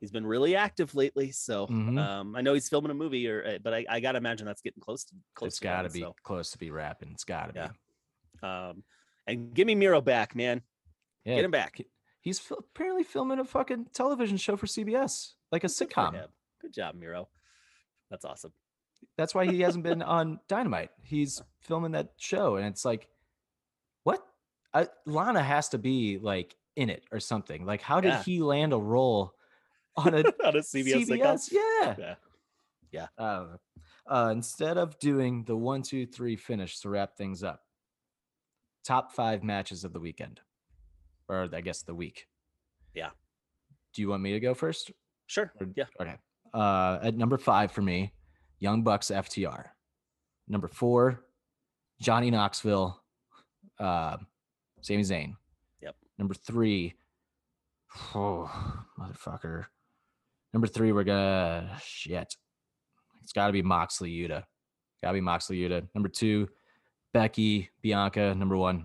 He's 0.01 0.11
been 0.11 0.27
really 0.27 0.55
active 0.56 0.94
lately, 0.94 1.31
so 1.31 1.66
Mhm. 1.69 1.98
um, 1.98 2.36
I 2.36 2.40
know 2.43 2.52
he's 2.52 2.69
filming 2.69 2.90
a 2.90 2.94
movie, 2.94 3.27
or 3.28 3.47
uh, 3.47 3.59
but 3.62 3.73
I, 3.73 3.86
I 3.89 4.01
gotta 4.01 4.19
imagine 4.19 4.47
that's 4.47 4.61
getting 4.61 4.81
close 4.82 5.05
to 5.05 5.15
close. 5.35 5.48
it's 5.52 5.59
to 5.59 5.65
got 5.65 5.82
to 5.82 5.89
done, 5.89 5.93
be 5.94 6.01
so, 6.01 6.16
close 6.24 6.51
to 6.51 6.59
be 6.59 6.70
wrapping. 6.70 7.11
It's 7.12 7.24
got 7.24 7.55
to 7.55 7.59
Yeah. 7.59 7.69
be. 7.69 8.47
um, 8.47 8.85
and 9.27 9.55
give 9.55 9.66
me 9.66 9.74
Miro 9.74 10.01
back, 10.02 10.35
man. 10.35 10.61
Yeah, 11.24 11.36
Get 11.36 11.44
him 11.47 11.51
back. 11.51 11.81
He's 12.20 12.43
apparently 12.51 13.05
filming 13.05 13.39
a 13.39 13.44
fucking 13.44 13.86
television 13.94 14.36
show 14.36 14.56
for 14.59 14.66
CBS, 14.66 15.35
like 15.52 15.65
a 15.65 15.69
sitcom. 15.69 16.28
Good 16.64 16.72
job, 16.72 16.94
Miro. 16.94 17.28
That's 18.10 18.24
awesome. 18.24 18.52
That's 19.18 19.34
why 19.34 19.44
he 19.46 19.60
hasn't 19.60 19.84
been 19.84 20.00
on 20.02 20.40
Dynamite. 20.48 20.90
He's 21.02 21.42
filming 21.60 21.92
that 21.92 22.12
show, 22.16 22.56
and 22.56 22.66
it's 22.66 22.86
like, 22.86 23.06
what? 24.04 24.24
I, 24.72 24.88
Lana 25.04 25.42
has 25.42 25.68
to 25.70 25.78
be 25.78 26.18
like 26.18 26.56
in 26.74 26.88
it 26.88 27.04
or 27.12 27.20
something. 27.20 27.66
Like, 27.66 27.82
how 27.82 28.00
did 28.00 28.08
Yeah. 28.08 28.22
he 28.22 28.40
land 28.40 28.72
a 28.72 28.78
role 28.78 29.34
on 29.96 30.14
a 30.14 30.18
On 30.44 30.56
a 30.56 30.60
CBS, 30.60 31.06
CBS? 31.06 31.52
Yeah. 31.52 32.14
Yeah. 32.90 33.06
Don't 33.18 33.26
know. 33.50 33.56
Uh, 34.06 34.30
instead 34.32 34.78
of 34.78 34.98
doing 34.98 35.44
the 35.44 35.56
one, 35.56 35.82
two, 35.82 36.06
three 36.06 36.36
finish 36.36 36.80
to 36.80 36.88
wrap 36.88 37.16
things 37.16 37.42
up, 37.44 37.60
top 38.84 39.12
five 39.12 39.44
matches 39.44 39.84
of 39.84 39.92
the 39.92 40.00
weekend, 40.00 40.40
or 41.28 41.48
I 41.52 41.60
guess 41.60 41.82
the 41.82 41.94
week. 41.94 42.26
Yeah. 42.94 43.10
Do 43.92 44.02
you 44.02 44.08
want 44.08 44.22
me 44.22 44.32
to 44.32 44.40
go 44.40 44.54
first? 44.54 44.90
Sure. 45.26 45.52
Or- 45.60 45.68
Yeah. 45.76 45.84
Okay. 46.00 46.16
Uh, 46.55 47.01
at 47.02 47.16
number 47.16 47.36
five 47.36 47.72
for 47.72 47.82
me, 47.82 48.12
Young 48.60 48.82
Bucks 48.82 49.10
FTR. 49.10 49.64
Number 50.47 50.68
four, 50.68 51.24
Johnny 52.01 52.31
Knoxville, 52.31 53.02
uh, 53.81 54.16
Sami 54.81 55.02
Zayn. 55.02 55.35
Yep. 55.82 55.97
Number 56.16 56.35
three, 56.35 56.94
oh, 58.14 58.51
motherfucker. 58.98 59.64
Number 60.52 60.68
three, 60.68 60.93
we're 60.93 61.05
gonna 61.05 61.76
shit. 61.82 62.36
It's 63.22 63.32
got 63.32 63.48
to 63.48 63.52
be 63.52 63.62
Moxley 63.62 64.12
Yuta. 64.12 64.44
Got 65.02 65.09
to 65.09 65.14
be 65.14 65.20
Moxley 65.20 65.56
Yuta. 65.56 65.89
Number 65.94 66.10
two, 66.10 66.48
Becky 67.12 67.70
Bianca. 67.82 68.35
Number 68.35 68.56
one, 68.56 68.85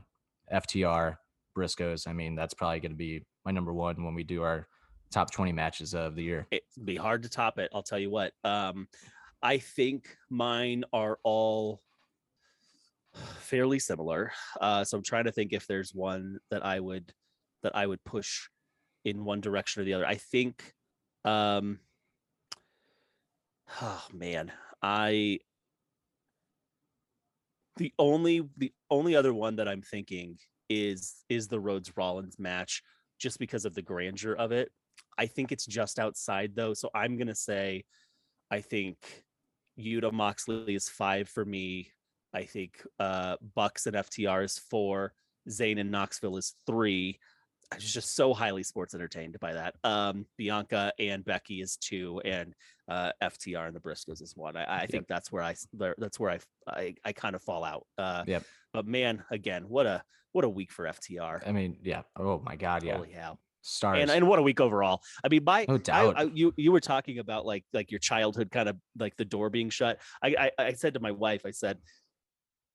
FTR 0.52 1.18
Briscoes. 1.56 2.08
I 2.08 2.14
mean, 2.14 2.36
that's 2.36 2.54
probably 2.54 2.80
going 2.80 2.94
to 2.94 2.98
be 2.98 3.22
my 3.46 3.52
number 3.52 3.74
one 3.74 4.04
when 4.04 4.16
we 4.16 4.24
do 4.24 4.42
our 4.42 4.68
top 5.12 5.32
20 5.32 5.52
matches 5.52 5.94
of 5.94 6.16
the 6.16 6.24
year. 6.24 6.48
It'd 6.52 6.86
be 6.86 6.96
hard 6.96 7.24
to 7.24 7.30
top 7.30 7.60
it. 7.60 7.70
I'll 7.74 7.84
tell 7.84 8.00
you 8.00 8.10
what. 8.10 8.34
Um, 8.44 8.88
I 9.42 9.58
think 9.58 10.18
mine 10.30 10.84
are 10.94 11.20
all 11.24 11.82
fairly 13.40 13.80
similar. 13.80 14.32
Uh, 14.60 14.84
so 14.84 14.98
I'm 14.98 15.04
trying 15.04 15.26
to 15.26 15.32
think 15.32 15.54
if 15.54 15.68
there's 15.68 15.94
one 15.94 16.40
that 16.52 16.66
I 16.66 16.80
would 16.80 17.14
that 17.64 17.76
I 17.76 17.86
would 17.86 18.04
push 18.04 18.48
in 19.04 19.26
one 19.26 19.42
direction 19.42 19.82
or 19.82 19.86
the 19.86 19.94
other. 19.94 20.06
I 20.06 20.16
think 20.16 20.74
um 21.26 21.80
oh 23.82 24.06
man, 24.14 24.52
I 24.82 25.40
the 27.78 27.94
only 27.98 28.48
the 28.58 28.74
only 28.90 29.16
other 29.16 29.34
one 29.34 29.56
that 29.58 29.68
I'm 29.68 29.82
thinking 29.82 30.38
is 30.70 31.24
is 31.30 31.48
the 31.48 31.60
Rhodes 31.60 31.96
Rollins 31.98 32.38
match 32.40 32.84
just 33.18 33.40
because 33.40 33.66
of 33.66 33.74
the 33.76 33.82
grandeur 33.82 34.34
of 34.34 34.52
it. 34.52 34.72
I 35.20 35.26
think 35.26 35.52
it's 35.52 35.66
just 35.66 36.00
outside 36.00 36.56
though, 36.56 36.74
so 36.74 36.90
I'm 36.96 37.18
gonna 37.18 37.36
say 37.36 37.84
I 38.50 38.62
think 38.62 38.98
Yuta 39.78 40.12
Moxley 40.12 40.74
is 40.76 40.90
five 40.90 41.30
for 41.30 41.46
me. 41.46 41.92
I 42.34 42.44
think 42.44 42.82
uh 43.00 43.36
Bucks 43.54 43.86
and 43.86 43.96
FTR 43.96 44.44
is 44.46 44.58
four. 44.58 45.14
Zayn 45.50 45.80
and 45.80 45.92
Knoxville 45.92 46.38
is 46.38 46.56
three. 46.66 47.20
I 47.72 47.76
was 47.76 47.94
just 47.94 48.16
so 48.16 48.34
highly 48.34 48.64
sports 48.64 48.96
entertained 48.96 49.38
by 49.40 49.54
that. 49.54 49.76
Um, 49.84 50.26
Bianca 50.38 50.92
and 50.98 51.24
Becky 51.24 51.62
is 51.62 51.78
two, 51.78 52.20
and 52.26 52.56
uh, 52.88 53.12
FTR 53.22 53.68
and 53.68 53.76
the 53.76 53.80
Briscoes 53.80 54.24
is 54.24 54.36
one. 54.36 54.58
I, 54.58 54.84
I 54.84 54.86
think 54.88 55.08
that's 55.08 55.32
where 55.32 55.44
I 55.44 55.56
that's 56.00 56.20
where 56.20 56.32
I 56.68 56.96
I 57.06 57.12
kind 57.12 57.36
of 57.36 57.44
fall 57.44 57.64
out. 57.64 57.86
Uh, 57.98 58.24
Yep. 58.26 58.44
But 58.74 58.88
man, 58.88 59.24
again, 59.30 59.66
what 59.68 59.86
a 59.86 60.04
what 60.32 60.46
a 60.46 60.50
week 60.50 60.72
for 60.72 60.86
FTR. 60.86 61.48
I 61.48 61.52
mean, 61.52 61.78
yeah. 61.84 62.04
Oh 62.18 62.42
my 62.44 62.56
God. 62.56 62.84
Yeah. 62.84 62.98
Holy 62.98 63.12
hell! 63.12 63.40
Stars. 63.62 64.02
And 64.02 64.10
and 64.12 64.28
what 64.28 64.40
a 64.40 64.42
week 64.42 64.62
overall. 64.62 65.02
I 65.24 65.28
mean, 65.28 65.44
by 65.44 65.66
No 65.68 65.78
doubt. 65.78 66.16
I, 66.18 66.24
you 66.34 66.54
you 66.58 66.72
were 66.72 66.80
talking 66.80 67.20
about 67.20 67.46
like 67.46 67.66
like 67.74 67.92
your 67.92 68.00
childhood 68.00 68.52
kind 68.52 68.70
of 68.70 68.78
like 68.98 69.16
the 69.18 69.26
door 69.26 69.50
being 69.50 69.70
shut. 69.70 70.00
I, 70.24 70.52
I 70.58 70.64
I 70.66 70.74
said 70.74 70.94
to 70.96 71.00
my 71.00 71.12
wife, 71.12 71.42
I 71.46 71.52
said, 71.52 71.80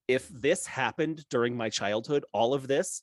if 0.08 0.28
this 0.28 0.66
happened 0.66 1.24
during 1.30 1.56
my 1.56 1.70
childhood, 1.70 2.24
all 2.32 2.52
of 2.52 2.68
this, 2.68 3.02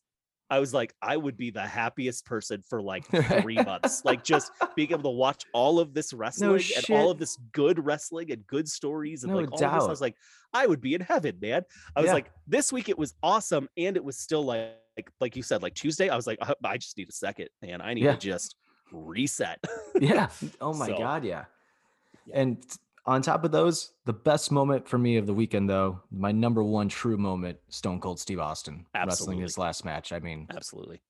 I 0.52 0.60
was 0.60 0.74
like, 0.74 0.94
I 1.02 1.16
would 1.18 1.38
be 1.38 1.50
the 1.50 1.66
happiest 1.66 2.26
person 2.26 2.62
for 2.70 2.82
like 2.82 3.06
three 3.42 3.56
months. 3.56 4.02
Like 4.06 4.24
just 4.24 4.52
being 4.76 4.92
able 4.92 5.04
to 5.04 5.10
watch 5.10 5.46
all 5.54 5.80
of 5.80 5.94
this 5.94 6.12
wrestling 6.14 6.62
and 6.76 6.86
all 6.92 7.10
of 7.10 7.18
this 7.18 7.38
good 7.54 7.84
wrestling 7.84 8.32
and 8.32 8.46
good 8.48 8.68
stories 8.68 9.24
and 9.24 9.32
No 9.32 9.40
like 9.40 9.52
all 9.54 9.64
of 9.64 9.74
this. 9.74 9.84
I 9.86 9.90
was 9.90 10.02
like, 10.02 10.16
I 10.54 10.68
would 10.68 10.82
be 10.82 10.94
in 10.94 11.02
heaven, 11.02 11.38
man. 11.42 11.64
I 11.96 12.02
was 12.02 12.10
Yeah. 12.10 12.16
like, 12.16 12.32
this 12.48 12.72
week 12.74 12.90
it 12.90 12.98
was 12.98 13.16
awesome, 13.24 13.70
and 13.78 13.96
it 13.96 14.04
was 14.04 14.18
still 14.20 14.44
like, 14.44 14.72
like, 15.02 15.12
like 15.20 15.36
you 15.36 15.44
said, 15.44 15.62
like 15.64 15.74
Tuesday. 15.74 16.10
I 16.10 16.16
was 16.16 16.28
like, 16.28 16.38
"Uh, 16.42 16.54
I 16.64 16.78
just 16.78 16.98
need 16.98 17.10
a 17.10 17.14
second, 17.14 17.50
and 17.62 17.82
I 17.82 17.94
need 17.94 18.04
Yeah. 18.04 18.14
to 18.14 18.20
just 18.20 18.56
reset. 18.92 19.60
yeah. 20.00 20.28
Oh 20.62 20.74
my 20.74 20.88
So, 20.88 20.98
god, 20.98 21.24
yeah. 21.24 21.46
yeah. 22.28 22.40
And 22.42 22.64
on 23.06 23.22
top 23.24 23.44
of 23.44 23.52
those, 23.52 23.94
the 24.06 24.14
best 24.14 24.52
moment 24.52 24.88
for 24.88 24.98
me 25.00 25.18
of 25.18 25.26
the 25.26 25.34
weekend, 25.34 25.70
though, 25.70 26.02
my 26.12 26.32
number 26.32 26.64
one 26.64 26.88
true 26.88 27.18
moment, 27.18 27.58
Stone 27.70 28.00
Cold 28.00 28.20
Steve 28.20 28.40
Austin 28.40 28.86
wrestling 28.94 29.40
his 29.40 29.58
last 29.58 29.84
match. 29.86 30.12
I 30.14 30.20
mean, 30.20 30.46
Absolutely, 30.54 31.02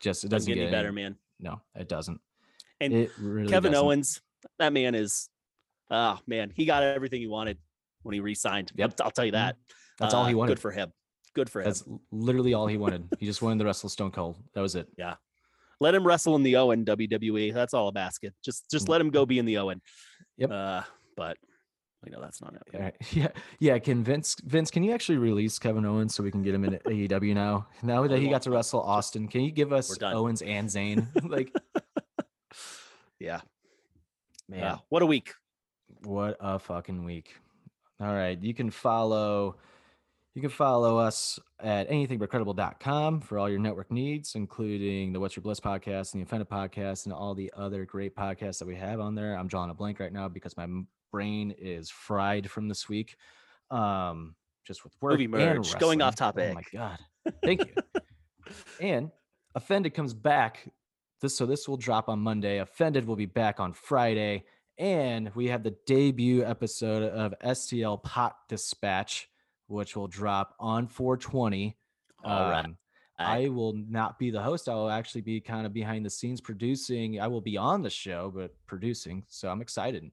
just 0.00 0.24
it 0.24 0.28
doesn't 0.28 0.48
doesn't 0.50 0.54
get 0.54 0.62
any 0.62 0.70
better, 0.70 0.88
any- 0.88 0.94
man. 0.96 1.16
No, 1.40 1.60
it 1.76 1.88
doesn't. 1.88 2.20
And 2.80 2.92
it 2.92 3.10
really 3.20 3.48
Kevin 3.48 3.72
doesn't. 3.72 3.84
Owens, 3.86 4.20
that 4.58 4.72
man 4.72 4.94
is, 4.96 5.28
oh 5.90 6.18
man, 6.26 6.50
he 6.54 6.64
got 6.64 6.82
everything 6.82 7.20
he 7.20 7.26
wanted 7.28 7.58
when 8.02 8.14
he 8.14 8.20
re-signed. 8.20 8.72
Yep. 8.76 8.94
I'll, 9.00 9.04
I'll 9.06 9.10
tell 9.12 9.24
you 9.24 9.30
Mhm. 9.32 9.34
that. 9.34 9.56
That's 9.98 10.14
all 10.14 10.24
he 10.26 10.34
Uh, 10.34 10.38
wanted. 10.38 10.52
Good 10.52 10.60
for 10.60 10.70
him. 10.70 10.92
Good 11.38 11.50
for 11.50 11.60
him. 11.60 11.66
That's 11.66 11.84
literally 12.10 12.52
all 12.54 12.66
he 12.66 12.76
wanted. 12.76 13.08
he 13.20 13.26
just 13.26 13.42
wanted 13.42 13.60
to 13.60 13.64
wrestle 13.64 13.88
Stone 13.88 14.10
Cold. 14.10 14.36
That 14.54 14.60
was 14.60 14.74
it. 14.74 14.88
Yeah. 14.98 15.14
Let 15.80 15.94
him 15.94 16.04
wrestle 16.04 16.34
in 16.34 16.42
the 16.42 16.56
Owen 16.56 16.84
WWE. 16.84 17.54
That's 17.54 17.72
all 17.74 17.86
a 17.88 17.92
basket. 17.92 18.34
Just 18.44 18.68
just 18.70 18.86
Mm. 18.86 18.90
let 18.90 19.00
him 19.00 19.10
go 19.10 19.24
be 19.24 19.38
in 19.38 19.44
the 19.46 19.58
Owen. 19.58 19.80
Yep. 20.36 20.50
Uh, 20.50 20.82
but 21.16 21.36
we 22.04 22.10
know 22.10 22.20
that's 22.20 22.40
not 22.40 22.52
happening. 22.54 22.74
Alright, 22.80 22.96
Yeah, 23.12 23.28
yeah. 23.60 23.78
Can 23.78 24.02
Vince, 24.02 24.36
Vince, 24.44 24.70
can 24.72 24.82
you 24.82 24.92
actually 24.92 25.18
release 25.18 25.58
Kevin 25.58 25.84
Owens 25.84 26.14
so 26.14 26.22
we 26.24 26.30
can 26.32 26.42
get 26.42 26.54
him 26.54 26.64
in 26.64 26.72
AEW 26.86 27.34
now? 27.34 27.68
Now 27.82 28.06
that 28.06 28.18
he 28.18 28.28
got 28.28 28.42
to 28.42 28.50
wrestle 28.50 28.80
Austin, 28.80 29.28
can 29.28 29.42
you 29.42 29.52
give 29.52 29.72
us. 29.72 29.96
Owens 30.02 30.42
and 30.42 30.68
Zayn? 30.68 31.06
like, 31.30 31.52
Yeah. 33.20 33.40
man, 34.48 34.60
Yeah. 34.60 34.76
What 34.88 35.02
a 35.02 35.06
week. 35.06 35.34
what 36.02 36.36
a 36.40 36.58
fucking 36.58 37.04
week! 37.04 37.34
All 38.00 38.12
right, 38.14 38.40
you 38.40 38.54
can 38.54 38.70
follow, 38.70 39.56
you 40.34 40.40
can 40.40 40.50
follow 40.50 40.98
us 40.98 41.38
at 41.60 41.88
anythingbutcredible.com 41.90 43.20
for 43.22 43.38
all 43.38 43.48
your 43.48 43.58
network 43.58 43.90
needs, 43.90 44.34
including 44.34 45.12
the 45.12 45.20
What's 45.20 45.34
Your 45.34 45.42
Bliss 45.42 45.60
podcast 45.60 46.14
and 46.14 46.22
the 46.22 46.26
Offended 46.26 46.48
podcast 46.48 47.06
and 47.06 47.12
all 47.12 47.34
the 47.34 47.52
other 47.56 47.84
great 47.84 48.14
podcasts 48.14 48.58
that 48.58 48.68
we 48.68 48.76
have 48.76 49.00
on 49.00 49.14
there. 49.14 49.34
I'm 49.36 49.48
drawing 49.48 49.70
a 49.70 49.74
blank 49.74 50.00
right 50.00 50.12
now 50.12 50.28
because 50.28 50.56
my 50.56 50.66
brain 51.10 51.54
is 51.58 51.90
fried 51.90 52.50
from 52.50 52.68
this 52.68 52.88
week. 52.88 53.16
Um, 53.70 54.34
just 54.66 54.84
with 54.84 54.92
work 55.00 55.12
Movie 55.12 55.26
merge. 55.26 55.76
Going 55.78 56.02
off 56.02 56.14
topic. 56.14 56.50
Oh 56.50 56.54
my 56.54 56.62
god! 56.72 56.98
Thank 57.42 57.66
you. 57.66 58.02
and 58.80 59.10
Offended 59.54 59.94
comes 59.94 60.14
back. 60.14 60.70
This 61.20 61.36
so 61.36 61.46
this 61.46 61.66
will 61.66 61.76
drop 61.78 62.08
on 62.08 62.20
Monday. 62.20 62.58
Offended 62.58 63.06
will 63.06 63.16
be 63.16 63.26
back 63.26 63.60
on 63.60 63.72
Friday, 63.72 64.44
and 64.78 65.34
we 65.34 65.48
have 65.48 65.62
the 65.62 65.74
debut 65.86 66.44
episode 66.44 67.02
of 67.02 67.34
STL 67.42 68.02
Pot 68.02 68.36
Dispatch, 68.48 69.28
which 69.68 69.96
will 69.96 70.08
drop 70.08 70.54
on 70.58 70.88
420. 70.88 71.76
All 72.24 72.50
right. 72.50 72.64
Um, 72.64 72.76
I 73.20 73.48
will 73.48 73.72
not 73.74 74.18
be 74.18 74.30
the 74.30 74.40
host. 74.42 74.68
I 74.68 74.74
will 74.74 74.90
actually 74.90 75.22
be 75.22 75.40
kind 75.40 75.66
of 75.66 75.72
behind 75.72 76.04
the 76.04 76.10
scenes 76.10 76.40
producing. 76.40 77.20
I 77.20 77.26
will 77.26 77.40
be 77.40 77.56
on 77.56 77.82
the 77.82 77.90
show, 77.90 78.32
but 78.34 78.52
producing. 78.66 79.24
So 79.28 79.48
I'm 79.48 79.60
excited. 79.60 80.04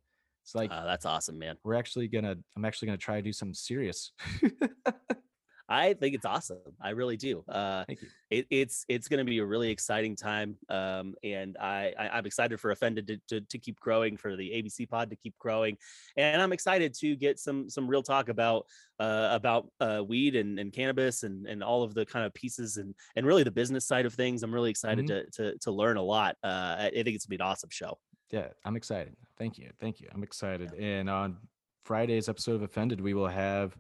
It's 0.44 0.56
like 0.56 0.72
Uh, 0.72 0.86
that's 0.86 1.06
awesome, 1.06 1.38
man. 1.40 1.58
we're 1.64 1.76
actually 1.76 2.08
gonna. 2.08 2.36
I'm 2.56 2.66
actually 2.66 2.88
gonna 2.88 2.98
try 2.98 3.16
to 3.16 3.22
do 3.22 3.34
something 3.34 3.54
serious. 3.56 4.12
I 5.68 5.94
think 5.94 6.14
it's 6.16 6.26
awesome. 6.26 6.60
I 6.80 6.92
really 6.92 7.18
do. 7.18 7.44
Uh, 7.50 7.84
Thank 7.86 8.02
you. 8.04 8.08
it, 8.30 8.46
it's 8.52 8.86
it's 8.88 9.08
going 9.08 9.18
to 9.18 9.24
be 9.30 9.40
a 9.40 9.46
really 9.46 9.72
exciting 9.72 10.16
time, 10.16 10.58
um, 10.70 11.16
and 11.24 11.58
I, 11.58 11.94
I 11.98 12.10
I'm 12.10 12.26
excited 12.26 12.60
for 12.60 12.72
Offended 12.72 13.08
to, 13.08 13.18
to 13.30 13.42
to 13.42 13.58
keep 13.58 13.80
growing, 13.80 14.16
for 14.16 14.36
the 14.36 14.50
ABC 14.52 14.88
Pod 14.88 15.10
to 15.10 15.16
keep 15.16 15.36
growing, 15.40 15.78
and 16.18 16.40
I'm 16.42 16.54
excited 16.54 16.94
to 17.00 17.16
get 17.16 17.40
some 17.40 17.70
some 17.70 17.88
real 17.88 18.04
talk 18.04 18.30
about 18.30 18.68
uh, 19.00 19.30
about 19.32 19.72
uh, 19.80 20.04
weed 20.08 20.36
and, 20.36 20.60
and 20.60 20.72
cannabis 20.72 21.24
and 21.24 21.48
and 21.48 21.64
all 21.64 21.82
of 21.84 21.94
the 21.96 22.06
kind 22.06 22.26
of 22.26 22.34
pieces 22.34 22.78
and 22.78 22.94
and 23.16 23.26
really 23.26 23.44
the 23.44 23.52
business 23.52 23.86
side 23.88 24.06
of 24.06 24.14
things. 24.14 24.44
I'm 24.44 24.54
really 24.54 24.70
excited 24.70 25.06
Mhm. 25.06 25.32
to, 25.32 25.32
to 25.52 25.58
to 25.60 25.72
learn 25.72 25.98
a 25.98 26.04
lot. 26.04 26.36
Uh, 26.44 26.76
I 26.80 26.92
think 26.94 27.10
it's 27.16 27.26
gonna 27.26 27.38
be 27.38 27.44
an 27.44 27.50
awesome 27.50 27.70
show. 27.72 27.98
Yeah, 28.32 28.48
I'm 28.66 28.76
excited. 28.76 29.16
Thank 29.38 29.58
you. 29.58 29.72
Thank 29.80 30.00
you. 30.00 30.10
I'm 30.14 30.24
excited. 30.24 30.74
And 30.74 31.10
on 31.10 31.38
Friday's 31.86 32.28
episode 32.30 32.56
of 32.56 32.62
Offended, 32.64 33.00
we 33.02 33.14
will 33.14 33.28
have 33.28 33.76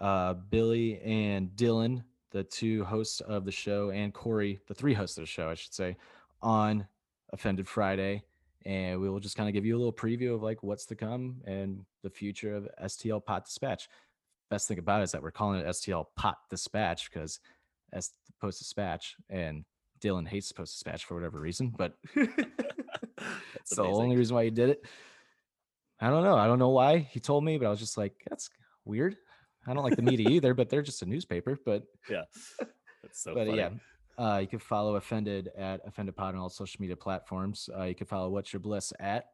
uh, 0.00 0.34
Billy 0.34 1.00
and 1.00 1.50
Dylan, 1.50 2.02
the 2.30 2.44
two 2.44 2.84
hosts 2.84 3.20
of 3.20 3.44
the 3.44 3.52
show, 3.52 3.90
and 3.90 4.14
Corey, 4.14 4.60
the 4.68 4.74
three 4.74 4.94
hosts 4.94 5.18
of 5.18 5.22
the 5.22 5.28
show, 5.28 5.48
I 5.48 5.54
should 5.54 5.74
say, 5.74 5.96
on 6.42 6.86
Offended 7.32 7.68
Friday. 7.68 8.22
And 8.66 9.00
we 9.00 9.08
will 9.08 9.20
just 9.20 9.36
kind 9.36 9.48
of 9.48 9.54
give 9.54 9.64
you 9.64 9.76
a 9.76 9.78
little 9.78 9.92
preview 9.92 10.34
of 10.34 10.42
like 10.42 10.62
what's 10.62 10.84
to 10.86 10.94
come 10.94 11.40
and 11.46 11.84
the 12.02 12.10
future 12.10 12.54
of 12.54 12.68
STL 12.84 13.24
Pot 13.24 13.46
Dispatch. 13.46 13.88
Best 14.50 14.68
thing 14.68 14.78
about 14.78 15.00
it 15.00 15.04
is 15.04 15.12
that 15.12 15.22
we're 15.22 15.30
calling 15.30 15.60
it 15.60 15.66
STL 15.66 16.06
Pot 16.16 16.36
Dispatch 16.50 17.10
because 17.10 17.40
as 17.92 18.10
Post 18.40 18.58
Dispatch 18.58 19.16
and 19.28 19.64
Dylan 20.00 20.26
hates 20.26 20.52
Post 20.52 20.74
Dispatch 20.74 21.04
for 21.04 21.14
whatever 21.14 21.40
reason, 21.40 21.72
but 21.76 21.94
it's 22.14 23.76
the 23.76 23.82
only 23.82 24.16
reason 24.16 24.34
why 24.34 24.44
he 24.44 24.50
did 24.50 24.70
it. 24.70 24.84
I 26.00 26.08
don't 26.08 26.24
know. 26.24 26.36
I 26.36 26.46
don't 26.46 26.58
know 26.58 26.70
why 26.70 26.98
he 26.98 27.20
told 27.20 27.44
me, 27.44 27.58
but 27.58 27.66
I 27.66 27.70
was 27.70 27.78
just 27.78 27.98
like, 27.98 28.14
that's 28.28 28.48
weird. 28.84 29.16
I 29.66 29.74
don't 29.74 29.84
like 29.84 29.96
the 29.96 30.02
media 30.02 30.28
either, 30.30 30.54
but 30.54 30.68
they're 30.68 30.82
just 30.82 31.02
a 31.02 31.06
newspaper. 31.06 31.58
But 31.64 31.84
Yeah, 32.10 32.22
that's 33.02 33.22
so 33.22 33.34
but 33.34 33.46
funny. 33.46 33.58
yeah, 33.58 33.70
uh, 34.18 34.38
you 34.38 34.46
can 34.46 34.58
follow 34.58 34.96
Offended 34.96 35.50
at 35.56 35.80
Offended 35.86 36.16
Pod 36.16 36.34
on 36.34 36.40
all 36.40 36.48
social 36.48 36.80
media 36.80 36.96
platforms. 36.96 37.68
Uh, 37.76 37.84
you 37.84 37.94
can 37.94 38.06
follow 38.06 38.30
What's 38.30 38.52
Your 38.52 38.60
Bliss 38.60 38.92
at 39.00 39.26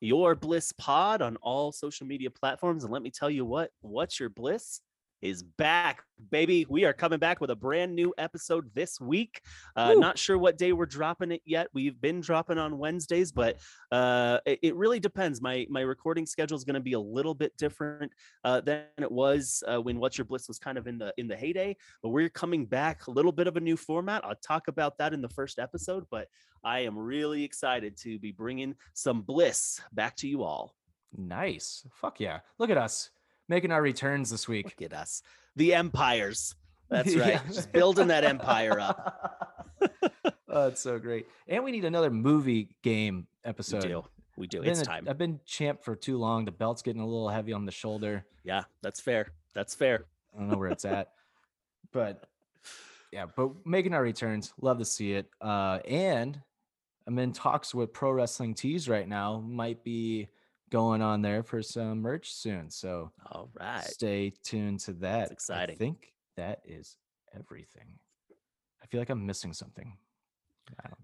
your 0.00 0.36
bliss 0.36 0.72
pod 0.72 1.22
on 1.22 1.36
all 1.42 1.72
social 1.72 2.06
media 2.06 2.30
platforms 2.30 2.84
and 2.84 2.92
let 2.92 3.02
me 3.02 3.10
tell 3.10 3.28
you 3.28 3.44
what 3.44 3.72
what's 3.80 4.20
your 4.20 4.28
bliss 4.28 4.80
is 5.22 5.42
back. 5.42 6.02
Baby 6.30 6.66
we 6.68 6.84
are 6.84 6.92
coming 6.92 7.18
back 7.18 7.40
with 7.40 7.50
a 7.50 7.56
brand 7.56 7.94
new 7.94 8.12
episode 8.18 8.70
this 8.74 9.00
week. 9.00 9.40
Uh 9.76 9.94
not 9.94 10.18
sure 10.18 10.36
what 10.36 10.58
day 10.58 10.72
we're 10.72 10.86
dropping 10.86 11.32
it 11.32 11.42
yet. 11.44 11.68
We've 11.72 12.00
been 12.00 12.20
dropping 12.20 12.58
on 12.58 12.78
wednesdays 12.78 13.30
but 13.30 13.58
uh 13.92 14.38
it, 14.44 14.58
it 14.62 14.76
really 14.76 14.98
depends. 15.00 15.40
My 15.40 15.66
my 15.70 15.80
recording 15.80 16.26
schedule 16.26 16.56
is 16.56 16.64
going 16.64 16.74
to 16.74 16.80
be 16.80 16.94
a 16.94 17.00
little 17.00 17.34
bit 17.34 17.56
different 17.56 18.12
uh 18.44 18.60
than 18.60 18.84
it 18.98 19.10
was 19.10 19.62
uh, 19.68 19.80
when 19.80 19.98
what's 19.98 20.18
your 20.18 20.24
bliss 20.24 20.48
was 20.48 20.58
kind 20.58 20.76
of 20.76 20.86
in 20.86 20.98
the 20.98 21.12
in 21.18 21.28
the 21.28 21.36
heyday 21.36 21.76
but 22.02 22.10
we're 22.10 22.28
coming 22.28 22.66
back. 22.66 23.06
A 23.06 23.10
little 23.10 23.32
bit 23.32 23.46
of 23.46 23.56
a 23.56 23.60
new 23.60 23.76
format. 23.76 24.24
I'll 24.24 24.34
talk 24.36 24.68
about 24.68 24.98
that 24.98 25.12
in 25.12 25.22
the 25.22 25.28
first 25.28 25.58
episode 25.58 26.04
but 26.10 26.28
I 26.64 26.80
am 26.80 26.98
really 26.98 27.44
excited 27.44 27.96
to 27.98 28.18
be 28.18 28.32
bringing 28.32 28.74
some 28.94 29.22
bliss 29.22 29.80
back 29.92 30.16
to 30.16 30.28
you 30.28 30.42
all. 30.42 30.74
Nice. 31.16 31.86
Fuck 31.92 32.20
yeah. 32.20 32.40
Look 32.58 32.70
at 32.70 32.76
us 32.76 33.10
making 33.48 33.72
our 33.72 33.82
returns 33.82 34.30
this 34.30 34.46
week. 34.48 34.66
Look 34.66 34.82
at 34.82 34.96
us, 34.96 35.22
the 35.56 35.74
empires. 35.74 36.54
That's 36.90 37.14
right. 37.16 37.34
Yeah. 37.34 37.40
Just 37.48 37.72
building 37.72 38.08
that 38.08 38.24
empire 38.24 38.80
up. 38.80 39.76
oh, 40.48 40.68
it's 40.68 40.80
so 40.80 40.98
great. 40.98 41.26
And 41.46 41.64
we 41.64 41.70
need 41.70 41.84
another 41.84 42.10
movie 42.10 42.76
game 42.82 43.26
episode. 43.44 43.82
We 43.84 43.88
do. 43.88 44.04
We 44.36 44.46
do. 44.46 44.62
It's 44.62 44.80
a- 44.80 44.84
time. 44.84 45.06
I've 45.08 45.18
been 45.18 45.40
champ 45.44 45.82
for 45.82 45.96
too 45.96 46.18
long. 46.18 46.44
The 46.44 46.52
belt's 46.52 46.82
getting 46.82 47.02
a 47.02 47.06
little 47.06 47.28
heavy 47.28 47.52
on 47.52 47.64
the 47.64 47.72
shoulder. 47.72 48.24
Yeah, 48.44 48.64
that's 48.82 49.00
fair. 49.00 49.32
That's 49.54 49.74
fair. 49.74 50.06
I 50.34 50.38
don't 50.38 50.50
know 50.50 50.56
where 50.58 50.70
it's 50.70 50.84
at, 50.84 51.12
but 51.92 52.24
yeah, 53.12 53.26
but 53.34 53.66
making 53.66 53.94
our 53.94 54.02
returns, 54.02 54.52
love 54.60 54.78
to 54.78 54.84
see 54.84 55.12
it. 55.12 55.26
Uh, 55.40 55.80
and 55.88 56.40
I'm 57.06 57.18
in 57.18 57.32
talks 57.32 57.74
with 57.74 57.92
Pro 57.92 58.12
Wrestling 58.12 58.54
Tees 58.54 58.88
right 58.88 59.08
now. 59.08 59.40
Might 59.40 59.82
be 59.82 60.28
going 60.70 61.02
on 61.02 61.22
there 61.22 61.42
for 61.42 61.62
some 61.62 62.00
merch 62.00 62.32
soon. 62.32 62.70
So 62.70 63.10
All 63.30 63.50
right. 63.58 63.84
stay 63.84 64.32
tuned 64.44 64.80
to 64.80 64.92
that. 64.94 65.30
exciting. 65.30 65.74
I 65.74 65.78
think 65.78 66.12
that 66.36 66.60
is 66.64 66.96
everything. 67.34 67.88
I 68.82 68.86
feel 68.86 69.00
like 69.00 69.10
I'm 69.10 69.26
missing 69.26 69.52
something. 69.52 69.96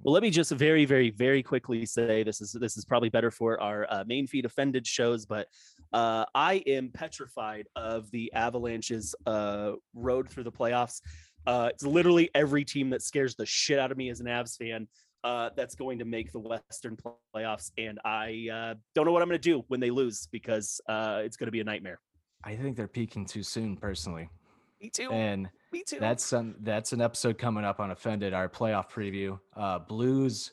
Well, 0.03 0.13
let 0.13 0.23
me 0.23 0.31
just 0.31 0.51
very, 0.53 0.85
very, 0.85 1.11
very 1.11 1.43
quickly 1.43 1.87
say 1.87 2.23
this 2.23 2.41
is 2.41 2.53
this 2.53 2.77
is 2.77 2.85
probably 2.85 3.09
better 3.09 3.31
for 3.31 3.61
our 3.61 3.87
uh, 3.89 4.05
main 4.07 4.27
feed 4.27 4.45
offended 4.45 4.87
shows, 4.87 5.25
but 5.25 5.49
uh, 5.93 6.27
I 6.35 6.63
am 6.67 6.91
petrified 6.93 7.67
of 7.75 8.11
the 8.11 8.33
Avalanche's 8.35 9.15
uh, 9.27 9.73
road 9.95 10.29
through 10.29 10.45
the 10.45 10.53
playoffs. 10.53 11.01
Uh, 11.47 11.69
it's 11.73 11.85
literally 11.85 12.31
every 12.35 12.65
team 12.65 12.91
that 12.91 13.03
scares 13.03 13.37
the 13.37 13.47
shit 13.47 13.79
out 13.79 13.91
of 13.91 13.99
me 13.99 14.09
as 14.11 14.21
an 14.21 14.27
Avs 14.27 14.57
fan. 14.57 14.89
Uh, 15.25 15.49
that's 15.57 15.75
going 15.75 15.99
to 15.99 16.05
make 16.05 16.31
the 16.33 16.39
Western 16.39 16.97
playoffs, 17.35 17.73
and 17.79 17.99
I 18.05 18.49
uh, 18.53 18.75
don't 18.95 19.07
know 19.07 19.13
what 19.13 19.23
I'm 19.23 19.29
going 19.29 19.41
to 19.41 19.51
do 19.51 19.65
when 19.69 19.81
they 19.81 19.91
lose 19.91 20.29
because 20.31 20.81
uh, 20.87 21.23
it's 21.25 21.37
going 21.37 21.47
to 21.47 21.53
be 21.53 21.61
a 21.61 21.65
nightmare. 21.65 21.99
I 22.45 22.55
think 22.57 22.77
they're 22.77 22.87
peaking 22.87 23.25
too 23.25 23.43
soon, 23.43 23.77
personally. 23.77 24.29
Me 24.83 24.91
too. 24.91 25.11
And 25.11 25.49
me 25.73 25.83
too. 25.83 25.99
That's 25.99 26.23
some 26.23 26.57
that's 26.61 26.93
an 26.93 27.01
episode 27.01 27.39
coming 27.39 27.65
up 27.65 27.81
on 27.81 27.91
Offended, 27.91 28.35
our 28.35 28.51
playoff 28.51 28.91
preview. 28.91 29.39
Uh 29.57 29.79
Blues, 29.79 30.53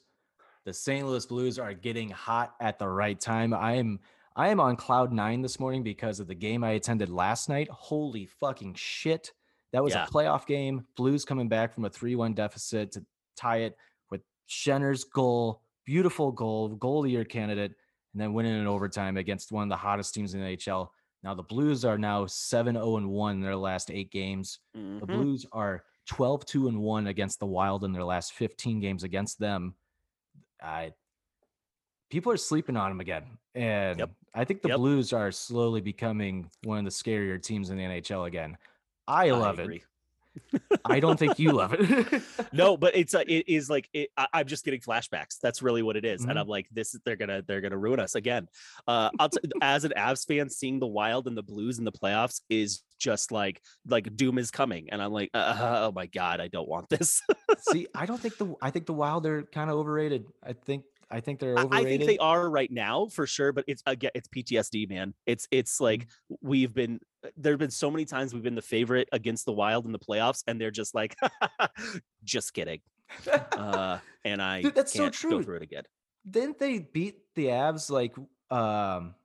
the 0.63 0.73
St. 0.73 1.05
Louis 1.05 1.25
Blues 1.25 1.59
are 1.59 1.73
getting 1.73 2.09
hot 2.09 2.55
at 2.61 2.79
the 2.79 2.87
right 2.87 3.19
time. 3.19 3.53
I'm 3.53 3.99
I 4.37 4.47
am 4.47 4.61
on 4.61 4.77
cloud 4.77 5.11
nine 5.11 5.41
this 5.41 5.59
morning 5.59 5.83
because 5.83 6.21
of 6.21 6.27
the 6.27 6.35
game 6.35 6.63
I 6.63 6.71
attended 6.71 7.09
last 7.09 7.49
night. 7.49 7.67
Holy 7.69 8.25
fucking 8.25 8.75
shit. 8.75 9.33
That 9.73 9.83
was 9.83 9.93
Yeah. 9.93 10.05
a 10.05 10.07
playoff 10.07 10.45
game. 10.45 10.85
Blues 10.95 11.25
coming 11.25 11.49
back 11.49 11.73
from 11.73 11.83
a 11.83 11.89
3 11.89 12.15
1 12.15 12.33
deficit 12.33 12.93
to 12.93 13.05
tie 13.35 13.57
it 13.57 13.71
with 13.71 13.90
Schenner's 14.51 15.03
goal. 15.05 15.63
Beautiful 15.85 16.31
goal, 16.31 16.69
goal 16.75 16.99
of 16.99 17.05
the 17.05 17.11
year 17.11 17.25
candidate, 17.25 17.71
and 18.13 18.21
then 18.21 18.33
winning 18.33 18.59
in 18.59 18.67
overtime 18.67 19.17
against 19.17 19.51
one 19.51 19.63
of 19.63 19.69
the 19.69 19.77
hottest 19.77 20.13
teams 20.13 20.33
in 20.33 20.41
the 20.41 20.45
NHL. 20.45 20.91
Now, 21.23 21.33
the 21.33 21.43
Blues 21.43 21.85
are 21.85 21.97
now 21.97 22.25
7 22.25 22.75
0 22.75 22.97
and 22.97 23.09
1 23.09 23.35
in 23.35 23.41
their 23.41 23.55
last 23.55 23.89
eight 23.89 24.11
games. 24.11 24.59
The 24.99 25.07
Mhm. 25.07 25.07
Blues 25.07 25.45
are 25.51 25.85
12 26.05 26.45
2 26.45 26.67
and 26.67 26.81
1 26.81 27.07
against 27.07 27.39
the 27.39 27.47
Wild 27.47 27.83
in 27.83 27.93
their 27.93 28.03
last 28.03 28.33
15 28.33 28.79
games 28.79 29.03
against 29.03 29.39
them. 29.39 29.75
I 30.61 30.93
people 32.09 32.31
are 32.31 32.37
sleeping 32.37 32.77
on 32.77 32.91
them 32.91 32.99
again. 32.99 33.37
And 33.55 34.15
I 34.33 34.45
think 34.45 34.61
the 34.61 34.69
Yep. 34.69 34.77
Blues 34.77 35.13
are 35.13 35.31
slowly 35.31 35.81
becoming 35.81 36.49
one 36.63 36.77
of 36.79 36.85
the 36.85 36.91
scarier 36.91 37.41
teams 37.41 37.69
in 37.69 37.77
the 37.77 37.83
NHL 37.83 38.25
again. 38.25 38.57
I 39.07 39.31
love 39.31 39.59
it. 39.59 39.73
Agree. 40.53 40.77
I 40.85 40.99
don't 40.99 41.17
think 41.17 41.39
you 41.39 41.51
love 41.51 41.73
it. 41.77 42.21
no, 42.53 42.77
but 42.77 42.95
it's 42.95 43.13
uh, 43.13 43.23
it 43.27 43.47
is 43.47 43.69
like 43.69 43.89
it, 43.93 44.09
I, 44.17 44.27
I'm 44.33 44.47
just 44.47 44.63
getting 44.65 44.79
flashbacks. 44.79 45.39
That's 45.41 45.61
really 45.61 45.83
what 45.83 45.95
it 45.97 46.05
is. 46.05 46.25
Mhm. 46.25 46.31
and 46.31 46.39
I'm 46.39 46.47
like, 46.47 46.67
this 46.71 46.93
is 46.93 47.01
they're 47.05 47.15
gonna 47.15 47.41
they're 47.47 47.61
gonna 47.61 47.77
ruin 47.77 47.99
us 47.99 48.15
again. 48.15 48.47
Uh, 48.87 49.09
I'll 49.19 49.29
t- 49.29 49.39
as 49.61 49.83
an 49.83 49.93
Avs 49.97 50.25
fan, 50.27 50.49
seeing 50.49 50.79
the 50.79 50.87
Wild 50.87 51.27
and 51.27 51.37
the 51.37 51.43
Blues 51.43 51.79
in 51.79 51.85
the 51.85 51.91
playoffs 51.91 52.41
is 52.49 52.83
just 52.99 53.31
like 53.31 53.61
like 53.87 54.15
doom 54.15 54.37
is 54.37 54.51
coming, 54.51 54.89
and 54.91 55.01
I'm 55.01 55.11
like, 55.11 55.29
uh, 55.33 55.87
oh 55.87 55.91
my 55.91 56.07
god, 56.07 56.39
I 56.39 56.47
don't 56.47 56.67
want 56.69 56.89
this. 56.89 57.21
See, 57.71 57.87
I 57.95 58.05
don't 58.05 58.19
think 58.19 58.37
the 58.37 58.53
I 58.61 58.71
think 58.71 58.85
the 58.85 58.93
Wild 58.93 59.25
are 59.25 59.43
kind 59.43 59.69
of 59.69 59.77
overrated. 59.77 60.25
I 60.43 60.53
think 60.53 60.83
I 61.11 61.19
think 61.19 61.39
they're 61.39 61.55
overrated. 61.57 61.73
I 61.73 61.83
think 61.97 62.05
they 62.05 62.17
are 62.17 62.49
right 62.49 62.71
now 62.71 63.07
for 63.07 63.27
sure, 63.27 63.51
but 63.51 63.65
it's 63.67 63.83
again, 63.85 64.11
it's 64.15 64.27
PTSD, 64.29 64.89
man. 64.89 65.13
It's 65.25 65.47
it's 65.51 65.79
like 65.81 66.07
Mm-hmm. 66.31 66.47
we've 66.47 66.73
been 66.73 66.99
there 67.37 67.51
have 67.53 67.59
been 67.59 67.69
so 67.71 67.91
many 67.91 68.05
times 68.05 68.33
we've 68.33 68.41
been 68.43 68.55
the 68.55 68.61
favorite 68.61 69.07
against 69.11 69.45
the 69.45 69.51
Wild 69.53 69.85
in 69.85 69.91
the 69.91 69.99
playoffs, 69.99 70.43
and 70.47 70.59
they're 70.59 70.71
just 70.71 70.95
like, 70.95 71.15
just 72.23 72.53
kidding. 72.53 72.79
Uh, 73.51 73.99
and 74.25 74.41
I 74.51 74.61
Dude, 74.61 74.75
that's 74.75 74.93
so 74.93 75.09
true. 75.09 75.31
go 75.31 75.43
through 75.43 75.57
it 75.57 75.63
again. 75.63 75.83
Didn't 76.29 76.57
they 76.59 76.79
beat 76.79 77.17
the 77.35 77.45
Avs 77.47 77.89
like 77.89 78.15
um 78.49 79.15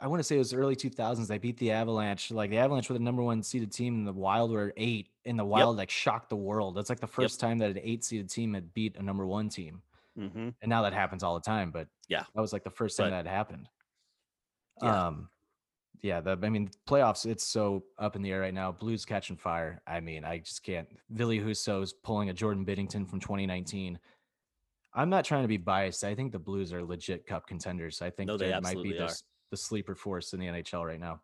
I 0.00 0.06
want 0.06 0.20
to 0.20 0.24
say 0.24 0.36
it 0.36 0.38
was 0.38 0.54
early 0.54 0.76
2000s 0.76 1.26
they 1.26 1.38
beat 1.38 1.56
the 1.58 1.72
Avalanche 1.72 2.30
like 2.30 2.50
the 2.50 2.58
Avalanche 2.58 2.88
were 2.88 2.94
the 2.96 3.02
number 3.02 3.22
1 3.22 3.42
seeded 3.42 3.72
team 3.72 3.94
and 3.96 4.06
the 4.06 4.12
Wild 4.12 4.50
were 4.52 4.72
8 4.76 5.08
and 5.24 5.38
the 5.38 5.44
Wild 5.44 5.76
like 5.76 5.90
shocked 5.90 6.28
the 6.28 6.36
world. 6.36 6.76
That's 6.76 6.88
like 6.88 7.00
the 7.00 7.06
first 7.08 7.40
time 7.40 7.58
that 7.58 7.70
an 7.70 7.80
8 7.82 8.04
seeded 8.04 8.30
team 8.30 8.54
had 8.54 8.72
beat 8.74 8.96
a 8.96 9.02
number 9.02 9.26
1 9.26 9.48
team. 9.48 9.82
Hmm 10.18 10.48
And 10.60 10.68
now 10.68 10.82
that 10.82 10.92
happens 10.92 11.22
all 11.22 11.34
the 11.34 11.40
time, 11.40 11.70
but 11.70 11.86
Yeah. 12.08 12.24
That 12.34 12.40
was 12.40 12.52
like 12.52 12.64
the 12.64 12.70
first 12.70 12.96
time 12.96 13.10
But- 13.10 13.22
that 13.24 13.30
happened. 13.30 13.68
Yeah. 14.82 15.06
Um 15.06 15.28
yeah, 16.00 16.20
the 16.20 16.38
I 16.42 16.48
mean 16.48 16.70
playoffs 16.88 17.26
it's 17.26 17.44
so 17.44 17.84
up 17.98 18.14
in 18.14 18.22
the 18.22 18.30
air 18.30 18.40
right 18.40 18.54
now. 18.54 18.70
Blues 18.70 19.04
catching 19.04 19.36
fire. 19.36 19.82
I 19.86 19.98
mean, 20.00 20.24
I 20.24 20.38
just 20.38 20.62
can't. 20.62 20.88
Ville 21.10 21.42
Husso's 21.42 21.92
pulling 21.92 22.30
a 22.30 22.32
Jordan 22.32 22.64
Binnington 22.64 23.08
from 23.08 23.18
2019. 23.18 23.98
I'm 24.94 25.10
not 25.10 25.24
trying 25.24 25.42
to 25.42 25.48
be 25.48 25.56
biased. 25.56 26.04
I 26.04 26.14
think 26.14 26.32
the 26.32 26.38
Blues 26.38 26.72
are 26.72 26.84
legit 26.84 27.26
cup 27.26 27.46
contenders. 27.46 28.00
I 28.00 28.10
think 28.10 28.28
No, 28.28 28.36
they 28.36 28.50
they 28.50 28.60
might 28.60 28.82
be 28.82 28.92
the, 28.92 29.12
the 29.50 29.56
sleeper 29.56 29.94
force 29.96 30.32
in 30.32 30.40
the 30.40 30.46
NHL 30.46 30.86
right 30.86 31.00
now. 31.00 31.20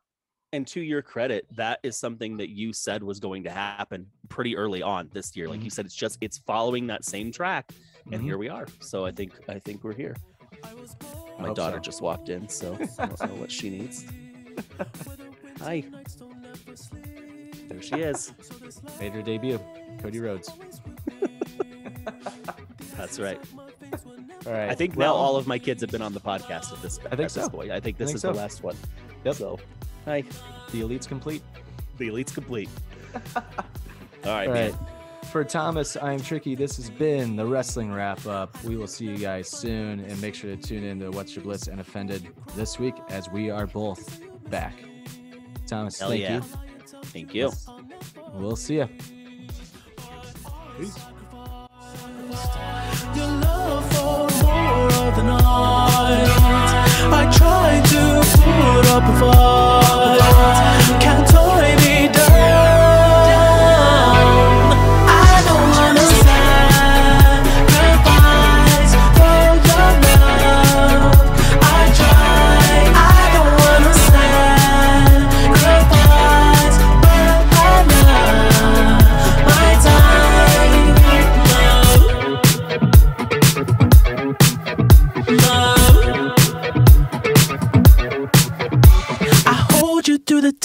And 0.52 0.66
to 0.68 0.80
your 0.80 1.02
credit, 1.02 1.46
that 1.56 1.80
is 1.82 1.96
something 1.96 2.36
that 2.36 2.48
you 2.50 2.72
said 2.72 3.02
was 3.02 3.18
going 3.18 3.42
to 3.44 3.50
happen 3.50 4.06
pretty 4.28 4.56
early 4.56 4.82
on 4.82 5.08
this 5.12 5.34
year. 5.36 5.48
Like 5.48 5.64
you 5.64 5.70
said, 5.70 5.84
it's 5.86 5.96
just 5.96 6.18
it's 6.20 6.38
following 6.38 6.86
that 6.88 7.04
same 7.04 7.32
track, 7.32 7.72
and 8.12 8.20
Mhm. 8.20 8.24
here 8.24 8.38
we 8.38 8.48
are. 8.48 8.66
So 8.80 9.04
I 9.04 9.10
think 9.10 9.32
I 9.48 9.58
think 9.58 9.84
we're 9.84 9.94
here. 9.94 10.16
My 11.38 11.52
daughter 11.52 11.76
so. 11.78 11.82
just 11.82 12.00
walked 12.00 12.28
in, 12.28 12.48
so 12.48 12.74
I 12.98 13.06
don't 13.06 13.20
know 13.22 13.40
what 13.40 13.50
she 13.50 13.70
needs. 13.70 14.06
Hi. 15.60 15.84
There 17.68 17.82
she 17.82 17.96
is. 17.96 18.32
Made 19.00 19.12
her 19.12 19.22
debut. 19.22 19.58
Cody 20.00 20.20
Rhodes. 20.20 20.50
That's 22.96 23.18
right. 23.18 23.40
All 24.46 24.52
right. 24.52 24.70
I 24.70 24.74
think 24.74 24.96
now 24.96 25.14
all 25.14 25.36
of 25.36 25.46
my 25.46 25.58
kids 25.58 25.80
have 25.80 25.90
been 25.90 26.02
on 26.02 26.12
the 26.12 26.20
podcast 26.20 26.72
at 26.72 26.82
this. 26.82 26.98
I 27.10 27.16
think 27.16 27.30
so. 27.30 27.48
point. 27.48 27.70
I 27.70 27.80
think 27.80 27.96
this 27.96 28.08
think 28.08 28.16
is 28.16 28.22
so. 28.22 28.32
the 28.32 28.38
last 28.38 28.62
one. 28.62 28.76
Yep. 29.24 29.34
So, 29.34 29.58
hi. 30.04 30.22
the 30.70 30.82
elite's 30.82 31.06
complete. 31.06 31.42
The 31.98 32.08
elite's 32.08 32.32
complete. 32.32 32.68
all 33.36 33.42
right, 34.24 34.48
All 34.48 34.54
man. 34.54 34.78
Right. 35.24 35.32
For 35.32 35.44
Thomas, 35.44 35.96
I'm 35.96 36.20
Tricky. 36.20 36.54
This 36.54 36.76
has 36.76 36.90
been 36.90 37.36
the 37.36 37.46
wrestling 37.46 37.92
wrap 37.92 38.26
up. 38.26 38.62
We 38.64 38.76
will 38.76 38.86
see 38.86 39.06
you 39.06 39.16
guys 39.16 39.48
soon 39.48 40.00
and 40.00 40.20
make 40.20 40.34
sure 40.34 40.54
to 40.54 40.60
tune 40.60 40.84
in 40.84 41.00
to 41.00 41.10
What's 41.10 41.34
Your 41.34 41.44
Bliss 41.44 41.66
and 41.68 41.80
Offended 41.80 42.28
this 42.54 42.78
week 42.78 42.94
as 43.08 43.28
we 43.30 43.50
are 43.50 43.66
both 43.66 44.20
back. 44.50 44.74
Thomas, 45.66 45.98
Hell 45.98 46.10
thank 46.10 46.22
yeah. 46.22 46.36
you. 46.36 46.42
Thank 47.04 47.34
you. 47.34 47.52
We'll 48.34 48.56
see 48.56 48.76
you. 48.76 48.88
Your 53.14 53.26
love 53.26 53.92
for 53.92 54.28
more 54.44 54.92
of 54.92 55.16
the 55.16 55.22
night. 55.22 56.28
I 57.06 57.30
try 57.36 57.80
to 57.86 58.22
put 58.40 58.86
up 58.90 59.04
a 59.04 59.14
fight. 59.20 61.00
Can't 61.00 61.23